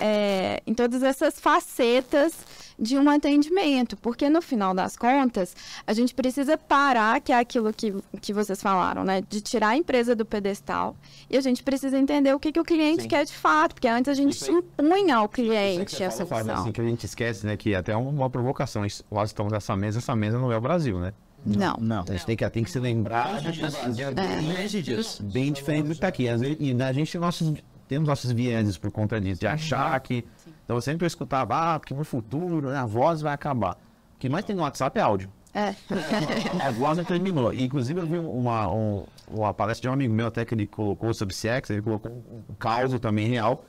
é, 0.00 0.60
em 0.66 0.74
todas 0.74 1.02
essas 1.02 1.38
facetas 1.40 2.34
de 2.78 2.96
um 2.96 3.08
atendimento, 3.10 3.96
porque 3.96 4.28
no 4.28 4.40
final 4.40 4.72
das 4.72 4.96
contas, 4.96 5.54
a 5.86 5.92
gente 5.92 6.14
precisa 6.14 6.56
parar, 6.56 7.20
que 7.20 7.32
é 7.32 7.38
aquilo 7.38 7.72
que, 7.72 7.94
que 8.20 8.32
vocês 8.32 8.62
falaram, 8.62 9.02
né? 9.04 9.22
De 9.28 9.40
tirar 9.40 9.68
a 9.70 9.76
empresa 9.76 10.14
do 10.14 10.24
pedestal 10.24 10.96
e 11.28 11.36
a 11.36 11.40
gente 11.40 11.62
precisa 11.62 11.98
entender 11.98 12.32
o 12.34 12.38
que, 12.38 12.52
que 12.52 12.60
o 12.60 12.64
cliente 12.64 13.02
Sim. 13.02 13.08
quer 13.08 13.24
de 13.24 13.32
fato, 13.32 13.74
porque 13.74 13.88
antes 13.88 14.08
a 14.08 14.14
gente 14.14 14.38
impunha 14.50 15.16
ao 15.16 15.28
cliente 15.28 16.02
essa 16.02 16.24
Fala, 16.24 16.42
opção. 16.42 16.62
assim, 16.62 16.72
que 16.72 16.80
a 16.80 16.84
gente 16.84 17.04
esquece, 17.04 17.46
né? 17.46 17.56
Que 17.56 17.74
até 17.74 17.92
é 17.92 17.96
uma 17.96 18.30
provocação. 18.30 18.82
Nós 19.10 19.30
estamos 19.30 19.52
nessa 19.52 19.76
mesa, 19.76 19.98
essa 19.98 20.14
mesa 20.14 20.38
não 20.38 20.52
é 20.52 20.56
o 20.56 20.60
Brasil, 20.60 20.98
né? 21.00 21.12
Não. 21.44 21.76
Não. 21.80 22.04
A 22.08 22.12
gente 22.12 22.26
tem 22.26 22.36
que, 22.36 22.50
tem 22.50 22.64
que 22.64 22.70
se 22.70 22.78
lembrar 22.78 23.40
de 23.40 24.02
É. 24.02 25.22
bem 25.22 25.52
diferente 25.52 25.84
do 25.84 25.88
que 25.88 25.92
está 25.94 26.08
aqui. 26.08 26.24
E 26.24 26.82
a 26.82 26.92
gente 26.92 27.16
nossos, 27.18 27.54
temos 27.86 28.08
nossos 28.08 28.30
vieses 28.32 28.76
por 28.76 28.90
conta 28.90 29.20
disso, 29.20 29.40
de 29.40 29.46
achar 29.46 29.98
que. 30.00 30.24
Então 30.68 30.76
eu 30.76 30.82
sempre 30.82 31.06
escutava, 31.06 31.54
ah, 31.56 31.78
porque 31.80 31.94
no 31.94 32.04
futuro 32.04 32.68
né, 32.68 32.76
a 32.76 32.84
voz 32.84 33.22
vai 33.22 33.32
acabar. 33.32 33.72
O 34.16 34.18
que 34.18 34.28
mais 34.28 34.44
tem 34.44 34.54
no 34.54 34.60
WhatsApp 34.60 34.98
é 34.98 35.02
áudio. 35.02 35.32
É. 35.54 35.74
A 36.62 36.70
voz 36.70 36.98
não 36.98 37.04
terminou. 37.04 37.54
E, 37.54 37.64
Inclusive, 37.64 37.98
eu 38.00 38.06
vi 38.06 38.18
uma, 38.18 38.70
um- 38.70 39.06
uma 39.30 39.54
palestra 39.54 39.84
de 39.84 39.88
um 39.88 39.92
amigo 39.94 40.12
meu 40.12 40.26
até 40.26 40.44
que 40.44 40.54
ele 40.54 40.66
colocou 40.66 41.14
sobre 41.14 41.34
CX, 41.34 41.70
ele 41.70 41.80
colocou 41.80 42.12
um, 42.12 42.42
um 42.50 42.54
caso 42.58 42.98
também 42.98 43.26
real, 43.28 43.64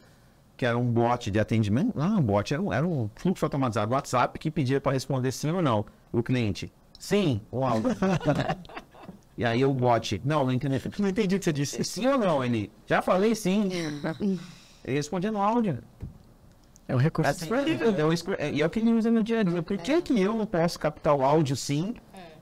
que 0.58 0.66
era 0.66 0.78
um 0.78 0.91
bot 0.91 1.32
de 1.32 1.39
atendimento. 1.39 1.97
Não, 1.97 2.20
um 2.20 2.22
bot, 2.22 2.54
era 2.54 2.62
um, 2.62 2.74
era 2.74 2.86
um 2.86 3.10
fluxo 3.16 3.45
automatizado 3.45 3.88
do 3.88 3.93
WhatsApp 3.95 4.38
que 4.38 4.52
pedia 4.52 4.82
para 4.82 4.91
responder 4.91 5.32
sim 5.32 5.52
ou 5.52 5.62
não. 5.62 5.86
O 6.12 6.22
cliente, 6.22 6.70
sim, 7.00 7.39
o 7.50 7.64
áudio. 7.64 7.91
e 9.38 9.45
aí 9.45 9.64
o 9.64 9.74
bot, 9.74 10.22
não, 10.26 10.43
não 10.43 10.52
entendi. 10.52 10.82
Não 11.00 11.08
entendi 11.08 11.36
o 11.38 11.39
que 11.39 11.45
você 11.45 11.54
disse. 11.54 11.82
Sim 11.86 12.08
ou 12.08 12.18
não? 12.18 12.43
Ele, 12.43 12.70
já 12.86 13.02
falei 13.02 13.34
sim. 13.36 13.70
Ele 14.84 14.97
respondia 14.97 15.32
no 15.32 15.41
áudio. 15.41 15.80
É 16.90 16.96
um 16.96 16.98
recurso. 16.98 17.30
Assim, 17.30 17.48
eu 17.98 18.12
escre- 18.12 18.36
E 18.52 18.62
é 18.62 18.66
o 18.66 18.70
que 18.70 18.80
ele 18.80 18.92
usa 18.92 19.12
no 19.12 19.24
dia 19.24 19.42
a 19.42 19.44
dia. 19.44 19.62
Por 19.62 19.78
que, 19.78 20.02
que 20.02 20.20
eu 20.20 20.34
não 20.34 20.46
posso 20.48 20.80
captar 20.80 21.14
o 21.16 21.24
áudio 21.24 21.56
sim 21.56 21.94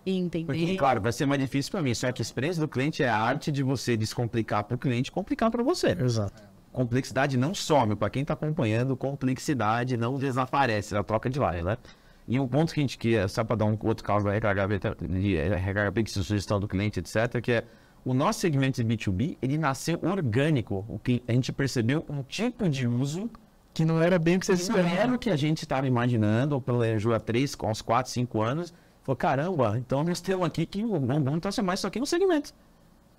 E 0.05 0.17
entender. 0.17 0.45
porque, 0.45 0.77
claro, 0.77 1.01
vai 1.01 1.11
ser 1.11 1.25
mais 1.25 1.41
difícil 1.41 1.69
para 1.69 1.81
mim. 1.81 1.93
Só 1.93 2.09
que 2.13 2.21
a 2.21 2.23
experiência 2.23 2.61
do 2.61 2.67
cliente 2.67 3.03
é 3.03 3.09
a 3.09 3.17
arte 3.17 3.51
de 3.51 3.61
você 3.61 3.97
descomplicar 3.97 4.63
para 4.63 4.75
o 4.75 4.77
cliente 4.77 5.11
complicar 5.11 5.51
para 5.51 5.61
você. 5.61 5.89
Exato. 5.99 6.41
Complexidade 6.71 7.35
não 7.35 7.53
some. 7.53 7.93
Para 7.95 8.09
quem 8.09 8.21
está 8.21 8.35
acompanhando, 8.35 8.95
complexidade 8.95 9.97
não 9.97 10.17
desaparece. 10.17 10.93
Ela 10.95 11.03
troca 11.03 11.29
de 11.29 11.37
lado, 11.39 11.61
né? 11.63 11.77
E 12.25 12.39
um 12.39 12.47
ponto 12.47 12.73
que 12.73 12.79
a 12.79 12.83
gente 12.83 12.97
quer, 12.97 13.27
só 13.27 13.43
para 13.43 13.57
dar 13.57 13.65
um 13.65 13.77
outro 13.83 14.05
caso 14.05 14.23
da 14.25 14.31
RHB, 14.33 14.79
de 15.09 15.35
RHB, 15.37 16.03
que 16.03 16.09
é 16.11 16.13
sugestão 16.13 16.57
do 16.59 16.67
cliente, 16.69 16.99
etc., 16.99 17.41
que 17.41 17.51
é 17.51 17.63
o 18.05 18.13
nosso 18.13 18.39
segmento 18.39 18.81
de 18.81 18.95
B2B, 18.95 19.37
ele 19.41 19.57
nasceu 19.57 19.99
orgânico. 20.01 20.85
O 20.87 20.97
que 20.99 21.21
a 21.27 21.33
gente 21.33 21.51
percebeu 21.51 22.05
um 22.09 22.23
tipo 22.23 22.69
de 22.69 22.87
uso 22.87 23.29
Que 23.77 23.85
não 23.85 24.01
era 24.01 24.17
bem 24.17 24.37
o 24.37 24.39
que 24.39 24.47
vocês 24.47 24.67
não 24.69 24.75
era 24.75 24.87
esperavam. 24.87 25.15
o 25.15 25.19
que 25.19 25.29
a 25.29 25.35
gente 25.35 25.61
estava 25.61 25.85
imaginando, 25.85 26.55
ou 26.55 26.59
planejou 26.59 27.13
há 27.13 27.19
três, 27.19 27.53
com 27.53 27.69
uns 27.69 27.79
4, 27.79 28.11
5 28.11 28.41
anos. 28.41 28.73
Falou, 29.03 29.15
caramba, 29.15 29.77
então 29.77 30.03
nós 30.03 30.19
temos 30.19 30.47
aqui 30.47 30.65
que 30.65 30.81
vamos, 30.83 31.23
vamos 31.23 31.39
transformar 31.39 31.75
isso 31.75 31.85
aqui 31.85 31.99
no 31.99 32.05
segmento. 32.07 32.55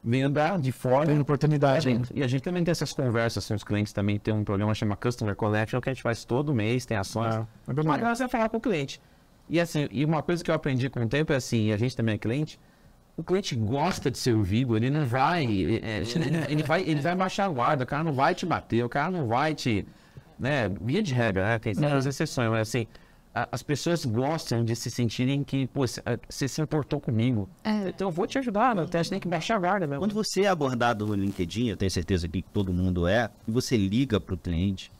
Venda 0.02 0.56
de 0.56 0.72
fora. 0.72 1.06
Tem 1.06 1.20
oportunidade. 1.20 2.02
E 2.12 2.24
a 2.24 2.26
gente 2.26 2.42
também 2.42 2.64
tem 2.64 2.72
essas 2.72 2.92
conversas 2.92 3.46
com 3.46 3.54
os 3.54 3.62
clientes, 3.62 3.92
também 3.92 4.18
tem 4.18 4.34
um 4.34 4.42
programa 4.42 4.74
chamado 4.74 4.98
Customer 4.98 5.36
Connection, 5.36 5.80
que 5.80 5.90
a 5.90 5.94
gente 5.94 6.02
faz 6.02 6.24
todo 6.24 6.52
mês, 6.52 6.84
tem 6.84 6.96
ações. 6.96 7.36
Ah, 7.36 7.46
é 7.68 7.72
bem 7.72 7.84
Uma 7.84 7.94
legal. 7.94 8.06
delas 8.06 8.20
é 8.20 8.26
falar 8.26 8.48
com 8.48 8.56
o 8.56 8.60
cliente. 8.60 9.00
E 9.48 9.60
assim, 9.60 9.86
e 9.92 10.04
uma 10.04 10.24
coisa 10.24 10.42
que 10.42 10.50
eu 10.50 10.56
aprendi 10.56 10.90
com 10.90 11.04
o 11.04 11.08
tempo 11.08 11.32
é 11.32 11.36
assim, 11.36 11.68
e 11.68 11.72
a 11.72 11.76
gente 11.76 11.96
também 11.96 12.16
é 12.16 12.18
cliente, 12.18 12.58
o 13.16 13.22
cliente 13.22 13.54
gosta 13.54 14.10
de 14.10 14.18
ser 14.18 14.34
ouvido, 14.34 14.76
ele 14.76 14.90
não 14.90 15.06
vai, 15.06 15.44
é, 15.44 16.00
é, 16.00 16.02
ele 16.50 16.64
vai, 16.64 16.82
ele 16.82 17.00
vai 17.00 17.14
baixar 17.14 17.44
a 17.44 17.48
guarda, 17.48 17.84
o 17.84 17.86
cara 17.86 18.02
não 18.02 18.12
vai 18.12 18.34
te 18.34 18.44
bater, 18.44 18.84
o 18.84 18.88
cara 18.88 19.10
não 19.10 19.28
vai 19.28 19.54
te, 19.54 19.86
né, 20.38 20.68
via 20.80 21.02
de 21.02 21.12
regra, 21.14 21.44
né, 21.46 21.58
tem 21.58 21.74
certas 21.74 22.06
exceções, 22.06 22.50
mas 22.50 22.68
assim, 22.68 22.86
a- 23.34 23.48
as 23.52 23.62
pessoas 23.62 24.04
gostam 24.04 24.64
de 24.64 24.74
se 24.76 24.90
sentirem 24.90 25.42
que, 25.44 25.66
pô, 25.68 25.86
você 25.86 26.00
você 26.28 26.48
se 26.48 26.60
importou 26.62 27.00
comigo, 27.00 27.48
É. 27.64 27.88
então 27.88 28.08
eu 28.08 28.12
vou 28.12 28.26
te 28.26 28.38
ajudar, 28.38 28.74
né, 28.74 28.84
então 28.86 29.00
a 29.00 29.02
gente 29.02 29.10
tem 29.10 29.20
que 29.20 29.28
baixar 29.28 29.56
a 29.56 29.58
guarda 29.58 29.86
mesmo. 29.86 30.00
Quando 30.00 30.14
você 30.14 30.42
é 30.42 30.48
abordado 30.48 31.06
no 31.06 31.14
LinkedIn, 31.14 31.68
eu 31.68 31.76
tenho 31.76 31.90
certeza 31.90 32.28
que 32.28 32.42
todo 32.42 32.72
mundo 32.72 33.06
é, 33.06 33.30
e 33.46 33.50
você 33.50 33.76
liga 33.76 34.20
para 34.20 34.34
o 34.34 34.38
cliente, 34.38 34.90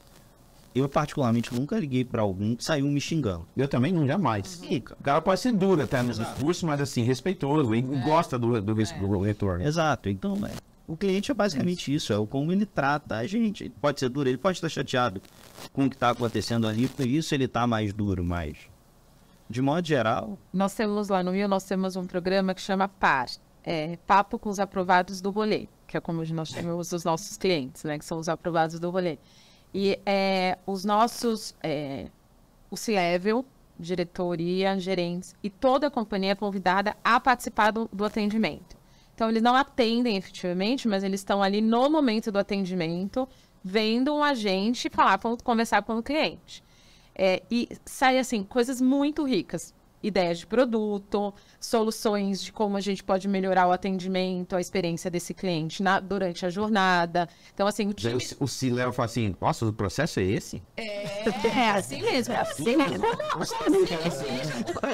eu 0.75 0.89
particularmente 0.89 1.53
nunca 1.53 1.77
liguei 1.79 2.05
para 2.05 2.23
algum 2.23 2.55
que 2.55 2.63
saiu 2.63 2.87
me 2.87 3.01
xingando. 3.01 3.45
Eu 3.57 3.67
também 3.67 3.91
não, 3.93 4.07
jamais. 4.07 4.63
O 5.01 5.03
cara 5.03 5.21
pode 5.21 5.41
ser 5.41 5.51
duro 5.53 5.83
até 5.83 6.01
nos 6.03 6.19
discursos, 6.19 6.63
mas 6.63 6.81
assim, 6.81 7.03
respeitoso, 7.03 7.75
e 7.75 7.81
gosta 7.83 8.39
do, 8.39 8.61
do, 8.63 8.75
do 8.75 9.21
retorno. 9.23 9.65
Exato. 9.67 10.09
Então, 10.09 10.35
é, 10.47 10.51
o 10.89 10.97
cliente 10.97 11.31
é 11.31 11.35
basicamente 11.35 11.95
isso, 11.95 12.15
é 12.15 12.17
o 12.17 12.27
como 12.27 12.51
ele 12.51 12.65
trata 12.65 13.17
a 13.17 13.27
gente. 13.27 13.65
Ele 13.65 13.75
pode 13.79 14.01
ser 14.01 14.09
duro, 14.09 14.27
ele 14.27 14.39
pode 14.39 14.57
estar 14.57 14.71
chateado 14.71 15.21
com 15.71 15.85
o 15.85 15.91
que 15.91 15.95
está 15.95 16.11
acontecendo 16.11 16.67
ali, 16.67 16.89
por 16.89 17.07
isso 17.07 17.35
ele 17.35 17.45
está 17.45 17.67
mais 17.67 17.93
duro, 17.93 18.25
mas 18.25 18.57
de 19.51 19.63
modo 19.63 19.87
geral, 19.87 20.39
Nós 20.53 20.75
temos 20.75 21.09
lá 21.09 21.23
no 21.23 21.31
Rio, 21.31 21.47
nós 21.47 21.65
temos 21.65 21.95
um 21.95 22.07
programa 22.07 22.55
que 22.55 22.61
chama 22.61 22.89
PAR, 22.89 23.29
é, 23.63 23.97
Papo 24.07 24.39
com 24.39 24.49
os 24.49 24.59
Aprovados 24.59 25.21
do 25.21 25.31
Rolê, 25.31 25.69
que 25.87 25.97
é 25.97 26.01
como 26.01 26.25
nós 26.25 26.49
chamamos 26.49 26.93
os 26.93 27.05
nossos 27.05 27.37
clientes, 27.37 27.85
né, 27.85 27.99
que 27.99 28.05
são 28.05 28.19
os 28.19 28.29
aprovados 28.29 28.81
do 28.81 28.91
rolê. 28.91 29.19
E 29.75 29.99
é, 30.07 30.57
os 30.67 30.85
nossos, 30.85 31.55
é, 31.63 32.09
o 32.71 32.77
C-Level, 32.77 33.45
diretoria, 33.79 34.79
gerentes 34.79 35.35
e 35.43 35.51
toda 35.51 35.87
a 35.87 35.91
companhia 35.91 36.33
é 36.33 36.35
convidada 36.35 36.97
a 37.05 37.21
participar 37.21 37.71
do, 37.71 37.89
do 37.93 38.05
atendimento. 38.05 38.78
Então, 39.19 39.29
eles 39.29 39.43
não 39.43 39.57
atendem 39.57 40.17
efetivamente, 40.17 40.87
mas 40.87 41.03
eles 41.03 41.19
estão 41.19 41.43
ali 41.43 41.61
no 41.61 41.91
momento 41.91 42.31
do 42.31 42.39
atendimento, 42.39 43.29
vendo 43.65 44.15
um 44.15 44.23
agente 44.23 44.89
falar, 44.89 45.19
conversar 45.43 45.83
com 45.83 45.99
o 45.99 46.03
cliente. 46.05 46.63
É, 47.17 47.43
e 47.51 47.69
sai 47.85 48.17
assim, 48.21 48.45
coisas 48.45 48.81
muito 48.81 49.25
ricas. 49.25 49.75
Ideias 50.01 50.39
de 50.39 50.47
produto, 50.47 51.35
soluções 51.59 52.41
de 52.41 52.53
como 52.53 52.77
a 52.77 52.81
gente 52.81 53.03
pode 53.03 53.27
melhorar 53.27 53.67
o 53.67 53.73
atendimento, 53.73 54.55
a 54.55 54.61
experiência 54.61 55.11
desse 55.11 55.35
cliente 55.35 55.83
na- 55.83 55.99
durante 55.99 56.47
a 56.47 56.51
jornada. 56.51 57.29
Então, 57.53 57.67
assim, 57.67 57.89
o 57.89 57.93
time. 57.93 58.15
o, 58.39 58.45
o 58.45 58.47
C-Level 58.47 58.93
fala 58.93 59.07
assim, 59.07 59.35
nossa, 59.41 59.67
o 59.67 59.73
processo 59.73 60.21
é 60.21 60.23
esse? 60.23 60.63
É 60.77 61.71
assim 61.71 62.01
mesmo, 62.03 62.33
é 62.35 62.37
assim 62.41 62.77
mesmo. 62.77 63.05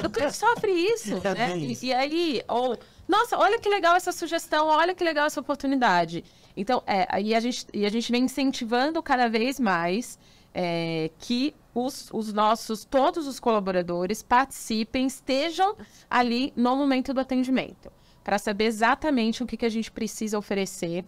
O 0.03 0.09
cliente 0.09 0.35
sofre 0.35 0.71
isso, 0.71 1.13
né? 1.23 1.55
E, 1.59 1.85
e 1.85 1.93
aí, 1.93 2.41
ou, 2.47 2.75
nossa, 3.07 3.37
olha 3.37 3.59
que 3.59 3.69
legal 3.69 3.95
essa 3.95 4.11
sugestão, 4.11 4.67
olha 4.67 4.95
que 4.95 5.03
legal 5.03 5.27
essa 5.27 5.39
oportunidade. 5.39 6.23
Então, 6.57 6.81
é, 6.87 7.05
aí 7.09 7.35
a 7.35 7.39
gente, 7.39 7.67
e 7.73 7.85
a 7.85 7.89
gente 7.89 8.11
vem 8.11 8.23
incentivando 8.23 9.01
cada 9.03 9.27
vez 9.27 9.59
mais 9.59 10.17
é, 10.53 11.11
que 11.19 11.53
os, 11.73 12.09
os 12.13 12.31
nossos, 12.33 12.85
todos 12.85 13.27
os 13.27 13.39
colaboradores 13.39 14.23
participem, 14.23 15.05
estejam 15.05 15.75
ali 16.09 16.53
no 16.55 16.75
momento 16.75 17.13
do 17.13 17.19
atendimento, 17.19 17.91
para 18.23 18.37
saber 18.37 18.65
exatamente 18.65 19.43
o 19.43 19.45
que, 19.45 19.57
que 19.57 19.65
a 19.65 19.69
gente 19.69 19.91
precisa 19.91 20.37
oferecer 20.37 21.05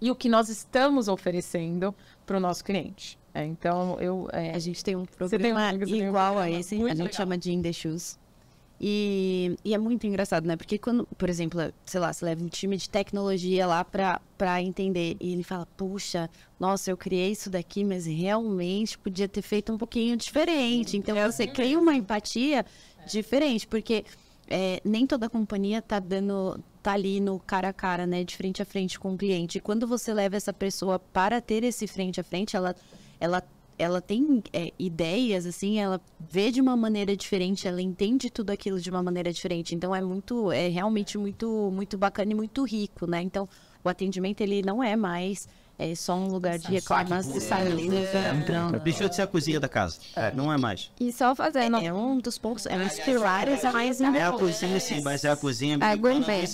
e 0.00 0.10
o 0.10 0.14
que 0.14 0.28
nós 0.28 0.48
estamos 0.48 1.08
oferecendo 1.08 1.94
para 2.26 2.36
o 2.36 2.40
nosso 2.40 2.62
cliente. 2.62 3.18
É, 3.32 3.44
então, 3.44 3.96
eu. 4.00 4.28
é, 4.32 4.50
A 4.52 4.58
gente 4.58 4.84
tem 4.84 4.94
um 4.94 5.04
tem 5.04 5.12
um 5.12 5.16
programa 5.16 5.72
você 5.72 5.86
tem 5.86 6.04
um 6.04 6.08
igual 6.08 6.32
a 6.38 6.42
programa 6.42 6.60
esse, 6.60 6.74
a 6.76 6.78
gente 6.78 6.98
legal. 6.98 7.12
chama 7.12 7.38
de 7.38 7.52
In 7.52 7.62
The 7.62 7.72
Shoes. 7.72 8.18
E, 8.80 9.56
e 9.64 9.72
é 9.72 9.78
muito 9.78 10.06
engraçado, 10.06 10.46
né? 10.46 10.56
Porque 10.56 10.78
quando, 10.78 11.06
por 11.16 11.30
exemplo, 11.30 11.60
sei 11.84 12.00
lá, 12.00 12.12
você 12.12 12.24
leva 12.24 12.42
um 12.44 12.48
time 12.48 12.76
de 12.76 12.90
tecnologia 12.90 13.66
lá 13.66 13.84
pra, 13.84 14.20
pra 14.36 14.60
entender 14.60 15.16
e 15.20 15.32
ele 15.32 15.42
fala, 15.42 15.66
puxa, 15.76 16.28
nossa, 16.58 16.90
eu 16.90 16.96
criei 16.96 17.30
isso 17.30 17.48
daqui, 17.48 17.84
mas 17.84 18.06
realmente 18.06 18.98
podia 18.98 19.28
ter 19.28 19.42
feito 19.42 19.72
um 19.72 19.78
pouquinho 19.78 20.16
diferente. 20.16 20.96
Então 20.96 21.16
você 21.30 21.46
cria 21.46 21.78
uma 21.78 21.94
empatia 21.94 22.66
diferente, 23.06 23.66
porque 23.66 24.04
é, 24.48 24.80
nem 24.84 25.06
toda 25.06 25.28
companhia 25.28 25.80
tá 25.80 25.98
dando 25.98 26.58
tá 26.82 26.92
ali 26.92 27.18
no 27.18 27.40
cara 27.40 27.70
a 27.70 27.72
cara, 27.72 28.06
né, 28.06 28.24
de 28.24 28.36
frente 28.36 28.60
a 28.60 28.64
frente 28.66 29.00
com 29.00 29.14
o 29.14 29.16
cliente. 29.16 29.56
E 29.56 29.60
quando 29.60 29.86
você 29.86 30.12
leva 30.12 30.36
essa 30.36 30.52
pessoa 30.52 30.98
para 30.98 31.40
ter 31.40 31.64
esse 31.64 31.86
frente 31.86 32.20
a 32.20 32.24
frente, 32.24 32.54
ela 32.54 32.76
ela 33.18 33.42
ela 33.78 34.00
tem 34.00 34.42
é, 34.52 34.72
ideias 34.78 35.46
assim, 35.46 35.78
ela 35.78 36.00
vê 36.30 36.50
de 36.50 36.60
uma 36.60 36.76
maneira 36.76 37.16
diferente, 37.16 37.66
ela 37.66 37.82
entende 37.82 38.30
tudo 38.30 38.50
aquilo 38.50 38.80
de 38.80 38.90
uma 38.90 39.02
maneira 39.02 39.32
diferente. 39.32 39.74
Então 39.74 39.94
é 39.94 40.00
muito 40.00 40.50
é 40.52 40.68
realmente 40.68 41.18
muito 41.18 41.70
muito 41.72 41.98
bacana 41.98 42.32
e 42.32 42.34
muito 42.34 42.64
rico, 42.64 43.06
né? 43.06 43.22
Então 43.22 43.48
o 43.82 43.88
atendimento 43.88 44.40
ele 44.40 44.62
não 44.62 44.82
é 44.82 44.96
mais 44.96 45.48
é 45.78 45.94
só 45.94 46.14
um 46.14 46.28
lugar 46.28 46.58
de 46.58 46.68
reclamação. 46.68 47.32
Então, 48.42 48.72
deixou 48.82 49.08
de 49.08 49.16
ser 49.16 49.22
a 49.22 49.26
cozinha 49.26 49.58
da 49.58 49.68
casa. 49.68 49.98
Não 50.34 50.52
é 50.52 50.56
mais. 50.56 50.90
E 51.00 51.12
só 51.12 51.34
fazendo. 51.34 51.76
é 51.76 51.92
um 51.92 52.18
dos 52.18 52.38
pontos, 52.38 52.66
é 52.66 52.76
um 52.76 52.84
dos 52.84 53.00
pilares 53.00 53.62
mais 53.64 54.00
É 54.00 54.22
a 54.22 54.32
cozinha 54.32 54.80
sim, 54.80 55.02
mas 55.02 55.24
é 55.24 55.30
a 55.30 55.36
cozinha. 55.36 55.78
Aguentei. 55.80 56.44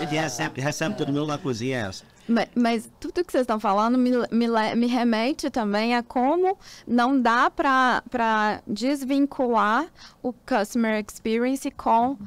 Ele 0.00 0.20
recebe, 0.20 0.60
recebe 0.60 0.96
todo 0.96 1.12
mundo 1.12 1.26
na 1.26 1.38
cozinha 1.38 1.76
é 1.76 1.80
essa. 1.88 2.04
Mas, 2.28 2.48
mas 2.54 2.90
tudo 3.00 3.24
que 3.24 3.32
vocês 3.32 3.42
estão 3.42 3.58
falando 3.58 3.96
me, 3.96 4.10
me, 4.30 4.46
me 4.76 4.86
remete 4.86 5.48
também 5.50 5.94
a 5.96 6.02
como 6.02 6.58
não 6.86 7.18
dá 7.20 7.50
para 7.50 8.62
desvincular 8.66 9.86
o 10.22 10.32
customer 10.32 11.02
experience 11.02 11.70
com 11.70 12.18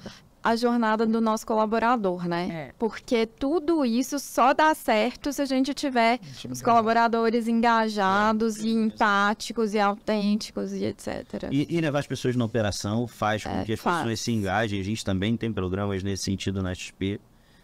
a 0.43 0.55
jornada 0.55 1.05
do 1.05 1.22
nosso 1.22 1.45
colaborador, 1.45 2.27
né? 2.27 2.47
É. 2.69 2.73
Porque 2.80 3.26
tudo 3.27 3.85
isso 3.85 4.18
só 4.18 4.53
dá 4.53 4.73
certo 4.73 5.31
se 5.31 5.41
a 5.41 5.45
gente 5.45 5.73
tiver 5.73 6.19
os 6.49 6.61
colaboradores 6.61 7.47
engajados 7.47 8.57
e 8.57 8.69
empáticos 8.69 9.73
e 9.73 9.80
autênticos 9.80 10.73
e 10.73 10.85
etc. 10.85 11.47
E, 11.51 11.68
e 11.69 11.80
levar 11.81 11.99
as 11.99 12.07
pessoas 12.07 12.35
na 12.35 12.45
operação 12.45 13.07
faz 13.07 13.43
com 13.43 13.49
É, 13.49 13.63
que 13.63 13.73
as 13.73 13.80
faz. 13.80 13.97
pessoas 13.99 14.19
se 14.19 14.31
engajem. 14.31 14.80
A 14.80 14.84
gente 14.84 15.05
também 15.05 15.38
tem 15.38 15.51
programas 15.51 16.01
nesse 16.03 16.23
sentido 16.23 16.61
na 16.63 16.73
XP. 16.73 17.19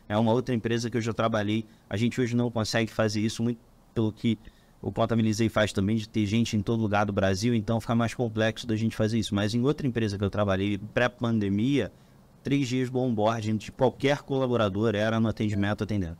É 0.08 0.18
uma 0.18 0.32
outra 0.32 0.54
empresa 0.54 0.90
que 0.90 0.98
eu 0.98 1.02
já 1.02 1.14
trabalhei. 1.14 1.66
A 1.90 1.98
gente 1.98 2.22
hoje 2.22 2.36
não 2.36 2.50
consegue 2.52 2.92
fazer 2.92 3.22
isso 3.22 3.42
muito 3.44 3.60
pelo 3.94 4.12
que 4.12 4.38
o 4.80 4.92
Contabilizei 4.92 5.50
faz 5.50 5.74
também, 5.74 5.98
de 5.98 6.08
ter 6.08 6.26
gente 6.28 6.56
em 6.56 6.62
todo 6.62 6.80
lugar 6.80 7.06
do 7.08 7.12
Brasil, 7.12 7.56
então 7.56 7.82
fica 7.82 7.96
mais 7.96 8.14
complexo 8.14 8.68
da 8.68 8.76
gente 8.76 8.96
fazer 8.96 9.18
isso. 9.18 9.34
Mas 9.34 9.56
em 9.56 9.62
outra 9.64 9.88
empresa 9.88 10.18
que 10.20 10.24
eu 10.24 10.30
trabalhei, 10.30 10.78
pré-pandemia, 10.94 11.92
três 12.44 12.68
dias 12.68 12.90
do 12.90 13.00
onboarding 13.00 13.58
de 13.58 13.72
qualquer 13.72 14.20
colaborador 14.20 14.96
era 14.96 15.20
no 15.20 15.28
atendimento 15.28 15.84
atendendo. 15.84 16.18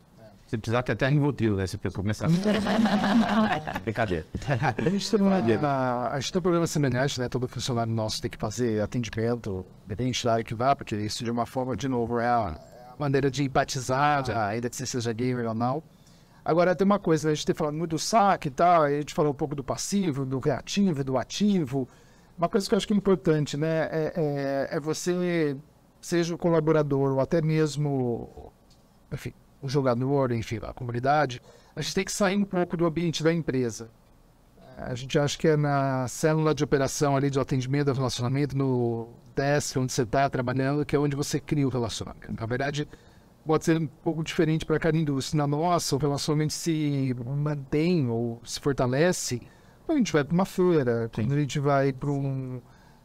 Se 0.48 0.58
precisar 0.58 0.82
ter 0.82 0.94
até 0.94 1.10
Rivotril, 1.10 1.58
né? 1.58 1.68
Se 1.68 1.78
começar. 1.78 2.30
Brincadeira. 3.84 4.26
A 4.78 4.90
gente 4.90 5.12
tem, 5.12 5.20
uma, 5.22 6.08
a 6.10 6.20
gente 6.20 6.32
tem 6.32 6.40
um 6.40 6.42
programa 6.42 6.66
semelhante, 6.66 7.20
né? 7.20 7.28
Todo 7.28 7.50
funcionário 7.50 7.92
nosso 7.92 8.22
tem 8.22 8.32
que 8.32 8.38
fazer 8.38 8.82
atendimento, 8.82 9.66
independente 9.86 10.24
da 10.24 10.34
área 10.34 10.46
que 10.46 10.56
vá, 10.56 10.74
porque 10.74 10.96
isso 10.96 11.22
de 11.26 11.30
uma 11.30 11.46
forma, 11.46 11.76
de 11.76 11.90
novo, 11.90 12.18
é 12.18 12.28
a 12.28 12.58
maneira 12.98 13.30
de 13.30 13.44
empatizar, 13.44 14.26
já, 14.26 14.48
ainda 14.48 14.70
que 14.70 14.76
você 14.78 14.86
seja 14.86 15.12
gamer 15.12 15.48
ou 15.48 15.54
não. 15.54 15.84
Agora, 16.46 16.74
tem 16.74 16.86
uma 16.86 16.98
coisa, 16.98 17.30
a 17.30 17.34
gente 17.34 17.46
tem 17.46 17.54
falado 17.54 17.76
muito 17.76 17.92
do 17.92 18.00
saque 18.00 18.48
e 18.48 18.52
tal, 18.52 18.84
a 18.84 18.90
gente 18.90 19.14
falou 19.14 19.34
um 19.34 19.36
pouco 19.36 19.54
do 19.54 19.66
passivo, 19.66 20.26
do 20.26 20.40
reativo, 20.40 21.04
do 21.04 21.18
ativo. 21.18 21.90
Uma 22.38 22.48
coisa 22.48 22.66
que 22.70 22.74
eu 22.74 22.78
acho 22.78 22.88
que 22.88 22.94
é 22.94 22.96
importante, 22.96 23.58
né? 23.58 23.90
É, 23.92 24.14
é, 24.16 24.78
é 24.78 24.80
você, 24.80 25.58
seja 26.02 26.34
o 26.34 26.38
colaborador 26.38 27.14
ou 27.14 27.20
até 27.20 27.42
mesmo, 27.42 28.52
enfim, 29.12 29.34
o 29.62 29.68
jogador, 29.68 30.32
enfim, 30.32 30.60
a 30.62 30.74
comunidade, 30.74 31.42
a 31.76 31.82
gente 31.82 31.96
tem 31.96 32.06
que 32.06 32.12
sair 32.12 32.38
um 32.38 32.46
pouco 32.46 32.78
do 32.78 32.86
ambiente 32.86 33.24
da 33.24 33.34
empresa. 33.34 33.90
A 34.78 34.94
gente 34.94 35.18
acha 35.18 35.38
que 35.38 35.48
é 35.48 35.58
na 35.58 36.08
célula 36.08 36.54
de 36.54 36.64
operação 36.64 37.16
ali 37.16 37.32
de 37.32 37.40
atendimento 37.40 37.90
ao 37.90 37.96
relacionamento, 37.96 38.56
no 38.56 39.10
desk 39.36 39.78
onde 39.78 39.92
você 39.92 40.04
está 40.04 40.30
trabalhando, 40.30 40.86
que 40.86 40.96
é 40.96 41.00
onde 41.00 41.16
você 41.16 41.40
cria 41.40 41.66
o 41.66 41.70
relacionamento. 41.70 42.32
Na 42.40 42.46
verdade, 42.46 42.88
pode 43.46 43.66
ser 43.66 43.78
um 43.78 43.88
pouco 43.88 44.24
diferente 44.24 44.66
para 44.66 44.78
cada 44.78 44.98
indústria. 44.98 45.38
Na 45.38 45.48
nossa, 45.48 45.96
o 45.96 46.00
relacionamento 46.00 46.54
se 46.54 47.16
mantém 47.26 48.08
ou 48.08 48.40
se 48.44 48.60
fortalece 48.60 49.42
quando 49.86 49.96
a 49.96 50.00
gente 50.00 50.14
vai 50.14 50.24
para 50.24 50.34
uma 50.34 50.46
feira, 50.46 51.10
quando 51.14 51.34
a 51.34 51.40
gente 51.40 51.60
vai 51.60 51.94
para 51.94 52.12
um. 52.12 52.62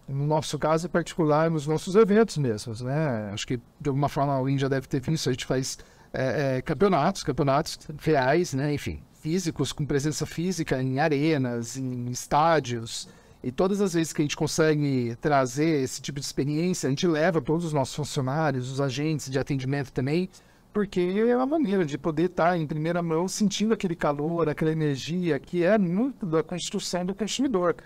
No 0.09 0.27
nosso 0.27 0.59
caso 0.59 0.87
em 0.87 0.91
particular, 0.91 1.51
nos 1.51 1.67
nossos 1.67 1.95
eventos 1.95 2.37
mesmos, 2.37 2.81
né? 2.81 3.31
Acho 3.33 3.47
que 3.47 3.57
de 3.81 3.89
alguma 3.89 4.09
forma 4.09 4.33
alguém 4.35 4.59
já 4.59 4.69
deve 4.69 4.87
ter 4.87 5.01
visto, 5.01 5.29
a 5.29 5.33
gente 5.33 5.47
faz 5.47 5.79
é, 6.13 6.57
é, 6.57 6.63
campeonatos, 6.63 7.23
campeonatos 7.23 7.79
reais, 8.01 8.53
né? 8.53 8.75
Enfim, 8.75 9.03
físicos, 9.21 9.73
com 9.73 9.87
presença 9.87 10.27
física 10.27 10.83
em 10.83 10.99
arenas, 10.99 11.77
em 11.77 12.11
estádios. 12.11 13.09
E 13.43 13.51
todas 13.51 13.81
as 13.81 13.95
vezes 13.95 14.13
que 14.13 14.23
a 14.23 14.25
gente 14.25 14.37
consegue 14.37 15.17
trazer 15.21 15.83
esse 15.83 16.01
tipo 16.01 16.21
de 16.21 16.27
experiência, 16.27 16.87
a 16.87 16.91
gente 16.91 17.07
leva 17.07 17.41
todos 17.41 17.65
os 17.65 17.73
nossos 17.73 17.95
funcionários, 17.95 18.71
os 18.71 18.81
agentes 18.81 19.31
de 19.31 19.39
atendimento 19.39 19.93
também, 19.93 20.29
porque 20.73 21.01
é 21.01 21.37
uma 21.37 21.47
maneira 21.47 21.85
de 21.85 21.99
poder 21.99 22.27
estar 22.27 22.57
em 22.57 22.67
primeira 22.67 23.03
mão 23.03 23.27
sentindo 23.29 23.75
aquele 23.75 23.97
calor, 23.97 24.49
aquela 24.49 24.71
energia 24.71 25.39
que 25.39 25.65
é 25.65 25.77
muito 25.77 26.25
da 26.25 26.43
construção 26.43 27.05
do 27.05 27.15
consumidor. 27.15 27.77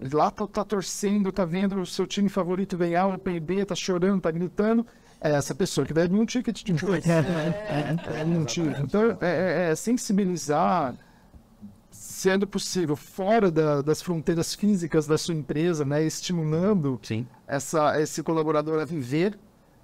Ele 0.00 0.16
lá 0.16 0.30
tá, 0.30 0.46
tá 0.46 0.64
torcendo, 0.64 1.30
tá 1.30 1.44
vendo 1.44 1.78
o 1.80 1.84
seu 1.86 2.06
time 2.06 2.28
favorito 2.28 2.76
ganhar 2.76 3.06
o 3.06 3.18
PIB, 3.18 3.64
tá 3.66 3.74
chorando, 3.74 4.20
tá 4.22 4.30
gritando. 4.30 4.86
É 5.20 5.32
essa 5.32 5.54
pessoa 5.54 5.86
que 5.86 5.92
deve 5.92 6.14
um 6.16 6.24
ticket 6.24 6.62
de 6.64 6.72
coisa. 6.84 7.12
É, 7.12 8.24
um 8.24 8.44
ticket. 8.46 8.78
Então, 8.80 9.18
é, 9.20 9.66
é- 9.68 9.70
é 9.70 9.74
sensibilizar, 9.74 10.94
sendo 11.90 12.46
possível, 12.46 12.96
fora 12.96 13.50
da- 13.50 13.82
das 13.82 14.00
fronteiras 14.00 14.54
físicas 14.54 15.06
da 15.06 15.18
sua 15.18 15.34
empresa, 15.34 15.84
né? 15.84 16.02
Estimulando 16.02 16.98
Sim. 17.02 17.26
essa, 17.46 18.00
esse 18.00 18.22
colaborador 18.22 18.80
a 18.80 18.84
viver 18.86 19.38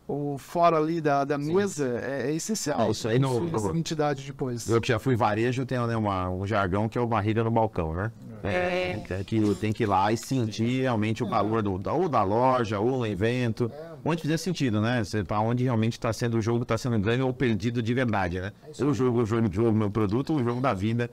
ou 0.09 0.39
fora 0.39 0.77
ali 0.77 1.01
da, 1.01 1.25
da 1.25 1.37
mesa 1.37 2.01
é, 2.03 2.31
é 2.31 2.35
essencial. 2.35 2.81
Ah, 2.81 2.91
isso 2.91 3.09
aí 3.09 3.19
no- 3.19 3.49
Essa 3.55 3.77
entidade 3.77 4.23
depois. 4.25 4.69
Eu 4.69 4.81
que 4.81 4.89
já 4.89 4.99
fui 4.99 5.15
em 5.15 5.17
varejo, 5.17 5.67
tem 5.67 5.79
né, 5.87 5.97
uma- 5.97 6.31
um 6.31 6.47
jargão 6.47 6.89
que 6.89 6.97
é 6.97 7.01
o 7.01 7.07
barriga 7.07 7.43
no 7.43 7.51
balcão, 7.51 7.93
né? 7.95 8.13
É. 8.45 9.01
é 9.11 9.25
que 9.25 9.41
tem 9.57 9.73
que 9.73 9.83
ir 9.83 9.87
lá 9.87 10.13
e 10.13 10.17
sentir 10.17 10.83
realmente 10.83 11.25
o 11.25 11.27
valor 11.29 11.63
do, 11.63 11.79
da- 11.79 11.93
ou 11.93 12.09
da 12.09 12.23
loja, 12.23 12.79
ou 12.79 12.99
do 12.99 13.07
evento. 13.07 13.71
Onde 14.05 14.23
fizer 14.23 14.37
sentido, 14.37 14.81
né? 14.81 15.03
Você, 15.03 15.25
pra 15.25 15.41
onde 15.41 15.65
realmente 15.65 15.95
está 15.95 16.13
sendo 16.13 16.37
o 16.39 16.41
jogo, 16.41 16.63
está 16.63 16.79
sendo 16.79 16.97
ganho 17.01 17.27
ou 17.27 17.33
perdido 17.33 17.83
de 17.83 17.93
verdade, 17.93 18.41
né? 18.41 18.53
Eu 18.79 18.95
jogo 18.95 19.23
o 19.23 19.27
jogo, 19.27 19.53
jogo 19.53 19.73
meu 19.77 19.91
produto, 19.91 20.33
o 20.35 20.45
jogo 20.45 20.61
da 20.61 20.73
vida 20.73 21.11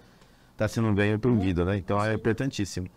está 0.51 0.67
sendo 0.67 0.93
ganho 0.93 1.13
ou 1.13 1.19
perdido, 1.19 1.65
né? 1.65 1.77
Então 1.77 2.03
é 2.03 2.13
importantíssimo. 2.13 2.87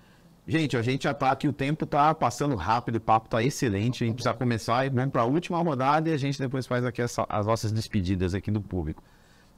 Gente, 0.48 0.77
a 0.77 0.82
gente 0.82 1.02
já 1.05 1.12
tá 1.12 1.32
aqui, 1.32 1.48
o 1.48 1.52
tempo 1.52 1.85
tá 1.85 2.14
passando 2.14 2.55
rápido, 2.55 2.97
o 2.97 3.01
papo 3.01 3.28
tá 3.28 3.43
excelente, 3.43 4.05
a 4.05 4.06
gente 4.06 4.14
precisa 4.14 4.32
começar 4.32 4.86
e 4.86 4.90
vamos 4.90 5.10
para 5.10 5.23
a 5.23 5.24
última 5.24 5.60
rodada 5.60 6.09
e 6.09 6.12
a 6.12 6.16
gente 6.16 6.39
depois 6.39 6.66
faz 6.66 6.85
aqui 6.85 7.02
essa- 7.02 7.27
as 7.28 7.47
nossas 7.47 7.73
despedidas 7.73 8.32
aqui 8.32 8.48
do 8.48 8.60
público. 8.60 9.02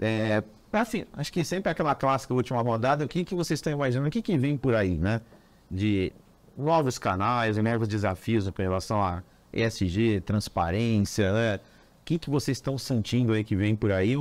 É, 0.01 0.43
assim, 0.73 1.05
acho 1.13 1.31
que 1.31 1.45
sempre 1.45 1.71
aquela 1.71 1.95
clássica 1.95 2.33
última 2.33 2.63
rodada, 2.63 3.05
o 3.05 3.09
que, 3.09 3.23
que 3.23 3.35
vocês 3.35 3.59
estão 3.59 3.71
imaginando, 3.73 4.09
o 4.09 4.11
que, 4.11 4.23
que 4.23 4.39
vem 4.39 4.57
por 4.57 4.75
aí, 4.75 4.97
né? 4.97 5.21
De 5.71 6.11
novos 6.57 6.99
canais, 6.99 7.59
novos 7.59 7.87
desafios 7.87 8.49
com 8.49 8.63
relação 8.63 9.03
a 9.03 9.23
ESG, 9.53 10.23
transparência, 10.23 11.31
né? 11.33 11.57
O 12.01 12.05
que, 12.07 12.19
que 12.19 12.31
vocês 12.31 12.57
estão 12.57 12.79
sentindo 12.79 13.35
aí 13.35 13.45
que 13.45 13.55
vem 13.55 13.77
por 13.77 13.93
aí? 13.93 14.15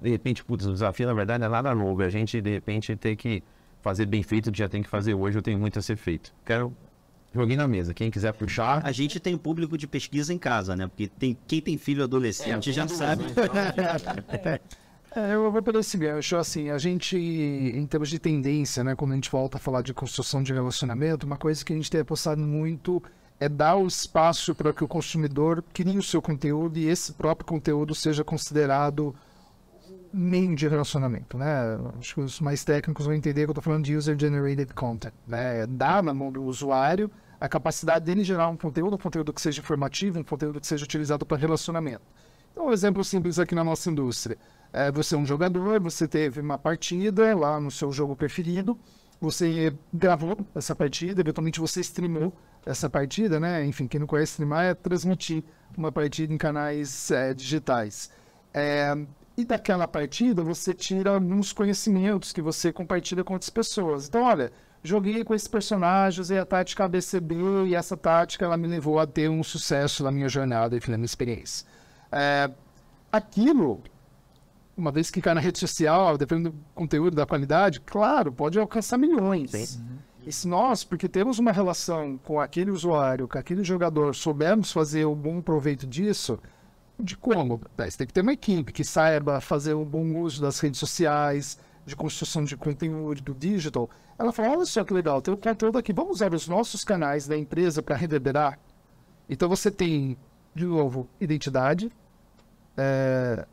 De 0.00 0.10
repente, 0.10 0.44
putz, 0.44 0.66
o 0.66 0.72
desafio 0.72 1.08
na 1.08 1.14
verdade 1.14 1.42
é 1.42 1.48
nada 1.48 1.74
novo, 1.74 2.00
a 2.02 2.08
gente 2.08 2.40
de 2.40 2.50
repente 2.50 2.94
tem 2.94 3.16
que 3.16 3.42
fazer 3.82 4.06
bem 4.06 4.22
feito, 4.22 4.48
o 4.48 4.52
que 4.52 4.58
já 4.58 4.68
tem 4.68 4.82
que 4.82 4.88
fazer 4.88 5.12
hoje, 5.12 5.36
eu 5.36 5.42
tenho 5.42 5.58
muito 5.58 5.78
a 5.78 5.82
ser 5.82 5.96
feito. 5.96 6.32
Quero 6.44 6.74
joguei 7.34 7.56
na 7.56 7.66
mesa, 7.66 7.94
quem 7.94 8.10
quiser 8.10 8.32
puxar. 8.32 8.84
A 8.84 8.92
gente 8.92 9.18
tem 9.18 9.36
público 9.36 9.76
de 9.76 9.86
pesquisa 9.86 10.32
em 10.32 10.38
casa, 10.38 10.76
né? 10.76 10.86
Porque 10.86 11.08
tem, 11.08 11.36
quem 11.46 11.60
tem 11.60 11.78
filho 11.78 12.04
adolescente 12.04 12.72
já 12.72 12.86
sabe. 12.86 13.24
É, 15.14 15.34
eu 15.34 15.52
vou 15.52 15.62
pelo 15.62 15.82
seguinte, 15.82 16.08
eu 16.08 16.16
acho 16.16 16.36
assim, 16.36 16.70
a 16.70 16.78
gente, 16.78 17.18
em 17.18 17.84
termos 17.84 18.08
de 18.08 18.18
tendência, 18.18 18.82
né, 18.82 18.94
quando 18.96 19.12
a 19.12 19.14
gente 19.14 19.30
volta 19.30 19.58
a 19.58 19.60
falar 19.60 19.82
de 19.82 19.92
construção 19.92 20.42
de 20.42 20.54
relacionamento, 20.54 21.26
uma 21.26 21.36
coisa 21.36 21.62
que 21.62 21.70
a 21.70 21.76
gente 21.76 21.90
tem 21.90 22.00
apostado 22.00 22.40
muito 22.40 23.02
é 23.38 23.46
dar 23.46 23.76
o 23.76 23.86
espaço 23.86 24.54
para 24.54 24.72
que 24.72 24.82
o 24.82 24.88
consumidor 24.88 25.62
crie 25.74 25.98
o 25.98 26.02
seu 26.02 26.22
conteúdo 26.22 26.78
e 26.78 26.86
esse 26.86 27.12
próprio 27.12 27.44
conteúdo 27.44 27.94
seja 27.94 28.24
considerado 28.24 29.14
meio 30.12 30.54
de 30.54 30.68
relacionamento, 30.68 31.38
né? 31.38 31.78
Acho 31.98 32.14
que 32.14 32.20
os 32.20 32.40
mais 32.40 32.64
técnicos 32.64 33.06
vão 33.06 33.14
entender 33.14 33.42
que 33.42 33.50
eu 33.50 33.52
estou 33.52 33.62
falando 33.62 33.84
de 33.84 33.96
user-generated 33.96 34.74
content, 34.74 35.14
né? 35.26 35.66
Dar 35.66 36.02
na 36.02 36.12
mão 36.12 36.30
do 36.30 36.42
usuário 36.44 37.10
a 37.40 37.48
capacidade 37.48 38.04
dele 38.04 38.22
gerar 38.22 38.48
um 38.48 38.56
conteúdo, 38.56 38.94
um 38.94 38.98
conteúdo 38.98 39.32
que 39.32 39.40
seja 39.40 39.60
informativo, 39.60 40.20
um 40.20 40.22
conteúdo 40.22 40.60
que 40.60 40.66
seja 40.66 40.84
utilizado 40.84 41.26
para 41.26 41.36
relacionamento. 41.36 42.02
Então, 42.52 42.66
um 42.66 42.72
exemplo 42.72 43.02
simples 43.02 43.38
aqui 43.38 43.54
na 43.54 43.64
nossa 43.64 43.90
indústria. 43.90 44.38
É, 44.72 44.92
você 44.92 45.14
é 45.14 45.18
um 45.18 45.26
jogador, 45.26 45.80
você 45.80 46.06
teve 46.06 46.40
uma 46.40 46.56
partida 46.56 47.34
lá 47.34 47.58
no 47.58 47.70
seu 47.70 47.90
jogo 47.90 48.14
preferido, 48.14 48.78
você 49.20 49.74
gravou 49.92 50.36
essa 50.54 50.74
partida, 50.74 51.20
eventualmente 51.20 51.58
você 51.58 51.80
streamou 51.80 52.32
essa 52.64 52.88
partida, 52.88 53.40
né? 53.40 53.64
Enfim, 53.64 53.88
quem 53.88 53.98
não 53.98 54.06
conhece 54.06 54.32
streamar 54.32 54.64
é 54.64 54.74
transmitir 54.74 55.42
uma 55.76 55.90
partida 55.90 56.32
em 56.32 56.38
canais 56.38 57.10
é, 57.10 57.34
digitais. 57.34 58.10
É, 58.54 58.94
e 59.42 59.44
daquela 59.44 59.88
partida 59.88 60.42
você 60.42 60.72
tira 60.72 61.14
alguns 61.14 61.52
conhecimentos 61.52 62.32
que 62.32 62.40
você 62.40 62.72
compartilha 62.72 63.24
com 63.24 63.34
outras 63.34 63.50
pessoas. 63.50 64.08
Então, 64.08 64.22
olha, 64.22 64.52
joguei 64.82 65.24
com 65.24 65.34
esses 65.34 65.48
personagens 65.48 66.30
e 66.30 66.38
a 66.38 66.46
tática 66.46 66.84
ABCB 66.84 67.66
e 67.66 67.74
essa 67.74 67.96
tática 67.96 68.44
ela 68.44 68.56
me 68.56 68.68
levou 68.68 68.98
a 68.98 69.06
ter 69.06 69.28
um 69.28 69.42
sucesso 69.42 70.04
na 70.04 70.10
minha 70.10 70.28
jornada 70.28 70.76
e 70.76 70.90
na 70.90 70.96
minha 70.96 71.06
experiência. 71.06 71.66
É, 72.10 72.50
aquilo, 73.10 73.82
uma 74.76 74.92
vez 74.92 75.10
que 75.10 75.20
cai 75.20 75.34
na 75.34 75.40
rede 75.40 75.58
social, 75.58 76.16
dependendo 76.16 76.50
do 76.50 76.64
conteúdo, 76.74 77.16
da 77.16 77.26
qualidade, 77.26 77.80
claro, 77.80 78.32
pode 78.32 78.58
alcançar 78.58 78.96
milhões. 78.96 79.80
E 80.24 80.30
se 80.30 80.46
nós, 80.46 80.84
porque 80.84 81.08
temos 81.08 81.40
uma 81.40 81.50
relação 81.50 82.16
com 82.16 82.40
aquele 82.40 82.70
usuário, 82.70 83.26
com 83.26 83.36
aquele 83.36 83.64
jogador, 83.64 84.14
soubermos 84.14 84.70
fazer 84.70 85.04
um 85.04 85.16
bom 85.16 85.40
proveito 85.40 85.84
disso, 85.84 86.38
de 87.02 87.16
como? 87.16 87.60
É, 87.76 87.90
Você 87.90 87.98
tem 87.98 88.06
que 88.06 88.12
ter 88.12 88.20
uma 88.20 88.32
equipe 88.32 88.72
que 88.72 88.84
saiba 88.84 89.40
fazer 89.40 89.74
um 89.74 89.84
bom 89.84 90.20
uso 90.20 90.40
das 90.40 90.60
redes 90.60 90.78
sociais, 90.78 91.58
de 91.84 91.96
construção 91.96 92.44
de 92.44 92.56
conteúdo, 92.56 93.20
do 93.20 93.34
digital. 93.34 93.90
Ela 94.18 94.32
fala, 94.32 94.56
olha 94.56 94.64
só 94.64 94.84
que 94.84 94.94
legal, 94.94 95.20
tem 95.20 95.34
o 95.34 95.36
conteúdo 95.36 95.78
aqui, 95.78 95.92
vamos 95.92 96.12
usar 96.16 96.32
os 96.32 96.46
nossos 96.46 96.84
canais 96.84 97.26
da 97.26 97.36
empresa 97.36 97.82
para 97.82 97.96
reverberar. 97.96 98.58
Então 99.28 99.48
você 99.48 99.70
tem, 99.70 100.16
de 100.54 100.64
novo, 100.64 101.08
identidade, 101.20 101.90
é, 102.76 103.46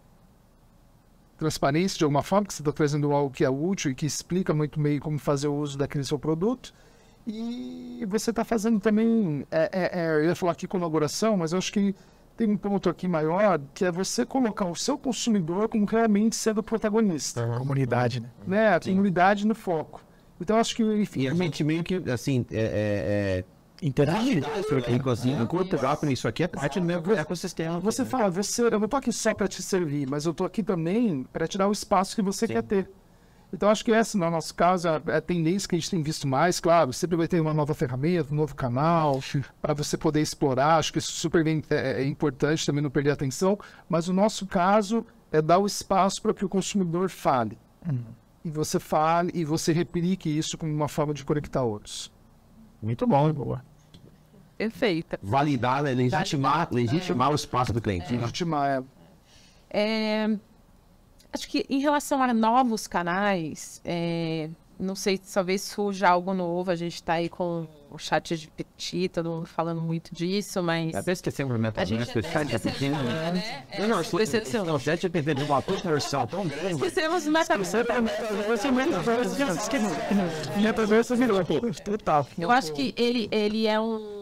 transparência 1.37 1.97
de 1.97 2.03
alguma 2.03 2.21
forma, 2.21 2.45
que 2.45 2.53
você 2.53 2.61
está 2.61 2.71
trazendo 2.71 3.11
algo 3.11 3.33
que 3.33 3.43
é 3.43 3.49
útil 3.49 3.91
e 3.91 3.95
que 3.95 4.05
explica 4.05 4.53
muito 4.53 4.79
bem 4.79 4.99
como 4.99 5.17
fazer 5.17 5.47
o 5.47 5.55
uso 5.55 5.77
daquele 5.77 6.03
seu 6.03 6.19
produto. 6.19 6.73
E 7.25 8.05
você 8.07 8.29
está 8.29 8.43
fazendo 8.43 8.79
também, 8.79 9.45
é, 9.49 9.69
é, 9.71 9.99
é, 10.01 10.15
eu 10.17 10.25
ia 10.25 10.35
falar 10.35 10.51
aqui 10.51 10.67
colaboração, 10.67 11.37
mas 11.37 11.51
eu 11.51 11.57
acho 11.57 11.71
que 11.71 11.95
tem 12.39 12.49
um 12.49 12.55
ponto 12.55 12.89
aqui 12.89 13.05
maior, 13.05 13.59
que 13.73 13.83
é 13.83 13.91
você 13.91 14.25
colocar 14.25 14.63
o 14.63 14.73
seu 14.73 14.97
consumidor 14.97 15.67
como 15.67 15.83
realmente 15.85 16.37
sendo 16.37 16.63
protagonista. 16.63 17.45
Comunidade, 17.57 18.21
né? 18.21 18.29
Né? 18.47 18.75
A 18.75 18.79
comunidade 18.79 19.45
no 19.45 19.53
foco. 19.53 20.01
Então, 20.39 20.55
acho 20.55 20.73
que, 20.73 20.81
enfim, 20.81 21.23
E 21.23 21.27
a 21.27 21.33
gente 21.33 21.65
meio 21.65 21.83
que, 21.83 21.95
assim, 22.09 22.45
é... 22.49 23.43
é, 23.43 23.85
Interagir. 23.85 24.43
é 24.45 25.09
assim, 25.09 25.41
enquanto 25.41 25.75
rápido, 25.77 26.11
isso 26.11 26.27
aqui 26.27 26.43
é 26.43 26.47
parte 26.47 26.79
do 26.79 26.85
meu 26.85 27.01
ecossistema. 27.17 27.79
Você 27.79 28.05
fala, 28.05 28.29
você, 28.29 28.61
eu 28.63 28.79
não 28.79 28.87
tô 28.87 28.97
aqui 28.97 29.11
só 29.11 29.33
para 29.33 29.47
te 29.47 29.61
servir, 29.61 30.07
mas 30.07 30.25
eu 30.25 30.33
tô 30.33 30.45
aqui 30.45 30.63
também 30.63 31.23
para 31.31 31.47
te 31.47 31.57
dar 31.57 31.67
o 31.67 31.71
espaço 31.71 32.15
que 32.15 32.21
você 32.21 32.47
quer 32.47 32.63
ter. 32.63 32.89
Então, 33.51 33.69
acho 33.69 33.83
que 33.83 33.91
essa, 33.91 34.17
no 34.17 34.29
nosso 34.29 34.53
caso, 34.53 34.87
é 34.87 35.17
a 35.17 35.21
tendência 35.21 35.67
que 35.67 35.75
a 35.75 35.79
gente 35.79 35.89
tem 35.89 36.01
visto 36.03 36.27
mais. 36.27 36.59
Claro, 36.59 36.93
sempre 36.93 37.17
vai 37.17 37.27
ter 37.27 37.39
uma 37.41 37.53
nova 37.53 37.73
ferramenta, 37.73 38.31
um 38.31 38.37
novo 38.37 38.55
canal, 38.55 39.19
para 39.61 39.73
você 39.73 39.97
poder 39.97 40.21
explorar. 40.21 40.77
Acho 40.77 40.93
que 40.93 40.99
isso 40.99 41.11
super 41.13 41.43
bem, 41.43 41.63
é, 41.69 42.03
é 42.03 42.05
importante 42.05 42.65
também 42.65 42.83
não 42.83 42.91
perder 42.91 43.09
a 43.09 43.13
atenção. 43.13 43.57
Mas 43.87 44.07
o 44.07 44.13
nosso 44.13 44.45
caso 44.45 45.05
é 45.31 45.41
dar 45.41 45.57
o 45.57 45.65
espaço 45.65 46.21
para 46.21 46.33
que 46.33 46.45
o 46.45 46.49
consumidor 46.49 47.09
fale. 47.09 47.57
E 48.43 48.49
você 48.49 48.79
fale 48.79 49.31
e 49.33 49.43
você 49.43 49.73
replique 49.73 50.29
isso 50.29 50.57
como 50.57 50.71
uma 50.71 50.87
forma 50.87 51.13
de 51.13 51.25
conectar 51.25 51.63
outros. 51.63 52.11
Muito 52.81 53.05
bom, 53.05 53.31
boa. 53.33 53.63
Perfeita. 54.57 55.19
Validar, 55.23 55.83
né? 55.83 55.93
legitimar, 55.93 56.67
legitimar 56.71 57.31
o 57.31 57.35
espaço 57.35 57.71
do 57.71 57.81
cliente. 57.81 58.11
Legitimar, 58.11 58.83
é, 59.69 60.23
É, 60.23 60.37
acho 61.33 61.47
que 61.47 61.65
em 61.69 61.79
relação 61.79 62.21
a 62.21 62.33
novos 62.33 62.87
canais, 62.87 63.81
é, 63.85 64.49
não 64.79 64.95
sei, 64.95 65.17
talvez 65.17 65.61
surja 65.61 66.09
algo 66.09 66.33
novo. 66.33 66.71
A 66.71 66.75
gente 66.75 66.95
está 66.95 67.13
aí 67.13 67.27
com 67.29 67.67
o 67.91 67.97
chat 67.97 68.37
de 68.37 68.47
petit, 68.49 69.09
todo 69.09 69.29
mundo 69.29 69.45
falando 69.45 69.81
muito 69.81 70.13
disso, 70.13 70.61
mas. 70.63 70.93
Até 70.95 71.11
esquecemos 71.11 71.51
o 71.51 71.55
A 71.77 71.85
gente 71.85 71.99
metaverso, 71.99 72.19
o 72.19 72.23
chat 72.23 72.47
GPT. 72.47 72.89
né? 72.89 73.65
Não, 73.79 73.87
não, 73.87 74.01
Esqueceu- 74.01 74.63
não, 74.65 74.75
o 74.75 74.79
chat 74.79 75.01
GPT 75.01 75.33
deu 75.33 75.45
uma 75.45 75.61
conversão 75.61 76.25
tão 76.27 76.47
grande. 76.47 76.75
Esquecemos 76.75 77.25
o 77.25 77.31
metaverso. 77.31 77.77
Metaverso 80.61 81.15
virou, 81.15 81.43
pô. 81.45 81.59
Total. 81.83 82.27
Eu 82.37 82.51
acho 82.51 82.73
que 82.73 82.93
ele, 82.97 83.27
ele 83.31 83.67
é 83.67 83.79
um, 83.79 84.18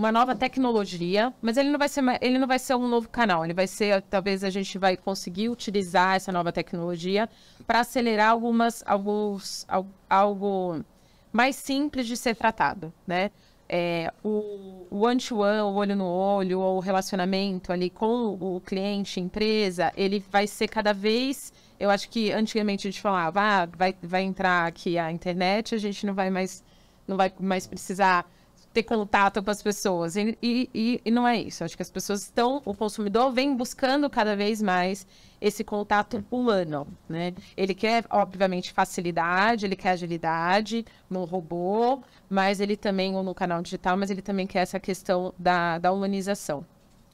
uma 0.00 0.10
nova 0.10 0.34
tecnologia, 0.34 1.30
mas 1.42 1.58
ele 1.58 1.68
não 1.68 1.78
vai 1.78 1.88
ser 1.88 2.02
ele 2.22 2.38
não 2.38 2.48
vai 2.48 2.58
ser 2.58 2.74
um 2.74 2.88
novo 2.88 3.06
canal. 3.08 3.44
Ele 3.44 3.52
vai 3.52 3.66
ser 3.66 4.00
talvez 4.02 4.42
a 4.42 4.48
gente 4.48 4.78
vai 4.78 4.96
conseguir 4.96 5.50
utilizar 5.50 6.16
essa 6.16 6.32
nova 6.32 6.50
tecnologia 6.50 7.28
para 7.66 7.80
acelerar 7.80 8.30
algumas 8.30 8.82
alguns 8.86 9.66
al- 9.68 9.86
algo 10.08 10.82
mais 11.30 11.54
simples 11.56 12.06
de 12.06 12.16
ser 12.16 12.34
tratado, 12.34 12.90
né? 13.06 13.30
É, 13.68 14.10
o 14.24 14.86
o 14.90 15.00
one-to-one, 15.04 15.60
o 15.60 15.74
olho 15.74 15.94
no 15.94 16.06
olho, 16.06 16.58
ou 16.60 16.78
o 16.78 16.80
relacionamento 16.80 17.70
ali 17.72 17.90
com 17.90 18.36
o 18.40 18.60
cliente, 18.60 19.20
empresa, 19.20 19.92
ele 19.96 20.24
vai 20.30 20.46
ser 20.46 20.66
cada 20.66 20.92
vez. 20.94 21.52
Eu 21.78 21.90
acho 21.90 22.08
que 22.08 22.32
antigamente 22.32 22.88
a 22.88 22.90
gente 22.90 23.00
falava, 23.02 23.40
ah, 23.40 23.66
vai, 23.66 23.94
vai 24.02 24.22
entrar 24.22 24.66
aqui 24.66 24.98
a 24.98 25.12
internet, 25.12 25.74
a 25.74 25.78
gente 25.78 26.04
não 26.06 26.14
vai 26.14 26.28
mais, 26.30 26.64
não 27.06 27.16
vai 27.16 27.32
mais 27.38 27.66
precisar 27.66 28.26
ter 28.72 28.82
contato 28.84 29.42
com 29.42 29.50
as 29.50 29.62
pessoas. 29.62 30.16
E, 30.16 30.38
e, 30.42 31.00
e- 31.04 31.10
não 31.10 31.26
é 31.26 31.36
isso. 31.40 31.64
Acho 31.64 31.76
que 31.76 31.82
as 31.82 31.90
pessoas 31.90 32.22
estão, 32.22 32.62
o 32.64 32.74
consumidor 32.74 33.32
vem 33.32 33.54
buscando 33.56 34.08
cada 34.08 34.36
vez 34.36 34.62
mais 34.62 35.06
esse 35.40 35.64
contato 35.64 36.24
humano, 36.30 36.86
né? 37.08 37.34
Ele 37.56 37.74
quer, 37.74 38.04
obviamente, 38.10 38.72
facilidade, 38.72 39.64
ele 39.66 39.76
quer 39.76 39.90
agilidade 39.90 40.84
no 41.08 41.24
robô, 41.24 42.00
mas 42.28 42.60
ele 42.60 42.76
também, 42.76 43.16
ou 43.16 43.22
no 43.22 43.34
canal 43.34 43.62
digital, 43.62 43.96
mas 43.96 44.10
ele 44.10 44.22
também 44.22 44.46
quer 44.46 44.60
essa 44.60 44.78
questão 44.78 45.32
da, 45.38 45.78
da 45.78 45.92
humanização. 45.92 46.64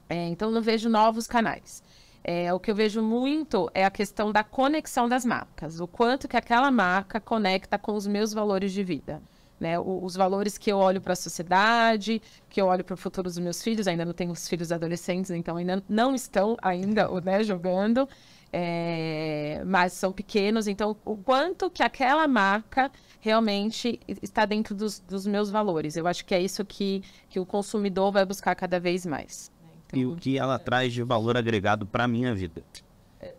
É, 0.08 0.28
então, 0.28 0.50
não 0.50 0.60
vejo 0.62 0.88
novos 0.88 1.26
canais. 1.26 1.82
É, 2.22 2.52
o 2.52 2.58
que 2.58 2.70
eu 2.70 2.74
vejo 2.74 3.00
muito 3.02 3.70
é 3.72 3.84
a 3.84 3.90
questão 3.90 4.32
da 4.32 4.42
conexão 4.42 5.08
das 5.08 5.24
marcas. 5.24 5.80
O 5.80 5.86
quanto 5.86 6.26
que 6.28 6.36
aquela 6.36 6.70
marca 6.72 7.20
conecta 7.20 7.78
com 7.78 7.94
os 7.94 8.06
meus 8.06 8.32
valores 8.32 8.72
de 8.72 8.82
vida. 8.82 9.22
Né? 9.58 9.78
O- 9.78 10.04
os 10.04 10.14
valores 10.14 10.58
que 10.58 10.70
eu 10.70 10.76
olho 10.78 11.00
para 11.00 11.14
a 11.14 11.16
sociedade, 11.16 12.20
que 12.50 12.60
eu 12.60 12.66
olho 12.66 12.84
para 12.84 12.94
o 12.94 12.96
futuro 12.96 13.28
dos 13.28 13.38
meus 13.38 13.62
filhos. 13.62 13.86
Ainda 13.86 14.04
não 14.04 14.12
tenho 14.12 14.30
os 14.32 14.46
filhos 14.48 14.70
adolescentes, 14.70 15.30
então 15.30 15.56
ainda 15.56 15.82
não 15.88 16.14
estão 16.14 16.56
ainda 16.60 17.08
né, 17.22 17.42
jogando. 17.42 18.06
É, 18.52 19.62
mas 19.66 19.92
são 19.92 20.12
pequenos. 20.12 20.66
Então, 20.66 20.96
o 21.04 21.16
quanto 21.16 21.68
que 21.70 21.82
aquela 21.82 22.26
marca 22.26 22.90
realmente 23.20 23.98
está 24.22 24.44
dentro 24.46 24.74
dos, 24.74 24.98
dos 25.00 25.26
meus 25.26 25.50
valores. 25.50 25.96
Eu 25.96 26.06
acho 26.06 26.24
que 26.24 26.34
é 26.34 26.40
isso 26.40 26.64
que, 26.64 27.02
que 27.28 27.40
o 27.40 27.44
consumidor 27.46 28.12
vai 28.12 28.24
buscar 28.24 28.54
cada 28.54 28.78
vez 28.78 29.04
mais. 29.04 29.50
e 29.92 30.06
o 30.06 30.16
que 30.16 30.38
ela 30.38 30.58
traz 30.58 30.92
de 30.92 31.02
valor 31.02 31.36
agregado 31.36 31.84
para 31.86 32.06
minha 32.06 32.34
vida. 32.34 32.62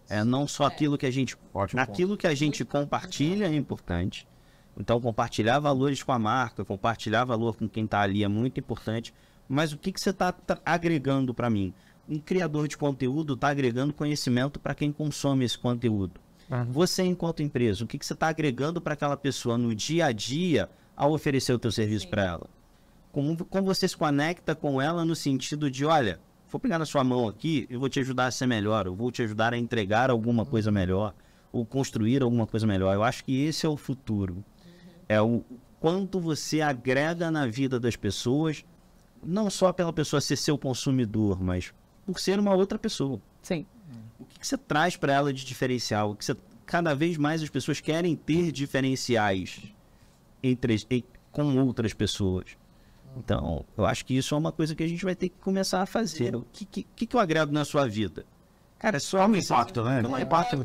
É 0.10 0.24
não 0.24 0.48
só 0.48 0.66
aquilo 0.66 0.98
que 0.98 1.06
a 1.06 1.12
gente, 1.12 1.38
aquilo 1.78 2.18
que 2.18 2.28
a 2.28 2.36
gente 2.36 2.66
compartilha 2.66 3.46
é 3.46 3.56
importante. 3.56 4.28
Então 4.78 5.02
compartilhar 5.02 5.60
valores 5.60 6.04
com 6.04 6.12
a 6.12 6.20
marca, 6.20 6.64
compartilhar 6.64 7.26
valor 7.26 7.56
com 7.58 7.68
quem 7.68 7.86
está 7.86 8.02
ali 8.02 8.24
é 8.24 8.28
muito 8.28 8.60
importante. 8.60 9.14
Mas 9.50 9.74
o 9.74 9.78
que 9.78 9.92
que 9.92 10.00
você 10.00 10.12
está 10.12 10.36
agregando 10.66 11.34
para 11.34 11.50
mim? 11.50 11.74
Um 12.08 12.20
criador 12.20 12.68
de 12.68 12.78
conteúdo 12.78 13.34
está 13.34 13.50
agregando 13.50 13.94
conhecimento 13.94 14.60
para 14.60 14.76
quem 14.76 14.92
consome 14.92 15.44
esse 15.44 15.58
conteúdo. 15.58 16.20
Você, 16.70 17.04
enquanto 17.04 17.44
empresa, 17.44 17.84
o 17.84 17.88
que, 17.88 17.98
que 17.98 18.06
você 18.06 18.14
está 18.14 18.28
agregando 18.28 18.80
para 18.80 18.94
aquela 18.94 19.18
pessoa 19.18 19.58
no 19.58 19.76
dia 19.76 20.06
a 20.06 20.12
dia 20.12 20.70
ao 20.96 21.12
oferecer 21.12 21.54
o 21.54 21.60
teu 21.60 21.72
serviço 21.72 22.08
para 22.08 22.24
ela? 22.24 22.50
Como, 23.12 23.44
como 23.46 23.66
você 23.66 23.88
se 23.88 23.98
conecta 23.98 24.56
com 24.56 24.82
ela 24.82 25.04
no 25.04 25.16
sentido 25.16 25.70
de, 25.70 25.86
olha, 25.86 26.20
vou 26.50 26.60
pegar 26.60 26.80
na 26.80 26.86
sua 26.86 27.04
mão 27.04 27.28
aqui, 27.28 27.68
eu 27.70 27.80
vou 27.80 27.90
te 27.90 28.00
ajudar 28.00 28.28
a 28.28 28.32
ser 28.32 28.46
melhor, 28.46 28.86
eu 28.86 28.96
vou 28.96 29.12
te 29.12 29.22
ajudar 29.24 29.54
a 29.54 29.58
entregar 29.58 30.10
alguma 30.10 30.46
coisa 30.46 30.72
melhor, 30.72 31.14
ou 31.52 31.66
construir 31.66 32.22
alguma 32.22 32.48
coisa 32.48 32.66
melhor. 32.66 32.94
Eu 32.94 33.04
acho 33.04 33.26
que 33.26 33.44
esse 33.44 33.66
é 33.66 33.70
o 33.70 33.76
futuro. 33.76 34.44
É 35.10 35.22
o 35.22 35.44
quanto 35.80 36.20
você 36.20 36.62
agrega 36.62 37.30
na 37.32 37.46
vida 37.48 37.80
das 37.80 37.96
pessoas, 37.96 38.66
não 39.24 39.50
só 39.50 39.72
pela 39.72 39.94
pessoa 39.94 40.20
ser 40.22 40.36
seu 40.36 40.58
consumidor, 40.58 41.42
mas 41.42 41.74
por 42.06 42.20
ser 42.20 42.40
uma 42.40 42.54
outra 42.54 42.78
pessoa. 42.80 43.20
Sim. 43.42 43.66
O 44.20 44.26
que, 44.26 44.40
que 44.40 44.48
você 44.48 44.58
traz 44.58 44.96
para 44.98 45.14
ela 45.14 45.32
de 45.34 45.46
diferencial? 45.46 46.12
O 46.12 46.16
que 46.16 46.26
você, 46.26 46.36
cada 46.66 46.94
vez 46.94 47.18
mais 47.18 47.42
as 47.42 47.50
pessoas 47.50 47.80
querem 47.80 48.16
ter 48.16 48.52
diferenciais 48.52 49.62
entre, 50.44 50.76
em- 50.90 51.04
com 51.32 51.58
outras 51.60 51.94
pessoas. 51.94 52.46
Então, 53.18 53.66
eu 53.78 53.86
acho 53.86 54.06
que 54.06 54.16
isso 54.16 54.36
é 54.36 54.38
uma 54.38 54.52
coisa 54.52 54.76
que 54.76 54.84
a 54.84 54.88
gente 54.88 55.04
vai 55.04 55.16
ter 55.16 55.30
que 55.30 55.38
começar 55.40 55.82
a 55.82 55.86
fazer. 55.86 56.36
O 56.36 56.46
que, 56.52 56.66
que, 56.66 56.84
que 56.96 57.06
que 57.08 57.16
eu 57.16 57.20
agrego 57.20 57.52
na 57.52 57.66
sua 57.66 57.88
vida? 57.88 58.26
Cara, 58.78 58.98
é 58.98 59.00
só 59.00 59.26
um 59.26 59.36
impacto, 59.36 59.84
né? 59.84 60.02
Não 60.04 60.16
é 60.16 60.22
impacto. 60.22 60.56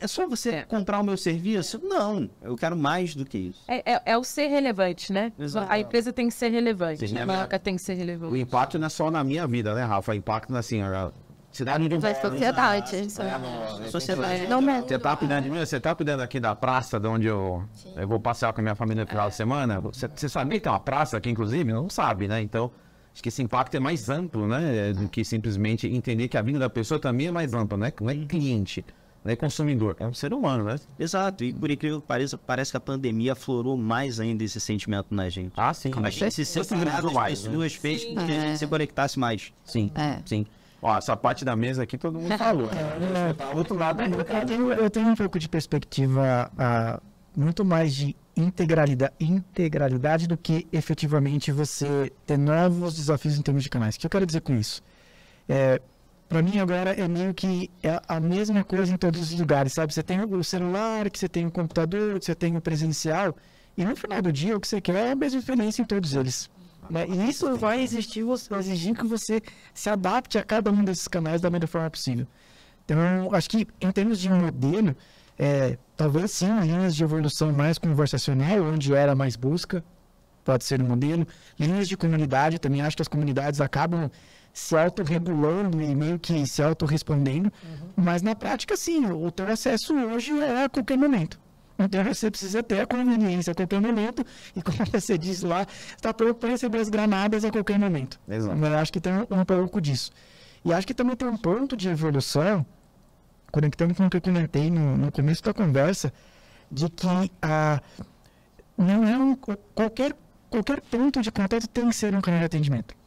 É 0.00 0.06
só 0.06 0.26
você 0.28 0.50
É. 0.50 0.62
comprar 0.62 1.00
o 1.00 1.04
meu 1.04 1.16
serviço? 1.16 1.80
Não, 1.82 2.28
eu 2.42 2.56
quero 2.56 2.76
mais 2.76 3.14
do 3.14 3.24
que 3.24 3.38
isso. 3.38 3.62
É, 3.68 3.92
é- 3.94 4.02
é 4.06 4.16
o 4.18 4.22
ser 4.24 4.46
relevante, 4.48 5.12
né? 5.12 5.32
Exato. 5.38 5.70
A 5.70 5.78
empresa 5.78 6.12
tem 6.12 6.28
que 6.28 6.34
ser 6.34 6.48
relevante, 6.50 7.06
Sim, 7.08 7.16
a 7.18 7.20
é 7.20 7.24
marca 7.24 7.58
tem 7.58 7.76
que 7.76 7.82
ser 7.82 7.94
O 7.94 7.96
relevante. 7.96 8.38
impacto 8.40 8.78
não 8.78 8.86
é 8.86 8.90
só 8.90 9.10
na 9.10 9.24
minha 9.24 9.46
vida, 9.46 9.74
né, 9.74 9.84
Rafa? 9.84 10.12
O 10.12 10.14
impacto, 10.14 10.54
assim, 10.56 10.80
a 10.82 11.10
cidade 11.50 11.88
de 11.88 11.98
Da 11.98 12.14
sociedade. 12.14 13.00
isso. 13.06 13.20
Sociedade. 13.90 14.46
Não, 14.46 14.60
mas- 14.60 14.84
Você 14.84 14.98
tá 14.98 15.16
cuidando 15.16 15.44
de 15.44 15.50
mim? 15.50 15.58
Você 15.58 15.80
tá 15.80 15.94
cuidando 15.94 16.20
aqui 16.20 16.38
da 16.38 16.54
praça 16.54 17.00
de 17.00 17.06
onde 17.08 17.26
eu, 17.26 17.64
eu 17.96 18.06
vou 18.06 18.20
passear 18.20 18.52
com 18.52 18.60
a 18.60 18.62
minha 18.62 18.74
família 18.74 19.04
no 19.04 19.10
final 19.10 19.28
de 19.28 19.34
semana? 19.34 19.80
Você, 19.80 20.08
você 20.08 20.28
sabia 20.28 20.58
que 20.58 20.64
tem 20.64 20.72
uma 20.72 20.80
praça 20.80 21.16
aqui, 21.16 21.30
inclusive? 21.30 21.72
Não 21.72 21.88
sabe, 21.90 22.28
né? 22.28 22.40
Então, 22.40 22.70
acho 23.12 23.22
que 23.22 23.28
esse 23.30 23.42
impacto 23.42 23.74
é 23.76 23.80
mais 23.80 24.08
amplo, 24.08 24.46
né? 24.46 24.92
Do 24.92 25.08
que 25.08 25.24
simplesmente 25.24 25.86
entender 25.88 26.28
que 26.28 26.36
a 26.36 26.42
vida 26.42 26.58
da 26.58 26.70
pessoa 26.70 27.00
também 27.00 27.26
é 27.28 27.30
mais 27.32 27.52
ampla, 27.54 27.76
né? 27.78 27.92
Não 28.00 28.10
é 28.10 28.14
cliente, 28.26 28.84
não 29.24 29.32
é 29.32 29.36
consumidor, 29.36 29.96
é 29.98 30.06
um 30.06 30.14
ser 30.14 30.32
humano, 30.32 30.64
né? 30.64 30.76
Exato, 30.98 31.44
e 31.44 31.52
por 31.52 31.70
incrível 31.70 32.00
que 32.00 32.06
pareça, 32.06 32.38
parece 32.38 32.70
que 32.70 32.76
a 32.76 32.80
pandemia 32.80 33.32
aflorou 33.32 33.76
mais 33.76 34.20
ainda 34.20 34.44
esse 34.44 34.60
sentimento 34.60 35.08
na 35.14 35.28
gente. 35.28 35.52
Ah, 35.56 35.74
sim. 35.74 35.90
A 36.02 36.10
gente 36.10 36.44
se 36.44 36.58
das 36.58 36.70
mais, 37.12 37.42
né? 37.44 37.50
pessoas 37.50 37.74
fez 37.74 38.04
com 38.04 38.14
que 38.14 38.32
a 38.32 38.40
gente 38.40 38.58
se 38.58 38.66
conectasse 38.66 39.18
mais. 39.18 39.52
Sim, 39.64 39.90
É. 39.94 40.18
sim. 40.24 40.46
Ó, 40.80 40.96
essa 40.96 41.16
parte 41.16 41.44
da 41.44 41.56
mesa 41.56 41.82
aqui 41.82 41.98
todo 41.98 42.18
mundo 42.20 42.38
falou. 42.38 42.66
né? 42.66 43.34
É, 43.52 43.56
outro 43.56 43.76
lado, 43.76 44.00
eu 44.02 44.46
tenho, 44.46 44.72
eu 44.72 44.88
tenho 44.90 45.08
um 45.08 45.16
pouco 45.16 45.38
de 45.38 45.48
perspectiva 45.48 46.50
ah, 46.56 47.00
muito 47.36 47.64
mais 47.64 47.92
de 47.94 48.14
integralidade, 48.36 49.12
integralidade 49.18 50.28
do 50.28 50.36
que 50.36 50.66
efetivamente 50.72 51.50
você 51.50 52.12
ter 52.24 52.36
novos 52.38 52.94
desafios 52.94 53.36
em 53.36 53.42
termos 53.42 53.64
de 53.64 53.68
canais. 53.68 53.96
O 53.96 53.98
que 53.98 54.06
eu 54.06 54.10
quero 54.10 54.24
dizer 54.24 54.40
com 54.40 54.54
isso? 54.54 54.80
É, 55.48 55.80
para 56.28 56.42
mim 56.42 56.58
agora 56.58 56.90
é 56.92 57.08
meio 57.08 57.32
que 57.32 57.70
é 57.82 58.00
a 58.06 58.20
mesma 58.20 58.62
coisa 58.62 58.92
em 58.92 58.96
todos 58.96 59.32
os 59.32 59.38
lugares, 59.38 59.72
sabe? 59.72 59.92
Você 59.94 60.02
tem 60.02 60.20
o 60.20 60.44
celular, 60.44 61.08
que 61.08 61.18
você 61.18 61.28
tem 61.28 61.46
o 61.46 61.50
computador, 61.50 62.18
que 62.18 62.26
você 62.26 62.34
tem 62.34 62.56
o 62.56 62.60
presencial, 62.60 63.34
e 63.76 63.84
no 63.84 63.96
final 63.96 64.20
do 64.20 64.32
dia 64.32 64.56
o 64.56 64.60
que 64.60 64.68
você 64.68 64.80
quer 64.80 65.06
é 65.06 65.12
a 65.12 65.16
mesma 65.16 65.40
diferença 65.40 65.80
em 65.80 65.84
todos 65.84 66.14
eles. 66.14 66.50
né? 66.90 67.06
E 67.08 67.30
isso 67.30 67.56
vai 67.56 67.80
existir, 67.82 68.24
vai 68.50 68.60
exigir 68.60 68.94
que 68.94 69.06
você 69.06 69.40
se 69.72 69.88
adapte 69.88 70.36
a 70.36 70.42
cada 70.42 70.70
um 70.70 70.84
desses 70.84 71.08
canais 71.08 71.40
da 71.40 71.48
melhor 71.48 71.66
forma 71.66 71.90
possível. 71.90 72.26
Então, 72.84 73.32
acho 73.32 73.48
que 73.50 73.66
em 73.80 73.90
termos 73.90 74.18
de 74.18 74.28
modelo, 74.28 74.96
é, 75.38 75.78
talvez 75.96 76.30
sim, 76.32 76.48
linhas 76.60 76.94
de 76.94 77.04
evolução 77.04 77.52
mais 77.52 77.78
conversacional, 77.78 78.62
onde 78.62 78.94
era 78.94 79.14
mais 79.14 79.36
busca, 79.36 79.84
pode 80.44 80.64
ser 80.64 80.82
um 80.82 80.86
modelo. 80.86 81.26
Linhas 81.58 81.88
de 81.88 81.96
comunidade, 81.96 82.58
também 82.58 82.80
acho 82.80 82.96
que 82.96 83.02
as 83.02 83.08
comunidades 83.08 83.60
acabam 83.60 84.10
se 84.52 84.76
autorregulando 84.76 85.80
e 85.80 85.94
meio 85.94 86.18
que 86.18 86.46
se 86.46 86.62
autorrespondendo, 86.62 87.52
mas 87.96 88.22
na 88.22 88.34
prática, 88.34 88.76
sim, 88.76 89.06
o 89.06 89.30
teu 89.30 89.46
acesso 89.46 89.94
hoje 89.94 90.38
é 90.40 90.64
a 90.64 90.68
qualquer 90.68 90.98
momento. 90.98 91.38
Então 91.78 92.02
você 92.02 92.28
precisa 92.28 92.60
ter 92.60 92.80
a 92.80 92.86
conveniência 92.86 93.52
a 93.52 93.54
qualquer 93.54 93.80
momento, 93.80 94.24
e 94.56 94.60
como 94.60 94.78
você 94.90 95.16
diz 95.16 95.42
lá, 95.42 95.64
está 95.96 96.12
pronto 96.12 96.34
para 96.34 96.50
receber 96.50 96.78
as 96.78 96.88
granadas 96.88 97.44
a 97.44 97.52
qualquer 97.52 97.78
momento. 97.78 98.18
Exato. 98.28 98.58
Eu 98.58 98.78
acho 98.78 98.92
que 98.92 99.00
tem 99.00 99.12
um, 99.12 99.44
pouco 99.44 99.80
disso. 99.80 100.10
E 100.64 100.72
acho 100.72 100.86
que 100.86 100.94
também 100.94 101.14
tem 101.14 101.28
um 101.28 101.36
ponto 101.36 101.76
de 101.76 101.88
evolução, 101.88 102.66
conectando 103.52 103.94
com 103.94 104.06
o 104.06 104.10
que 104.10 104.16
eu 104.16 104.20
comentei 104.20 104.70
no, 104.70 104.96
no 104.96 105.12
começo 105.12 105.42
da 105.44 105.54
conversa, 105.54 106.12
de 106.70 106.90
que 106.90 107.06
a, 107.40 107.80
não 108.76 109.06
é 109.06 109.16
um, 109.16 109.36
qualquer, 109.36 110.16
qualquer 110.50 110.80
ponto 110.80 111.22
de 111.22 111.30
contato 111.30 111.68
tem 111.68 111.88
que 111.88 111.94
ser 111.94 112.12
um 112.12 112.20
canal 112.20 112.40
de 112.40 112.46
atendimento. 112.46 112.97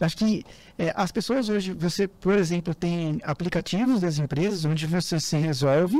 Acho 0.00 0.16
que 0.16 0.44
é, 0.78 0.92
as 0.96 1.12
pessoas 1.12 1.48
hoje, 1.48 1.72
você, 1.72 2.08
por 2.08 2.34
exemplo, 2.34 2.74
tem 2.74 3.20
aplicativos 3.22 4.00
das 4.00 4.18
empresas 4.18 4.64
onde 4.64 4.86
você 4.86 5.20
se 5.20 5.36
resolve, 5.36 5.98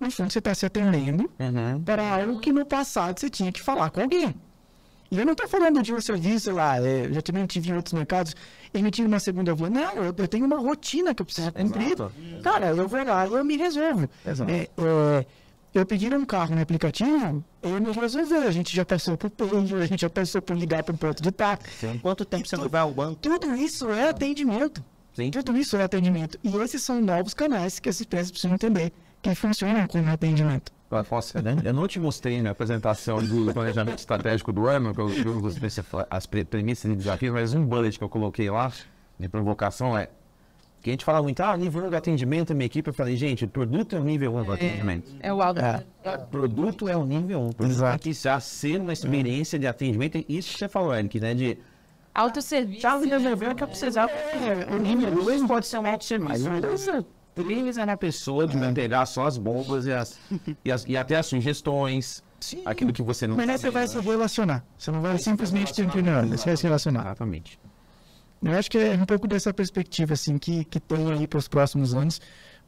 no 0.00 0.10
fundo 0.10 0.32
você 0.32 0.38
está 0.40 0.54
se 0.54 0.66
atendendo 0.66 1.30
Uhum. 1.38 1.82
para 1.82 2.02
algo 2.16 2.40
que 2.40 2.52
no 2.52 2.64
passado 2.66 3.18
você 3.20 3.28
tinha 3.30 3.52
que 3.52 3.60
falar 3.62 3.90
com 3.90 4.00
alguém. 4.00 4.34
E 5.12 5.18
eu 5.18 5.24
não 5.26 5.32
estou 5.32 5.48
falando 5.48 5.82
de 5.82 5.92
um 5.92 6.00
serviço 6.00 6.52
lá, 6.52 6.78
é, 6.78 7.06
eu 7.06 7.14
já 7.14 7.20
também 7.20 7.44
tive 7.44 7.70
em 7.70 7.74
outros 7.74 7.92
mercados, 7.92 8.34
emitir 8.72 9.04
uma 9.04 9.18
segunda 9.18 9.52
voz. 9.54 9.70
Não, 9.72 9.92
eu, 9.94 10.14
eu 10.16 10.28
tenho 10.28 10.46
uma 10.46 10.58
rotina 10.58 11.12
que 11.12 11.20
eu 11.20 11.26
preciso 11.26 11.52
cumprir. 11.52 11.96
Cara, 12.44 12.68
eu 12.68 12.86
vou 12.86 13.04
lá, 13.04 13.26
eu 13.26 13.44
me 13.44 13.56
resolvo. 13.56 14.08
Exato. 14.24 14.48
É, 14.50 14.62
é, 14.62 15.26
eu 15.72 15.86
pedi 15.86 16.12
um 16.14 16.24
carro 16.24 16.54
no 16.54 16.60
aplicativo, 16.62 17.44
ele 17.62 17.80
me 17.80 17.92
resolveu. 17.92 18.42
A 18.42 18.50
gente 18.50 18.74
já 18.74 18.84
passou 18.84 19.16
por 19.16 19.30
pager, 19.30 19.76
a 19.82 19.86
gente 19.86 20.00
já 20.00 20.10
passou 20.10 20.42
por 20.42 20.56
ligar 20.56 20.82
para 20.82 20.94
um 20.94 20.98
ponto 20.98 21.22
de 21.22 21.30
táxi. 21.30 21.98
Quanto 22.02 22.24
tempo 22.24 22.46
você 22.46 22.56
não 22.56 22.68
vai 22.68 22.80
ao 22.80 22.92
banco? 22.92 23.16
Tudo 23.20 23.54
isso 23.54 23.88
é 23.90 24.08
atendimento. 24.08 24.82
Sim. 25.14 25.30
Tudo 25.30 25.56
isso 25.56 25.76
é 25.76 25.82
atendimento. 25.82 26.38
E 26.42 26.54
esses 26.56 26.82
são 26.82 27.00
novos 27.00 27.34
canais 27.34 27.78
que 27.78 27.88
as 27.88 28.00
empresas 28.00 28.30
precisam 28.30 28.54
entender 28.54 28.92
que 29.22 29.34
funcionam 29.34 29.86
como 29.86 30.08
atendimento. 30.10 30.72
Afonso, 30.90 31.34
eu 31.64 31.72
não 31.72 31.86
te 31.86 32.00
mostrei 32.00 32.42
na 32.42 32.50
apresentação 32.50 33.22
do 33.22 33.52
planejamento 33.52 33.98
estratégico 33.98 34.52
do 34.52 34.66
ano, 34.66 34.92
que 34.92 35.00
eu 35.00 35.06
os- 35.06 35.56
as 36.10 36.26
pre- 36.26 36.44
premissas 36.44 36.90
e 36.90 36.96
desafios, 36.96 37.32
mas 37.32 37.54
um 37.54 37.64
bullet 37.64 37.96
que 37.96 38.02
eu 38.02 38.08
coloquei 38.08 38.50
lá, 38.50 38.72
de 39.18 39.28
provocação, 39.28 39.96
é 39.96 40.08
que 40.82 40.90
a 40.90 40.92
gente 40.92 41.04
fala 41.04 41.22
muito, 41.22 41.40
ah, 41.40 41.56
nível 41.56 41.84
1 41.84 41.90
de 41.90 41.96
atendimento 41.96 42.54
minha 42.54 42.66
equipe. 42.66 42.88
Eu 42.88 42.94
falei, 42.94 43.16
gente, 43.16 43.44
o 43.44 43.48
produto 43.48 43.94
é 43.96 44.00
o 44.00 44.04
nível 44.04 44.34
1 44.36 44.44
do 44.44 44.52
atendimento. 44.52 45.10
É 45.20 45.32
o 45.32 45.42
alto. 45.42 45.60
O 46.04 46.26
produto 46.28 46.88
é 46.88 46.96
o 46.96 47.04
nível 47.04 47.50
1. 47.60 47.64
Exato. 47.66 48.02
Tem 48.02 48.12
que 48.12 48.18
já 48.18 48.40
ser 48.40 48.80
uma 48.80 48.92
experiência 48.92 49.58
de 49.58 49.66
atendimento. 49.66 50.24
Isso 50.28 50.52
que 50.52 50.58
você 50.58 50.68
falou, 50.68 50.94
Eric, 50.94 51.20
né? 51.20 51.34
De 51.34 51.58
Autosserviço. 52.14 52.80
já 52.80 52.96
resolveu 52.98 53.50
o 53.50 53.54
que 53.54 53.62
eu 53.62 53.68
precisava. 53.68 54.10
O 54.74 54.78
nível 54.78 55.10
2 55.22 55.42
pode 55.46 55.66
ser 55.66 55.78
um 55.78 55.86
auto-serviço. 55.86 56.48
Três 57.34 57.78
é 57.78 57.86
na 57.86 57.96
pessoa 57.96 58.46
de 58.46 58.56
entregar 58.56 59.06
só 59.06 59.26
as 59.26 59.38
bombas 59.38 59.86
e, 59.86 59.92
as, 59.92 60.18
e, 60.64 60.72
as- 60.72 60.84
e 60.86 60.96
até 60.96 61.16
as 61.16 61.26
sugestões. 61.26 62.22
Sim. 62.40 62.62
Aquilo 62.64 62.92
que 62.92 63.02
você 63.02 63.26
não 63.26 63.36
Mas 63.36 63.48
aí 63.50 63.58
você 63.58 63.70
vai 63.70 63.86
se 63.86 64.00
relacionar. 64.00 64.64
Você 64.76 64.90
não 64.90 65.00
vai 65.02 65.18
simplesmente 65.18 65.74
ter 65.74 65.86
opinião, 65.86 66.26
você 66.26 66.46
vai 66.46 66.56
se 66.56 66.62
relacionar. 66.64 67.02
Exatamente. 67.02 67.59
Eu 68.42 68.52
acho 68.52 68.70
que 68.70 68.78
é 68.78 68.94
um 68.94 69.04
pouco 69.04 69.28
dessa 69.28 69.52
perspectiva, 69.52 70.14
assim, 70.14 70.38
que, 70.38 70.64
que 70.64 70.80
tem 70.80 71.12
aí 71.12 71.26
para 71.26 71.38
os 71.38 71.46
próximos 71.46 71.94
anos. 71.94 72.20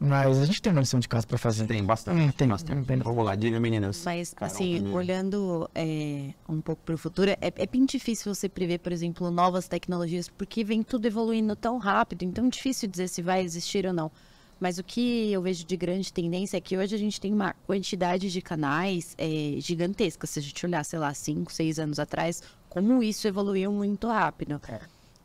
Mas 0.04 0.40
a 0.40 0.46
gente 0.46 0.60
tem 0.60 0.72
uma 0.72 0.80
lição 0.80 0.98
de 0.98 1.08
casa 1.08 1.24
para 1.24 1.38
fazer. 1.38 1.64
Tem 1.66 1.82
bastante. 1.84 2.20
Hum, 2.20 2.30
tem, 2.32 2.48
bastante. 2.48 2.84
tem. 2.84 2.98
Vamos 2.98 3.24
lá, 3.24 3.36
diga 3.36 3.60
meninas. 3.60 4.02
Mas, 4.04 4.34
assim, 4.40 4.92
olhando 4.92 5.70
é, 5.74 6.34
um 6.48 6.60
pouco 6.60 6.82
para 6.84 6.96
o 6.96 6.98
futuro, 6.98 7.30
é, 7.30 7.36
é 7.40 7.66
bem 7.66 7.84
difícil 7.86 8.34
você 8.34 8.48
prever, 8.48 8.78
por 8.78 8.90
exemplo, 8.90 9.30
novas 9.30 9.68
tecnologias, 9.68 10.28
porque 10.28 10.64
vem 10.64 10.82
tudo 10.82 11.06
evoluindo 11.06 11.54
tão 11.54 11.78
rápido, 11.78 12.24
então 12.24 12.46
é 12.46 12.48
difícil 12.48 12.88
dizer 12.88 13.08
se 13.08 13.22
vai 13.22 13.42
existir 13.42 13.86
ou 13.86 13.92
não. 13.92 14.10
Mas 14.58 14.78
o 14.78 14.84
que 14.84 15.32
eu 15.32 15.40
vejo 15.40 15.64
de 15.64 15.76
grande 15.76 16.12
tendência 16.12 16.56
é 16.56 16.60
que 16.60 16.76
hoje 16.76 16.94
a 16.94 16.98
gente 16.98 17.20
tem 17.20 17.32
uma 17.32 17.54
quantidade 17.66 18.30
de 18.30 18.40
canais 18.40 19.14
é, 19.16 19.56
gigantesca. 19.58 20.26
Se 20.26 20.38
a 20.38 20.42
gente 20.42 20.66
olhar, 20.66 20.84
sei 20.84 20.98
lá, 20.98 21.14
cinco, 21.14 21.52
seis 21.52 21.78
anos 21.78 21.98
atrás, 21.98 22.42
como 22.68 23.02
isso 23.02 23.26
evoluiu 23.26 23.72
muito 23.72 24.08
rápido. 24.08 24.60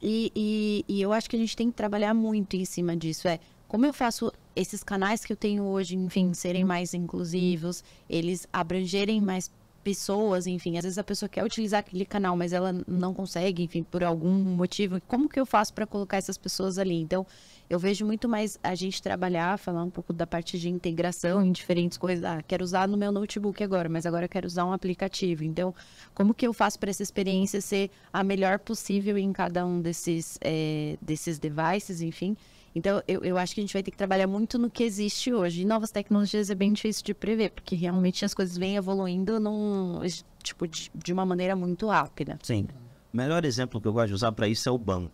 E, 0.01 0.31
e, 0.35 0.85
e 0.87 1.01
eu 1.01 1.11
acho 1.11 1.29
que 1.29 1.35
a 1.35 1.39
gente 1.39 1.55
tem 1.55 1.69
que 1.69 1.75
trabalhar 1.75 2.13
muito 2.13 2.55
em 2.55 2.65
cima 2.65 2.95
disso. 2.95 3.27
É 3.27 3.39
como 3.67 3.85
eu 3.85 3.93
faço 3.93 4.31
esses 4.55 4.83
canais 4.83 5.25
que 5.25 5.33
eu 5.33 5.37
tenho 5.37 5.63
hoje, 5.63 5.95
enfim, 5.95 6.33
serem 6.33 6.63
mais 6.63 6.93
inclusivos, 6.93 7.83
eles 8.09 8.47
abrangerem 8.51 9.19
mais 9.19 9.51
pessoas, 9.83 10.47
enfim. 10.47 10.77
Às 10.77 10.83
vezes 10.83 10.97
a 10.97 11.03
pessoa 11.03 11.29
quer 11.29 11.43
utilizar 11.43 11.79
aquele 11.79 12.05
canal, 12.05 12.35
mas 12.35 12.53
ela 12.53 12.73
não 12.87 13.13
consegue, 13.13 13.63
enfim, 13.63 13.83
por 13.83 14.03
algum 14.03 14.33
motivo. 14.33 15.01
Como 15.07 15.29
que 15.29 15.39
eu 15.39 15.45
faço 15.45 15.73
para 15.73 15.85
colocar 15.85 16.17
essas 16.17 16.37
pessoas 16.37 16.77
ali? 16.77 16.95
Então, 16.95 17.25
eu 17.69 17.77
vejo 17.77 18.05
muito 18.05 18.29
mais 18.29 18.57
a 18.63 18.75
gente 18.75 19.01
trabalhar, 19.01 19.57
falar 19.57 19.83
um 19.83 19.89
pouco 19.89 20.13
da 20.13 20.25
parte 20.25 20.57
de 20.57 20.69
integração 20.69 21.45
em 21.45 21.51
diferentes 21.51 21.97
coisas. 21.97 22.23
Ah, 22.23 22.41
quero 22.41 22.63
usar 22.63 22.87
no 22.87 22.97
meu 22.97 23.11
notebook 23.11 23.63
agora, 23.63 23.89
mas 23.89 24.05
agora 24.05 24.27
quero 24.27 24.47
usar 24.47 24.65
um 24.65 24.71
aplicativo. 24.71 25.43
Então, 25.43 25.73
como 26.13 26.33
que 26.33 26.47
eu 26.47 26.53
faço 26.53 26.79
para 26.79 26.89
essa 26.89 27.03
experiência 27.03 27.59
ser 27.61 27.91
a 28.11 28.23
melhor 28.23 28.59
possível 28.59 29.17
em 29.17 29.31
cada 29.33 29.65
um 29.65 29.81
desses, 29.81 30.37
eh, 30.41 30.97
desses 31.01 31.39
devices, 31.39 32.01
enfim? 32.01 32.35
Então, 32.77 33.01
eu, 33.07 33.23
eu 33.23 33.39
acho 33.39 33.55
que 33.55 33.59
a 33.59 33.63
gente 33.63 33.73
vai 33.73 33.81
ter 33.81 33.89
que 33.89 33.97
trabalhar 33.97 34.27
muito 34.27 34.59
no 34.59 34.69
que 34.69 34.83
existe 34.83 35.33
hoje. 35.33 35.63
E 35.63 35.65
novas 35.65 35.89
tecnologias 35.89 36.51
é 36.51 36.53
bem 36.53 36.71
difícil 36.71 37.03
de 37.03 37.11
prever, 37.11 37.49
porque 37.49 37.75
realmente 37.75 38.23
as 38.23 38.35
coisas 38.35 38.55
vêm 38.55 38.75
evoluindo 38.75 39.39
num, 39.39 39.99
tipo, 40.43 40.67
de, 40.67 40.91
de 40.93 41.11
uma 41.11 41.25
maneira 41.25 41.55
muito 41.55 41.87
rápida. 41.87 42.37
Sim. 42.43 42.67
O 43.11 43.17
melhor 43.17 43.43
exemplo 43.45 43.81
que 43.81 43.87
eu 43.87 43.93
gosto 43.93 44.09
de 44.09 44.13
usar 44.13 44.31
para 44.31 44.47
isso 44.47 44.69
é 44.69 44.71
o 44.71 44.77
banco. 44.77 45.11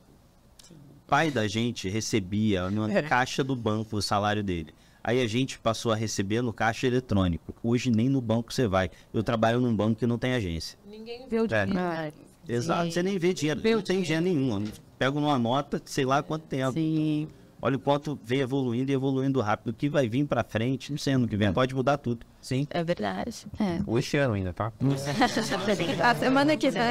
O 0.70 1.08
pai 1.08 1.32
da 1.32 1.48
gente 1.48 1.88
recebia 1.88 2.70
na 2.70 3.02
caixa 3.04 3.42
do 3.46 3.56
banco 3.56 3.96
o 3.96 4.02
salário 4.02 4.44
dele. 4.44 4.74
Aí 5.02 5.22
a 5.22 5.28
gente 5.28 5.58
passou 5.58 5.94
a 5.94 5.96
receber 5.96 6.42
no 6.42 6.52
caixa 6.52 6.86
eletrônico. 6.86 7.54
Hoje 7.64 7.90
nem 7.90 8.10
no 8.10 8.20
banco 8.20 8.54
você 8.54 8.68
vai. 8.68 8.92
Eu 9.14 9.24
trabalho 9.24 9.62
num 9.62 9.74
banco 9.74 10.00
que 10.00 10.08
não 10.08 10.18
tem 10.18 10.34
agência. 10.34 10.78
Ninguém 10.86 11.28
vê 11.30 11.40
o 11.40 11.46
É. 11.46 11.66
dinheiro. 11.66 12.14
Exato, 12.46 12.92
você 12.92 13.02
nem 13.02 13.18
vê 13.18 13.34
dinheiro. 13.34 13.62
Vê 13.62 13.74
não 13.74 13.82
tem 13.82 14.02
dinheiro 14.02 14.26
nenhum. 14.26 14.66
Pego 15.00 15.22
numa 15.22 15.40
nota, 15.40 15.82
sei 15.86 16.04
lá 16.04 16.22
quanto 16.22 16.44
tempo. 16.44 16.74
Sim. 16.74 17.30
Olha 17.66 17.78
o 17.78 17.80
quanto 17.80 18.20
vem 18.22 18.42
evoluindo 18.42 18.92
e 18.92 18.94
evoluindo 18.94 19.40
rápido. 19.40 19.70
O 19.70 19.74
que 19.74 19.88
vai 19.88 20.10
vir 20.10 20.26
pra 20.26 20.44
frente, 20.44 20.92
não 20.92 20.98
sei 20.98 21.14
ano 21.14 21.30
que 21.30 21.38
vem, 21.38 21.54
pode 21.54 21.74
mudar 21.74 21.98
tudo. 21.98 22.26
Sim. 22.42 22.68
É 22.70 22.84
verdade. 22.84 23.48
É. 23.58 23.80
Ou 23.88 23.98
Este 23.98 24.18
ano 24.18 24.34
ainda, 24.34 24.52
tá? 24.52 24.70
A 26.04 26.14
semana 26.16 26.58
que 26.58 26.70
vem. 26.70 26.82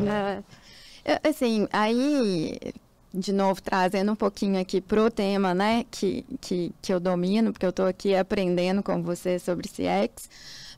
né? 0.00 0.42
Eu, 1.04 1.30
Assim, 1.30 1.68
aí, 1.70 2.58
de 3.12 3.34
novo, 3.34 3.60
trazendo 3.60 4.12
um 4.12 4.16
pouquinho 4.16 4.58
aqui 4.58 4.80
pro 4.80 5.10
tema, 5.10 5.52
né, 5.52 5.84
que, 5.90 6.24
que, 6.40 6.72
que 6.80 6.94
eu 6.94 6.98
domino, 6.98 7.52
porque 7.52 7.66
eu 7.66 7.70
estou 7.70 7.84
aqui 7.86 8.16
aprendendo 8.16 8.82
com 8.82 9.02
você 9.02 9.38
sobre 9.38 9.68
CX. 9.68 10.30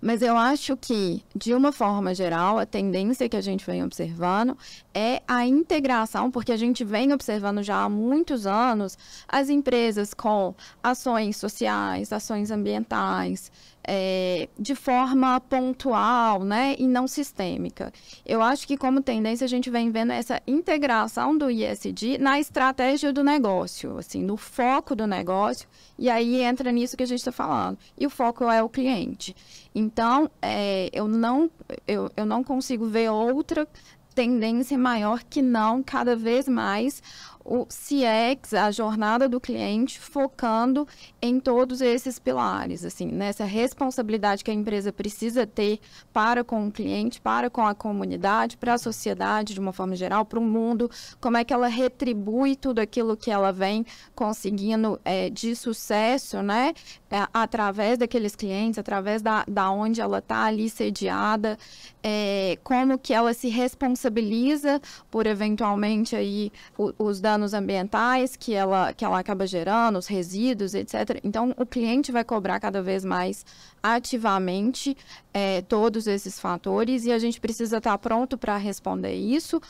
Mas 0.06 0.22
eu 0.22 0.36
acho 0.36 0.76
que, 0.76 1.20
de 1.34 1.52
uma 1.52 1.72
forma 1.72 2.14
geral, 2.14 2.60
a 2.60 2.64
tendência 2.64 3.28
que 3.28 3.36
a 3.36 3.40
gente 3.40 3.66
vem 3.66 3.82
observando 3.82 4.56
é 4.94 5.20
a 5.26 5.44
integração, 5.44 6.30
porque 6.30 6.52
a 6.52 6.56
gente 6.56 6.84
vem 6.84 7.12
observando 7.12 7.60
já 7.60 7.82
há 7.82 7.88
muitos 7.88 8.46
anos 8.46 8.96
as 9.26 9.48
empresas 9.48 10.14
com 10.14 10.54
ações 10.80 11.36
sociais, 11.38 12.12
ações 12.12 12.52
ambientais, 12.52 13.50
é, 13.86 14.48
de 14.58 14.74
forma 14.74 15.40
pontual, 15.40 16.42
né, 16.42 16.74
e 16.78 16.86
não 16.86 17.06
sistêmica. 17.06 17.92
Eu 18.24 18.42
acho 18.42 18.66
que 18.66 18.76
como 18.76 19.00
tendência 19.00 19.44
a 19.44 19.48
gente 19.48 19.70
vem 19.70 19.90
vendo 19.90 20.12
essa 20.12 20.42
integração 20.46 21.38
do 21.38 21.50
ISD 21.50 22.18
na 22.18 22.40
estratégia 22.40 23.12
do 23.12 23.22
negócio, 23.22 23.96
assim, 23.98 24.22
no 24.22 24.36
foco 24.36 24.94
do 24.96 25.06
negócio, 25.06 25.68
e 25.98 26.10
aí 26.10 26.42
entra 26.42 26.72
nisso 26.72 26.96
que 26.96 27.04
a 27.04 27.06
gente 27.06 27.20
está 27.20 27.32
falando. 27.32 27.78
E 27.96 28.06
o 28.06 28.10
foco 28.10 28.50
é 28.50 28.62
o 28.62 28.68
cliente. 28.68 29.34
Então, 29.78 30.30
é, 30.40 30.88
eu, 30.90 31.06
não, 31.06 31.50
eu, 31.86 32.10
eu 32.16 32.24
não 32.24 32.42
consigo 32.42 32.86
ver 32.86 33.10
outra 33.10 33.68
tendência 34.14 34.78
maior 34.78 35.22
que 35.22 35.42
não 35.42 35.82
cada 35.82 36.16
vez 36.16 36.48
mais 36.48 37.02
o 37.46 37.64
CX, 37.66 38.54
a 38.54 38.72
jornada 38.72 39.28
do 39.28 39.40
cliente, 39.40 40.00
focando 40.00 40.86
em 41.22 41.38
todos 41.38 41.80
esses 41.80 42.18
pilares, 42.18 42.84
assim, 42.84 43.06
nessa 43.06 43.44
responsabilidade 43.44 44.42
que 44.42 44.50
a 44.50 44.54
empresa 44.54 44.92
precisa 44.92 45.46
ter 45.46 45.78
para 46.12 46.42
com 46.42 46.66
o 46.66 46.72
cliente, 46.72 47.20
para 47.20 47.48
com 47.48 47.64
a 47.64 47.74
comunidade, 47.74 48.56
para 48.56 48.74
a 48.74 48.78
sociedade 48.78 49.54
de 49.54 49.60
uma 49.60 49.72
forma 49.72 49.94
geral, 49.94 50.24
para 50.24 50.40
o 50.40 50.42
mundo, 50.42 50.90
como 51.20 51.36
é 51.36 51.44
que 51.44 51.54
ela 51.54 51.68
retribui 51.68 52.56
tudo 52.56 52.80
aquilo 52.80 53.16
que 53.16 53.30
ela 53.30 53.52
vem 53.52 53.86
conseguindo 54.14 55.00
é, 55.04 55.30
de 55.30 55.54
sucesso, 55.54 56.42
né, 56.42 56.74
é, 57.10 57.26
através 57.32 57.98
daqueles 57.98 58.34
clientes, 58.34 58.78
através 58.78 59.22
da, 59.22 59.44
da 59.46 59.70
onde 59.70 60.00
ela 60.00 60.18
está 60.18 60.44
ali 60.44 60.68
sediada, 60.68 61.56
é, 62.02 62.58
como 62.64 62.98
que 62.98 63.14
ela 63.14 63.32
se 63.32 63.48
responsabiliza 63.48 64.80
por 65.10 65.26
eventualmente 65.26 66.16
aí 66.16 66.50
o- 66.76 66.92
os 66.98 67.20
danos 67.20 67.54
ambientais 67.54 68.36
que 68.36 68.54
ela, 68.54 68.92
que 68.92 69.04
ela 69.04 69.18
acaba 69.18 69.46
gerando, 69.46 69.98
os 69.98 70.06
resíduos, 70.06 70.74
etc. 70.74 71.20
Então, 71.22 71.54
o 71.56 71.64
cliente 71.64 72.10
vai 72.10 72.24
cobrar 72.24 72.58
cada 72.60 72.82
vez 72.82 73.04
mais 73.04 73.44
ativamente 73.82 74.96
é, 75.32 75.62
todos 75.62 76.06
esses 76.06 76.40
fatores 76.40 77.04
e 77.04 77.12
a 77.12 77.18
gente 77.18 77.40
precisa 77.40 77.78
estar 77.78 77.96
pronto 77.98 78.36
para 78.38 78.56
responder 78.56 79.14
isso 79.14 79.60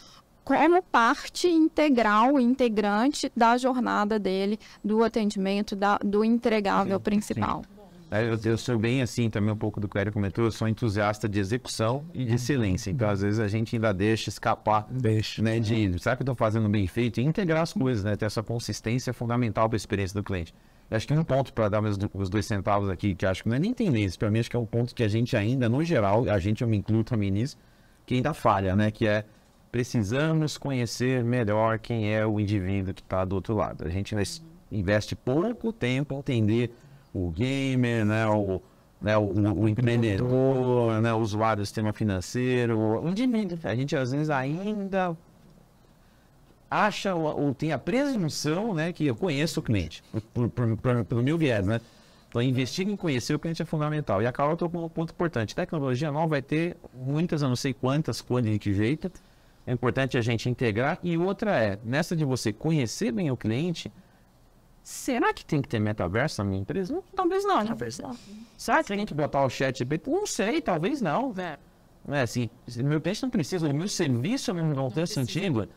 como 0.46 0.80
parte 0.80 1.48
integral, 1.48 2.38
integrante 2.38 3.32
da 3.36 3.58
jornada 3.58 4.16
dele, 4.16 4.60
do 4.82 5.02
atendimento, 5.02 5.74
da, 5.74 5.98
do 5.98 6.24
entregável 6.24 7.00
principal. 7.00 7.62
É, 8.08 8.22
Eu, 8.22 8.38
eu 8.44 8.56
sou 8.56 8.78
bem 8.78 9.02
assim 9.02 9.28
também, 9.28 9.52
um 9.52 9.56
pouco 9.56 9.80
do 9.80 9.88
que 9.88 9.98
o 9.98 10.00
Eric 10.00 10.14
comentou, 10.14 10.44
eu 10.44 10.52
sou 10.52 10.68
entusiasta 10.68 11.28
de 11.28 11.40
execução 11.40 12.04
e 12.14 12.24
de 12.24 12.36
excelência. 12.36 12.92
Então, 12.92 13.10
às 13.10 13.22
vezes, 13.22 13.40
a 13.40 13.48
gente 13.48 13.74
ainda 13.74 13.92
deixa 13.92 14.28
escapar, 14.28 14.86
Deixa. 14.88 15.42
né? 15.42 15.58
De, 15.58 15.98
será 15.98 16.14
que 16.14 16.22
eu 16.22 16.24
estou 16.24 16.36
fazendo 16.36 16.68
bem 16.68 16.86
feito? 16.86 17.20
E 17.20 17.24
integrar 17.24 17.62
as 17.62 17.72
coisas, 17.72 18.04
né? 18.04 18.14
Ter 18.14 18.26
essa 18.26 18.40
consistência 18.40 19.10
é 19.10 19.12
fundamental 19.12 19.68
para 19.68 19.74
a 19.74 19.78
experiência 19.78 20.14
do 20.14 20.22
cliente. 20.22 20.54
Eu 20.88 20.96
acho 20.96 21.08
que 21.08 21.12
um 21.12 21.24
ponto 21.24 21.52
para 21.52 21.68
dar 21.68 21.82
meus, 21.82 21.98
os 22.14 22.30
dois 22.30 22.46
centavos 22.46 22.88
aqui, 22.88 23.16
que 23.16 23.26
acho 23.26 23.42
que 23.42 23.48
não 23.48 23.56
é 23.56 23.58
nem 23.58 23.74
tendência, 23.74 24.16
para 24.16 24.30
mim 24.30 24.38
acho 24.38 24.48
que 24.48 24.56
é 24.56 24.60
um 24.60 24.64
ponto 24.64 24.94
que 24.94 25.02
a 25.02 25.08
gente 25.08 25.36
ainda, 25.36 25.68
no 25.68 25.82
geral, 25.82 26.30
a 26.30 26.38
gente, 26.38 26.62
eu 26.62 26.68
me 26.68 26.76
incluo 26.76 27.02
também 27.02 27.32
nisso, 27.32 27.58
que 28.06 28.14
ainda 28.14 28.32
falha, 28.32 28.76
né? 28.76 28.92
Que 28.92 29.08
é 29.08 29.24
precisamos 29.80 30.56
conhecer 30.56 31.22
melhor 31.22 31.78
quem 31.78 32.10
é 32.10 32.24
o 32.26 32.40
indivíduo 32.40 32.94
que 32.94 33.02
está 33.02 33.26
do 33.26 33.34
outro 33.34 33.54
lado. 33.54 33.84
A 33.86 33.90
gente 33.90 34.16
investe 34.72 35.14
pouco 35.14 35.70
tempo 35.70 36.14
em 36.14 36.18
entender 36.18 36.74
o 37.12 37.28
gamer, 37.30 38.06
né? 38.06 38.26
O, 38.26 38.62
né? 39.02 39.18
o, 39.18 39.24
o- 39.24 39.60
o 39.64 39.68
empreendedor, 39.68 41.02
né? 41.02 41.12
o 41.12 41.18
usuário 41.18 41.62
do 41.62 41.66
sistema 41.66 41.92
financeiro, 41.92 42.78
o 42.78 43.06
indivíduo. 43.06 43.58
A 43.64 43.74
gente 43.74 43.94
às 43.94 44.12
vezes 44.12 44.30
ainda 44.30 45.14
acha 46.70 47.14
ou, 47.14 47.38
ou 47.48 47.54
tem 47.54 47.70
a 47.70 47.78
presunção, 47.78 48.72
né, 48.72 48.94
que 48.94 49.06
eu 49.06 49.14
conheço 49.14 49.60
o 49.60 49.62
cliente, 49.62 50.02
pelo 51.06 51.22
meu 51.22 51.36
viés, 51.36 51.66
né? 51.66 51.82
Então, 52.30 52.40
investir 52.40 52.88
em 52.88 52.96
conhecer 52.96 53.34
o 53.34 53.38
cliente 53.38 53.60
é 53.60 53.64
fundamental. 53.66 54.22
E 54.22 54.26
a 54.26 54.32
Carol 54.32 54.56
tocou 54.56 54.86
um 54.86 54.88
ponto 54.88 55.10
importante. 55.12 55.54
Tecnologia 55.54 56.10
nova 56.10 56.28
vai 56.28 56.42
ter 56.42 56.76
muitas, 56.94 57.42
eu 57.42 57.48
não 57.50 57.56
sei 57.56 57.74
quantas, 57.74 58.22
quando 58.22 58.46
de 58.46 58.58
que 58.58 58.72
jeito. 58.72 59.10
É 59.66 59.72
importante 59.72 60.16
a 60.16 60.20
gente 60.20 60.48
integrar. 60.48 60.98
E 61.02 61.18
outra 61.18 61.58
é, 61.58 61.78
nessa 61.84 62.14
de 62.14 62.24
você 62.24 62.52
conhecer 62.52 63.10
bem 63.10 63.30
o 63.30 63.36
cliente, 63.36 63.92
será 64.82 65.34
que 65.34 65.44
tem 65.44 65.60
que 65.60 65.68
ter 65.68 65.80
metaverso 65.80 66.42
na 66.42 66.48
minha 66.48 66.62
empresa? 66.62 66.94
Não, 66.94 67.02
talvez 67.14 67.44
não. 67.44 67.66
Talvez 67.66 67.98
não. 67.98 68.16
Será 68.56 68.82
que 68.82 68.94
tem 68.94 69.04
que 69.04 69.14
botar 69.14 69.44
o 69.44 69.50
chat 69.50 69.78
GPT? 69.78 70.08
Não 70.08 70.26
sei, 70.26 70.60
talvez 70.60 71.02
não. 71.02 71.34
Não 72.06 72.14
é 72.14 72.22
assim, 72.22 72.48
meu 72.76 73.00
cliente 73.00 73.22
não 73.24 73.30
precisa, 73.30 73.72
meu 73.72 73.88
serviço 73.88 74.54
não, 74.54 74.66
não 74.66 74.90
tem 74.90 75.04
sentido. 75.04 75.68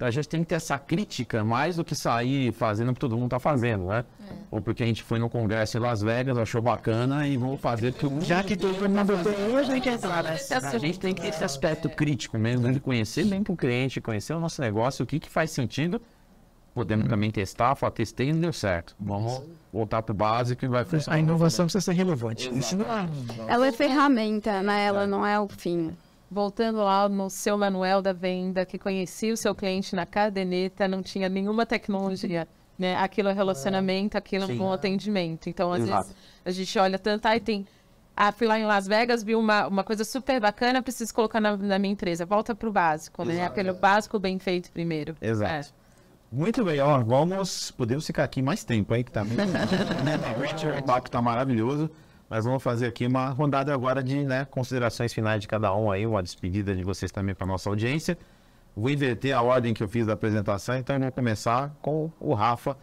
A 0.00 0.10
gente 0.10 0.28
tem 0.28 0.40
que 0.42 0.46
ter 0.48 0.56
essa 0.56 0.76
crítica 0.76 1.44
mais 1.44 1.76
do 1.76 1.84
que 1.84 1.94
sair 1.94 2.52
fazendo 2.52 2.90
o 2.90 2.94
que 2.94 2.98
todo 3.00 3.14
mundo 3.14 3.26
está 3.26 3.38
fazendo, 3.38 3.86
né? 3.86 4.04
Ou 4.50 4.60
porque 4.60 4.82
a 4.82 4.86
gente 4.86 5.02
foi 5.04 5.18
no 5.20 5.30
congresso 5.30 5.76
em 5.76 5.80
Las 5.80 6.02
Vegas, 6.02 6.36
achou 6.36 6.60
bacana 6.60 7.26
e 7.28 7.36
vamos 7.36 7.60
fazer 7.60 7.92
porque 7.92 8.06
o 8.06 8.20
Já 8.20 8.42
que 8.42 8.56
todo 8.56 8.74
mundo 8.88 9.12
hoje 9.54 9.70
tem 9.70 9.80
que 9.80 9.88
entrar 9.88 10.24
nessa. 10.24 10.58
a 10.58 10.78
gente 10.78 10.98
tem 10.98 11.14
que 11.14 11.22
ter 11.22 11.28
esse 11.28 11.44
aspecto 11.44 11.88
crítico 11.88 12.36
mesmo, 12.38 12.72
de 12.72 12.80
conhecer 12.80 13.24
bem 13.24 13.42
o 13.48 13.56
cliente, 13.56 14.00
conhecer 14.00 14.34
o 14.34 14.40
nosso 14.40 14.60
negócio, 14.60 15.04
o 15.04 15.06
que, 15.06 15.20
que 15.20 15.30
faz 15.30 15.52
sentido. 15.52 16.02
Podemos 16.74 17.06
também 17.08 17.30
testar, 17.30 17.76
falar, 17.76 17.92
testei 17.92 18.30
e 18.30 18.32
não 18.32 18.40
deu 18.40 18.52
certo. 18.52 18.96
Vamos 18.98 19.42
voltar 19.72 20.02
para 20.02 20.12
o 20.12 20.16
básico 20.16 20.64
e 20.64 20.68
vai 20.68 20.82
A 20.82 20.84
funcionar. 20.84 21.20
inovação 21.20 21.66
precisa 21.66 21.80
ser 21.84 21.92
relevante. 21.92 22.50
Isso 22.52 22.76
não 22.76 22.84
é. 22.86 23.08
Ela 23.46 23.68
é 23.68 23.72
ferramenta, 23.72 24.60
né? 24.60 24.84
Ela 24.86 25.06
não 25.06 25.24
é 25.24 25.38
o 25.38 25.46
fim. 25.46 25.96
Voltando 26.34 26.78
lá 26.78 27.08
no 27.08 27.30
seu 27.30 27.56
manual 27.56 28.02
da 28.02 28.12
venda, 28.12 28.66
que 28.66 28.76
conhecia 28.76 29.32
o 29.32 29.36
seu 29.36 29.54
cliente 29.54 29.94
na 29.94 30.04
caderneta, 30.04 30.88
não 30.88 31.00
tinha 31.00 31.28
nenhuma 31.28 31.64
tecnologia. 31.64 32.48
Né? 32.76 32.96
Aquilo 32.96 33.28
é 33.28 33.32
relacionamento, 33.32 34.18
aquilo 34.18 34.42
é 34.42 34.46
um 34.46 34.50
Sim. 34.50 34.58
bom 34.58 34.72
atendimento. 34.72 35.48
Então, 35.48 35.72
às 35.72 35.84
Exato. 35.84 36.08
vezes, 36.08 36.16
a 36.44 36.50
gente 36.50 36.76
olha 36.76 36.98
tanto, 36.98 37.24
aí 37.26 37.38
tem. 37.38 37.64
Ah, 38.16 38.32
fui 38.32 38.48
lá 38.48 38.58
em 38.58 38.64
Las 38.64 38.88
Vegas, 38.88 39.22
vi 39.22 39.36
uma, 39.36 39.68
uma 39.68 39.84
coisa 39.84 40.02
super 40.02 40.40
bacana, 40.40 40.82
preciso 40.82 41.14
colocar 41.14 41.40
na, 41.40 41.56
na 41.56 41.78
minha 41.78 41.92
empresa. 41.92 42.26
Volta 42.26 42.52
pro 42.52 42.72
básico, 42.72 43.24
né? 43.24 43.46
Aquele 43.46 43.72
básico 43.72 44.18
bem 44.18 44.40
feito 44.40 44.72
primeiro. 44.72 45.14
Exato. 45.22 45.72
Muito 46.32 46.64
bem, 46.64 46.80
ó, 46.80 46.98
vamos, 47.00 47.70
podemos 47.70 48.04
ficar 48.04 48.24
aqui 48.24 48.42
mais 48.42 48.64
tempo 48.64 48.92
aí, 48.92 49.04
que 49.04 49.12
tá 49.12 49.24
muito, 49.24 49.40
né, 49.40 50.18
o 50.80 50.82
papo 50.82 51.08
tá 51.08 51.22
maravilhoso, 51.22 51.88
mas 52.28 52.44
vamos 52.44 52.62
fazer 52.62 52.86
aqui 52.86 53.06
uma 53.06 53.28
rodada 53.28 53.72
agora 53.72 54.02
de, 54.02 54.24
né, 54.24 54.44
considerações 54.46 55.12
finais 55.12 55.40
de 55.40 55.48
cada 55.48 55.74
um 55.74 55.90
aí, 55.90 56.06
uma 56.06 56.22
despedida 56.22 56.74
de 56.74 56.82
vocês 56.82 57.12
também 57.12 57.34
para 57.34 57.46
nossa 57.46 57.68
audiência. 57.68 58.16
Vou 58.76 58.90
inverter 58.90 59.36
a 59.36 59.42
ordem 59.42 59.72
que 59.72 59.82
eu 59.82 59.88
fiz 59.88 60.06
da 60.06 60.14
apresentação, 60.14 60.76
então 60.76 60.96
eu 60.96 61.02
vou 61.02 61.12
começar 61.12 61.74
com 61.80 62.10
o 62.18 62.34
Rafa. 62.34 62.76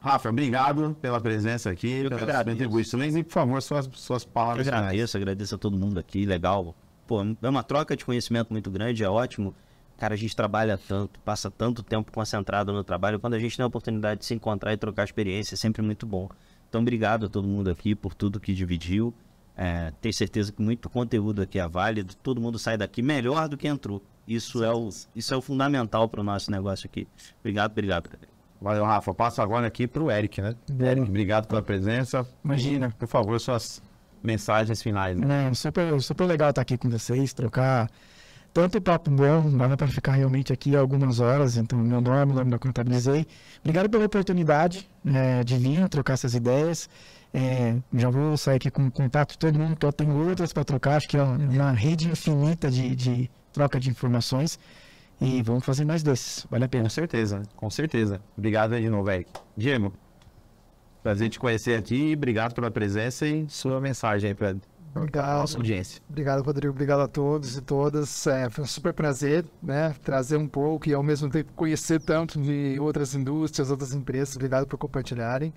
Rafa, 0.00 0.28
obrigado 0.28 0.96
pela 1.00 1.20
presença 1.20 1.70
aqui, 1.70 2.02
pelas 2.02 2.18
suas 2.20 2.22
agradeço. 2.22 2.56
contribuições 2.56 3.16
e, 3.16 3.24
por 3.24 3.32
favor, 3.32 3.62
suas, 3.62 3.88
suas 3.94 4.24
Eu 4.24 4.30
palavras 4.30 4.66
finais. 4.66 4.84
agradeço, 4.84 5.16
agradeço 5.16 5.54
a 5.54 5.58
todo 5.58 5.76
mundo 5.76 5.98
aqui, 5.98 6.24
legal. 6.26 6.74
Pô, 7.06 7.22
é 7.42 7.48
uma 7.48 7.62
troca 7.62 7.96
de 7.96 8.04
conhecimento 8.04 8.52
muito 8.52 8.70
grande, 8.70 9.02
é 9.02 9.08
ótimo. 9.08 9.54
Cara, 9.96 10.14
a 10.14 10.16
gente 10.16 10.36
trabalha 10.36 10.78
tanto, 10.78 11.18
passa 11.20 11.50
tanto 11.50 11.82
tempo 11.82 12.12
concentrado 12.12 12.72
no 12.72 12.84
trabalho. 12.84 13.18
Quando 13.18 13.34
a 13.34 13.38
gente 13.38 13.56
tem 13.56 13.64
a 13.64 13.66
oportunidade 13.66 14.20
de 14.20 14.26
se 14.26 14.34
encontrar 14.34 14.72
e 14.72 14.76
trocar 14.76 15.02
experiência, 15.02 15.54
é 15.54 15.58
sempre 15.58 15.82
muito 15.82 16.06
bom. 16.06 16.28
Então, 16.68 16.80
obrigado 16.80 17.26
a 17.26 17.28
todo 17.28 17.46
mundo 17.48 17.70
aqui 17.70 17.94
por 17.94 18.14
tudo 18.14 18.38
que 18.38 18.52
dividiu. 18.52 19.14
É, 19.56 19.92
tenho 20.00 20.12
certeza 20.12 20.52
que 20.52 20.62
muito 20.62 20.88
conteúdo 20.88 21.42
aqui 21.42 21.58
é 21.58 21.66
válido. 21.66 22.14
Todo 22.22 22.40
mundo 22.40 22.58
sai 22.58 22.76
daqui 22.76 23.02
melhor 23.02 23.48
do 23.48 23.56
que 23.56 23.66
entrou. 23.66 24.02
Isso 24.26 24.62
é 24.62 24.72
o, 24.72 24.88
isso 25.16 25.32
é 25.32 25.36
o 25.36 25.40
fundamental 25.40 26.08
para 26.08 26.20
o 26.20 26.24
nosso 26.24 26.50
negócio 26.50 26.86
aqui. 26.86 27.08
Obrigado, 27.40 27.72
obrigado. 27.72 28.10
Valeu, 28.60 28.84
Rafa. 28.84 29.14
Passo 29.14 29.40
agora 29.40 29.66
aqui 29.66 29.86
para 29.86 30.02
o 30.02 30.10
Eric, 30.10 30.40
né? 30.40 30.54
Eric, 30.80 31.08
obrigado 31.08 31.46
pela 31.46 31.62
presença. 31.62 32.26
Imagina. 32.44 32.94
Por 32.98 33.08
favor, 33.08 33.38
suas 33.40 33.82
mensagens 34.22 34.82
finais. 34.82 35.18
Né? 35.18 35.48
É 35.48 35.54
super, 35.54 36.00
super 36.02 36.26
legal 36.26 36.50
estar 36.50 36.62
aqui 36.62 36.76
com 36.76 36.90
vocês, 36.90 37.32
trocar 37.32 37.88
tanto 38.52 38.80
papo 38.80 39.10
bom, 39.10 39.56
dá 39.56 39.76
para 39.76 39.88
ficar 39.88 40.12
realmente 40.12 40.52
aqui 40.52 40.74
algumas 40.74 41.20
horas, 41.20 41.56
então 41.56 41.78
meu 41.78 42.00
nome, 42.00 42.32
nome 42.32 42.50
da 42.50 42.58
contabilizei. 42.58 43.26
Obrigado 43.60 43.88
pela 43.88 44.06
oportunidade 44.06 44.88
é, 45.06 45.44
de 45.44 45.56
vir 45.56 45.88
trocar 45.88 46.14
essas 46.14 46.34
ideias. 46.34 46.88
É, 47.32 47.76
já 47.92 48.08
vou 48.08 48.36
sair 48.36 48.56
aqui 48.56 48.70
com 48.70 48.90
contato 48.90 49.32
de 49.32 49.38
todo 49.38 49.58
mundo, 49.58 49.76
que 49.76 49.84
eu 49.84 49.92
tenho 49.92 50.28
outras 50.28 50.52
para 50.52 50.64
trocar, 50.64 50.96
acho 50.96 51.08
que 51.08 51.16
é 51.16 51.22
uma 51.22 51.72
rede 51.72 52.08
infinita 52.08 52.70
de, 52.70 52.96
de 52.96 53.30
troca 53.52 53.78
de 53.78 53.90
informações. 53.90 54.58
E 55.20 55.42
vamos 55.42 55.64
fazer 55.64 55.84
mais 55.84 56.02
desses, 56.02 56.46
vale 56.50 56.64
a 56.64 56.68
pena. 56.68 56.84
Com 56.84 56.90
certeza, 56.90 57.42
com 57.56 57.70
certeza. 57.70 58.20
Obrigado 58.36 58.74
aí 58.74 58.82
de 58.82 58.88
novo, 58.88 59.10
Eric. 59.10 59.30
Diego, 59.56 59.92
prazer 61.02 61.28
te 61.28 61.38
conhecer 61.38 61.76
aqui. 61.76 62.14
Obrigado 62.16 62.54
pela 62.54 62.70
presença 62.70 63.26
e 63.26 63.46
sua 63.48 63.80
mensagem 63.80 64.28
aí 64.28 64.34
para 64.34 64.56
Obrigado. 64.98 65.38
nossa 65.38 65.56
audiência. 65.56 66.00
Obrigado, 66.08 66.42
Rodrigo. 66.42 66.72
Obrigado 66.72 67.00
a 67.00 67.08
todos 67.08 67.56
e 67.56 67.60
todas. 67.60 68.26
É, 68.26 68.50
foi 68.50 68.64
um 68.64 68.66
super 68.66 68.92
prazer, 68.92 69.44
né? 69.62 69.94
Trazer 70.02 70.36
um 70.36 70.48
pouco 70.48 70.88
e 70.88 70.94
ao 70.94 71.02
mesmo 71.02 71.28
tempo 71.30 71.52
conhecer 71.54 72.00
tanto 72.00 72.40
de 72.40 72.76
outras 72.80 73.14
indústrias, 73.14 73.70
outras 73.70 73.92
empresas. 73.92 74.36
Obrigado 74.36 74.66
por 74.66 74.78
compartilharem. 74.78 75.52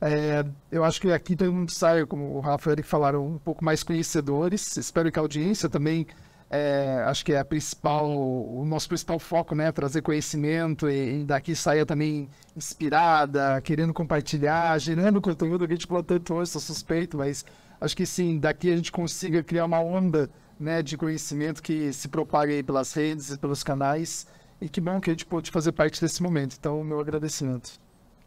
É, 0.00 0.44
eu 0.70 0.84
acho 0.84 1.00
que 1.00 1.10
aqui 1.10 1.34
todo 1.34 1.52
mundo 1.52 1.72
sai, 1.72 2.06
como 2.06 2.36
o 2.36 2.40
Rafa 2.40 2.68
e 2.68 2.70
o 2.70 2.72
Eric 2.74 2.88
falaram, 2.88 3.26
um 3.26 3.38
pouco 3.38 3.64
mais 3.64 3.82
conhecedores. 3.82 4.76
Espero 4.76 5.10
que 5.10 5.18
a 5.18 5.22
audiência 5.22 5.68
também, 5.68 6.06
é, 6.48 7.02
acho 7.06 7.24
que 7.24 7.32
é 7.32 7.40
a 7.40 7.44
principal, 7.44 8.08
o 8.08 8.64
nosso 8.64 8.88
principal 8.88 9.18
foco, 9.18 9.54
né? 9.54 9.72
Trazer 9.72 10.02
conhecimento 10.02 10.88
e, 10.88 11.22
e 11.22 11.24
daqui 11.24 11.54
saia 11.56 11.84
também 11.84 12.28
inspirada, 12.56 13.60
querendo 13.60 13.92
compartilhar, 13.92 14.78
gerando 14.78 15.20
conteúdo 15.20 15.66
que 15.66 15.72
a 15.72 15.76
gente 15.76 15.86
falou 15.86 16.02
tanto 16.02 16.32
hoje, 16.34 16.52
sou 16.52 16.60
suspeito, 16.60 17.16
mas 17.18 17.44
acho 17.80 17.96
que 17.96 18.06
sim, 18.06 18.38
daqui 18.38 18.72
a 18.72 18.76
gente 18.76 18.92
consiga 18.92 19.42
criar 19.42 19.64
uma 19.64 19.80
onda 19.80 20.30
né, 20.58 20.82
de 20.82 20.96
conhecimento 20.96 21.62
que 21.62 21.92
se 21.92 22.08
propague 22.08 22.52
aí 22.52 22.62
pelas 22.62 22.92
redes 22.92 23.30
e 23.30 23.38
pelos 23.38 23.62
canais. 23.62 24.26
E 24.60 24.68
que 24.68 24.80
bom 24.80 25.00
que 25.00 25.10
a 25.10 25.12
gente 25.12 25.24
pôde 25.24 25.50
fazer 25.50 25.72
parte 25.72 26.00
desse 26.00 26.22
momento. 26.22 26.56
Então, 26.58 26.82
meu 26.82 26.98
agradecimento. 26.98 27.80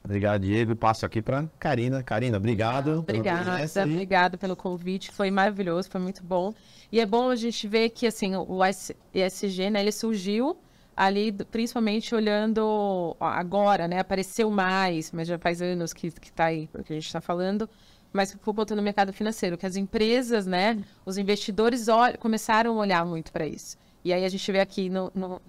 Obrigado, 0.04 0.42
Diego. 0.42 0.76
Passo 0.76 1.06
aqui 1.06 1.22
para 1.22 1.46
Karina. 1.60 2.02
Karina, 2.02 2.38
obrigado. 2.38 3.00
Obrigada, 3.00 3.84
obrigada 3.84 4.38
pelo 4.38 4.56
convite, 4.56 5.12
foi 5.12 5.30
maravilhoso, 5.30 5.90
foi 5.90 6.02
muito 6.02 6.24
bom. 6.24 6.54
E 6.92 7.00
é 7.00 7.06
bom 7.06 7.30
a 7.30 7.36
gente 7.36 7.68
ver 7.68 7.90
que 7.90 8.08
assim, 8.08 8.36
o 8.36 8.60
ESG, 9.14 9.70
né, 9.70 9.82
ele 9.82 9.92
surgiu 9.92 10.58
ali, 10.98 11.32
principalmente 11.32 12.14
olhando 12.14 13.16
agora, 13.20 13.88
né, 13.88 14.00
apareceu 14.00 14.50
mais, 14.50 15.12
mas 15.12 15.28
já 15.28 15.38
faz 15.38 15.62
anos 15.62 15.94
que 15.94 16.12
que 16.12 16.32
tá 16.32 16.46
aí, 16.46 16.68
que 16.84 16.94
a 16.94 16.96
gente 16.96 17.06
está 17.06 17.22
falando, 17.22 17.70
mas 18.14 18.32
ficou 18.32 18.54
botando 18.54 18.78
no 18.78 18.84
mercado 18.84 19.14
financeiro, 19.14 19.58
que 19.58 19.66
as 19.66 19.76
empresas, 19.76 20.46
né, 20.46 20.78
os 21.06 21.18
investidores 21.18 21.88
começaram 22.20 22.78
a 22.78 22.82
olhar 22.82 23.06
muito 23.06 23.32
para 23.32 23.46
isso. 23.46 23.78
E 24.04 24.12
aí 24.12 24.26
a 24.26 24.30
gente 24.30 24.52
vê 24.52 24.60
aqui 24.60 24.90
no, 24.90 25.12
no- 25.14 25.42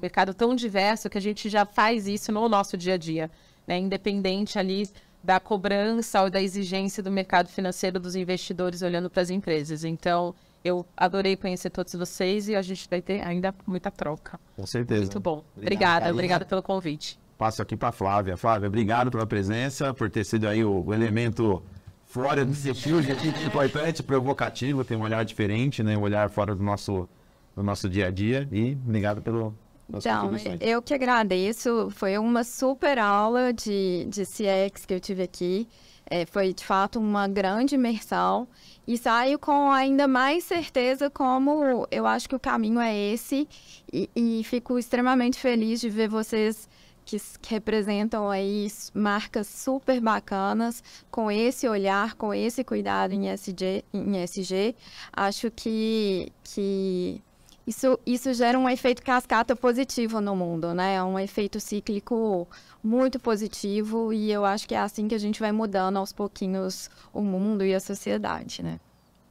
mercado 0.00 0.32
tão 0.32 0.54
diverso 0.54 1.10
que 1.10 1.18
a 1.18 1.20
gente 1.20 1.48
já 1.50 1.66
faz 1.66 2.06
isso 2.08 2.32
no 2.32 2.48
nosso 2.48 2.76
dia 2.76 2.94
a 2.94 2.96
dia, 2.96 3.30
né, 3.66 3.78
independente 3.78 4.58
ali 4.58 4.88
da 5.22 5.38
cobrança 5.38 6.22
ou 6.22 6.30
da 6.30 6.40
exigência 6.40 7.02
do 7.02 7.10
mercado 7.10 7.48
financeiro 7.48 8.00
dos 8.00 8.14
investidores 8.16 8.80
olhando 8.80 9.10
para 9.10 9.20
as 9.20 9.28
empresas. 9.28 9.84
Então, 9.84 10.34
eu 10.64 10.86
adorei 10.96 11.36
conhecer 11.36 11.68
todos 11.68 11.92
vocês 11.94 12.48
e 12.48 12.54
a 12.56 12.62
gente 12.62 12.88
vai 12.88 13.02
ter 13.02 13.20
ainda 13.26 13.54
muita 13.66 13.90
troca. 13.90 14.40
Com 14.56 14.66
certeza. 14.66 15.02
Muito 15.02 15.20
bom. 15.20 15.44
Obrigado, 15.54 15.56
Obrigada, 15.56 16.10
obrigada 16.12 16.44
pelo 16.46 16.62
convite. 16.62 17.18
Passo 17.36 17.60
aqui 17.60 17.76
para 17.76 17.92
Flávia. 17.92 18.36
Flávia, 18.36 18.68
obrigado 18.68 19.10
pela 19.10 19.26
presença, 19.26 19.92
por 19.92 20.08
ter 20.10 20.24
sido 20.24 20.46
aí 20.48 20.64
o 20.64 20.92
elemento 20.94 21.62
fora 22.10 22.44
do 22.44 22.52
perfil, 22.52 23.00
gente 23.00 23.28
importante, 23.46 24.02
provocativo, 24.02 24.84
tem 24.84 24.96
um 24.96 25.02
olhar 25.02 25.24
diferente, 25.24 25.80
né? 25.80 25.96
Um 25.96 26.02
olhar 26.02 26.28
fora 26.28 26.56
do 26.56 26.62
nosso, 26.62 27.08
do 27.54 27.62
nosso 27.62 27.88
dia 27.88 28.08
a 28.08 28.10
dia. 28.10 28.48
E 28.50 28.72
obrigado 28.72 29.22
pelo, 29.22 29.54
Então, 29.88 30.32
eu 30.60 30.82
que 30.82 30.92
agradeço. 30.92 31.88
Foi 31.90 32.18
uma 32.18 32.42
super 32.42 32.98
aula 32.98 33.52
de, 33.52 34.06
de 34.08 34.24
CX 34.24 34.84
que 34.84 34.92
eu 34.92 34.98
tive 34.98 35.22
aqui. 35.22 35.68
É, 36.04 36.26
foi, 36.26 36.52
de 36.52 36.64
fato, 36.64 36.98
uma 36.98 37.28
grande 37.28 37.76
imersão. 37.76 38.48
E 38.88 38.98
saio 38.98 39.38
com 39.38 39.70
ainda 39.70 40.08
mais 40.08 40.42
certeza 40.42 41.08
como 41.08 41.86
eu 41.92 42.04
acho 42.06 42.28
que 42.28 42.34
o 42.34 42.40
caminho 42.40 42.80
é 42.80 42.92
esse. 42.96 43.48
E, 43.92 44.10
e 44.16 44.42
fico 44.42 44.76
extremamente 44.80 45.38
feliz 45.38 45.80
de 45.80 45.88
ver 45.88 46.08
vocês 46.08 46.68
que, 47.10 47.48
representam 47.48 48.30
aí 48.30 48.68
marcas 48.94 49.46
super 49.46 50.00
bacanas, 50.00 50.82
com 51.10 51.30
esse 51.30 51.66
olhar, 51.68 52.14
com 52.14 52.32
esse 52.32 52.62
cuidado 52.62 53.12
em 53.12 53.28
SG. 53.28 53.84
Em 53.92 54.18
SG. 54.22 54.74
Acho 55.12 55.50
que... 55.50 56.32
que 56.44 57.20
isso, 57.66 57.98
isso 58.04 58.32
gera 58.34 58.58
um 58.58 58.68
efeito 58.68 59.02
cascata 59.02 59.54
positivo 59.54 60.20
no 60.20 60.34
mundo, 60.34 60.74
né? 60.74 60.94
É 60.96 61.02
um 61.04 61.18
efeito 61.18 61.60
cíclico 61.60 62.48
muito 62.82 63.20
positivo 63.20 64.12
e 64.12 64.32
eu 64.32 64.44
acho 64.44 64.66
que 64.66 64.74
é 64.74 64.78
assim 64.78 65.06
que 65.06 65.14
a 65.14 65.18
gente 65.18 65.38
vai 65.38 65.52
mudando 65.52 65.96
aos 65.98 66.12
pouquinhos 66.12 66.90
o 67.12 67.20
mundo 67.20 67.64
e 67.64 67.72
a 67.74 67.78
sociedade, 67.78 68.62
né? 68.62 68.80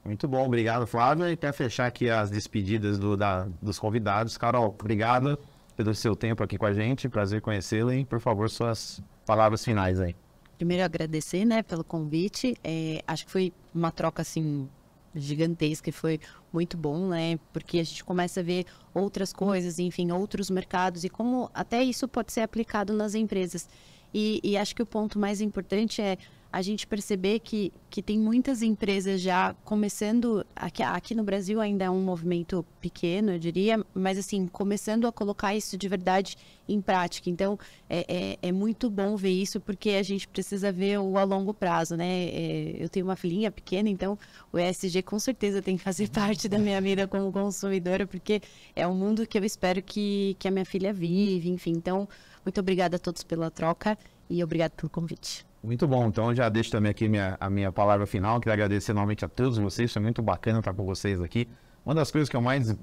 Muito 0.06 0.26
bom, 0.27 0.45
obrigado, 0.45 0.88
Flávia. 0.88 1.30
E 1.31 1.35
para 1.35 1.51
fechar 1.51 1.88
aqui 1.88 2.10
as 2.10 2.30
despedidas 2.30 2.97
do- 2.97 3.18
da- 3.18 3.47
dos 3.61 3.77
convidados, 3.77 4.38
Carol, 4.38 4.73
obrigado 4.80 5.38
pelo 5.80 5.95
seu 5.95 6.14
tempo 6.14 6.43
aqui 6.43 6.57
com 6.57 6.65
a 6.65 6.73
gente. 6.73 7.07
Prazer 7.07 7.39
conhecê-la. 7.39 7.95
E, 7.95 8.03
por 8.03 8.19
favor, 8.19 8.49
suas 8.49 9.01
palavras 9.26 9.64
finais 9.64 9.97
aí. 9.97 10.14
Primeiro 10.57 10.84
agradecer, 10.84 11.45
né, 11.45 11.64
pelo 11.64 11.85
convite. 11.85 12.57
É, 12.61 13.01
acho 13.07 13.26
que 13.26 13.31
foi 13.31 13.53
uma 13.73 13.89
troca 13.89 14.22
assim 14.22 14.68
gigantesca 15.15 15.89
e 15.89 15.93
foi 15.93 16.19
muito 16.51 16.76
bom, 16.76 17.07
né? 17.07 17.39
Porque 17.53 17.80
a 17.80 17.84
gente 17.84 18.03
começa 18.03 18.41
a 18.41 18.43
ver 18.43 18.65
outras 18.93 19.31
coisas, 19.31 19.80
enfim, 19.80 20.11
outros 20.11 20.49
mercados 20.49 21.06
e 21.06 21.10
como 21.10 21.49
até 21.53 21.81
isso 21.81 22.10
pode 22.10 22.34
ser 22.34 22.41
aplicado 22.41 22.91
nas 22.91 23.15
empresas. 23.15 23.69
E, 24.14 24.41
e 24.43 24.57
acho 24.57 24.76
que 24.76 24.84
o 24.84 24.85
ponto 24.85 25.18
mais 25.18 25.39
importante 25.39 26.01
é 26.01 26.18
a 26.51 26.61
gente 26.63 26.88
perceber 26.88 27.39
que, 27.39 27.71
que 27.89 28.01
tem 28.01 28.17
muitas 28.17 28.63
empresas 28.63 29.21
já 29.21 29.53
começando, 29.63 30.43
aqui, 30.55 30.81
aqui 30.81 31.13
no 31.13 31.23
Brasil 31.23 31.61
ainda 31.61 31.85
é 31.85 31.89
um 31.89 32.01
movimento 32.01 32.65
pequeno, 32.81 33.31
eu 33.34 33.39
diria, 33.39 33.85
mas 33.93 34.17
assim, 34.17 34.47
começando 34.47 35.05
a 35.05 35.11
colocar 35.11 35.55
isso 35.55 35.77
de 35.77 35.88
verdade 35.88 36.35
em 36.67 36.81
prática. 36.81 37.30
Então, 37.30 37.57
é, 37.88 38.05
é, 38.07 38.49
é 38.49 38.51
muito 38.51 38.89
bom 38.89 39.15
ver 39.15 39.30
isso, 39.30 39.59
porque 39.59 39.91
a 39.91 40.03
gente 40.03 40.27
precisa 40.27 40.71
ver 40.71 40.99
o 40.99 41.17
a 41.17 41.23
longo 41.23 41.53
prazo, 41.53 41.95
né? 41.95 42.30
É, 42.30 42.76
eu 42.80 42.89
tenho 42.89 43.05
uma 43.05 43.15
filhinha 43.15 43.51
pequena, 43.51 43.88
então 43.88 44.17
o 44.51 44.57
ESG 44.57 45.03
com 45.03 45.19
certeza 45.19 45.61
tem 45.61 45.77
que 45.77 45.84
fazer 45.84 46.09
parte 46.11 46.49
da 46.49 46.57
minha 46.57 46.81
vida 46.81 47.07
como 47.07 47.31
consumidora, 47.31 48.07
porque 48.07 48.41
é 48.76 48.88
um 48.88 48.95
mundo 48.95 49.27
que 49.27 49.38
eu 49.38 49.43
espero 49.43 49.84
que, 49.84 50.35
que 50.39 50.47
a 50.47 50.51
minha 50.51 50.65
filha 50.65 50.91
vive, 50.91 51.49
enfim. 51.49 51.71
Então, 51.71 52.09
muito 52.43 52.59
obrigada 52.59 52.95
a 52.95 52.99
todos 52.99 53.23
pela 53.23 53.51
troca 53.51 53.95
e 54.27 54.43
obrigado 54.43 54.71
pelo 54.71 54.89
convite. 54.89 55.48
Muito 55.61 55.86
bom, 55.88 56.07
então 56.07 56.34
já 56.34 56.48
deixo 56.48 56.72
também 56.72 56.90
aqui 56.90 57.10
minha, 57.10 57.36
a 57.40 57.49
minha 57.49 57.72
palavra 57.72 58.06
final. 58.06 58.40
Quero 58.40 58.53
agradecer 58.53 58.94
novamente 58.94 59.26
a 59.26 59.27
todos 59.27 59.57
vocês, 59.57 59.91
foi 59.91 60.02
muito 60.02 60.22
bacana 60.22 60.60
estar 60.60 60.73
com 60.73 60.86
vocês 60.86 61.22
aqui. 61.22 61.49
Uma 61.86 61.94
das 61.94 62.10
coisas 62.11 62.30
que 62.30 62.36
eu 62.36 62.41
mais 62.41 62.72
eh, 62.72 62.76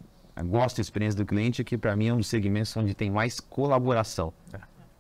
gosto 0.42 0.76
da 0.76 0.82
experiência 0.82 1.16
do 1.16 1.24
cliente 1.24 1.62
é 1.62 1.64
que, 1.64 1.78
para 1.78 1.96
mim, 1.96 2.08
é 2.08 2.12
um 2.12 2.18
dos 2.18 2.26
segmentos 2.26 2.76
onde 2.76 2.94
tem 2.94 3.10
mais 3.10 3.40
colaboração. 3.40 4.32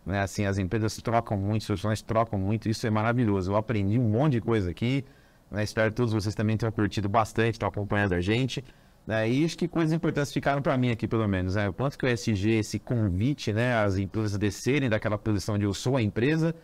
Né? 0.06 0.20
Assim, 0.20 0.46
as 0.46 0.56
empresas 0.56 0.96
trocam 0.96 1.36
muito, 1.36 1.62
os 1.62 1.66
profissionais 1.66 2.00
trocam 2.00 2.38
muito, 2.38 2.66
isso 2.66 2.86
é 2.86 2.90
maravilhoso. 2.90 3.52
Eu 3.52 3.56
aprendi 3.56 3.98
um 3.98 4.08
monte 4.08 4.34
de 4.34 4.40
coisa 4.40 4.70
aqui, 4.70 5.04
né? 5.50 5.62
espero 5.62 5.90
que 5.90 5.96
todos 5.96 6.14
vocês 6.14 6.34
também 6.34 6.56
tenham 6.56 6.72
curtido 6.72 7.10
bastante, 7.10 7.54
estão 7.54 7.68
acompanhando 7.68 8.14
a 8.14 8.20
gente. 8.22 8.64
Né? 9.06 9.28
E 9.28 9.44
acho 9.44 9.58
que 9.58 9.68
coisas 9.68 9.92
importantes 9.92 10.32
ficaram 10.32 10.62
para 10.62 10.78
mim 10.78 10.90
aqui, 10.90 11.06
pelo 11.06 11.28
menos. 11.28 11.56
Né? 11.56 11.68
O 11.68 11.74
quanto 11.74 11.98
que 11.98 12.06
o 12.06 12.08
SG, 12.08 12.58
esse 12.58 12.78
convite, 12.78 13.52
né, 13.52 13.74
as 13.74 13.98
empresas 13.98 14.38
descerem 14.38 14.88
daquela 14.88 15.18
posição 15.18 15.58
de 15.58 15.64
eu 15.64 15.74
sou 15.74 15.96
a 15.96 16.02
empresa, 16.02 16.54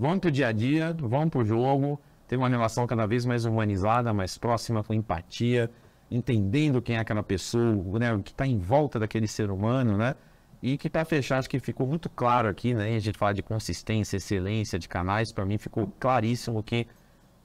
vão 0.00 0.18
para 0.18 0.28
o 0.28 0.30
dia 0.30 0.48
a 0.48 0.52
dia, 0.52 0.96
vão 0.98 1.28
para 1.28 1.40
o 1.40 1.44
jogo, 1.44 2.00
ter 2.26 2.38
uma 2.38 2.48
relação 2.48 2.86
cada 2.86 3.06
vez 3.06 3.26
mais 3.26 3.44
humanizada, 3.44 4.14
mais 4.14 4.38
próxima, 4.38 4.82
com 4.82 4.94
empatia, 4.94 5.70
entendendo 6.10 6.80
quem 6.80 6.96
é 6.96 7.00
aquela 7.00 7.22
pessoa, 7.22 7.98
né, 7.98 8.14
o 8.14 8.22
que 8.22 8.30
está 8.30 8.46
em 8.46 8.58
volta 8.58 8.98
daquele 8.98 9.28
ser 9.28 9.50
humano, 9.50 9.98
né? 9.98 10.14
E 10.62 10.78
que 10.78 10.88
para 10.88 11.04
fechar, 11.04 11.38
acho 11.38 11.50
que 11.50 11.60
ficou 11.60 11.86
muito 11.86 12.08
claro 12.08 12.48
aqui, 12.48 12.72
né? 12.72 12.96
A 12.96 12.98
gente 12.98 13.18
fala 13.18 13.34
de 13.34 13.42
consistência, 13.42 14.16
excelência 14.16 14.78
de 14.78 14.88
canais, 14.88 15.32
para 15.32 15.44
mim 15.44 15.58
ficou 15.58 15.92
claríssimo 16.00 16.62
que 16.62 16.86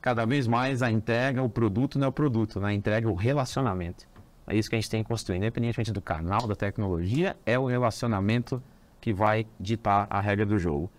cada 0.02 0.26
vez 0.26 0.48
mais 0.48 0.82
a 0.82 0.90
entrega, 0.90 1.44
o 1.44 1.50
produto 1.50 2.00
não 2.00 2.06
é 2.06 2.10
o 2.10 2.12
produto, 2.12 2.60
né? 2.62 2.70
A 2.70 2.74
entrega 2.74 3.08
é 3.08 3.12
o 3.12 3.16
relacionamento. 3.16 4.08
É 4.48 4.56
isso 4.56 4.70
que 4.70 4.76
a 4.76 4.80
gente 4.80 4.90
tem 4.90 5.04
que 5.04 5.10
construir, 5.10 5.38
independentemente 5.38 5.92
do 5.92 6.02
canal, 6.02 6.48
da 6.48 6.56
tecnologia, 6.56 7.36
é 7.46 7.60
o 7.60 7.66
relacionamento 7.66 8.64
que 9.02 9.14
vai 9.14 9.46
ditar 9.60 10.08
a 10.10 10.22
regra 10.22 10.46
do 10.46 10.58
jogo. 10.58 10.90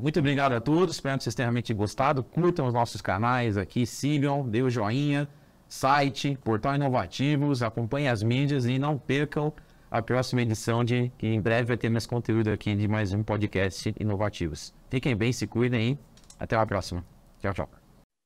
Muito 0.00 0.18
obrigado 0.18 0.52
a 0.52 0.60
todos, 0.60 0.94
espero 0.94 1.18
que 1.18 1.24
vocês 1.24 1.34
tenham 1.34 1.48
realmente 1.48 1.74
gostado. 1.74 2.22
Curtam 2.22 2.66
os 2.66 2.72
nossos 2.72 3.02
canais 3.02 3.58
aqui, 3.58 3.84
sigam, 3.84 4.48
dê 4.48 4.62
o 4.62 4.70
joinha, 4.70 5.28
site, 5.68 6.38
portal 6.42 6.74
inovativos, 6.74 7.62
acompanhem 7.62 8.08
as 8.08 8.22
mídias 8.22 8.64
e 8.64 8.78
não 8.78 8.96
percam 8.96 9.52
a 9.90 10.00
próxima 10.00 10.40
edição 10.40 10.82
de 10.84 11.12
que 11.18 11.26
em 11.26 11.40
breve 11.40 11.68
vai 11.68 11.76
ter 11.76 11.90
mais 11.90 12.06
conteúdo 12.06 12.48
aqui 12.48 12.74
de 12.74 12.88
mais 12.88 13.12
um 13.12 13.22
podcast 13.22 13.94
inovativos. 14.00 14.72
Fiquem 14.88 15.14
bem, 15.14 15.32
se 15.32 15.46
cuidem 15.46 15.92
e 15.92 15.98
até 16.38 16.56
a 16.56 16.64
próxima. 16.64 17.04
Tchau, 17.40 17.52
tchau. 17.52 17.79